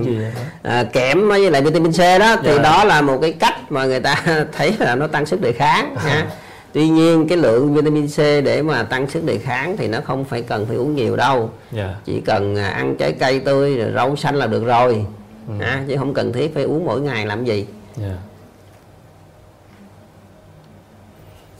à, 0.63 0.83
kẽm 0.83 1.27
với 1.27 1.51
lại 1.51 1.61
vitamin 1.61 1.91
C 1.91 1.97
đó 1.97 2.35
thì 2.43 2.55
dạ. 2.55 2.61
đó 2.61 2.83
là 2.83 3.01
một 3.01 3.17
cái 3.21 3.31
cách 3.31 3.71
mà 3.71 3.85
người 3.85 3.99
ta 3.99 4.23
thấy 4.51 4.75
là 4.79 4.95
nó 4.95 5.07
tăng 5.07 5.25
sức 5.25 5.41
đề 5.41 5.51
kháng 5.51 5.95
ha. 5.95 6.27
Tuy 6.73 6.89
nhiên 6.89 7.27
cái 7.27 7.37
lượng 7.37 7.73
vitamin 7.73 8.07
C 8.07 8.17
để 8.17 8.61
mà 8.61 8.83
tăng 8.83 9.09
sức 9.09 9.23
đề 9.23 9.37
kháng 9.37 9.77
thì 9.77 9.87
nó 9.87 10.01
không 10.01 10.25
phải 10.25 10.41
cần 10.41 10.65
phải 10.65 10.75
uống 10.75 10.95
nhiều 10.95 11.15
đâu. 11.15 11.37
Yeah. 11.39 11.49
Dạ. 11.71 11.95
Chỉ 12.05 12.21
cần 12.21 12.55
à, 12.55 12.67
ăn 12.67 12.95
trái 12.95 13.11
cây 13.11 13.39
tươi 13.39 13.77
rồi 13.77 13.91
rau 13.95 14.15
xanh 14.15 14.35
là 14.35 14.47
được 14.47 14.65
rồi. 14.65 15.05
Ừ. 15.47 15.53
À, 15.59 15.83
chứ 15.87 15.97
không 15.97 16.13
cần 16.13 16.33
thiết 16.33 16.53
phải 16.53 16.63
uống 16.63 16.85
mỗi 16.85 17.01
ngày 17.01 17.25
làm 17.25 17.45
gì. 17.45 17.67
Yeah. 17.99 18.11
Dạ. 18.11 18.17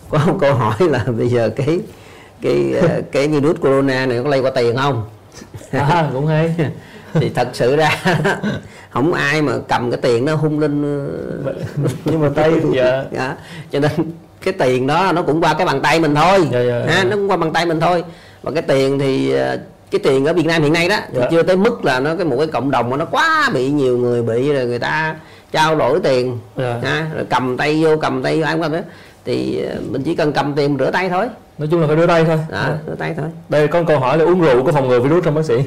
Có 0.10 0.20
một 0.28 0.38
câu 0.42 0.54
hỏi 0.54 0.76
là 0.80 1.06
bây 1.18 1.28
giờ 1.28 1.50
cái 1.56 1.80
cái 2.44 2.74
ờ, 2.82 3.02
cái 3.12 3.28
virus 3.28 3.60
corona 3.62 4.06
này 4.06 4.20
có 4.24 4.30
lây 4.30 4.40
qua 4.40 4.52
tiền 4.56 4.76
không 4.78 5.04
à, 5.72 6.10
cũng 6.14 6.28
hay 6.28 6.56
thì 7.14 7.30
thật 7.30 7.48
sự 7.54 7.76
ra 7.76 7.92
không 8.90 9.14
ai 9.14 9.42
mà 9.42 9.54
cầm 9.68 9.92
cái 9.92 10.00
tiền 10.02 10.26
nó 10.26 10.36
hung 10.36 10.60
lên 10.60 10.84
ờ, 11.46 11.54
nhưng 12.06 12.20
mà 12.20 12.30
tay 12.36 12.52
dạ. 12.74 13.04
dạ. 13.12 13.36
cho 13.72 13.80
nên 13.80 13.92
cái 14.42 14.54
tiền 14.54 14.88
đó 14.88 15.12
nó 15.16 15.22
cũng 15.22 15.42
qua 15.42 15.54
cái 15.54 15.66
bàn 15.66 15.82
tay 15.82 16.00
mình 16.00 16.16
thôi 16.16 16.48
dạ, 16.52 16.62
dạ, 16.62 16.80
ha, 16.88 16.98
dạ. 16.98 17.04
nó 17.04 17.16
cũng 17.16 17.30
qua 17.30 17.38
bàn 17.38 17.54
tay 17.54 17.66
mình 17.66 17.80
thôi 17.80 18.04
và 18.44 18.52
cái 18.52 18.62
tiền 18.62 19.00
thì 19.00 19.34
cái 19.92 20.00
tiền 20.04 20.26
ở 20.26 20.34
Việt 20.34 20.46
Nam 20.46 20.64
hiện 20.64 20.74
nay 20.74 20.90
đó 20.90 20.98
thì 21.14 21.20
dạ. 21.20 21.28
chưa 21.32 21.44
tới 21.44 21.56
mức 21.58 21.86
là 21.86 22.00
nó 22.00 22.16
cái 22.16 22.26
một 22.26 22.36
cái 22.38 22.48
cộng 22.48 22.72
đồng 22.72 22.90
mà 22.90 22.98
nó 22.98 23.06
quá 23.06 23.50
bị 23.54 23.70
nhiều 23.70 23.98
người 23.98 24.24
bị 24.24 24.54
rồi 24.54 24.66
người 24.66 24.80
ta 24.80 25.16
trao 25.52 25.76
đổi 25.76 26.00
tiền 26.04 26.38
dạ. 26.58 26.80
ha, 26.84 27.08
rồi 27.16 27.26
cầm 27.30 27.58
tay 27.58 27.84
vô 27.84 27.98
cầm 27.98 28.24
tay 28.24 28.40
vô 28.40 28.46
ai 28.46 28.58
cũng 28.58 28.72
đó 28.72 28.80
thì 29.26 29.66
mình 29.90 30.04
chỉ 30.04 30.16
cần 30.16 30.34
cầm 30.34 30.54
tiền 30.54 30.78
rửa 30.80 30.92
tay 30.92 31.10
thôi 31.10 31.26
nói 31.58 31.68
chung 31.72 31.82
là 31.82 31.88
phải 31.88 31.96
rửa 31.96 32.08
tay 32.08 32.26
thôi 32.26 32.38
à, 32.52 32.78
rửa 32.88 32.96
tay 32.96 33.14
thôi 33.18 33.26
đây 33.50 33.68
có 33.68 33.84
câu 33.84 34.00
hỏi 34.00 34.18
là 34.18 34.26
uống 34.26 34.42
rượu 34.42 34.64
có 34.64 34.72
phòng 34.72 34.88
ngừa 34.88 35.00
virus 35.00 35.24
không 35.24 35.36
bác 35.36 35.46
sĩ 35.46 35.56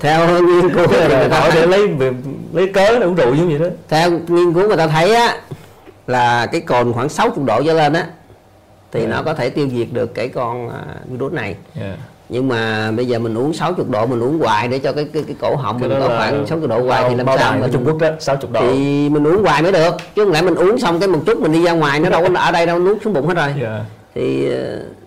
theo 0.00 0.42
nghiên 0.42 0.74
cứu 0.74 0.86
là 0.90 1.18
người 1.18 1.28
ta 1.28 1.40
hỏi 1.40 1.50
để 1.54 1.66
lấy 1.66 1.88
lấy 2.52 2.72
cớ 2.72 2.98
để 2.98 3.06
uống 3.06 3.14
rượu 3.14 3.34
như 3.34 3.46
vậy 3.46 3.58
đó 3.58 3.76
theo 3.88 4.10
nghiên 4.10 4.52
cứu 4.54 4.68
người 4.68 4.76
ta 4.76 4.86
thấy 4.86 5.14
á 5.14 5.36
là 6.06 6.46
cái 6.46 6.60
cồn 6.60 6.92
khoảng 6.92 7.08
60 7.08 7.44
độ 7.46 7.62
trở 7.62 7.72
lên 7.72 7.92
á 7.92 8.06
thì 8.92 9.00
yeah. 9.00 9.10
Dạ. 9.10 9.16
nó 9.16 9.22
có 9.22 9.34
thể 9.34 9.50
tiêu 9.50 9.68
diệt 9.68 9.88
được 9.92 10.14
cái 10.14 10.28
con 10.28 10.68
à, 10.68 10.84
virus 11.08 11.32
này 11.32 11.56
yeah. 11.80 11.98
Nhưng 12.28 12.48
mà 12.48 12.90
bây 12.90 13.06
giờ 13.06 13.18
mình 13.18 13.38
uống 13.38 13.52
60 13.52 13.86
độ 13.90 14.06
mình 14.06 14.20
uống 14.20 14.38
hoài 14.38 14.68
để 14.68 14.78
cho 14.78 14.92
cái 14.92 15.08
cái, 15.12 15.22
cái 15.26 15.36
cổ 15.40 15.56
họng 15.56 15.80
cái 15.80 15.88
mình 15.88 16.00
có 16.00 16.08
khoảng 16.08 16.46
60 16.46 16.68
độ 16.68 16.80
hoài 16.80 17.04
thì 17.08 17.14
làm 17.14 17.26
sao 17.38 17.60
ở 17.62 17.68
Trung 17.72 17.84
Quốc 17.86 17.98
đó 17.98 18.08
60 18.18 18.50
độ. 18.52 18.60
Thì 18.60 19.08
mình 19.08 19.26
uống 19.26 19.44
hoài 19.44 19.62
mới 19.62 19.72
được 19.72 19.94
chứ 20.14 20.24
không 20.24 20.32
lẽ 20.32 20.42
mình 20.42 20.54
uống 20.54 20.78
xong 20.78 21.00
cái 21.00 21.08
một 21.08 21.22
chút 21.26 21.40
mình 21.40 21.52
đi 21.52 21.64
ra 21.64 21.72
ngoài 21.72 22.00
nó 22.00 22.10
đâu 22.10 22.22
có 22.22 22.40
ở 22.40 22.50
đây 22.50 22.66
đâu 22.66 22.78
nuốt 22.78 23.02
xuống 23.04 23.12
bụng 23.12 23.26
hết 23.26 23.34
rồi. 23.34 23.46
Yeah. 23.46 23.58
Dạ. 23.60 23.84
thì 24.14 24.50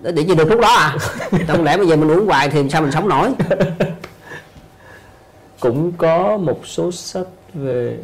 ờ, 0.03 0.11
để 0.11 0.23
chỉ 0.27 0.35
được 0.35 0.49
lúc 0.49 0.59
đó 0.59 0.73
à? 0.73 0.95
Không 1.47 1.63
lẽ 1.63 1.77
bây 1.77 1.87
giờ 1.87 1.95
mình 1.95 2.11
uống 2.11 2.25
hoài 2.25 2.49
thì 2.49 2.69
sao 2.69 2.81
mình 2.81 2.91
sống 2.91 3.09
nổi? 3.09 3.29
Cũng 5.59 5.91
có 5.91 6.37
một 6.37 6.59
số 6.65 6.91
sách 6.91 7.27
về 7.53 7.97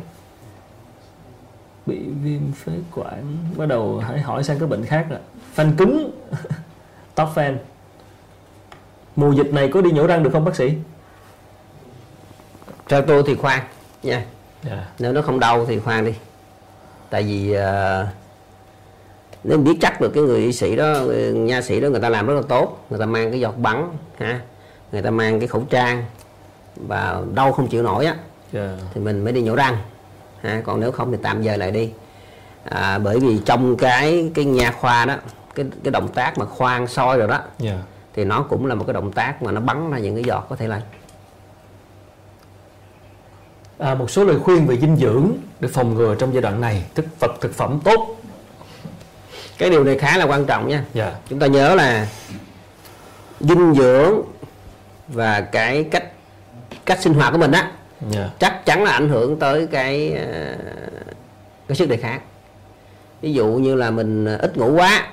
bị 1.86 2.00
viêm 2.24 2.52
phế 2.52 2.72
quản. 2.96 3.38
Bắt 3.58 3.66
đầu 3.66 4.02
hãy 4.08 4.20
hỏi 4.20 4.44
sang 4.44 4.60
cái 4.60 4.68
bệnh 4.68 4.86
khác 4.86 5.06
rồi. 5.10 5.20
Phanh 5.54 5.72
cứng. 5.78 6.12
Tóc 7.16 7.32
fan 7.36 7.56
mùa 9.16 9.32
dịch 9.32 9.54
này 9.54 9.70
có 9.74 9.82
đi 9.82 9.92
nhổ 9.92 10.08
răng 10.08 10.24
được 10.24 10.30
không 10.34 10.46
bác 10.46 10.56
sĩ 10.56 10.74
theo 12.90 13.02
tôi 13.02 13.24
thì 13.28 13.36
khoan 13.36 13.60
nha 14.04 14.14
yeah. 14.16 14.28
Dạ. 14.64 14.88
nếu 15.00 15.14
nó 15.14 15.22
không 15.22 15.40
đau 15.40 15.66
thì 15.66 15.80
khoan 15.80 16.06
đi 16.06 16.14
tại 17.10 17.24
vì 17.24 17.58
uh, 17.58 18.08
nếu 19.44 19.58
biết 19.58 19.78
chắc 19.82 20.02
được 20.02 20.12
cái 20.14 20.24
người 20.24 20.40
y 20.40 20.54
sĩ 20.54 20.76
đó 20.76 20.94
người, 21.06 21.34
nha 21.34 21.62
sĩ 21.62 21.80
đó 21.80 21.90
người 21.90 22.02
ta 22.02 22.10
làm 22.10 22.28
rất 22.28 22.34
là 22.34 22.42
tốt 22.50 22.86
người 22.90 23.00
ta 23.00 23.06
mang 23.06 23.32
cái 23.32 23.40
giọt 23.40 23.58
bắn 23.58 23.90
ha 24.18 24.42
người 24.92 25.02
ta 25.02 25.12
mang 25.12 25.40
cái 25.40 25.48
khẩu 25.48 25.64
trang 25.70 26.06
và 26.76 27.22
đau 27.34 27.52
không 27.52 27.68
chịu 27.68 27.84
nổi 27.84 28.06
á 28.06 28.12
yeah. 28.12 28.26
Dạ. 28.54 28.86
thì 28.94 29.02
mình 29.02 29.24
mới 29.24 29.34
đi 29.34 29.42
nhổ 29.42 29.56
răng 29.56 29.78
à, 30.42 30.62
còn 30.66 30.80
nếu 30.80 30.92
không 30.92 31.12
thì 31.12 31.18
tạm 31.22 31.44
dời 31.44 31.58
lại 31.58 31.72
đi 31.72 31.92
à, 32.64 32.98
bởi 32.98 33.20
vì 33.20 33.40
trong 33.46 33.78
cái 33.78 34.32
cái 34.34 34.46
nha 34.46 34.72
khoa 34.72 35.06
đó 35.06 35.16
cái 35.56 35.66
cái 35.84 35.92
động 35.92 36.08
tác 36.08 36.38
mà 36.38 36.46
khoan 36.46 36.88
soi 36.88 37.18
rồi 37.18 37.28
đó 37.28 37.42
yeah. 37.64 37.78
Thì 38.16 38.24
nó 38.24 38.42
cũng 38.50 38.66
là 38.66 38.76
một 38.76 38.84
cái 38.88 38.94
động 38.94 39.12
tác 39.12 39.44
mà 39.44 39.52
nó 39.52 39.62
bắn 39.62 39.92
ra 39.92 39.98
những 39.98 40.16
cái 40.16 40.24
giọt 40.24 40.46
có 40.50 40.56
thể 40.56 40.68
là 40.68 40.82
à, 43.78 43.96
một 43.96 44.12
số 44.12 44.24
lời 44.24 44.40
khuyên 44.40 44.68
về 44.68 44.78
dinh 44.78 44.98
dưỡng 44.98 45.32
để 45.60 45.70
phòng 45.74 45.94
ngừa 45.94 46.16
trong 46.16 46.34
giai 46.34 46.42
đoạn 46.42 46.62
này 46.62 46.84
thực 46.96 47.20
vật 47.20 47.32
thực 47.42 47.54
phẩm 47.54 47.80
tốt 47.84 48.18
cái 49.58 49.70
điều 49.70 49.84
này 49.84 49.98
khá 49.98 50.18
là 50.18 50.26
quan 50.26 50.46
trọng 50.46 50.68
nha 50.68 50.76
yeah. 50.76 50.88
Dạ. 50.94 51.14
chúng 51.30 51.40
ta 51.40 51.48
nhớ 51.48 51.76
là 51.76 52.08
dinh 53.40 53.74
dưỡng 53.74 54.22
và 55.08 55.42
cái 55.42 55.84
cách 55.84 56.12
cách 56.86 57.02
sinh 57.02 57.14
hoạt 57.14 57.32
của 57.32 57.40
mình 57.40 57.52
á 57.52 57.62
yeah. 57.62 57.72
Dạ. 58.12 58.30
chắc 58.40 58.66
chắn 58.66 58.84
là 58.84 58.92
ảnh 58.92 59.10
hưởng 59.10 59.40
tới 59.40 59.68
cái 59.68 60.14
ờ, 60.14 60.56
cái 61.68 61.76
sức 61.76 61.90
đề 61.90 61.98
kháng 61.98 62.20
ví 63.22 63.34
dụ 63.34 63.48
như 63.48 63.76
là 63.76 63.92
mình 63.92 64.26
ít 64.26 64.58
ngủ 64.58 64.72
quá 64.72 65.08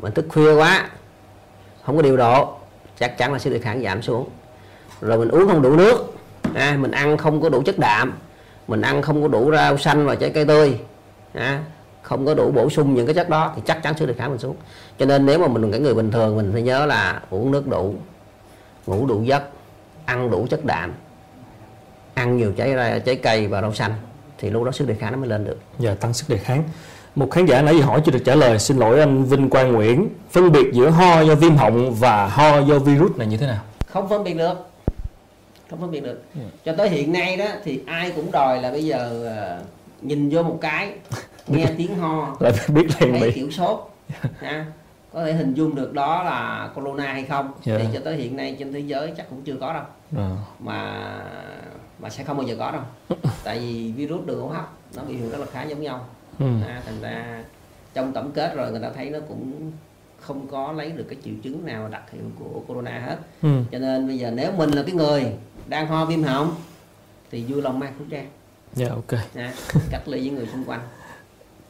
mình 0.00 0.12
thức 0.12 0.26
khuya 0.28 0.54
quá 0.54 0.88
không 1.84 1.96
có 1.96 2.02
điều 2.02 2.16
độ 2.16 2.56
chắc 2.98 3.18
chắn 3.18 3.32
là 3.32 3.38
sức 3.38 3.50
đề 3.50 3.58
kháng 3.58 3.82
giảm 3.82 4.02
xuống 4.02 4.28
rồi 5.00 5.18
mình 5.18 5.28
uống 5.28 5.48
không 5.48 5.62
đủ 5.62 5.76
nước 5.76 6.14
à, 6.54 6.76
mình 6.80 6.90
ăn 6.90 7.16
không 7.16 7.40
có 7.40 7.48
đủ 7.48 7.62
chất 7.62 7.78
đạm 7.78 8.12
mình 8.68 8.80
ăn 8.80 9.02
không 9.02 9.22
có 9.22 9.28
đủ 9.28 9.52
rau 9.52 9.78
xanh 9.78 10.06
và 10.06 10.14
trái 10.14 10.30
cây 10.30 10.44
tươi 10.44 10.78
à, 11.32 11.62
không 12.02 12.26
có 12.26 12.34
đủ 12.34 12.50
bổ 12.50 12.70
sung 12.70 12.94
những 12.94 13.06
cái 13.06 13.14
chất 13.14 13.28
đó 13.28 13.52
thì 13.56 13.62
chắc 13.66 13.82
chắn 13.82 13.98
sức 13.98 14.06
đề 14.06 14.14
kháng 14.14 14.30
mình 14.30 14.38
xuống 14.38 14.56
cho 14.98 15.06
nên 15.06 15.26
nếu 15.26 15.38
mà 15.38 15.48
mình 15.48 15.62
là 15.62 15.68
cái 15.70 15.80
người 15.80 15.94
bình 15.94 16.10
thường 16.10 16.36
mình 16.36 16.50
phải 16.52 16.62
nhớ 16.62 16.86
là 16.86 17.22
uống 17.30 17.50
nước 17.50 17.66
đủ 17.66 17.94
ngủ 18.86 19.06
đủ 19.06 19.22
giấc 19.22 19.42
ăn 20.04 20.30
đủ 20.30 20.46
chất 20.50 20.64
đạm 20.64 20.92
ăn 22.14 22.36
nhiều 22.36 22.52
trái 22.52 23.00
trái 23.04 23.16
cây 23.16 23.46
và 23.46 23.60
rau 23.60 23.74
xanh 23.74 23.92
thì 24.38 24.50
lúc 24.50 24.64
đó 24.64 24.72
sức 24.72 24.88
đề 24.88 24.94
kháng 24.94 25.12
nó 25.12 25.18
mới 25.18 25.28
lên 25.28 25.44
được. 25.44 25.58
Dạ 25.78 25.94
tăng 25.94 26.14
sức 26.14 26.28
đề 26.28 26.36
kháng. 26.36 26.62
Một 27.14 27.30
khán 27.30 27.46
giả 27.46 27.62
nãy 27.62 27.78
giờ 27.78 27.84
hỏi 27.84 28.02
chưa 28.04 28.12
được 28.12 28.22
trả 28.24 28.34
lời, 28.34 28.58
xin 28.58 28.76
lỗi 28.76 29.00
anh 29.00 29.24
Vinh 29.24 29.50
Quang 29.50 29.72
Nguyễn. 29.72 30.08
Phân 30.30 30.52
biệt 30.52 30.72
giữa 30.72 30.90
ho 30.90 31.20
do 31.20 31.34
viêm 31.34 31.56
họng 31.56 31.94
và 31.94 32.26
ho 32.26 32.58
do 32.58 32.78
virus 32.78 33.16
này 33.16 33.26
như 33.26 33.36
thế 33.36 33.46
nào? 33.46 33.62
Không 33.86 34.08
phân 34.08 34.24
biệt 34.24 34.34
được. 34.34 34.54
Không 35.70 35.80
phân 35.80 35.90
biệt 35.90 36.02
được. 36.02 36.22
Yeah. 36.34 36.46
Dạ. 36.46 36.60
Cho 36.64 36.76
tới 36.78 36.88
hiện 36.88 37.12
nay 37.12 37.36
đó 37.36 37.44
thì 37.64 37.80
ai 37.86 38.10
cũng 38.10 38.32
đòi 38.32 38.62
là 38.62 38.70
bây 38.70 38.84
giờ 38.84 39.10
uh, 39.60 40.04
nhìn 40.04 40.30
vô 40.30 40.42
một 40.42 40.58
cái 40.60 40.92
nghe 41.46 41.66
tiếng 41.78 41.98
ho 41.98 42.36
lại 42.40 42.52
biết 42.68 42.86
liền 43.00 43.20
thấy 43.20 43.32
kiểu 43.34 43.50
sốt 43.50 43.90
ha 44.38 44.66
có 45.12 45.24
thể 45.24 45.32
hình 45.32 45.54
dung 45.54 45.74
được 45.74 45.92
đó 45.92 46.22
là 46.22 46.70
corona 46.74 47.12
hay 47.12 47.24
không 47.24 47.52
yeah. 47.66 47.80
thì 47.82 47.88
cho 47.94 48.00
tới 48.04 48.16
hiện 48.16 48.36
nay 48.36 48.56
trên 48.58 48.72
thế 48.72 48.78
giới 48.78 49.12
chắc 49.16 49.30
cũng 49.30 49.42
chưa 49.42 49.56
có 49.60 49.72
đâu 49.72 49.82
à. 50.16 50.30
mà 50.58 51.12
mà 51.98 52.10
sẽ 52.10 52.24
không 52.24 52.36
bao 52.36 52.46
giờ 52.46 52.56
có 52.58 52.70
đâu 52.70 52.82
tại 53.44 53.58
vì 53.58 53.92
virus 53.96 54.26
đường 54.26 54.40
hô 54.40 54.48
hấp 54.48 54.72
nó 54.96 55.02
biểu 55.02 55.16
hiện 55.16 55.30
rất 55.30 55.38
là 55.38 55.46
khá 55.52 55.62
giống 55.62 55.82
nhau 55.82 56.06
ừ. 56.38 56.46
à, 56.68 56.82
thành 56.86 57.00
ra 57.00 57.42
trong 57.94 58.12
tổng 58.12 58.32
kết 58.32 58.54
rồi 58.56 58.70
người 58.70 58.80
ta 58.80 58.90
thấy 58.96 59.10
nó 59.10 59.18
cũng 59.28 59.72
không 60.20 60.48
có 60.48 60.72
lấy 60.72 60.90
được 60.90 61.04
cái 61.08 61.18
triệu 61.24 61.34
chứng 61.42 61.66
nào 61.66 61.88
đặc 61.88 62.02
hiệu 62.12 62.22
của 62.38 62.60
corona 62.66 62.98
hết. 63.06 63.16
Ừ. 63.42 63.48
cho 63.72 63.78
nên 63.78 64.06
bây 64.06 64.18
giờ 64.18 64.30
nếu 64.30 64.52
mình 64.52 64.70
là 64.70 64.82
cái 64.82 64.94
người 64.94 65.26
đang 65.68 65.86
ho 65.86 66.04
viêm 66.04 66.22
họng 66.22 66.54
thì 67.30 67.44
vui 67.44 67.62
lòng 67.62 67.78
mang 67.78 67.92
khẩu 67.98 68.06
trang. 68.10 68.26
Dạ 68.74 68.86
yeah, 68.86 68.96
ok. 68.96 69.20
À, 69.34 69.52
cách 69.90 70.08
ly 70.08 70.20
với 70.20 70.30
người 70.30 70.46
xung 70.52 70.64
quanh. 70.64 70.80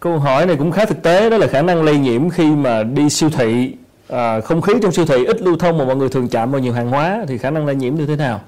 Câu 0.00 0.18
hỏi 0.18 0.46
này 0.46 0.56
cũng 0.56 0.72
khá 0.72 0.84
thực 0.84 1.02
tế 1.02 1.30
đó 1.30 1.36
là 1.36 1.46
khả 1.46 1.62
năng 1.62 1.82
lây 1.82 1.98
nhiễm 1.98 2.30
khi 2.30 2.50
mà 2.50 2.82
đi 2.82 3.10
siêu 3.10 3.30
thị 3.30 3.76
à, 4.08 4.40
không 4.40 4.60
khí 4.60 4.72
trong 4.82 4.92
siêu 4.92 5.06
thị 5.06 5.24
ít 5.24 5.42
lưu 5.42 5.56
thông 5.56 5.78
mà 5.78 5.84
mọi 5.84 5.96
người 5.96 6.08
thường 6.08 6.28
chạm 6.28 6.50
vào 6.50 6.60
nhiều 6.60 6.72
hàng 6.72 6.90
hóa 6.90 7.24
thì 7.28 7.38
khả 7.38 7.50
năng 7.50 7.66
lây 7.66 7.74
nhiễm 7.74 7.94
như 7.94 8.06
thế 8.06 8.16
nào? 8.16 8.40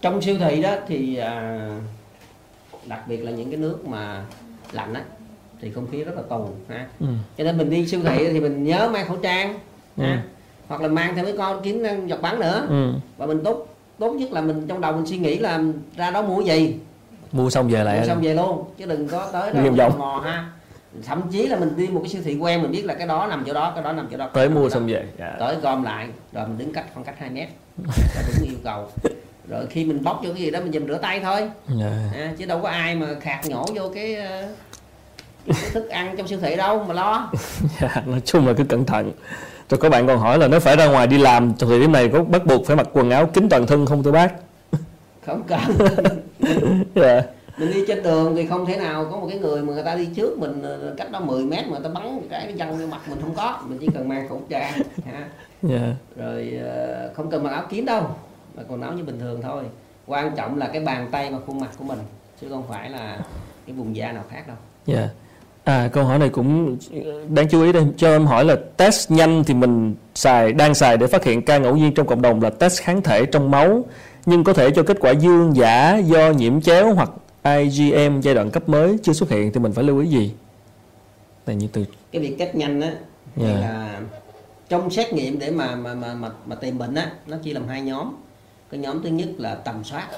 Trong 0.00 0.22
siêu 0.22 0.36
thị 0.38 0.62
đó 0.62 0.74
thì 0.88 1.16
à, 1.16 1.68
đặc 2.86 3.08
biệt 3.08 3.16
là 3.16 3.30
những 3.30 3.50
cái 3.50 3.60
nước 3.60 3.86
mà 3.86 4.24
lạnh 4.72 4.94
á 4.94 5.02
thì 5.62 5.70
không 5.70 5.86
khí 5.90 6.04
rất 6.04 6.12
là 6.16 6.22
tù 6.22 6.48
ha 6.68 6.86
ừ. 7.00 7.06
cho 7.38 7.44
nên 7.44 7.58
mình 7.58 7.70
đi 7.70 7.86
siêu 7.86 8.00
thị 8.04 8.28
thì 8.32 8.40
mình 8.40 8.64
nhớ 8.64 8.90
mang 8.92 9.08
khẩu 9.08 9.16
trang 9.16 9.58
ừ. 9.96 10.04
ha 10.04 10.22
hoặc 10.68 10.80
là 10.80 10.88
mang 10.88 11.14
theo 11.14 11.24
mấy 11.24 11.36
con 11.38 11.60
kiếm 11.62 11.84
giọt 12.06 12.22
bắn 12.22 12.40
nữa 12.40 12.66
ừ. 12.68 12.92
và 13.16 13.26
mình 13.26 13.40
tốt 13.44 13.66
tốt 13.98 14.12
nhất 14.12 14.32
là 14.32 14.40
mình 14.40 14.66
trong 14.68 14.80
đầu 14.80 14.92
mình 14.92 15.06
suy 15.06 15.18
nghĩ 15.18 15.38
là 15.38 15.62
ra 15.96 16.10
đó 16.10 16.22
mua 16.22 16.40
gì 16.40 16.76
mua 17.32 17.50
xong 17.50 17.68
về 17.68 17.84
lại 17.84 18.00
mua 18.00 18.06
xong 18.06 18.20
về 18.20 18.34
luôn 18.34 18.64
chứ 18.78 18.86
đừng 18.86 19.08
có 19.08 19.28
tới 19.32 19.52
đó 19.76 19.88
mò 19.98 20.20
ha 20.24 20.50
thậm 21.06 21.22
chí 21.32 21.46
là 21.46 21.58
mình 21.58 21.76
đi 21.76 21.88
một 21.88 22.00
cái 22.02 22.08
siêu 22.08 22.22
thị 22.24 22.36
quen 22.36 22.62
mình 22.62 22.70
biết 22.70 22.84
là 22.84 22.94
cái 22.94 23.06
đó 23.06 23.26
nằm 23.30 23.44
chỗ 23.46 23.54
đó 23.54 23.72
cái 23.74 23.84
đó 23.84 23.92
nằm 23.92 24.08
chỗ 24.10 24.16
đó 24.16 24.30
tới 24.32 24.48
mua 24.48 24.68
xong 24.68 24.86
về 24.86 25.06
dạ. 25.18 25.36
tới 25.38 25.56
gom 25.62 25.82
lại 25.82 26.08
rồi 26.32 26.46
mình 26.48 26.58
đứng 26.58 26.72
cách 26.72 26.86
khoảng 26.94 27.04
cách 27.04 27.14
2 27.18 27.30
mét 27.30 27.48
là 27.86 28.22
đúng 28.26 28.48
yêu 28.48 28.58
cầu 28.64 28.88
rồi 29.48 29.66
khi 29.70 29.84
mình 29.84 30.04
bóc 30.04 30.20
vô 30.24 30.30
cái 30.32 30.42
gì 30.42 30.50
đó 30.50 30.60
mình 30.60 30.72
dùm 30.72 30.86
rửa 30.86 30.98
tay 30.98 31.20
thôi 31.20 31.40
yeah. 31.40 31.50
Dạ. 31.78 32.10
à, 32.14 32.32
chứ 32.38 32.46
đâu 32.46 32.60
có 32.62 32.68
ai 32.68 32.94
mà 32.94 33.06
khạc 33.20 33.46
nhổ 33.46 33.66
vô 33.74 33.90
cái, 33.94 34.14
ờ, 34.14 34.48
cái 35.46 35.70
thức 35.72 35.88
ăn 35.88 36.16
trong 36.16 36.28
siêu 36.28 36.38
thị 36.42 36.56
đâu 36.56 36.84
mà 36.88 36.94
lo. 36.94 37.30
Dạ, 37.80 38.02
nói 38.06 38.20
chung 38.24 38.46
là 38.46 38.52
cứ 38.52 38.64
cẩn 38.64 38.84
thận. 38.84 39.12
Rồi 39.68 39.80
các 39.80 39.88
bạn 39.88 40.06
còn 40.06 40.18
hỏi 40.18 40.38
là 40.38 40.48
nếu 40.48 40.60
phải 40.60 40.76
ra 40.76 40.86
ngoài 40.86 41.06
đi 41.06 41.18
làm 41.18 41.52
thời 41.58 41.80
điểm 41.80 41.92
này 41.92 42.08
có 42.12 42.24
bắt 42.24 42.46
buộc 42.46 42.66
phải 42.66 42.76
mặc 42.76 42.88
quần 42.92 43.10
áo 43.10 43.26
kín 43.26 43.48
toàn 43.48 43.66
thân 43.66 43.86
không 43.86 44.02
thưa 44.02 44.12
bác? 44.12 44.32
Không 45.26 45.42
cần. 45.42 45.60
Yeah 46.94 47.24
mình 47.58 47.72
đi 47.72 47.84
trên 47.86 48.02
đường 48.02 48.36
thì 48.36 48.46
không 48.46 48.66
thể 48.66 48.76
nào 48.76 49.06
có 49.10 49.16
một 49.16 49.26
cái 49.30 49.38
người 49.38 49.62
mà 49.62 49.72
người 49.72 49.82
ta 49.82 49.94
đi 49.94 50.08
trước 50.14 50.38
mình 50.38 50.62
ờ, 50.62 50.94
cách 50.96 51.10
đó 51.10 51.20
10 51.20 51.44
mét 51.44 51.64
mà 51.64 51.70
người 51.70 51.80
ta 51.84 51.88
bắn 51.88 52.20
cái 52.30 52.46
nó 52.46 52.52
văng 52.56 52.78
vô 52.78 52.86
mặt 52.86 53.00
mình 53.08 53.18
không 53.20 53.34
có. 53.34 53.60
Mình 53.66 53.78
chỉ 53.80 53.88
cần 53.94 54.08
mang 54.08 54.28
khẩu 54.28 54.42
trang 54.48 54.72
ha. 55.06 55.12
Yeah. 55.12 55.28
Dạ. 55.62 55.94
rồi 56.16 56.58
ờ, 56.64 57.12
không 57.14 57.30
cần 57.30 57.42
mặc 57.42 57.50
áo 57.50 57.64
kín 57.70 57.84
đâu 57.84 58.06
mà 58.54 58.62
còn 58.68 58.82
áo 58.82 58.92
như 58.92 59.04
bình 59.04 59.20
thường 59.20 59.42
thôi. 59.42 59.64
Quan 60.06 60.36
trọng 60.36 60.58
là 60.58 60.68
cái 60.72 60.80
bàn 60.84 61.08
tay 61.12 61.30
và 61.32 61.38
khuôn 61.46 61.60
mặt 61.60 61.70
của 61.78 61.84
mình 61.84 61.98
chứ 62.40 62.46
không 62.50 62.64
phải 62.68 62.90
là 62.90 63.18
cái 63.66 63.76
vùng 63.76 63.96
da 63.96 64.12
nào 64.12 64.24
khác 64.30 64.48
đâu. 64.48 64.56
Dạ. 64.86 64.98
yeah. 64.98 65.10
À, 65.64 65.88
câu 65.92 66.04
hỏi 66.04 66.18
này 66.18 66.28
cũng 66.28 66.78
đáng 67.28 67.48
chú 67.48 67.62
ý 67.62 67.72
đây 67.72 67.84
cho 67.96 68.08
em 68.12 68.26
hỏi 68.26 68.44
là 68.44 68.56
test 68.76 69.10
nhanh 69.10 69.44
thì 69.44 69.54
mình 69.54 69.94
xài 70.14 70.52
đang 70.52 70.74
xài 70.74 70.96
để 70.96 71.06
phát 71.06 71.24
hiện 71.24 71.42
ca 71.42 71.58
ngẫu 71.58 71.76
nhiên 71.76 71.94
trong 71.94 72.06
cộng 72.06 72.22
đồng 72.22 72.42
là 72.42 72.50
test 72.50 72.82
kháng 72.82 73.02
thể 73.02 73.26
trong 73.26 73.50
máu 73.50 73.84
nhưng 74.26 74.44
có 74.44 74.52
thể 74.52 74.70
cho 74.70 74.82
kết 74.82 74.96
quả 75.00 75.10
dương 75.10 75.56
giả 75.56 75.96
do 75.96 76.30
nhiễm 76.30 76.60
chéo 76.60 76.94
hoặc 76.94 77.10
IgM 77.42 78.20
giai 78.20 78.34
đoạn 78.34 78.50
cấp 78.50 78.68
mới 78.68 78.98
chưa 79.02 79.12
xuất 79.12 79.30
hiện 79.30 79.52
thì 79.52 79.60
mình 79.60 79.72
phải 79.72 79.84
lưu 79.84 79.98
ý 79.98 80.06
gì? 80.06 80.32
Này 81.46 81.56
như 81.56 81.68
từ 81.72 81.84
cái 82.12 82.22
việc 82.22 82.36
test 82.38 82.54
nhanh 82.54 82.80
á 82.80 82.88
yeah. 82.88 82.98
Dạ. 83.36 83.60
là 83.60 84.00
trong 84.68 84.90
xét 84.90 85.12
nghiệm 85.12 85.38
để 85.38 85.50
mà 85.50 85.74
mà 85.74 85.94
mà 85.94 86.14
mà, 86.14 86.30
mà 86.46 86.56
tìm 86.56 86.78
bệnh 86.78 86.94
á 86.94 87.12
nó 87.26 87.36
chia 87.36 87.52
làm 87.52 87.68
hai 87.68 87.82
nhóm. 87.82 88.16
Cái 88.70 88.80
nhóm 88.80 89.02
thứ 89.02 89.08
nhất 89.08 89.28
là 89.38 89.54
tầm 89.54 89.84
soát. 89.84 90.08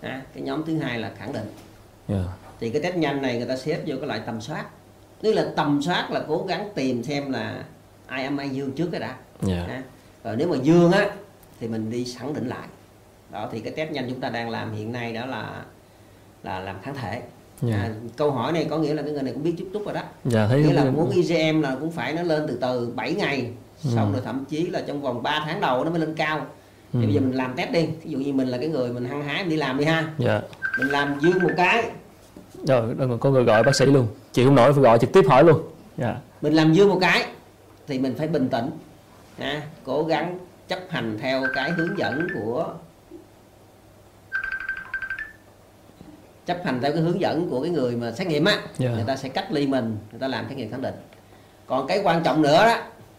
À, 0.00 0.22
cái 0.34 0.42
nhóm 0.42 0.62
thứ 0.66 0.78
hai 0.78 0.98
là 0.98 1.10
khẳng 1.18 1.32
định. 1.32 1.46
Yeah. 2.08 2.43
Thì 2.60 2.70
cái 2.70 2.82
test 2.82 2.96
nhanh 2.96 3.22
này 3.22 3.36
người 3.36 3.46
ta 3.46 3.56
xếp 3.56 3.80
vô 3.86 3.96
cái 4.00 4.06
loại 4.06 4.20
tầm 4.26 4.40
soát. 4.40 4.64
Tức 5.22 5.32
là 5.32 5.46
tầm 5.56 5.82
soát 5.82 6.10
là 6.10 6.24
cố 6.28 6.44
gắng 6.48 6.68
tìm 6.74 7.02
xem 7.02 7.32
là 7.32 7.64
ai 8.06 8.24
âm 8.24 8.36
ai 8.36 8.48
dương 8.48 8.72
trước 8.72 8.88
cái 8.92 9.00
đã. 9.00 9.16
Yeah. 9.46 9.68
Dạ. 9.68 9.74
À, 9.74 9.82
rồi 10.24 10.36
nếu 10.36 10.48
mà 10.48 10.56
dương 10.62 10.92
á 10.92 11.10
thì 11.60 11.68
mình 11.68 11.90
đi 11.90 12.04
khẳng 12.18 12.34
định 12.34 12.48
lại. 12.48 12.68
Đó 13.30 13.48
thì 13.52 13.60
cái 13.60 13.72
test 13.72 13.90
nhanh 13.90 14.06
chúng 14.10 14.20
ta 14.20 14.28
đang 14.28 14.50
làm 14.50 14.72
hiện 14.72 14.92
nay 14.92 15.12
đó 15.12 15.26
là 15.26 15.64
là 16.42 16.60
làm 16.60 16.80
kháng 16.82 16.94
thể 16.94 17.10
yeah. 17.10 17.22
Dạ. 17.62 17.76
à, 17.76 17.90
câu 18.16 18.30
hỏi 18.30 18.52
này 18.52 18.66
có 18.70 18.78
nghĩa 18.78 18.94
là 18.94 19.02
cái 19.02 19.12
người 19.12 19.22
này 19.22 19.32
cũng 19.32 19.42
biết 19.42 19.54
chút 19.58 19.66
chút 19.72 19.84
rồi 19.84 19.94
đó 19.94 20.02
dạ, 20.24 20.46
thấy 20.46 20.62
nghĩa 20.62 20.72
là 20.72 20.84
muốn 20.84 21.10
IgM 21.10 21.60
là 21.60 21.76
cũng 21.80 21.90
phải 21.90 22.12
nó 22.12 22.22
lên 22.22 22.44
từ 22.48 22.58
từ 22.60 22.92
7 22.94 23.14
ngày 23.14 23.50
ừ. 23.84 23.90
xong 23.94 24.12
rồi 24.12 24.22
thậm 24.24 24.44
chí 24.44 24.66
là 24.66 24.82
trong 24.86 25.02
vòng 25.02 25.22
3 25.22 25.42
tháng 25.44 25.60
đầu 25.60 25.84
nó 25.84 25.90
mới 25.90 26.00
lên 26.00 26.14
cao 26.14 26.46
thì 26.92 27.00
ừ. 27.00 27.04
bây 27.04 27.14
giờ 27.14 27.20
mình 27.20 27.34
làm 27.34 27.54
test 27.56 27.70
đi 27.70 27.88
ví 28.04 28.10
dụ 28.10 28.18
như 28.18 28.32
mình 28.32 28.48
là 28.48 28.58
cái 28.58 28.68
người 28.68 28.92
mình 28.92 29.04
hăng 29.04 29.22
hái 29.22 29.42
mình 29.42 29.50
đi 29.50 29.56
làm 29.56 29.78
đi 29.78 29.84
ha 29.84 30.08
dạ. 30.18 30.40
mình 30.78 30.88
làm 30.88 31.18
dương 31.20 31.42
một 31.42 31.50
cái 31.56 31.90
rồi 32.66 32.94
có 33.20 33.30
người 33.30 33.44
gọi 33.44 33.62
bác 33.62 33.76
sĩ 33.76 33.86
luôn 33.86 34.06
chị 34.32 34.44
không 34.44 34.54
nổi 34.54 34.72
phải 34.72 34.82
gọi 34.82 34.98
trực 34.98 35.12
tiếp 35.12 35.24
hỏi 35.28 35.44
luôn 35.44 35.62
dạ. 35.96 36.16
mình 36.40 36.52
làm 36.52 36.72
dương 36.72 36.88
một 36.88 36.98
cái 37.00 37.26
thì 37.86 37.98
mình 37.98 38.14
phải 38.18 38.28
bình 38.28 38.48
tĩnh 38.48 38.70
ha, 39.38 39.62
cố 39.84 40.04
gắng 40.04 40.38
chấp 40.68 40.78
hành 40.88 41.18
theo 41.22 41.42
cái 41.54 41.70
hướng 41.70 41.98
dẫn 41.98 42.26
của 42.34 42.74
chấp 46.46 46.58
hành 46.64 46.80
theo 46.82 46.92
cái 46.92 47.00
hướng 47.00 47.20
dẫn 47.20 47.50
của 47.50 47.62
cái 47.62 47.70
người 47.70 47.96
mà 47.96 48.12
xét 48.12 48.26
nghiệm 48.26 48.44
á 48.44 48.52
yeah. 48.52 48.70
Dạ. 48.78 48.90
người 48.90 49.04
ta 49.06 49.16
sẽ 49.16 49.28
cách 49.28 49.52
ly 49.52 49.66
mình 49.66 49.96
người 50.10 50.20
ta 50.20 50.28
làm 50.28 50.44
xét 50.48 50.58
nghiệm 50.58 50.70
khẳng 50.70 50.82
định 50.82 50.94
còn 51.66 51.86
cái 51.86 52.00
quan 52.04 52.22
trọng 52.22 52.42
nữa 52.42 52.64
đó 52.66 52.76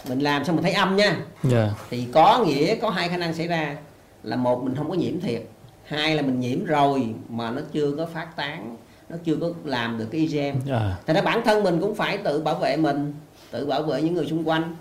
mình 0.09 0.19
làm 0.19 0.45
xong 0.45 0.55
mình 0.55 0.63
thấy 0.63 0.73
âm 0.73 0.95
nha 0.95 1.05
yeah. 1.05 1.17
Dạ. 1.43 1.69
thì 1.89 2.07
có 2.13 2.43
nghĩa 2.47 2.75
có 2.75 2.89
hai 2.89 3.09
khả 3.09 3.17
năng 3.17 3.33
xảy 3.33 3.47
ra 3.47 3.75
là 4.23 4.35
một 4.35 4.63
mình 4.63 4.75
không 4.75 4.89
có 4.89 4.95
nhiễm 4.95 5.19
thiệt 5.19 5.41
hai 5.83 6.15
là 6.15 6.21
mình 6.21 6.39
nhiễm 6.39 6.65
rồi 6.65 7.13
mà 7.29 7.51
nó 7.51 7.61
chưa 7.71 7.91
có 7.97 8.05
phát 8.05 8.35
tán 8.35 8.75
nó 9.09 9.17
chưa 9.23 9.35
có 9.35 9.49
làm 9.63 9.97
được 9.97 10.05
cái 10.11 10.21
IgM. 10.21 10.55
Dạ. 10.65 10.97
thành 11.07 11.15
ra 11.15 11.21
bản 11.21 11.41
thân 11.45 11.63
mình 11.63 11.81
cũng 11.81 11.95
phải 11.95 12.17
tự 12.17 12.41
bảo 12.41 12.55
vệ 12.55 12.77
mình 12.77 13.13
tự 13.51 13.65
bảo 13.65 13.83
vệ 13.83 14.01
những 14.01 14.13
người 14.13 14.25
xung 14.25 14.47
quanh 14.47 14.75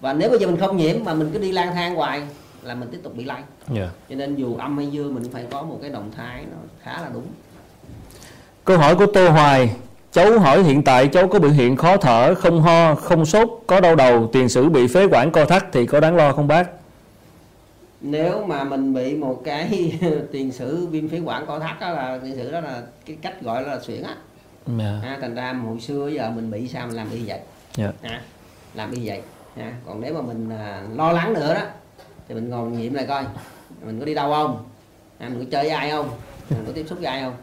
và 0.00 0.12
nếu 0.12 0.30
bây 0.30 0.38
giờ 0.38 0.46
mình 0.46 0.60
không 0.60 0.76
nhiễm 0.76 0.96
mà 1.04 1.14
mình 1.14 1.30
cứ 1.32 1.38
đi 1.38 1.52
lang 1.52 1.74
thang 1.74 1.94
hoài 1.94 2.22
là 2.62 2.74
mình 2.74 2.88
tiếp 2.92 2.98
tục 3.02 3.16
bị 3.16 3.24
lây 3.24 3.40
yeah. 3.74 3.90
cho 4.08 4.14
nên 4.14 4.34
dù 4.34 4.56
âm 4.56 4.78
hay 4.78 4.86
dương 4.86 5.14
mình 5.14 5.24
phải 5.32 5.44
có 5.50 5.62
một 5.62 5.78
cái 5.82 5.90
động 5.90 6.10
thái 6.16 6.44
nó 6.50 6.56
khá 6.82 7.02
là 7.02 7.08
đúng 7.14 7.26
Câu 8.64 8.78
hỏi 8.78 8.96
của 8.96 9.06
Tô 9.06 9.28
Hoài 9.28 9.70
Cháu 10.12 10.38
hỏi 10.38 10.62
hiện 10.62 10.82
tại 10.82 11.08
cháu 11.08 11.28
có 11.28 11.38
biểu 11.38 11.50
hiện 11.50 11.76
khó 11.76 11.96
thở, 11.96 12.34
không 12.34 12.62
ho, 12.62 12.94
không 12.94 13.26
sốt, 13.26 13.48
có 13.66 13.80
đau 13.80 13.96
đầu, 13.96 14.30
tiền 14.32 14.48
sử 14.48 14.68
bị 14.68 14.86
phế 14.86 15.06
quản 15.06 15.30
co 15.30 15.44
thắt 15.44 15.72
thì 15.72 15.86
có 15.86 16.00
đáng 16.00 16.16
lo 16.16 16.32
không 16.32 16.48
bác? 16.48 16.68
Nếu 18.00 18.46
mà 18.46 18.64
mình 18.64 18.94
bị 18.94 19.14
một 19.14 19.42
cái 19.44 19.98
tiền 20.32 20.52
sử 20.52 20.86
viêm 20.86 21.08
phế 21.08 21.18
quản 21.18 21.46
co 21.46 21.58
thắt 21.58 21.80
đó 21.80 21.90
là 21.90 22.18
tiền 22.22 22.36
sử 22.36 22.52
đó 22.52 22.60
là 22.60 22.82
cái 23.06 23.16
cách 23.22 23.42
gọi 23.42 23.62
là 23.62 23.80
suyễn 23.80 24.02
á. 24.02 24.16
yeah. 24.78 25.02
Dạ. 25.02 25.08
à, 25.08 25.18
thành 25.20 25.34
ra 25.34 25.52
hồi 25.52 25.80
xưa 25.80 26.08
giờ 26.08 26.30
mình 26.30 26.50
bị 26.50 26.68
sao 26.68 26.86
mình 26.86 26.96
làm 26.96 27.10
y 27.10 27.24
vậy 27.26 27.40
yeah. 27.78 27.94
Dạ. 28.02 28.08
à, 28.08 28.22
làm 28.74 28.90
y 28.90 29.08
vậy 29.08 29.22
à, 29.56 29.72
còn 29.86 30.00
nếu 30.00 30.14
mà 30.14 30.20
mình 30.22 30.50
à, 30.50 30.82
lo 30.94 31.12
lắng 31.12 31.34
nữa 31.34 31.54
đó 31.54 31.62
thì 32.28 32.34
mình 32.34 32.48
ngồi 32.48 32.70
nghiệm 32.70 32.94
lại 32.94 33.06
coi 33.06 33.24
mình 33.84 33.98
có 33.98 34.06
đi 34.06 34.14
đâu 34.14 34.32
không 34.32 34.64
à, 35.18 35.28
mình 35.28 35.38
có 35.38 35.44
chơi 35.50 35.64
với 35.64 35.72
ai 35.72 35.90
không 35.90 36.08
mình 36.50 36.64
có 36.66 36.72
tiếp 36.72 36.86
xúc 36.88 36.98
với 36.98 37.06
ai 37.06 37.22
không 37.22 37.34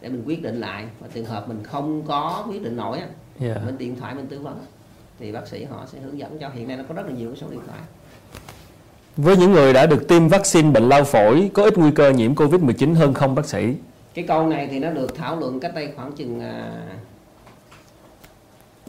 để 0.00 0.08
mình 0.08 0.22
quyết 0.26 0.42
định 0.42 0.60
lại 0.60 0.84
và 1.00 1.08
trường 1.14 1.24
hợp 1.24 1.48
mình 1.48 1.62
không 1.62 2.02
có 2.06 2.44
quyết 2.48 2.62
định 2.62 2.76
nổi 2.76 2.98
á 2.98 3.06
yeah. 3.40 3.66
bên 3.66 3.78
điện 3.78 3.96
thoại 4.00 4.14
mình 4.14 4.26
tư 4.26 4.38
vấn 4.38 4.64
thì 5.18 5.32
bác 5.32 5.46
sĩ 5.48 5.64
họ 5.64 5.86
sẽ 5.92 6.00
hướng 6.00 6.18
dẫn 6.18 6.38
cho 6.38 6.48
hiện 6.48 6.68
nay 6.68 6.76
nó 6.76 6.84
có 6.88 6.94
rất 6.94 7.06
là 7.06 7.12
nhiều 7.12 7.34
số 7.36 7.46
điện 7.50 7.60
thoại 7.66 7.80
với 9.16 9.36
những 9.36 9.52
người 9.52 9.72
đã 9.72 9.86
được 9.86 10.08
tiêm 10.08 10.28
vaccine 10.28 10.70
bệnh 10.70 10.88
lao 10.88 11.04
phổi 11.04 11.50
có 11.54 11.62
ít 11.62 11.78
nguy 11.78 11.90
cơ 11.90 12.10
nhiễm 12.10 12.34
Covid-19 12.34 12.94
hơn 12.94 13.14
không 13.14 13.34
bác 13.34 13.46
sĩ? 13.46 13.74
Cái 14.14 14.24
câu 14.28 14.46
này 14.46 14.68
thì 14.70 14.78
nó 14.78 14.90
được 14.90 15.16
thảo 15.16 15.40
luận 15.40 15.60
cách 15.60 15.74
đây 15.74 15.92
khoảng 15.96 16.12
chừng 16.12 16.40
à, 16.40 16.82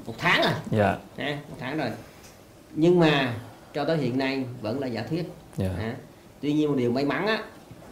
một 0.06 0.14
tháng 0.18 0.42
rồi. 0.42 0.54
Dạ. 0.72 0.98
À, 1.18 1.38
một 1.50 1.56
tháng 1.60 1.78
rồi. 1.78 1.90
Nhưng 2.72 3.00
mà 3.00 3.34
cho 3.74 3.86
tới 3.86 3.98
hiện 3.98 4.18
nay 4.18 4.46
vẫn 4.62 4.80
là 4.80 4.88
giả 4.88 5.04
thuyết. 5.10 5.32
Dạ. 5.58 5.70
À, 5.80 5.96
tuy 6.42 6.54
nhiên 6.54 6.70
một 6.70 6.76
điều 6.78 6.92
may 6.92 7.06
mắn 7.06 7.28
á 7.28 7.44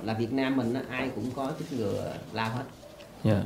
là 0.04 0.14
Việt 0.14 0.34
Nam 0.34 0.58
mình 0.58 0.74
á, 0.74 0.82
ai 0.90 1.10
cũng 1.16 1.32
có 1.36 1.52
chích 1.60 1.80
ngừa 1.80 2.14
lao 2.34 2.50
hết. 2.50 2.64
Dạ. 3.24 3.42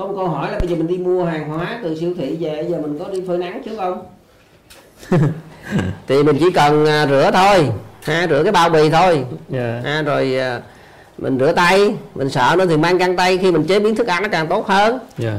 Có 0.00 0.06
một 0.06 0.14
câu 0.16 0.28
hỏi 0.28 0.52
là 0.52 0.58
bây 0.58 0.68
giờ 0.68 0.76
mình 0.76 0.86
đi 0.86 0.96
mua 0.96 1.24
hàng 1.24 1.48
hóa 1.48 1.78
từ 1.82 1.96
siêu 2.00 2.14
thị 2.18 2.36
về 2.40 2.66
giờ 2.70 2.78
mình 2.80 2.98
có 2.98 3.08
đi 3.08 3.22
phơi 3.26 3.38
nắng 3.38 3.62
trước 3.64 3.76
không? 3.76 4.02
Thì 6.06 6.22
mình 6.22 6.36
chỉ 6.40 6.50
cần 6.50 6.86
à, 6.86 7.06
rửa 7.06 7.30
thôi. 7.34 7.70
Ha 8.02 8.26
rửa 8.30 8.42
cái 8.42 8.52
bao 8.52 8.70
bì 8.70 8.90
thôi. 8.90 9.24
Yeah. 9.52 9.84
ha, 9.84 10.02
rồi 10.02 10.38
à, 10.38 10.60
mình 11.18 11.38
rửa 11.38 11.52
tay. 11.52 11.94
Mình 12.14 12.30
sợ 12.30 12.54
nó 12.58 12.66
thì 12.66 12.76
mang 12.76 12.98
găng 12.98 13.16
tay. 13.16 13.38
Khi 13.38 13.52
mình 13.52 13.64
chế 13.64 13.80
biến 13.80 13.94
thức 13.94 14.06
ăn 14.06 14.22
nó 14.22 14.28
càng 14.28 14.46
tốt 14.46 14.66
hơn. 14.66 14.98
Yeah. 15.18 15.34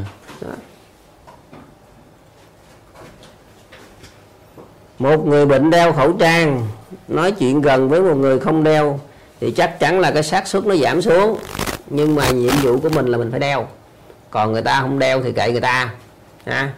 một 4.99 5.27
người 5.27 5.45
bệnh 5.45 5.69
đeo 5.69 5.93
khẩu 5.93 6.11
trang 6.11 6.67
nói 7.07 7.31
chuyện 7.31 7.61
gần 7.61 7.89
với 7.89 8.01
một 8.01 8.15
người 8.15 8.39
không 8.39 8.63
đeo 8.63 8.99
thì 9.39 9.51
chắc 9.51 9.79
chắn 9.79 9.99
là 9.99 10.11
cái 10.11 10.23
xác 10.23 10.47
suất 10.47 10.65
nó 10.65 10.75
giảm 10.75 11.01
xuống. 11.01 11.37
Nhưng 11.89 12.15
mà 12.15 12.29
nhiệm 12.29 12.53
vụ 12.63 12.79
của 12.79 12.89
mình 12.89 13.05
là 13.05 13.17
mình 13.17 13.31
phải 13.31 13.39
đeo 13.39 13.67
còn 14.31 14.53
người 14.53 14.61
ta 14.61 14.81
không 14.81 14.99
đeo 14.99 15.21
thì 15.21 15.31
kệ 15.31 15.51
người 15.51 15.61
ta, 15.61 15.89
ha. 16.45 16.73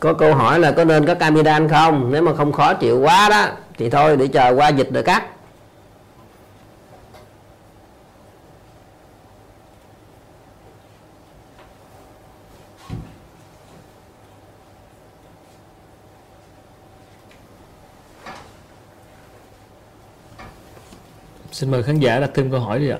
Có 0.00 0.12
câu 0.14 0.34
hỏi 0.34 0.58
là 0.58 0.72
có 0.72 0.84
nên 0.84 1.06
có 1.06 1.14
camera 1.14 1.60
không? 1.70 2.12
Nếu 2.12 2.22
mà 2.22 2.34
không 2.34 2.52
khó 2.52 2.74
chịu 2.74 3.00
quá 3.00 3.28
đó, 3.28 3.46
thì 3.78 3.90
thôi, 3.90 4.16
để 4.16 4.26
chờ 4.26 4.54
qua 4.56 4.68
dịch 4.68 4.88
rồi 4.92 5.02
cắt. 5.02 5.24
Xin 21.58 21.70
mời 21.70 21.82
khán 21.82 21.98
giả 21.98 22.20
đặt 22.20 22.30
thêm 22.34 22.50
câu 22.50 22.60
hỏi 22.60 22.78
đi 22.78 22.88
ạ. 22.88 22.98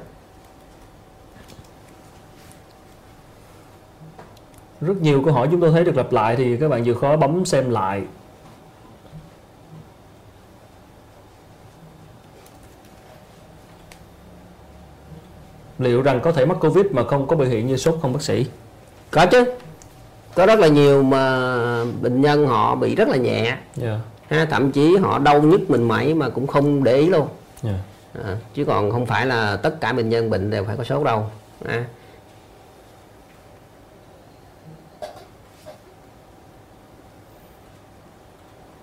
Rất 4.81 4.97
nhiều 5.01 5.23
câu 5.25 5.35
hỏi 5.35 5.49
chúng 5.51 5.61
tôi 5.61 5.71
thấy 5.71 5.85
được 5.85 5.97
lặp 5.97 6.13
lại 6.13 6.37
thì 6.37 6.57
các 6.57 6.69
bạn 6.69 6.85
vừa 6.85 6.95
khó 6.95 7.17
bấm 7.17 7.45
xem 7.45 7.71
lại. 7.71 8.03
Liệu 15.79 16.03
rằng 16.03 16.21
có 16.21 16.33
thể 16.33 16.47
mắc 16.47 16.57
Covid 16.61 16.87
mà 16.91 17.05
không 17.05 17.27
có 17.27 17.37
biểu 17.37 17.49
hiện 17.49 17.67
như 17.67 17.77
sốt 17.77 17.99
không 18.03 18.13
bác 18.13 18.23
sĩ? 18.23 18.47
Có 19.11 19.27
chứ. 19.27 19.45
Có 20.35 20.47
rất 20.47 20.59
là 20.59 20.69
nhiều 20.69 21.03
mà 21.03 21.85
bệnh 21.85 22.21
nhân 22.21 22.47
họ 22.47 22.75
bị 22.75 22.95
rất 22.95 23.09
là 23.09 23.17
nhẹ. 23.17 23.43
Yeah. 23.43 23.61
Dạ. 23.77 24.01
Ha, 24.29 24.45
thậm 24.45 24.73
chí 24.73 24.97
họ 24.97 25.19
đau 25.19 25.43
nhức 25.43 25.71
mình 25.71 25.89
mẩy 25.89 26.15
mà 26.15 26.29
cũng 26.29 26.47
không 26.47 26.85
để 26.85 26.97
ý 26.97 27.07
luôn. 27.07 27.29
Yeah. 27.65 27.77
À, 28.25 28.37
chứ 28.55 28.65
còn 28.65 28.91
không 28.91 29.07
phải 29.07 29.27
là 29.27 29.57
tất 29.57 29.81
cả 29.81 29.93
bệnh 29.93 30.09
nhân 30.09 30.31
bệnh 30.31 30.51
đều 30.51 30.65
phải 30.65 30.77
có 30.77 30.85
sốt 30.85 31.05
đâu. 31.05 31.31
À. 31.65 31.85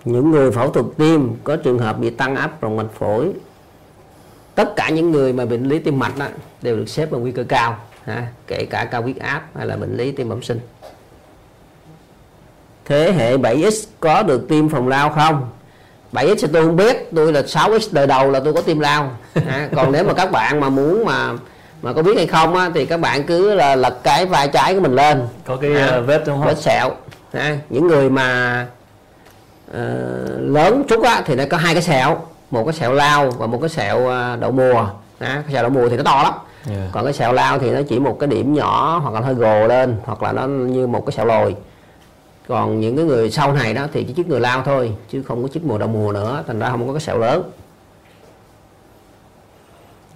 những 0.06 0.30
người 0.30 0.50
phẫu 0.50 0.70
thuật 0.70 0.86
tim 0.96 1.36
có 1.44 1.56
trường 1.56 1.78
hợp 1.78 1.98
bị 1.98 2.10
tăng 2.10 2.36
áp 2.36 2.62
động 2.62 2.76
mạch 2.76 2.92
phổi 2.98 3.32
tất 4.54 4.76
cả 4.76 4.88
những 4.88 5.10
người 5.10 5.32
mà 5.32 5.44
bệnh 5.44 5.64
lý 5.68 5.78
tim 5.78 5.98
mạch 5.98 6.18
đó, 6.18 6.26
đều 6.62 6.76
được 6.76 6.88
xếp 6.88 7.10
vào 7.10 7.20
nguy 7.20 7.32
cơ 7.32 7.44
cao 7.48 7.78
ha, 8.04 8.26
kể 8.46 8.66
cả 8.70 8.84
cao 8.84 9.02
huyết 9.02 9.16
áp 9.16 9.48
hay 9.54 9.66
là 9.66 9.76
bệnh 9.76 9.96
lý 9.96 10.12
tim 10.12 10.28
bẩm 10.28 10.42
sinh. 10.42 10.60
Thế 12.84 13.12
hệ 13.12 13.36
7X 13.36 13.86
có 14.00 14.22
được 14.22 14.48
tiêm 14.48 14.68
phòng 14.68 14.88
lao 14.88 15.10
không? 15.10 15.48
7x 16.16 16.36
thì 16.40 16.48
tôi 16.52 16.64
không 16.64 16.76
biết. 16.76 17.10
Tôi 17.16 17.32
là 17.32 17.40
6x 17.40 17.88
đời 17.92 18.06
đầu 18.06 18.30
là 18.30 18.40
tôi 18.40 18.52
có 18.52 18.60
tim 18.60 18.80
lao. 18.80 19.10
À, 19.48 19.68
còn 19.76 19.92
nếu 19.92 20.04
mà 20.04 20.14
các 20.14 20.30
bạn 20.30 20.60
mà 20.60 20.68
muốn 20.68 21.04
mà 21.04 21.32
mà 21.82 21.92
có 21.92 22.02
biết 22.02 22.16
hay 22.16 22.26
không 22.26 22.56
á, 22.56 22.70
thì 22.74 22.86
các 22.86 23.00
bạn 23.00 23.24
cứ 23.24 23.54
là 23.54 23.76
lật 23.76 24.02
cái 24.02 24.26
vai 24.26 24.48
trái 24.48 24.74
của 24.74 24.80
mình 24.80 24.94
lên. 24.94 25.26
Có 25.46 25.56
cái 25.56 25.76
à, 25.76 26.00
vết 26.00 26.22
đúng 26.26 26.38
không? 26.38 26.46
vết 26.46 26.58
sẹo. 26.58 26.90
À, 27.32 27.56
những 27.70 27.86
người 27.86 28.10
mà 28.10 28.66
uh, 29.70 29.76
lớn 30.38 30.84
chút 30.88 31.02
á, 31.02 31.22
thì 31.26 31.34
nó 31.34 31.44
có 31.50 31.56
hai 31.56 31.74
cái 31.74 31.82
sẹo. 31.82 32.18
Một 32.50 32.64
cái 32.64 32.72
sẹo 32.72 32.92
lao 32.92 33.30
và 33.30 33.46
một 33.46 33.58
cái 33.60 33.68
sẹo 33.68 34.06
ờ, 34.06 34.36
đậu 34.40 34.50
mùa. 34.50 34.86
À, 35.18 35.42
cái 35.46 35.52
sẹo 35.52 35.62
đậu 35.62 35.70
mùa 35.70 35.88
thì 35.88 35.96
nó 35.96 36.02
to 36.02 36.22
lắm. 36.22 36.32
Yeah. 36.70 36.88
còn 36.92 37.04
cái 37.04 37.12
sẹo 37.12 37.32
lao 37.32 37.58
thì 37.58 37.70
nó 37.70 37.80
chỉ 37.88 37.98
một 37.98 38.16
cái 38.20 38.28
điểm 38.28 38.54
nhỏ 38.54 39.00
hoặc 39.02 39.14
là 39.14 39.20
hơi 39.20 39.34
gồ 39.34 39.66
lên 39.66 39.96
hoặc 40.04 40.22
là 40.22 40.32
nó 40.32 40.46
như 40.46 40.86
một 40.86 41.06
cái 41.06 41.12
sẹo 41.12 41.26
lồi 41.26 41.56
còn 42.48 42.80
những 42.80 42.96
cái 42.96 43.04
người 43.04 43.30
sau 43.30 43.52
này 43.52 43.74
đó 43.74 43.86
thì 43.92 44.04
chỉ 44.04 44.14
chích 44.14 44.28
người 44.28 44.40
lao 44.40 44.62
thôi 44.62 44.96
chứ 45.10 45.22
không 45.22 45.42
có 45.42 45.48
chích 45.48 45.64
mùa 45.64 45.78
đầu 45.78 45.88
mùa 45.88 46.12
nữa 46.12 46.44
thành 46.46 46.58
ra 46.58 46.70
không 46.70 46.86
có 46.86 46.92
cái 46.92 47.00
sẹo 47.00 47.18
lớn. 47.18 47.42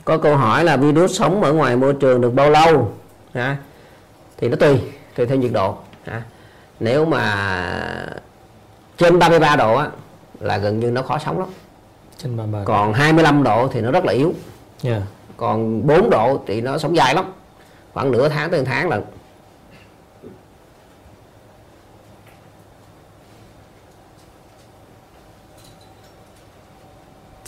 Có 0.05 0.19
câu 0.19 0.37
hỏi 0.37 0.65
là 0.65 0.77
virus 0.77 1.19
sống 1.19 1.43
ở 1.43 1.53
ngoài 1.53 1.77
môi 1.77 1.95
trường 1.95 2.21
được 2.21 2.31
bao 2.31 2.51
lâu? 2.51 2.93
À, 3.33 3.57
thì 4.37 4.49
nó 4.49 4.57
tùy 4.57 4.81
tùy 5.17 5.27
theo 5.27 5.37
nhiệt 5.37 5.53
độ 5.53 5.77
à, 6.05 6.23
nếu 6.81 7.05
mà 7.05 7.27
trên 8.99 9.19
33 9.19 9.57
độ 9.57 9.77
á, 9.77 9.89
là 10.41 10.59
gần 10.59 10.81
như 10.81 10.91
nó 10.91 11.03
khó 11.03 11.19
sống 11.19 11.39
lắm. 11.39 11.49
Trên 12.19 12.37
33 12.37 12.65
còn 12.65 12.93
25 12.93 13.43
độ 13.43 13.69
thì 13.73 13.81
nó 13.81 13.91
rất 13.91 14.05
là 14.05 14.13
yếu. 14.13 14.35
Yeah. 14.85 15.03
còn 15.37 15.87
4 15.87 16.11
độ 16.11 16.41
thì 16.47 16.61
nó 16.61 16.79
sống 16.79 16.97
dài 16.97 17.15
lắm. 17.15 17.33
Khoảng 17.93 18.11
nửa 18.11 18.29
tháng 18.29 18.51
tới 18.51 18.65
tháng 18.65 18.89
là 18.89 19.01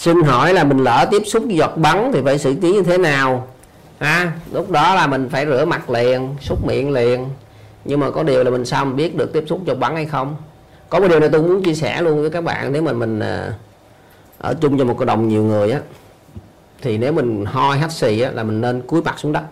xin 0.02 0.22
hỏi 0.22 0.54
là 0.54 0.64
mình 0.64 0.78
lỡ 0.78 1.06
tiếp 1.10 1.22
xúc 1.26 1.48
giọt 1.48 1.76
bắn 1.76 2.10
thì 2.14 2.20
phải 2.24 2.38
xử 2.38 2.54
trí 2.54 2.72
như 2.72 2.82
thế 2.82 2.98
nào? 2.98 3.46
À, 3.98 4.32
lúc 4.52 4.70
đó 4.70 4.94
là 4.94 5.06
mình 5.06 5.28
phải 5.28 5.46
rửa 5.46 5.64
mặt 5.64 5.90
liền 5.90 6.34
xúc 6.40 6.66
miệng 6.66 6.90
liền. 6.90 7.28
Nhưng 7.84 8.00
mà 8.00 8.10
có 8.10 8.22
điều 8.22 8.44
là 8.44 8.50
mình 8.50 8.64
sao 8.64 8.84
mình 8.84 8.96
biết 8.96 9.16
được 9.16 9.32
tiếp 9.32 9.44
xúc 9.48 9.60
giọt 9.64 9.74
bắn 9.74 9.94
hay 9.94 10.06
không? 10.06 10.36
Có 10.88 11.00
một 11.00 11.08
điều 11.08 11.20
này 11.20 11.28
tôi 11.28 11.42
muốn 11.42 11.62
chia 11.62 11.74
sẻ 11.74 12.02
luôn 12.02 12.20
với 12.20 12.30
các 12.30 12.44
bạn 12.44 12.72
nếu 12.72 12.82
mà 12.82 12.92
mình 12.92 13.20
à, 13.20 13.52
ở 14.38 14.54
chung 14.60 14.78
cho 14.78 14.84
một 14.84 14.94
cộng 14.98 15.06
đồng 15.06 15.28
nhiều 15.28 15.42
người 15.42 15.70
á 15.70 15.80
thì 16.82 16.98
nếu 16.98 17.12
mình 17.12 17.44
ho 17.44 17.70
hắt 17.70 17.92
xì 17.92 18.20
á 18.20 18.30
là 18.30 18.42
mình 18.42 18.60
nên 18.60 18.80
cúi 18.80 19.02
mặt 19.02 19.18
xuống 19.18 19.32
đất. 19.32 19.42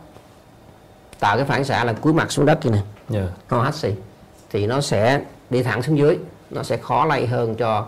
Tạo 1.21 1.37
cái 1.37 1.47
phản 1.47 1.65
xạ 1.65 1.85
là 1.85 1.93
cúi 1.93 2.13
mặt 2.13 2.33
xuống 2.33 2.47
đất 2.47 2.67
như 2.67 2.71
này 2.71 2.83
yeah. 3.13 3.29
ho 3.49 3.63
hắt 3.63 3.75
xì. 3.75 3.89
Thì 4.51 4.67
nó 4.67 4.81
sẽ 4.81 5.21
đi 5.51 5.63
thẳng 5.63 5.83
xuống 5.83 5.99
dưới 5.99 6.19
nó 6.51 6.63
sẽ 6.63 6.77
khó 6.77 7.05
lây 7.05 7.27
hơn 7.27 7.55
cho 7.55 7.87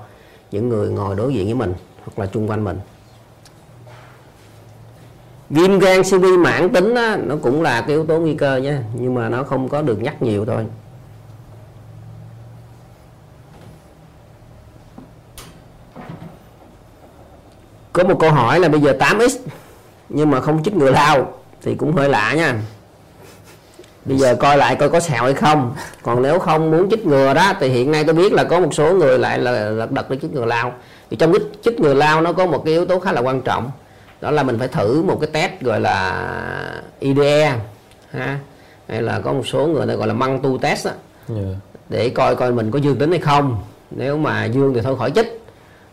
những 0.51 0.69
người 0.69 0.91
ngồi 0.91 1.17
đối 1.17 1.35
diện 1.35 1.45
với 1.45 1.55
mình 1.55 1.75
hoặc 2.05 2.19
là 2.19 2.27
chung 2.27 2.51
quanh 2.51 2.65
mình. 2.65 2.81
Viêm 5.51 5.79
gan 5.79 6.05
siêu 6.05 6.21
vi 6.21 6.37
mãn 6.37 6.73
tính 6.73 6.95
á, 6.95 7.19
nó 7.25 7.37
cũng 7.43 7.63
là 7.63 7.81
cái 7.81 7.91
yếu 7.91 8.07
tố 8.07 8.19
nguy 8.19 8.35
cơ 8.35 8.57
nhé 8.57 8.75
nhưng 8.95 9.15
mà 9.15 9.29
nó 9.29 9.43
không 9.43 9.69
có 9.69 9.83
được 9.83 10.03
nhắc 10.03 10.23
nhiều 10.23 10.45
thôi. 10.45 10.67
Có 17.93 18.05
một 18.05 18.17
câu 18.21 18.31
hỏi 18.31 18.61
là 18.61 18.69
bây 18.69 18.81
giờ 18.81 18.97
8x 18.99 19.39
nhưng 20.09 20.31
mà 20.31 20.41
không 20.41 20.63
chích 20.63 20.77
ngừa 20.77 20.91
lao 20.91 21.33
thì 21.63 21.75
cũng 21.75 21.93
hơi 21.93 22.09
lạ 22.09 22.35
nha. 22.35 22.57
Bây 24.05 24.19
giờ 24.19 24.37
coi 24.41 24.57
lại 24.57 24.77
coi 24.77 24.89
có 24.91 25.01
sẹo 25.01 25.23
hay 25.23 25.35
không. 25.35 25.75
Còn 26.03 26.23
nếu 26.23 26.39
không 26.39 26.71
muốn 26.71 26.91
chích 26.91 27.07
ngừa 27.07 27.35
đó 27.35 27.53
thì 27.61 27.69
hiện 27.69 27.91
nay 27.91 28.05
tôi 28.05 28.15
biết 28.15 28.33
là 28.33 28.45
có 28.45 28.61
một 28.61 28.75
số 28.75 28.95
người 28.95 29.19
lại 29.19 29.39
là 29.39 29.51
lật 29.71 29.91
đật 29.91 30.11
để 30.11 30.19
chích 30.23 30.33
ngừa 30.33 30.45
lao 30.45 30.73
thì 31.13 31.17
trong 31.17 31.33
cái 31.33 31.41
chích 31.63 31.81
ngừa 31.81 31.95
lao 31.95 32.21
nó 32.21 32.33
có 32.33 32.47
một 32.47 32.63
cái 32.65 32.75
yếu 32.75 32.85
tố 32.85 32.99
khá 32.99 33.13
là 33.13 33.21
quan 33.21 33.43
trọng. 33.43 33.71
Đó 34.21 34.31
là 34.31 34.43
mình 34.43 34.59
phải 34.59 34.69
thử 34.69 35.03
một 35.03 35.19
cái 35.21 35.31
test 35.33 35.53
gọi 35.61 35.81
là 35.81 36.83
IDE 37.01 37.59
ha? 38.11 38.39
Hay 38.89 39.03
là 39.03 39.21
có 39.21 39.33
một 39.33 39.47
số 39.47 39.67
người 39.67 39.87
ta 39.87 39.95
gọi 39.95 40.09
là 40.09 40.15
măng 40.15 40.41
tu 40.43 40.59
test 40.59 40.87
đó, 40.87 40.93
yeah. 41.29 41.47
Dạ. 41.47 41.55
để 41.89 42.09
coi 42.09 42.37
coi 42.37 42.53
mình 42.53 42.71
có 42.71 42.79
dương 42.79 42.97
tính 42.97 43.11
hay 43.11 43.19
không. 43.19 43.57
Nếu 43.91 44.17
mà 44.17 44.45
dương 44.45 44.75
thì 44.75 44.81
thôi 44.81 44.97
khỏi 44.99 45.11
chích. 45.11 45.41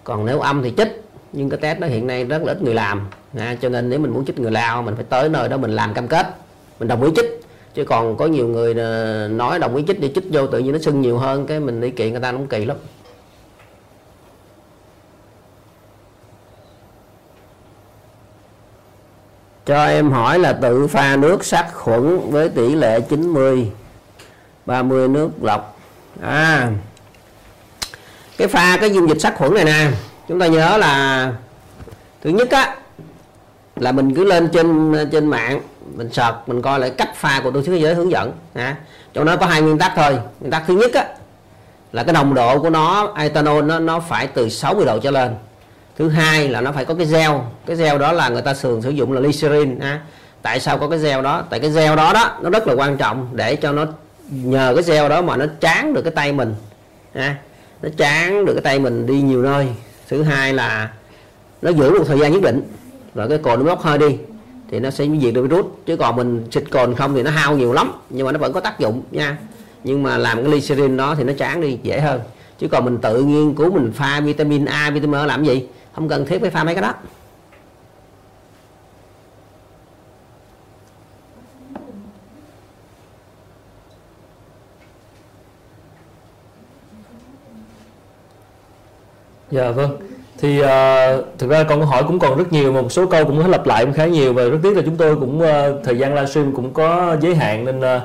Còn 0.04 0.26
nếu 0.26 0.40
âm 0.40 0.64
thì 0.64 0.74
chích. 0.78 1.04
Nhưng 1.34 1.50
cái 1.50 1.60
test 1.60 1.80
đó 1.80 1.88
hiện 1.88 2.08
nay 2.08 2.26
rất 2.26 2.42
là 2.44 2.54
ít 2.54 2.62
người 2.62 2.74
làm 2.74 3.08
nha. 3.34 3.58
cho 3.62 3.70
nên 3.70 3.90
nếu 3.90 4.00
mình 4.00 4.12
muốn 4.12 4.26
chích 4.26 4.40
người 4.40 4.52
lao 4.52 4.82
mình 4.82 4.96
phải 4.96 5.06
tới 5.10 5.30
nơi 5.30 5.50
đó 5.50 5.58
mình 5.58 5.72
làm 5.72 5.94
cam 5.94 6.08
kết. 6.08 6.28
Mình 6.80 6.88
đồng 6.88 7.04
ý 7.04 7.12
chích. 7.16 7.42
Chứ 7.74 7.86
còn 7.86 8.18
có 8.18 8.26
nhiều 8.26 8.48
người 8.48 8.74
ờ, 8.74 9.28
nói 9.28 9.60
đồng 9.60 9.76
ý 9.76 9.84
chích 9.88 10.00
đi 10.00 10.12
chích 10.16 10.26
vô 10.32 10.48
tự 10.48 10.60
nhiên 10.60 10.74
nó 10.74 10.80
sưng 10.80 11.02
nhiều 11.02 11.18
hơn. 11.18 11.46
Cái 11.48 11.60
mình 11.60 11.82
đi 11.82 11.90
kiện 11.92 12.12
người 12.12 12.22
ta 12.22 12.32
cũng 12.32 12.48
kỳ 12.48 12.66
lắm 12.66 12.78
cho 19.70 19.86
em 19.86 20.12
hỏi 20.12 20.40
là 20.40 20.54
tự 20.54 20.88
pha 20.88 21.16
nước 21.16 21.46
sát 21.46 21.74
khuẩn 21.74 22.32
với 22.32 22.50
tỷ 22.50 22.76
lệ 22.76 23.00
90 23.02 23.72
30 24.66 25.08
nước 25.08 25.30
lọc. 25.42 25.80
À 26.22 26.72
cái 28.38 28.48
pha 28.48 28.78
cái 28.78 28.94
dung 28.94 29.10
dịch 29.10 29.18
sát 29.22 29.36
khuẩn 29.38 29.54
này 29.54 29.66
nè, 29.66 29.92
chúng 30.28 30.40
ta 30.40 30.48
nhớ 30.48 30.78
là 30.78 31.34
thứ 32.22 32.30
nhất 32.30 32.52
á, 32.52 32.76
là 33.76 33.92
mình 33.92 34.16
cứ 34.16 34.24
lên 34.24 34.50
trên 34.54 34.94
trên 35.12 35.28
mạng, 35.28 35.62
mình 35.96 36.10
sợt 36.14 36.34
mình 36.48 36.62
coi 36.62 36.80
lại 36.80 36.90
cách 36.90 37.16
pha 37.16 37.42
của 37.44 37.52
tổ 37.52 37.62
chức 37.62 37.74
thế 37.76 37.82
giới 37.82 37.94
hướng 37.94 38.12
dẫn 38.12 38.32
ha 38.56 38.76
trong 39.14 39.26
đó 39.26 39.36
có 39.36 39.46
hai 39.46 39.62
nguyên 39.62 39.78
tắc 39.78 39.92
thôi. 39.96 40.20
Nguyên 40.40 40.52
tắc 40.52 40.64
thứ 40.68 40.74
nhất 40.74 40.94
á, 40.94 41.06
là 41.92 42.04
cái 42.04 42.14
nồng 42.14 42.34
độ 42.34 42.60
của 42.60 42.70
nó 42.70 43.14
ethanol 43.18 43.64
nó 43.64 43.80
nó 43.80 44.00
phải 44.00 44.28
từ 44.28 44.50
60 44.50 44.86
độ 44.86 45.00
trở 45.00 45.12
lên 45.12 45.36
thứ 46.00 46.10
hai 46.10 46.50
là 46.50 46.62
nó 46.62 46.72
phải 46.72 46.86
có 46.86 46.94
cái 46.94 47.06
gel. 47.06 47.32
Cái 47.66 47.76
gel 47.76 47.98
đó 47.98 48.12
là 48.12 48.30
người 48.30 48.42
ta 48.42 48.54
thường 48.54 48.82
sử 48.82 48.90
dụng 48.90 49.14
là 49.14 49.22
glycerin 49.22 49.80
ha. 49.80 50.02
Tại 50.42 50.60
sao 50.60 50.78
có 50.78 50.88
cái 50.88 51.00
gel 51.00 51.22
đó? 51.22 51.44
Tại 51.50 51.60
cái 51.60 51.70
gel 51.70 51.96
đó 51.96 52.14
đó, 52.14 52.38
nó 52.42 52.50
rất 52.50 52.68
là 52.68 52.74
quan 52.74 52.98
trọng 52.98 53.28
để 53.34 53.56
cho 53.56 53.72
nó, 53.72 53.86
nhờ 54.30 54.74
cái 54.76 54.84
gel 54.88 55.10
đó 55.10 55.22
mà 55.22 55.38
nó 55.38 55.46
tráng 55.62 55.94
được 55.94 56.02
cái 56.02 56.12
tay 56.12 56.34
mình, 56.34 56.56
ha. 57.16 57.36
Nó 57.82 57.90
tráng 57.98 58.46
được 58.46 58.54
cái 58.54 58.62
tay 58.62 58.80
mình 58.80 59.06
đi 59.06 59.22
nhiều 59.22 59.42
nơi. 59.42 59.68
Thứ 60.10 60.24
hai 60.24 60.54
là 60.54 60.90
nó 61.62 61.72
giữ 61.72 61.90
một 61.92 62.04
thời 62.08 62.20
gian 62.20 62.34
nhất 62.34 62.42
định. 62.42 62.62
Rồi 63.16 63.30
cái 63.30 63.38
cồn 63.38 63.60
nó 63.60 63.66
bốc 63.66 63.82
hơi 63.82 63.98
đi, 63.98 64.18
thì 64.72 64.80
nó 64.80 64.90
sẽ 64.90 65.06
diệt 65.22 65.34
được 65.34 65.44
virus. 65.44 65.66
Chứ 65.86 65.98
còn 65.98 66.16
mình 66.16 66.48
xịt 66.52 66.64
cồn 66.72 66.96
không 66.96 67.16
thì 67.16 67.24
nó 67.24 67.32
hao 67.32 67.58
nhiều 67.58 67.74
lắm, 67.74 67.94
nhưng 68.10 68.26
mà 68.26 68.32
nó 68.32 68.40
vẫn 68.40 68.54
có 68.54 68.60
tác 68.60 68.80
dụng, 68.80 69.02
nha. 69.12 69.38
Nhưng 69.84 70.04
mà 70.04 70.18
làm 70.18 70.38
cái 70.38 70.46
glycerin 70.46 70.98
đó 70.98 71.16
thì 71.16 71.24
nó 71.24 71.34
tráng 71.34 71.62
đi, 71.62 71.80
dễ 71.84 72.00
hơn. 72.00 72.22
Chứ 72.60 72.68
còn 72.68 72.86
mình 72.86 72.98
tự 72.98 73.24
nghiên 73.24 73.54
cứu 73.54 73.72
mình 73.72 73.92
pha 73.96 74.22
vitamin 74.22 74.66
A, 74.66 74.90
vitamin 74.90 75.20
E 75.20 75.26
làm 75.26 75.44
gì? 75.44 75.68
Không 75.94 76.10
cần 76.10 76.26
thiết 76.26 76.42
phải 76.42 76.50
pha 76.50 76.64
mấy 76.64 76.76
cái 76.76 76.82
đó 76.82 76.94
Dạ 89.52 89.72
vâng. 89.72 89.98
Thì 90.38 90.62
uh, 90.62 90.68
thực 91.38 91.50
ra 91.50 91.64
câu 91.64 91.86
hỏi 91.86 92.04
cũng 92.08 92.20
còn 92.20 92.38
rất 92.38 92.54
nhiều 92.54 92.72
một 92.72 92.92
số 92.92 93.06
câu 93.06 93.26
cũng 93.26 93.52
lặp 93.52 93.68
lại 93.68 93.86
cũng 93.86 93.94
khá 93.94 94.06
nhiều 94.06 94.34
và 94.34 94.44
rất 94.44 94.58
tiếc 94.64 94.78
là 94.78 94.82
chúng 94.86 94.96
tôi 94.96 95.16
cũng 95.16 95.42
uh, 95.42 95.84
thời 95.84 95.98
gian 95.98 96.16
livestream 96.16 96.56
cũng 96.56 96.74
có 96.74 97.18
giới 97.22 97.36
hạn 97.36 97.66
nên 97.66 97.80
uh, 97.80 98.02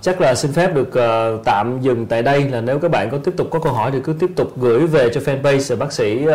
chắc 0.00 0.20
là 0.20 0.34
xin 0.34 0.52
phép 0.52 0.74
được 0.74 0.88
uh, 0.88 1.44
tạm 1.44 1.80
dừng 1.80 2.06
tại 2.06 2.22
đây 2.22 2.48
là 2.48 2.60
nếu 2.60 2.78
các 2.78 2.90
bạn 2.90 3.10
có 3.10 3.18
tiếp 3.24 3.32
tục 3.36 3.48
có 3.50 3.58
câu 3.58 3.72
hỏi 3.72 3.90
thì 3.90 3.98
cứ 4.04 4.14
tiếp 4.20 4.30
tục 4.36 4.52
gửi 4.56 4.86
về 4.86 5.08
cho 5.14 5.20
fanpage 5.20 5.76
bác 5.76 5.92
sĩ 5.92 6.26
uh, 6.28 6.34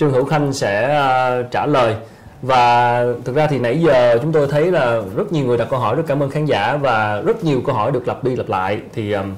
Trương 0.00 0.12
Hữu 0.12 0.24
Khanh 0.24 0.52
sẽ 0.52 1.02
uh, 1.40 1.50
trả 1.50 1.66
lời. 1.66 1.94
Và 2.42 3.04
thực 3.24 3.36
ra 3.36 3.46
thì 3.46 3.58
nãy 3.58 3.80
giờ 3.80 4.18
chúng 4.22 4.32
tôi 4.32 4.46
thấy 4.50 4.72
là 4.72 5.02
rất 5.16 5.32
nhiều 5.32 5.46
người 5.46 5.58
đặt 5.58 5.66
câu 5.70 5.80
hỏi 5.80 5.96
rất 5.96 6.02
cảm 6.06 6.22
ơn 6.22 6.30
khán 6.30 6.46
giả 6.46 6.76
và 6.76 7.20
rất 7.20 7.44
nhiều 7.44 7.60
câu 7.66 7.74
hỏi 7.74 7.92
được 7.92 8.08
lặp 8.08 8.24
đi 8.24 8.36
lặp 8.36 8.48
lại. 8.48 8.80
Thì 8.92 9.12
um, 9.12 9.34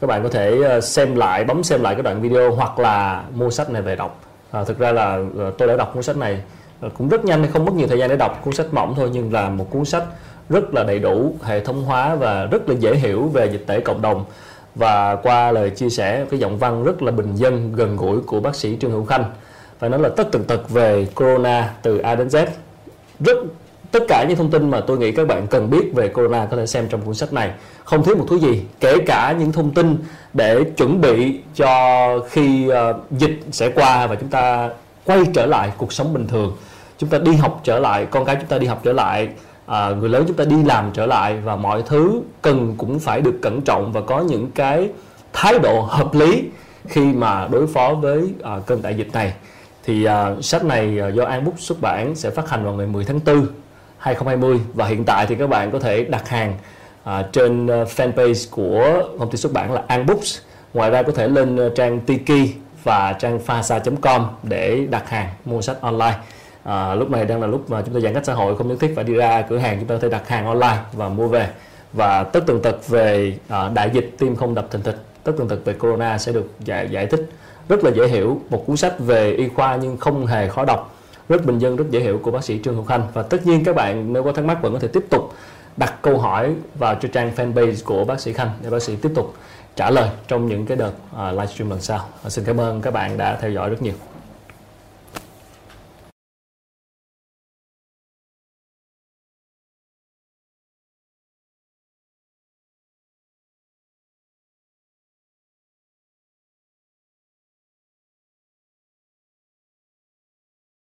các 0.00 0.06
bạn 0.06 0.22
có 0.22 0.28
thể 0.28 0.62
ờ, 0.62 0.80
xem 0.80 1.16
lại 1.16 1.44
bấm 1.44 1.62
xem 1.62 1.82
lại 1.82 1.94
cái 1.94 2.02
đoạn 2.02 2.22
video 2.22 2.50
hoặc 2.50 2.78
là 2.78 3.24
mua 3.34 3.50
sách 3.50 3.70
này 3.70 3.82
về 3.82 3.96
đọc. 3.96 4.20
À, 4.50 4.64
thực 4.64 4.78
ra 4.78 4.92
là 4.92 5.18
tôi 5.58 5.68
đã 5.68 5.76
đọc 5.76 5.90
cuốn 5.94 6.02
sách 6.02 6.16
này 6.16 6.42
cũng 6.98 7.08
rất 7.08 7.24
nhanh 7.24 7.46
không 7.52 7.64
mất 7.64 7.74
nhiều 7.74 7.88
thời 7.88 7.98
gian 7.98 8.08
để 8.08 8.16
đọc 8.16 8.40
cuốn 8.44 8.54
sách 8.54 8.66
mỏng 8.72 8.94
thôi 8.96 9.10
nhưng 9.12 9.32
là 9.32 9.48
một 9.48 9.70
cuốn 9.70 9.84
sách 9.84 10.04
rất 10.48 10.74
là 10.74 10.84
đầy 10.84 10.98
đủ 10.98 11.36
hệ 11.42 11.60
thống 11.60 11.84
hóa 11.84 12.14
và 12.14 12.44
rất 12.44 12.68
là 12.68 12.74
dễ 12.78 12.94
hiểu 12.94 13.22
về 13.28 13.46
dịch 13.46 13.64
tễ 13.66 13.80
cộng 13.80 14.02
đồng. 14.02 14.24
Và 14.74 15.16
qua 15.16 15.52
lời 15.52 15.70
chia 15.70 15.90
sẻ 15.90 16.24
cái 16.30 16.40
giọng 16.40 16.58
văn 16.58 16.84
rất 16.84 17.02
là 17.02 17.12
bình 17.12 17.34
dân 17.34 17.72
gần 17.76 17.96
gũi 17.96 18.20
của 18.20 18.40
bác 18.40 18.54
sĩ 18.54 18.76
Trương 18.80 18.90
Hữu 18.90 19.04
Khanh 19.04 19.24
phải 19.82 19.90
nói 19.90 20.00
là 20.00 20.08
tất 20.08 20.32
tần 20.32 20.44
tật 20.44 20.70
về 20.70 21.06
corona 21.14 21.70
từ 21.82 21.98
A 21.98 22.14
đến 22.14 22.28
Z. 22.28 22.46
Rất 23.20 23.36
tất 23.90 24.02
cả 24.08 24.24
những 24.28 24.38
thông 24.38 24.50
tin 24.50 24.70
mà 24.70 24.80
tôi 24.80 24.98
nghĩ 24.98 25.12
các 25.12 25.26
bạn 25.26 25.46
cần 25.46 25.70
biết 25.70 25.94
về 25.94 26.08
corona 26.08 26.46
có 26.46 26.56
thể 26.56 26.66
xem 26.66 26.88
trong 26.88 27.00
cuốn 27.00 27.14
sách 27.14 27.32
này. 27.32 27.50
Không 27.84 28.04
thiếu 28.04 28.16
một 28.16 28.24
thứ 28.30 28.38
gì 28.38 28.62
kể 28.80 28.98
cả 29.06 29.34
những 29.38 29.52
thông 29.52 29.74
tin 29.74 29.96
để 30.32 30.64
chuẩn 30.76 31.00
bị 31.00 31.40
cho 31.54 32.18
khi 32.30 32.68
uh, 32.68 33.10
dịch 33.10 33.40
sẽ 33.52 33.68
qua 33.68 34.06
và 34.06 34.14
chúng 34.14 34.28
ta 34.28 34.70
quay 35.04 35.20
trở 35.34 35.46
lại 35.46 35.72
cuộc 35.76 35.92
sống 35.92 36.14
bình 36.14 36.28
thường. 36.28 36.56
Chúng 36.98 37.08
ta 37.08 37.18
đi 37.18 37.34
học 37.34 37.60
trở 37.64 37.78
lại 37.78 38.06
con 38.10 38.24
cái 38.24 38.36
chúng 38.36 38.48
ta 38.48 38.58
đi 38.58 38.66
học 38.66 38.80
trở 38.84 38.92
lại 38.92 39.28
à, 39.66 39.90
người 39.90 40.08
lớn 40.08 40.24
chúng 40.26 40.36
ta 40.36 40.44
đi 40.44 40.56
làm 40.64 40.90
trở 40.94 41.06
lại 41.06 41.36
và 41.44 41.56
mọi 41.56 41.82
thứ 41.86 42.20
cần 42.42 42.74
cũng 42.78 42.98
phải 42.98 43.20
được 43.20 43.38
cẩn 43.42 43.60
trọng 43.60 43.92
và 43.92 44.00
có 44.00 44.20
những 44.20 44.50
cái 44.50 44.88
thái 45.32 45.58
độ 45.58 45.80
hợp 45.80 46.14
lý 46.14 46.42
khi 46.88 47.02
mà 47.02 47.48
đối 47.50 47.66
phó 47.66 47.94
với 47.94 48.32
à, 48.42 48.56
cơn 48.66 48.82
đại 48.82 48.94
dịch 48.94 49.12
này 49.12 49.32
thì 49.84 50.06
uh, 50.06 50.44
sách 50.44 50.64
này 50.64 50.98
uh, 51.08 51.14
do 51.14 51.24
An 51.24 51.44
Bút 51.44 51.54
xuất 51.58 51.80
bản 51.80 52.14
sẽ 52.14 52.30
phát 52.30 52.50
hành 52.50 52.64
vào 52.64 52.74
ngày 52.74 52.86
10 52.86 53.04
tháng 53.04 53.20
4 53.26 53.46
2020 53.98 54.60
và 54.74 54.86
hiện 54.86 55.04
tại 55.04 55.26
thì 55.26 55.34
các 55.34 55.46
bạn 55.46 55.70
có 55.70 55.78
thể 55.78 56.04
đặt 56.04 56.28
hàng 56.28 56.54
uh, 57.02 57.10
trên 57.32 57.66
uh, 57.66 57.88
fanpage 57.88 58.48
của 58.50 59.08
công 59.18 59.30
ty 59.30 59.38
xuất 59.38 59.52
bản 59.52 59.72
là 59.72 59.82
An 59.86 60.06
Books. 60.06 60.38
Ngoài 60.74 60.90
ra 60.90 61.02
có 61.02 61.12
thể 61.12 61.28
lên 61.28 61.66
uh, 61.66 61.74
trang 61.74 62.00
Tiki 62.00 62.48
và 62.84 63.12
trang 63.12 63.38
phasa.com 63.38 64.26
để 64.42 64.86
đặt 64.90 65.08
hàng 65.08 65.28
mua 65.44 65.60
sách 65.60 65.80
online. 65.80 66.18
À, 66.64 66.94
lúc 66.94 67.10
này 67.10 67.24
đang 67.24 67.40
là 67.40 67.46
lúc 67.46 67.70
mà 67.70 67.82
chúng 67.82 67.94
ta 67.94 68.00
giãn 68.00 68.14
cách 68.14 68.26
xã 68.26 68.34
hội 68.34 68.56
không 68.56 68.68
nhất 68.68 68.76
thiết 68.80 68.92
phải 68.96 69.04
đi 69.04 69.14
ra 69.14 69.42
cửa 69.42 69.58
hàng 69.58 69.78
chúng 69.78 69.88
ta 69.88 69.94
có 69.94 69.98
thể 69.98 70.08
đặt 70.08 70.28
hàng 70.28 70.46
online 70.46 70.78
và 70.92 71.08
mua 71.08 71.28
về 71.28 71.48
và 71.92 72.24
tất 72.24 72.40
tần 72.46 72.62
tật 72.62 72.88
về 72.88 73.36
à, 73.48 73.68
đại 73.74 73.90
dịch 73.92 74.14
tim 74.18 74.36
không 74.36 74.54
đập 74.54 74.68
thình 74.70 74.82
thịch 74.82 74.96
tất 75.24 75.32
tần 75.38 75.48
tật 75.48 75.58
về 75.64 75.72
corona 75.72 76.18
sẽ 76.18 76.32
được 76.32 76.50
giải, 76.60 76.88
giải 76.90 77.06
thích 77.06 77.30
rất 77.68 77.84
là 77.84 77.90
dễ 77.90 78.08
hiểu 78.08 78.40
một 78.50 78.66
cuốn 78.66 78.76
sách 78.76 78.94
về 78.98 79.32
y 79.32 79.48
khoa 79.48 79.76
nhưng 79.76 79.96
không 79.96 80.26
hề 80.26 80.48
khó 80.48 80.64
đọc 80.64 80.94
rất 81.28 81.46
bình 81.46 81.58
dân 81.58 81.76
rất 81.76 81.84
dễ 81.90 82.00
hiểu 82.00 82.20
của 82.22 82.30
bác 82.30 82.44
sĩ 82.44 82.60
Trương 82.64 82.74
Hữu 82.74 82.84
Khanh 82.84 83.08
và 83.14 83.22
tất 83.22 83.46
nhiên 83.46 83.64
các 83.64 83.76
bạn 83.76 84.12
nếu 84.12 84.22
có 84.22 84.32
thắc 84.32 84.44
mắc 84.44 84.62
vẫn 84.62 84.72
có 84.72 84.78
thể 84.78 84.88
tiếp 84.88 85.04
tục 85.10 85.32
đặt 85.76 85.94
câu 86.02 86.18
hỏi 86.18 86.54
vào 86.74 86.94
cho 86.94 87.08
trang 87.12 87.32
fanpage 87.36 87.76
của 87.84 88.04
bác 88.04 88.20
sĩ 88.20 88.32
Khanh 88.32 88.50
để 88.62 88.70
bác 88.70 88.82
sĩ 88.82 88.96
tiếp 88.96 89.10
tục 89.14 89.34
trả 89.76 89.90
lời 89.90 90.08
trong 90.28 90.46
những 90.46 90.66
cái 90.66 90.76
đợt 90.76 90.92
uh, 91.14 91.32
livestream 91.32 91.70
lần 91.70 91.80
sau. 91.80 92.08
Uh, 92.26 92.32
xin 92.32 92.44
cảm 92.44 92.60
ơn 92.60 92.82
các 92.82 92.90
bạn 92.90 93.16
đã 93.16 93.38
theo 93.40 93.50
dõi 93.50 93.70
rất 93.70 93.82
nhiều. 93.82 93.94